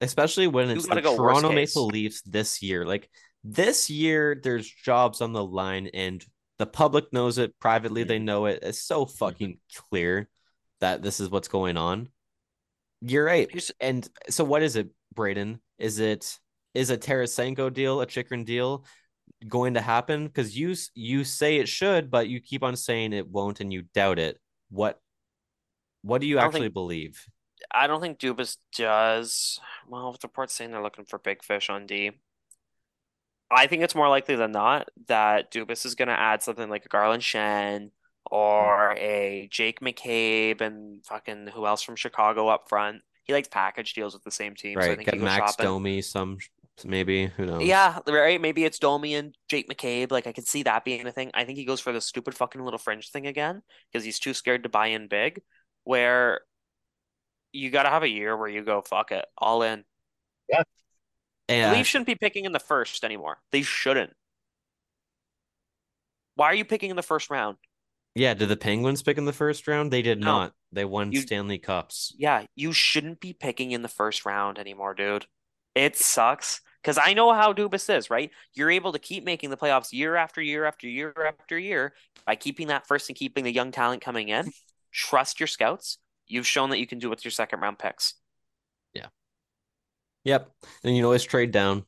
Especially 0.00 0.46
when 0.46 0.68
You 0.68 0.76
it's 0.76 0.86
the 0.86 1.00
go 1.00 1.16
Toronto. 1.16 1.52
Maple 1.52 1.86
Leafs 1.86 2.22
this 2.22 2.62
year. 2.62 2.84
Like 2.84 3.08
this 3.44 3.90
year, 3.90 4.38
there's 4.40 4.68
jobs 4.68 5.20
on 5.20 5.32
the 5.32 5.44
line, 5.44 5.88
and 5.92 6.24
the 6.58 6.66
public 6.66 7.12
knows 7.12 7.38
it. 7.38 7.58
Privately, 7.60 8.04
they 8.04 8.18
know 8.18 8.46
it. 8.46 8.60
It's 8.62 8.84
so 8.84 9.06
fucking 9.06 9.58
clear 9.90 10.28
that 10.80 11.02
this 11.02 11.20
is 11.20 11.28
what's 11.28 11.48
going 11.48 11.76
on. 11.76 12.08
You're 13.00 13.24
right. 13.24 13.48
And 13.80 14.08
so, 14.28 14.44
what 14.44 14.62
is 14.62 14.76
it, 14.76 14.90
Braden? 15.14 15.60
Is 15.78 15.98
it 15.98 16.38
is 16.74 16.90
a 16.90 16.96
Tarasenko 16.96 17.72
deal, 17.72 18.00
a 18.00 18.06
Chychrun 18.06 18.44
deal, 18.44 18.84
going 19.48 19.74
to 19.74 19.80
happen? 19.80 20.26
Because 20.26 20.56
you 20.56 20.74
you 20.94 21.24
say 21.24 21.56
it 21.56 21.68
should, 21.68 22.10
but 22.10 22.28
you 22.28 22.40
keep 22.40 22.62
on 22.62 22.76
saying 22.76 23.12
it 23.12 23.28
won't, 23.28 23.60
and 23.60 23.72
you 23.72 23.82
doubt 23.94 24.18
it. 24.18 24.40
What 24.70 25.00
What 26.02 26.20
do 26.20 26.26
you 26.26 26.38
actually 26.38 26.62
think- 26.62 26.74
believe? 26.74 27.24
I 27.70 27.86
don't 27.86 28.00
think 28.00 28.18
Dubas 28.18 28.56
does. 28.76 29.60
Well, 29.88 30.10
with 30.12 30.22
reports 30.24 30.52
saying 30.52 30.72
they're 30.72 30.82
looking 30.82 31.04
for 31.04 31.18
big 31.18 31.44
fish 31.44 31.70
on 31.70 31.86
D, 31.86 32.10
I 33.50 33.66
think 33.68 33.82
it's 33.82 33.94
more 33.94 34.08
likely 34.08 34.34
than 34.34 34.50
not 34.52 34.88
that 35.06 35.52
Dubas 35.52 35.86
is 35.86 35.94
going 35.94 36.08
to 36.08 36.18
add 36.18 36.42
something 36.42 36.68
like 36.68 36.84
a 36.84 36.88
Garland 36.88 37.22
Schenn 37.22 37.90
or 38.30 38.92
a 38.98 39.48
Jake 39.50 39.80
McCabe 39.80 40.60
and 40.60 41.04
fucking 41.06 41.48
who 41.54 41.66
else 41.66 41.82
from 41.82 41.94
Chicago 41.96 42.48
up 42.48 42.68
front. 42.68 43.02
He 43.24 43.32
likes 43.32 43.46
package 43.48 43.92
deals 43.94 44.14
with 44.14 44.24
the 44.24 44.30
same 44.32 44.56
team, 44.56 44.74
so 44.80 44.84
I 44.84 44.88
Right, 44.88 44.96
think 44.98 45.06
get 45.10 45.14
he 45.18 45.20
Max. 45.24 45.54
Domi 45.54 46.02
some 46.02 46.38
maybe 46.84 47.26
who 47.26 47.46
knows? 47.46 47.62
Yeah, 47.64 47.98
right. 48.08 48.40
Maybe 48.40 48.64
it's 48.64 48.78
Domi 48.78 49.14
and 49.14 49.36
Jake 49.48 49.68
McCabe. 49.68 50.10
Like 50.10 50.26
I 50.26 50.32
could 50.32 50.46
see 50.46 50.62
that 50.64 50.84
being 50.84 51.06
a 51.06 51.12
thing. 51.12 51.30
I 51.34 51.44
think 51.44 51.58
he 51.58 51.64
goes 51.64 51.80
for 51.80 51.92
the 51.92 52.00
stupid 52.00 52.34
fucking 52.34 52.60
little 52.62 52.78
fringe 52.78 53.10
thing 53.10 53.26
again 53.26 53.62
because 53.90 54.04
he's 54.04 54.18
too 54.18 54.34
scared 54.34 54.62
to 54.64 54.68
buy 54.68 54.88
in 54.88 55.08
big. 55.08 55.42
Where 55.84 56.40
you 57.52 57.70
got 57.70 57.82
to 57.84 57.90
have 57.90 58.02
a 58.02 58.08
year 58.08 58.36
where 58.36 58.48
you 58.48 58.62
go 58.64 58.80
fuck 58.80 59.12
it, 59.12 59.24
all 59.36 59.62
in. 59.62 59.84
The 60.48 60.64
and 61.48 61.76
Leafs 61.76 61.88
shouldn't 61.88 62.06
be 62.06 62.14
picking 62.14 62.44
in 62.44 62.52
the 62.52 62.60
first 62.60 63.04
anymore. 63.04 63.38
They 63.50 63.62
shouldn't. 63.62 64.12
Why 66.34 66.46
are 66.46 66.54
you 66.54 66.64
picking 66.64 66.90
in 66.90 66.96
the 66.96 67.02
first 67.02 67.30
round? 67.30 67.58
yeah, 68.14 68.34
did 68.34 68.48
the 68.50 68.56
Penguins 68.56 69.02
pick 69.02 69.16
in 69.18 69.24
the 69.24 69.32
first 69.32 69.66
round? 69.66 69.90
They 69.90 70.02
did 70.02 70.20
No. 70.20 70.26
not. 70.26 70.52
They 70.70 70.84
won 70.84 71.12
You- 71.12 71.20
Stanley 71.22 71.58
Cups. 71.58 72.14
Yeah, 72.18 72.44
you 72.54 72.72
shouldn't 72.72 73.20
be 73.20 73.32
picking 73.32 73.70
in 73.72 73.82
the 73.82 73.88
first 73.88 74.24
round 74.24 74.58
anymore, 74.58 74.94
dude. 74.94 75.26
It 75.74 75.96
sucks 75.96 76.60
because 76.82 76.98
I 76.98 77.14
know 77.14 77.32
how 77.32 77.52
Dubas 77.52 77.94
is, 77.96 78.10
right? 78.10 78.30
You're 78.54 78.70
able 78.70 78.92
to 78.92 78.98
keep 78.98 79.24
making 79.24 79.50
the 79.50 79.56
playoffs 79.56 79.92
year 79.92 80.16
after 80.16 80.42
year 80.42 80.64
after 80.64 80.88
year 80.88 81.14
after 81.26 81.58
year 81.58 81.94
by 82.26 82.34
keeping 82.36 82.68
that 82.68 82.86
first 82.86 83.08
and 83.08 83.16
keeping 83.16 83.44
the 83.44 83.52
young 83.52 83.70
talent 83.70 84.02
coming 84.02 84.28
in. 84.28 84.50
Trust 84.92 85.40
your 85.40 85.46
scouts. 85.46 85.98
You've 86.26 86.46
shown 86.46 86.70
that 86.70 86.78
you 86.78 86.86
can 86.86 86.98
do 86.98 87.08
it 87.08 87.10
with 87.10 87.24
your 87.24 87.32
second 87.32 87.60
round 87.60 87.78
picks. 87.78 88.14
Yeah. 88.94 89.06
Yep. 90.24 90.50
And 90.84 90.94
you 90.96 91.02
know, 91.02 91.08
always 91.08 91.24
trade 91.24 91.52
down. 91.52 91.84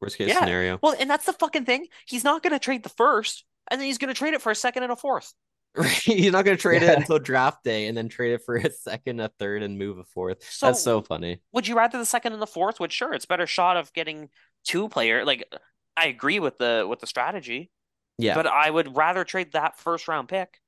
Worst 0.00 0.18
case 0.18 0.28
Yeah. 0.28 0.40
scenario. 0.40 0.78
Well, 0.82 0.94
and 0.98 1.08
that's 1.08 1.26
the 1.26 1.32
fucking 1.32 1.64
thing. 1.64 1.88
He's 2.06 2.24
not 2.24 2.42
going 2.42 2.52
to 2.52 2.58
trade 2.58 2.82
the 2.82 2.88
first, 2.88 3.44
and 3.70 3.80
then 3.80 3.86
he's 3.86 3.98
going 3.98 4.12
to 4.12 4.18
trade 4.18 4.34
it 4.34 4.42
for 4.42 4.50
a 4.50 4.54
second 4.56 4.82
and 4.82 4.92
a 4.92 4.96
fourth. 4.96 5.32
Right. 5.76 5.90
He's 5.90 6.30
not 6.30 6.44
gonna 6.44 6.56
trade 6.56 6.82
Yeah. 6.82 6.92
it 6.92 6.98
until 6.98 7.18
draft 7.18 7.64
day 7.64 7.86
and 7.88 7.96
then 7.96 8.08
trade 8.08 8.34
it 8.34 8.42
for 8.46 8.56
a 8.56 8.70
second, 8.70 9.18
a 9.20 9.28
third, 9.40 9.62
and 9.64 9.76
move 9.78 9.98
a 9.98 10.04
fourth. 10.04 10.44
So 10.48 10.66
That's 10.66 10.80
so 10.82 11.02
funny. 11.02 11.40
would 11.52 11.66
you 11.66 11.76
rather 11.76 11.98
the 11.98 12.04
second 12.06 12.32
and 12.32 12.40
the 12.42 12.46
fourth? 12.46 12.78
Which 12.78 12.92
sure, 12.92 13.12
it's 13.12 13.26
better 13.26 13.46
shot 13.46 13.76
of 13.76 13.92
getting 13.92 14.28
two 14.64 14.88
player. 14.88 15.24
Like 15.24 15.52
I 15.96 16.06
agree 16.06 16.38
with 16.38 16.58
the 16.58 16.86
with 16.88 17.00
the 17.00 17.06
strategy, 17.08 17.70
Yeah. 18.18 18.34
but 18.34 18.46
I 18.46 18.70
would 18.70 18.96
rather 18.96 19.24
trade 19.24 19.52
that 19.52 19.78
first 19.78 20.06
round 20.06 20.28
pick 20.28 20.60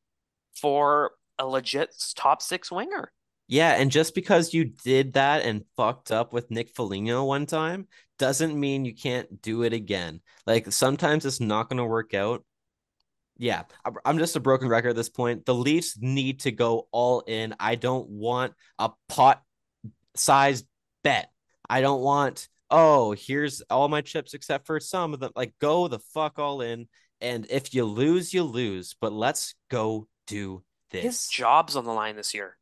for 0.61 1.13
a 1.39 1.47
legit 1.47 1.95
top 2.17 2.43
six 2.43 2.73
winger. 2.73 3.13
Yeah, 3.49 3.75
and 3.75 3.93
just 3.93 4.15
because 4.15 4.53
you 4.53 4.65
did 4.65 5.13
that 5.13 5.43
and 5.45 5.65
fucked 5.77 6.11
up 6.11 6.33
with 6.33 6.51
Nick 6.51 6.71
Foligno 6.75 7.25
one 7.25 7.47
time 7.47 7.87
doesn't 8.19 8.59
mean 8.59 8.85
you 8.85 8.95
can't 8.95 9.41
do 9.41 9.63
it 9.63 9.73
again. 9.73 10.21
Like 10.49 10.73
sometimes 10.73 11.25
it's 11.25 11.39
not 11.41 11.69
going 11.69 11.77
to 11.77 11.85
work 11.85 12.13
out. 12.15 12.45
Yeah, 13.39 13.64
I'm 14.05 14.18
just 14.18 14.37
a 14.37 14.41
broken 14.41 14.68
record 14.68 14.91
at 14.91 14.97
this 14.97 15.09
point. 15.11 15.45
The 15.45 15.55
Leafs 15.55 15.99
need 16.01 16.41
to 16.41 16.53
go 16.53 16.89
all 16.91 17.20
in. 17.20 17.55
I 17.61 17.74
don't 17.74 18.09
want 18.09 18.55
a 18.78 18.91
pot 19.09 19.43
sized 20.14 20.66
bet. 21.05 21.30
I 21.68 21.80
don't 21.80 22.01
want, 22.01 22.49
oh, 22.70 23.12
here's 23.12 23.61
all 23.68 23.89
my 23.89 24.01
chips 24.01 24.34
except 24.34 24.66
for 24.66 24.80
some 24.80 25.12
of 25.12 25.20
them. 25.20 25.32
Like, 25.37 25.55
go 25.61 25.89
the 25.89 25.99
fuck 25.99 26.39
all 26.39 26.61
in. 26.62 26.89
And 27.20 27.47
if 27.51 27.74
you 27.74 27.84
lose, 27.84 28.32
you 28.32 28.43
lose. 28.43 28.95
But 29.01 29.12
let's 29.12 29.55
go 29.70 30.09
do 30.26 30.62
this. 30.91 31.03
His 31.03 31.28
job's 31.28 31.76
on 31.76 31.84
the 31.84 31.93
line 31.93 32.16
this 32.16 32.34
year. 32.34 32.57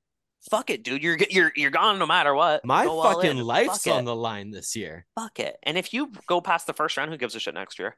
Fuck 0.51 0.69
it, 0.71 0.83
dude. 0.83 1.03
You're 1.03 1.17
you're 1.31 1.53
you're 1.57 1.71
gone 1.71 1.99
no 1.99 2.07
matter 2.07 2.35
what. 2.35 2.65
My 2.67 2.85
Go 2.85 3.03
fucking 3.03 3.39
life's 3.39 3.85
Fuck 3.85 3.95
on 3.95 4.03
it. 4.03 4.05
the 4.07 4.15
line 4.15 4.51
this 4.51 4.77
year. 4.77 5.07
Fuck 5.19 5.41
it. 5.41 5.57
And 5.63 5.79
if 5.79 5.95
you 5.95 6.13
go 6.27 6.43
past 6.43 6.67
the 6.67 6.75
first 6.75 6.97
round, 6.99 7.11
who 7.11 7.17
gives 7.17 7.35
a 7.35 7.41
shit 7.41 7.55
next 7.55 7.79
year? 7.79 7.97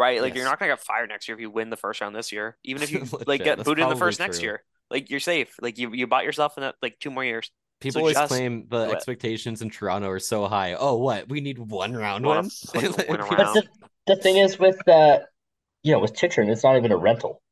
Right? 0.00 0.22
Like 0.22 0.34
you're 0.34 0.44
not 0.46 0.58
gonna 0.58 0.72
get 0.72 0.80
fired 0.80 1.10
next 1.10 1.28
year 1.28 1.36
if 1.36 1.40
you 1.42 1.50
win 1.50 1.68
the 1.68 1.76
first 1.76 2.00
round 2.00 2.16
this 2.16 2.32
year. 2.32 2.56
Even 2.64 2.82
if 2.82 2.90
you 2.90 3.04
like 3.26 3.44
get 3.44 3.58
that's 3.58 3.66
booted 3.68 3.82
in 3.82 3.90
the 3.90 3.94
probably 3.94 3.98
first 3.98 4.18
next 4.18 4.42
year. 4.42 4.62
Like 4.90 5.10
you're 5.10 5.20
safe. 5.20 5.54
Like 5.60 5.76
you 5.78 5.92
you 5.92 6.06
bought 6.06 6.24
yourself 6.24 6.56
in 6.56 6.62
that 6.62 6.76
like 6.82 6.98
two 7.00 7.10
more 7.10 7.22
years. 7.24 7.50
People 7.80 8.00
So 8.00 8.00
always 8.00 8.18
claim 8.28 8.66
the 8.70 8.90
expectations 8.90 9.62
in 9.62 9.70
Toronto 9.70 10.08
are 10.08 10.18
so 10.18 10.46
high. 10.48 10.74
Oh, 10.74 10.96
what? 10.96 11.28
We 11.28 11.40
need 11.40 11.58
one 11.58 11.94
round 11.94 12.24
Wanna 12.24 12.40
win? 12.42 12.50
fucking 12.50 12.92
win 13.08 13.20
a 13.20 13.24
People- 13.24 13.36
round. 13.36 13.54
But 13.54 13.54
the, 14.06 14.14
the 14.14 14.22
thing 14.22 14.38
is 14.38 14.58
with 14.58 14.86
uh 14.88 15.18
you 15.82 15.92
know, 15.92 15.98
with 15.98 16.14
Chychrun, 16.14 16.48
it's 16.48 16.64
not 16.64 16.76
even 16.76 16.92
a 16.92 16.96
rental. 16.96 17.42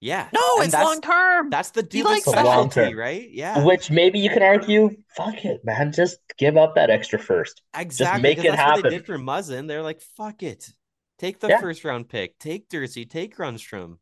Yeah. 0.00 0.28
No, 0.32 0.40
and 0.56 0.64
it's 0.64 0.72
that's, 0.72 0.84
long 0.84 1.00
term. 1.00 1.50
That's 1.50 1.70
the 1.70 1.86
He 1.90 2.00
Dubas 2.02 2.04
likes 2.04 2.22
specialty, 2.24 2.48
Long-term. 2.48 2.96
right? 2.96 3.28
Yeah. 3.30 3.64
Which 3.64 3.90
maybe 3.90 4.20
you 4.20 4.30
can 4.30 4.42
argue, 4.44 4.90
fuck 5.16 5.44
it, 5.44 5.64
man, 5.64 5.92
just 5.92 6.18
give 6.38 6.56
up 6.56 6.76
that 6.76 6.88
extra 6.88 7.18
first. 7.18 7.62
Exactly. 7.76 8.04
Just 8.06 8.22
make 8.22 8.38
it 8.38 8.56
that's 8.56 8.58
what 8.58 8.82
they 8.84 8.90
happen. 8.90 8.90
did 8.92 9.06
for 9.06 9.18
Muzzin. 9.18 9.66
They're 9.66 9.82
like, 9.82 10.00
fuck 10.16 10.42
it. 10.44 10.72
Take 11.18 11.40
the 11.40 11.48
Yeah. 11.48 11.60
first 11.60 11.84
round 11.84 12.08
pick. 12.08 12.38
Take 12.38 12.68
Durzi. 12.68 13.08
Take 13.08 13.36
Grundström. 13.36 13.98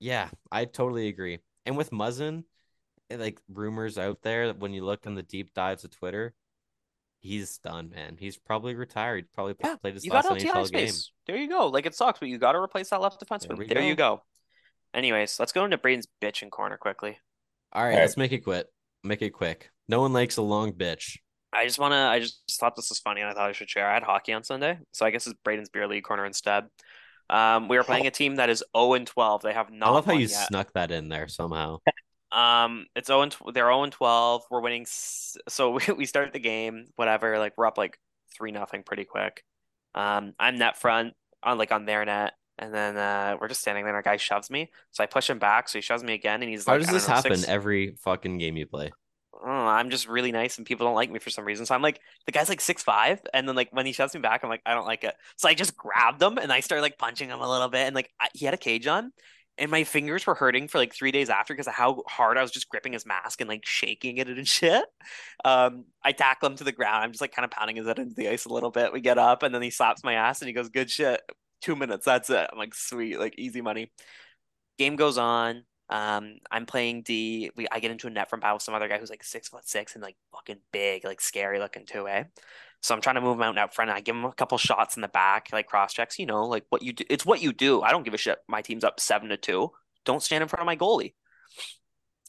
Yeah, 0.00 0.28
I 0.52 0.66
totally 0.66 1.08
agree. 1.08 1.38
And 1.64 1.76
with 1.76 1.90
Muzzin, 1.90 2.44
eh, 3.10 3.16
like 3.16 3.40
rumors 3.48 3.96
out 3.96 4.20
there 4.22 4.48
that 4.48 4.58
when 4.58 4.72
you 4.74 4.84
look 4.84 5.06
on 5.06 5.14
the 5.14 5.22
deep 5.22 5.54
dives 5.54 5.84
of 5.84 5.90
Twitter, 5.90 6.34
he's 7.20 7.56
done, 7.58 7.88
man. 7.90 8.16
He's 8.18 8.36
probably 8.36 8.74
retired. 8.74 9.32
Probably 9.32 9.54
Yeah, 9.60 9.76
played 9.76 9.94
his 9.94 10.04
You 10.04 10.10
got 10.10 10.26
last 10.26 10.42
LTI 10.42 10.50
NHL 10.50 10.70
game. 10.70 10.94
There 11.26 11.36
you 11.36 11.48
go. 11.48 11.68
Like 11.68 11.86
it 11.86 11.94
sucks, 11.94 12.18
but 12.18 12.28
you 12.28 12.36
got 12.38 12.52
to 12.52 12.58
replace 12.58 12.90
that 12.90 13.00
left 13.00 13.18
There 13.18 13.38
defenseman. 13.38 13.56
we 13.56 13.66
There, 13.66 13.82
you 13.82 13.94
go. 13.94 14.16
go. 14.16 14.22
Anyways, 14.92 15.40
let's 15.40 15.52
go 15.52 15.64
into 15.64 15.78
Braden's 15.78 16.06
bitching 16.22 16.50
corner 16.50 16.76
quickly. 16.76 17.18
All 17.72 17.82
right, 17.82 17.88
All 17.92 17.96
right. 17.96 18.00
let's 18.02 18.16
make 18.16 18.32
it 18.32 18.40
quit. 18.40 18.66
Make 19.02 19.22
it 19.22 19.30
quick. 19.30 19.70
No 19.88 20.00
one 20.00 20.12
likes 20.12 20.36
a 20.36 20.42
long 20.42 20.72
bitch. 20.72 21.18
I 21.54 21.64
just 21.66 21.78
want 21.78 21.92
to. 21.92 21.96
I 21.96 22.20
just 22.20 22.40
thought 22.58 22.76
this 22.76 22.88
was 22.90 22.98
funny, 22.98 23.20
and 23.20 23.30
I 23.30 23.34
thought 23.34 23.48
I 23.48 23.52
should 23.52 23.70
share. 23.70 23.88
I 23.88 23.94
had 23.94 24.02
hockey 24.02 24.32
on 24.32 24.42
Sunday, 24.44 24.78
so 24.92 25.06
I 25.06 25.10
guess 25.10 25.26
it's 25.26 25.38
Braden's 25.44 25.68
beer 25.68 25.86
league 25.86 26.04
corner 26.04 26.24
instead. 26.26 26.64
Um, 27.30 27.68
we 27.68 27.76
were 27.78 27.84
playing 27.84 28.06
a 28.06 28.10
team 28.10 28.36
that 28.36 28.50
is 28.50 28.62
0 28.76 28.94
and 28.94 29.06
12. 29.06 29.42
They 29.42 29.52
have 29.54 29.70
not 29.70 29.88
I 29.88 29.92
love 29.92 30.04
how 30.04 30.12
you 30.12 30.26
yet. 30.26 30.46
snuck 30.48 30.72
that 30.74 30.90
in 30.90 31.08
there 31.08 31.26
somehow. 31.28 31.78
Um, 32.32 32.86
it's 32.96 33.06
0 33.06 33.22
and 33.22 33.32
tw- 33.32 33.54
they're 33.54 33.64
0 33.66 33.84
and 33.84 33.92
12. 33.92 34.42
We're 34.50 34.60
winning. 34.60 34.82
s- 34.82 35.36
So 35.48 35.70
we, 35.88 35.94
we 35.96 36.06
start 36.06 36.32
the 36.32 36.38
game, 36.38 36.86
whatever. 36.96 37.38
Like 37.38 37.54
we're 37.56 37.66
up 37.66 37.78
like 37.78 37.98
three 38.36 38.50
nothing 38.52 38.82
pretty 38.82 39.04
quick. 39.04 39.42
Um, 39.94 40.34
I'm 40.38 40.58
net 40.58 40.76
front 40.76 41.14
on 41.42 41.56
like 41.56 41.72
on 41.72 41.84
their 41.86 42.04
net, 42.04 42.32
and 42.58 42.74
then 42.74 42.96
uh, 42.96 43.36
we're 43.40 43.48
just 43.48 43.60
standing 43.60 43.84
there. 43.84 43.90
and 43.92 43.96
Our 43.96 44.02
guy 44.02 44.16
shoves 44.16 44.50
me, 44.50 44.70
so 44.90 45.02
I 45.02 45.06
push 45.06 45.30
him 45.30 45.38
back. 45.38 45.68
So 45.68 45.78
he 45.78 45.82
shoves 45.82 46.02
me 46.02 46.12
again, 46.14 46.42
and 46.42 46.50
he's 46.50 46.66
like, 46.66 46.74
How 46.74 46.78
like, 46.78 46.86
does 46.86 46.92
this 46.94 47.08
know, 47.08 47.14
happen 47.14 47.36
six- 47.36 47.48
every 47.48 47.94
fucking 48.02 48.38
game 48.38 48.56
you 48.56 48.66
play? 48.66 48.92
Know, 49.44 49.50
I'm 49.50 49.90
just 49.90 50.08
really 50.08 50.32
nice 50.32 50.56
and 50.56 50.66
people 50.66 50.86
don't 50.86 50.94
like 50.94 51.10
me 51.10 51.18
for 51.18 51.30
some 51.30 51.44
reason. 51.44 51.66
So 51.66 51.74
I'm 51.74 51.82
like, 51.82 52.00
the 52.26 52.32
guy's 52.32 52.48
like 52.48 52.60
six 52.60 52.82
five, 52.82 53.20
and 53.32 53.48
then 53.48 53.54
like 53.56 53.68
when 53.72 53.86
he 53.86 53.92
shoves 53.92 54.14
me 54.14 54.20
back, 54.20 54.42
I'm 54.42 54.50
like, 54.50 54.62
I 54.64 54.74
don't 54.74 54.86
like 54.86 55.04
it. 55.04 55.14
So 55.36 55.48
I 55.48 55.54
just 55.54 55.76
grabbed 55.76 56.22
him 56.22 56.38
and 56.38 56.52
I 56.52 56.60
started 56.60 56.82
like 56.82 56.98
punching 56.98 57.28
him 57.28 57.40
a 57.40 57.50
little 57.50 57.68
bit, 57.68 57.86
and 57.86 57.94
like 57.94 58.10
I, 58.20 58.28
he 58.34 58.44
had 58.44 58.54
a 58.54 58.58
cage 58.58 58.86
on, 58.86 59.12
and 59.58 59.70
my 59.70 59.84
fingers 59.84 60.26
were 60.26 60.34
hurting 60.34 60.68
for 60.68 60.78
like 60.78 60.94
three 60.94 61.12
days 61.12 61.30
after 61.30 61.54
because 61.54 61.68
of 61.68 61.74
how 61.74 62.02
hard 62.08 62.38
I 62.38 62.42
was 62.42 62.50
just 62.50 62.68
gripping 62.68 62.92
his 62.92 63.06
mask 63.06 63.40
and 63.40 63.48
like 63.48 63.64
shaking 63.66 64.16
it 64.18 64.28
and 64.28 64.48
shit. 64.48 64.84
Um, 65.44 65.84
I 66.02 66.12
tackle 66.12 66.48
him 66.48 66.56
to 66.56 66.64
the 66.64 66.72
ground. 66.72 67.04
I'm 67.04 67.12
just 67.12 67.20
like 67.20 67.32
kind 67.34 67.44
of 67.44 67.50
pounding 67.50 67.76
his 67.76 67.86
head 67.86 67.98
into 67.98 68.14
the 68.14 68.28
ice 68.28 68.46
a 68.46 68.52
little 68.52 68.70
bit. 68.70 68.92
We 68.92 69.00
get 69.00 69.18
up, 69.18 69.42
and 69.42 69.54
then 69.54 69.62
he 69.62 69.70
slaps 69.70 70.04
my 70.04 70.14
ass 70.14 70.40
and 70.40 70.48
he 70.48 70.54
goes, 70.54 70.68
"Good 70.68 70.90
shit." 70.90 71.20
Two 71.62 71.76
minutes, 71.76 72.04
that's 72.04 72.28
it. 72.28 72.48
I'm 72.52 72.58
like, 72.58 72.74
sweet, 72.74 73.18
like 73.18 73.38
easy 73.38 73.62
money. 73.62 73.90
Game 74.78 74.96
goes 74.96 75.16
on. 75.16 75.64
Um, 75.90 76.38
I'm 76.50 76.66
playing 76.66 77.02
D. 77.02 77.50
We 77.56 77.66
I 77.70 77.80
get 77.80 77.90
into 77.90 78.06
a 78.06 78.10
net 78.10 78.30
from 78.30 78.40
battle 78.40 78.56
with 78.56 78.62
some 78.62 78.74
other 78.74 78.88
guy 78.88 78.98
who's 78.98 79.10
like 79.10 79.22
six 79.22 79.48
foot 79.48 79.68
six 79.68 79.94
and 79.94 80.02
like 80.02 80.16
fucking 80.32 80.58
big, 80.72 81.04
like 81.04 81.20
scary 81.20 81.58
looking 81.58 81.84
too, 81.86 82.08
eh? 82.08 82.24
So 82.80 82.94
I'm 82.94 83.00
trying 83.00 83.14
to 83.16 83.20
move 83.20 83.36
him 83.36 83.42
out 83.42 83.50
and 83.50 83.58
out 83.58 83.74
front. 83.74 83.90
And 83.90 83.96
I 83.96 84.00
give 84.00 84.16
him 84.16 84.24
a 84.24 84.32
couple 84.32 84.58
shots 84.58 84.96
in 84.96 85.02
the 85.02 85.08
back, 85.08 85.48
like 85.52 85.66
cross 85.66 85.92
checks. 85.92 86.18
You 86.18 86.26
know, 86.26 86.44
like 86.46 86.64
what 86.70 86.82
you 86.82 86.92
do. 86.92 87.04
It's 87.10 87.26
what 87.26 87.42
you 87.42 87.52
do. 87.52 87.82
I 87.82 87.90
don't 87.90 88.02
give 88.02 88.14
a 88.14 88.18
shit. 88.18 88.38
My 88.48 88.62
team's 88.62 88.84
up 88.84 88.98
seven 89.00 89.28
to 89.28 89.36
two. 89.36 89.72
Don't 90.04 90.22
stand 90.22 90.42
in 90.42 90.48
front 90.48 90.62
of 90.62 90.66
my 90.66 90.76
goalie. 90.76 91.14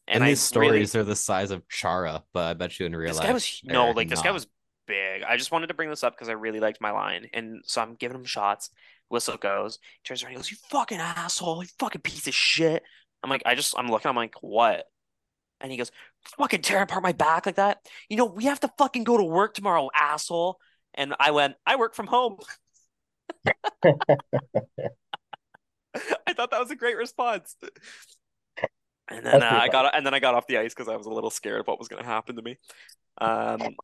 And, 0.08 0.24
I 0.24 0.30
these 0.30 0.52
really- 0.56 0.70
stories 0.86 0.96
are 0.96 1.04
the 1.04 1.16
size 1.16 1.52
of 1.52 1.68
Chara, 1.68 2.24
but 2.32 2.44
I 2.44 2.54
bet 2.54 2.80
you 2.80 2.86
in 2.86 2.96
real 2.96 3.08
this 3.08 3.18
life. 3.18 3.28
guy 3.28 3.34
was 3.34 3.62
no, 3.64 3.92
like 3.92 4.08
this 4.08 4.22
guy 4.22 4.32
was 4.32 4.48
big. 4.86 5.24
I 5.24 5.36
just 5.36 5.52
wanted 5.52 5.68
to 5.68 5.74
bring 5.74 5.90
this 5.90 6.04
up 6.04 6.14
because 6.14 6.30
I 6.30 6.34
really 6.34 6.60
liked 6.60 6.80
my 6.80 6.92
line, 6.92 7.28
and 7.34 7.62
so 7.66 7.82
I'm 7.82 7.96
giving 7.96 8.16
him 8.18 8.26
shots. 8.26 8.70
Whistle 9.10 9.38
goes. 9.38 9.80
He 10.04 10.08
turns 10.08 10.24
around. 10.24 10.32
He 10.34 10.36
goes, 10.38 10.52
"You 10.52 10.58
fucking 10.70 11.00
asshole! 11.00 11.64
You 11.64 11.70
fucking 11.80 12.02
piece 12.02 12.28
of 12.28 12.36
shit!" 12.36 12.84
I'm 13.26 13.30
like, 13.32 13.42
I 13.44 13.56
just, 13.56 13.74
I'm 13.76 13.90
looking. 13.90 14.08
I'm 14.08 14.16
like, 14.16 14.36
what? 14.42 14.86
And 15.60 15.72
he 15.72 15.78
goes, 15.80 15.92
"Fucking 16.38 16.62
tear 16.62 16.84
apart 16.84 17.02
my 17.02 17.12
back 17.12 17.48
like 17.48 17.56
that. 17.56 17.80
You 18.08 18.18
know, 18.18 18.26
we 18.26 18.44
have 18.46 18.60
to 18.60 18.72
fucking 18.78 19.04
go 19.04 19.18
to 19.18 19.24
work 19.24 19.56
tomorrow, 19.56 19.90
asshole." 19.96 20.60
And 20.94 21.16
I 21.20 21.32
went, 21.32 21.56
"I 21.66 21.78
work 21.78 21.96
from 21.96 22.08
home." 22.08 22.38
I 26.28 26.34
thought 26.34 26.52
that 26.52 26.60
was 26.60 26.72
a 26.72 26.76
great 26.76 26.98
response. 26.98 27.56
And 29.08 29.26
then 29.26 29.42
uh, 29.42 29.50
I 29.50 29.70
got 29.70 29.96
and 29.96 30.06
then 30.06 30.14
I 30.14 30.20
got 30.20 30.36
off 30.36 30.46
the 30.46 30.58
ice 30.58 30.74
because 30.74 30.90
I 30.90 30.96
was 30.98 31.06
a 31.06 31.12
little 31.12 31.30
scared 31.30 31.62
of 31.62 31.68
what 31.68 31.80
was 31.80 31.88
going 31.88 32.04
to 32.04 32.08
happen 32.08 32.36
to 32.36 32.42
me. 32.42 32.58
Um, 33.20 33.76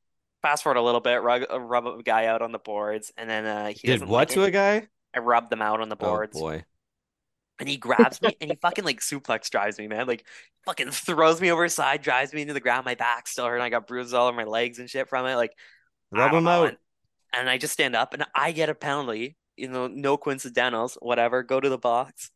fast 0.41 0.63
forward 0.63 0.77
a 0.77 0.81
little 0.81 1.01
bit, 1.01 1.21
rub, 1.21 1.43
rub 1.49 1.87
a 1.87 2.03
guy 2.03 2.25
out 2.25 2.41
on 2.41 2.51
the 2.51 2.59
boards, 2.59 3.11
and 3.17 3.29
then 3.29 3.45
uh, 3.45 3.67
he 3.67 3.87
Did 3.87 4.01
what 4.01 4.09
like 4.09 4.29
to 4.29 4.43
it. 4.43 4.49
a 4.49 4.51
guy? 4.51 4.87
I 5.15 5.19
rubbed 5.19 5.49
them 5.49 5.61
out 5.61 5.79
on 5.79 5.89
the 5.89 5.95
boards. 5.95 6.37
Oh 6.37 6.41
boy. 6.41 6.65
And 7.61 7.69
he 7.69 7.77
grabs 7.77 8.19
me 8.23 8.35
and 8.41 8.49
he 8.49 8.57
fucking 8.59 8.83
like 8.83 8.99
suplex 8.99 9.49
drives 9.51 9.77
me, 9.77 9.87
man. 9.87 10.07
Like 10.07 10.25
fucking 10.65 10.89
throws 10.89 11.39
me 11.39 11.51
over 11.51 11.63
his 11.63 11.75
side, 11.75 12.01
drives 12.01 12.33
me 12.33 12.41
into 12.41 12.55
the 12.55 12.59
ground. 12.59 12.85
My 12.85 12.95
back 12.95 13.27
still 13.27 13.45
hurt. 13.45 13.53
And 13.53 13.63
I 13.63 13.69
got 13.69 13.85
bruises 13.85 14.15
all 14.15 14.27
over 14.27 14.35
my 14.35 14.45
legs 14.45 14.79
and 14.79 14.89
shit 14.89 15.07
from 15.07 15.27
it. 15.27 15.35
Like 15.35 15.53
Rub 16.11 16.33
him 16.33 16.45
know, 16.45 16.65
out. 16.65 16.77
And, 17.31 17.47
I 17.47 17.59
just 17.59 17.73
stand 17.73 17.95
up 17.95 18.15
and 18.15 18.25
I 18.33 18.51
get 18.51 18.69
a 18.69 18.75
penalty. 18.75 19.37
You 19.57 19.67
know, 19.67 19.85
no 19.85 20.17
coincidentals, 20.17 20.97
whatever. 20.99 21.43
Go 21.43 21.59
to 21.59 21.69
the 21.69 21.77
box. 21.77 22.31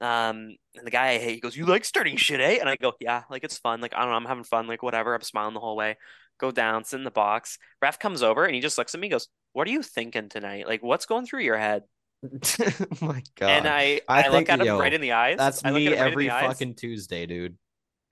Um, 0.00 0.56
and 0.74 0.86
the 0.86 0.90
guy 0.90 1.10
I 1.10 1.18
hate, 1.18 1.34
he 1.34 1.40
goes, 1.40 1.56
"You 1.56 1.66
like 1.66 1.84
starting 1.84 2.16
shit, 2.16 2.40
eh?" 2.40 2.56
And 2.58 2.68
I 2.68 2.76
go, 2.76 2.94
"Yeah, 2.98 3.24
like 3.30 3.44
it's 3.44 3.58
fun. 3.58 3.82
Like 3.82 3.94
I 3.94 4.00
don't 4.00 4.08
know, 4.08 4.16
I'm 4.16 4.24
having 4.24 4.42
fun. 4.42 4.66
Like 4.66 4.82
whatever. 4.82 5.14
I'm 5.14 5.20
smiling 5.20 5.54
the 5.54 5.60
whole 5.60 5.76
way." 5.76 5.96
Go 6.38 6.50
down, 6.50 6.84
sit 6.84 6.96
in 6.96 7.04
the 7.04 7.10
box. 7.10 7.58
Ref 7.82 7.98
comes 7.98 8.22
over 8.22 8.44
and 8.44 8.54
he 8.54 8.60
just 8.62 8.78
looks 8.78 8.94
at 8.94 9.00
me, 9.00 9.10
goes, 9.10 9.28
"What 9.52 9.68
are 9.68 9.70
you 9.70 9.82
thinking 9.82 10.28
tonight? 10.30 10.66
Like 10.66 10.82
what's 10.82 11.06
going 11.06 11.26
through 11.26 11.42
your 11.42 11.58
head?" 11.58 11.84
my 13.00 13.22
god. 13.36 13.50
And 13.50 13.68
I, 13.68 14.00
I 14.08 14.24
I, 14.24 14.28
look 14.28 14.48
at 14.48 14.60
him 14.60 14.66
yo, 14.66 14.78
right 14.78 14.92
in 14.92 15.00
the 15.00 15.12
eyes. 15.12 15.38
That's 15.38 15.64
I 15.64 15.70
look 15.70 15.80
me 15.80 15.88
at 15.88 15.92
him 15.94 15.98
right 15.98 16.06
in 16.06 16.12
every 16.12 16.26
the 16.26 16.34
eyes. 16.34 16.46
fucking 16.46 16.74
Tuesday, 16.74 17.26
dude. 17.26 17.56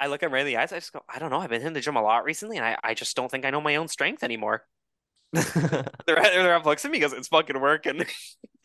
I 0.01 0.07
look 0.07 0.23
at 0.23 0.27
him 0.27 0.33
right 0.33 0.41
in 0.41 0.47
the 0.47 0.57
eyes. 0.57 0.73
I 0.73 0.77
just 0.77 0.93
go, 0.93 1.03
I 1.09 1.19
don't 1.19 1.31
know. 1.31 1.39
I've 1.39 1.51
been 1.51 1.61
hitting 1.61 1.75
the 1.75 1.81
gym 1.81 1.97
a 1.97 2.03
lot 2.03 2.25
recently, 2.25 2.57
and 2.57 2.67
I, 2.67 2.77
I 2.83 2.95
just 2.95 3.15
don't 3.15 3.31
think 3.31 3.45
I 3.45 3.51
know 3.51 3.61
my 3.61 3.77
own 3.77 3.89
strength 3.89 4.23
anymore. 4.23 4.65
The 5.33 5.91
ref, 6.09 6.67
looks 6.67 6.85
at 6.85 6.91
me, 6.91 6.99
goes, 6.99 7.13
"It's 7.13 7.29
fucking 7.29 7.61
working." 7.61 8.05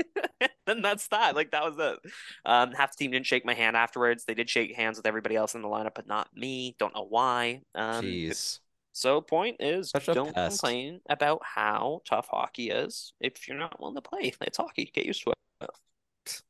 then 0.65 0.81
that's 0.81 1.07
that. 1.09 1.35
Like 1.35 1.51
that 1.51 1.63
was 1.63 1.76
it. 1.77 2.11
Um, 2.43 2.72
half 2.72 2.91
the 2.91 3.03
team 3.03 3.11
didn't 3.11 3.27
shake 3.27 3.45
my 3.45 3.53
hand 3.53 3.77
afterwards. 3.77 4.26
They 4.26 4.34
did 4.34 4.49
shake 4.49 4.76
hands 4.76 4.97
with 4.97 5.05
everybody 5.05 5.35
else 5.35 5.53
in 5.53 5.61
the 5.61 5.67
lineup, 5.67 5.93
but 5.93 6.07
not 6.07 6.27
me. 6.34 6.76
Don't 6.80 6.95
know 6.95 7.05
why. 7.07 7.61
Um, 7.76 8.03
Jeez. 8.03 8.59
So 8.95 9.19
point 9.19 9.57
is, 9.59 9.89
Such 9.89 10.05
don't 10.05 10.34
complain 10.34 11.01
about 11.09 11.41
how 11.43 12.01
tough 12.05 12.30
hockey 12.31 12.69
is. 12.69 13.11
If 13.19 13.45
you're 13.45 13.57
not 13.57 13.77
willing 13.77 13.95
to 13.95 14.01
play, 14.01 14.31
it's 14.41 14.55
hockey. 14.55 14.89
Get 14.93 15.05
used 15.05 15.22
to 15.23 15.34
it. 15.61 16.41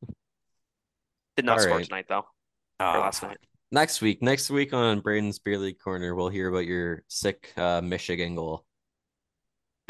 Did 1.36 1.46
not 1.46 1.58
All 1.58 1.64
score 1.64 1.78
right. 1.78 1.86
tonight 1.86 2.06
though. 2.08 2.20
Or 2.20 2.26
Ah, 2.80 3.00
last 3.00 3.24
night. 3.24 3.40
Next 3.72 4.00
week, 4.00 4.22
next 4.22 4.52
week 4.52 4.74
on 4.74 5.00
Braden's 5.02 5.40
Beer 5.40 5.58
League 5.58 5.80
Corner, 5.80 6.14
we'll 6.14 6.30
hear 6.30 6.48
about 6.48 6.68
your 6.68 7.02
sick 7.08 7.52
uh, 7.58 7.82
Michigan 7.82 8.36
goal. 8.36 8.64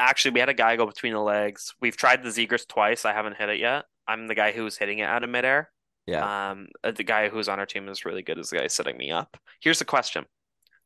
Actually, 0.00 0.30
we 0.30 0.40
had 0.40 0.48
a 0.48 0.54
guy 0.54 0.76
go 0.76 0.86
between 0.86 1.12
the 1.12 1.20
legs. 1.20 1.74
We've 1.82 1.96
tried 1.96 2.22
the 2.22 2.30
Zegras 2.30 2.66
twice. 2.66 3.04
I 3.04 3.12
haven't 3.12 3.36
hit 3.36 3.50
it 3.50 3.60
yet. 3.60 3.84
I'm 4.08 4.28
the 4.28 4.34
guy 4.34 4.52
who's 4.52 4.78
hitting 4.78 5.00
it 5.00 5.08
out 5.08 5.22
of 5.22 5.28
midair. 5.28 5.70
Yeah. 6.06 6.50
Um, 6.52 6.68
uh, 6.82 6.92
the 6.92 7.04
guy 7.04 7.28
who's 7.28 7.50
on 7.50 7.58
our 7.58 7.66
team 7.66 7.86
is 7.90 8.06
really 8.06 8.22
good. 8.22 8.38
Is 8.38 8.48
the 8.48 8.56
guy 8.56 8.66
setting 8.68 8.96
me 8.96 9.10
up. 9.10 9.36
Here's 9.60 9.78
the 9.78 9.84
question: 9.84 10.24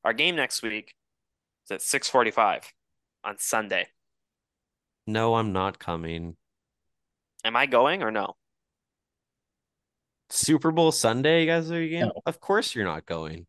Our 0.02 0.12
game 0.12 0.34
next 0.34 0.62
week 0.64 0.94
is 1.64 1.70
at 1.70 1.80
6:45 1.80 2.64
on 3.24 3.38
Sunday. 3.38 3.88
No, 5.06 5.34
I'm 5.34 5.52
not 5.52 5.78
coming. 5.78 6.36
Am 7.44 7.56
I 7.56 7.66
going 7.66 8.02
or 8.02 8.10
no? 8.10 8.36
Super 10.28 10.70
Bowl 10.70 10.92
Sunday, 10.92 11.40
you 11.40 11.46
guys 11.46 11.70
are 11.70 11.80
again? 11.80 12.08
No. 12.14 12.22
Of 12.26 12.40
course 12.40 12.74
you're 12.74 12.84
not 12.84 13.06
going. 13.06 13.46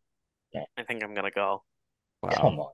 I 0.55 0.83
think 0.83 1.03
I'm 1.03 1.13
gonna 1.13 1.31
go. 1.31 1.63
Wow. 2.21 2.29
Come 2.29 2.59
on. 2.59 2.71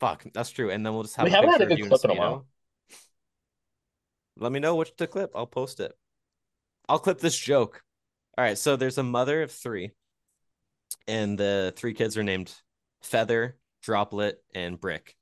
Fuck, 0.00 0.26
that's 0.34 0.50
true. 0.50 0.70
And 0.70 0.84
then 0.84 0.92
we'll 0.94 1.04
just 1.04 1.16
have 1.16 1.24
We 1.24 1.30
a 1.30 1.34
haven't 1.34 1.50
had 1.50 1.62
a 1.62 1.66
good 1.66 1.88
clip 1.88 2.04
in 2.04 2.10
a 2.10 2.14
while. 2.14 2.46
Let 4.36 4.52
me 4.52 4.60
know 4.60 4.76
which 4.76 4.94
to 4.96 5.06
clip. 5.06 5.32
I'll 5.34 5.46
post 5.46 5.80
it. 5.80 5.96
I'll 6.88 6.98
clip 6.98 7.18
this 7.18 7.38
joke. 7.38 7.82
All 8.36 8.44
right, 8.44 8.58
so 8.58 8.76
there's 8.76 8.98
a 8.98 9.02
mother 9.02 9.42
of 9.42 9.50
three, 9.50 9.92
and 11.08 11.38
the 11.38 11.72
three 11.74 11.94
kids 11.94 12.18
are 12.18 12.22
named 12.22 12.54
Feather, 13.02 13.56
Droplet, 13.82 14.44
and 14.54 14.78
Brick. 14.78 15.16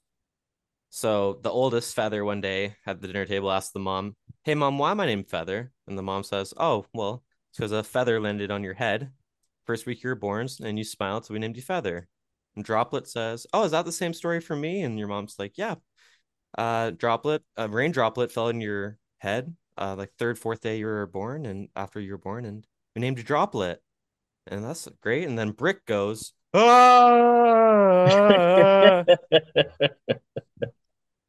So 0.90 1.38
the 1.42 1.50
oldest 1.50 1.94
Feather 1.94 2.24
one 2.24 2.40
day 2.40 2.76
at 2.86 3.00
the 3.00 3.06
dinner 3.06 3.24
table 3.24 3.52
asked 3.52 3.72
the 3.72 3.78
mom, 3.78 4.16
"Hey 4.42 4.56
mom, 4.56 4.78
why 4.78 4.90
am 4.90 5.00
I 5.00 5.06
named 5.06 5.28
Feather?" 5.28 5.72
And 5.86 5.96
the 5.96 6.02
mom 6.02 6.24
says, 6.24 6.52
"Oh, 6.56 6.86
well, 6.92 7.22
it's 7.50 7.58
because 7.58 7.72
a 7.72 7.84
feather 7.84 8.20
landed 8.20 8.50
on 8.50 8.64
your 8.64 8.74
head 8.74 9.12
first 9.64 9.86
week 9.86 10.02
you 10.02 10.08
were 10.08 10.16
born, 10.16 10.48
and 10.62 10.76
you 10.76 10.84
smiled, 10.84 11.24
so 11.24 11.34
we 11.34 11.40
named 11.40 11.56
you 11.56 11.62
Feather." 11.62 12.08
And 12.56 12.64
Droplet 12.64 13.08
says, 13.08 13.46
"Oh, 13.52 13.64
is 13.64 13.72
that 13.72 13.84
the 13.84 13.92
same 13.92 14.14
story 14.14 14.40
for 14.40 14.56
me?" 14.56 14.82
And 14.82 14.98
your 14.98 15.08
mom's 15.08 15.38
like, 15.38 15.58
"Yeah." 15.58 15.76
Uh, 16.56 16.90
Droplet, 16.90 17.42
a 17.56 17.68
rain 17.68 17.92
droplet 17.92 18.32
fell 18.32 18.48
in 18.48 18.60
your 18.60 18.98
head, 19.18 19.56
uh, 19.78 19.96
like 19.98 20.12
third, 20.18 20.38
fourth 20.38 20.60
day 20.60 20.78
you 20.78 20.86
were 20.86 21.06
born, 21.06 21.46
and 21.46 21.68
after 21.76 22.00
you 22.00 22.12
were 22.12 22.18
born, 22.18 22.44
and 22.44 22.66
we 22.94 23.00
named 23.00 23.18
you 23.18 23.24
Droplet, 23.24 23.82
and 24.46 24.64
that's 24.64 24.88
great. 25.00 25.26
And 25.28 25.38
then 25.38 25.52
Brick 25.52 25.84
goes, 25.86 26.32
"Ah!" 26.54 27.34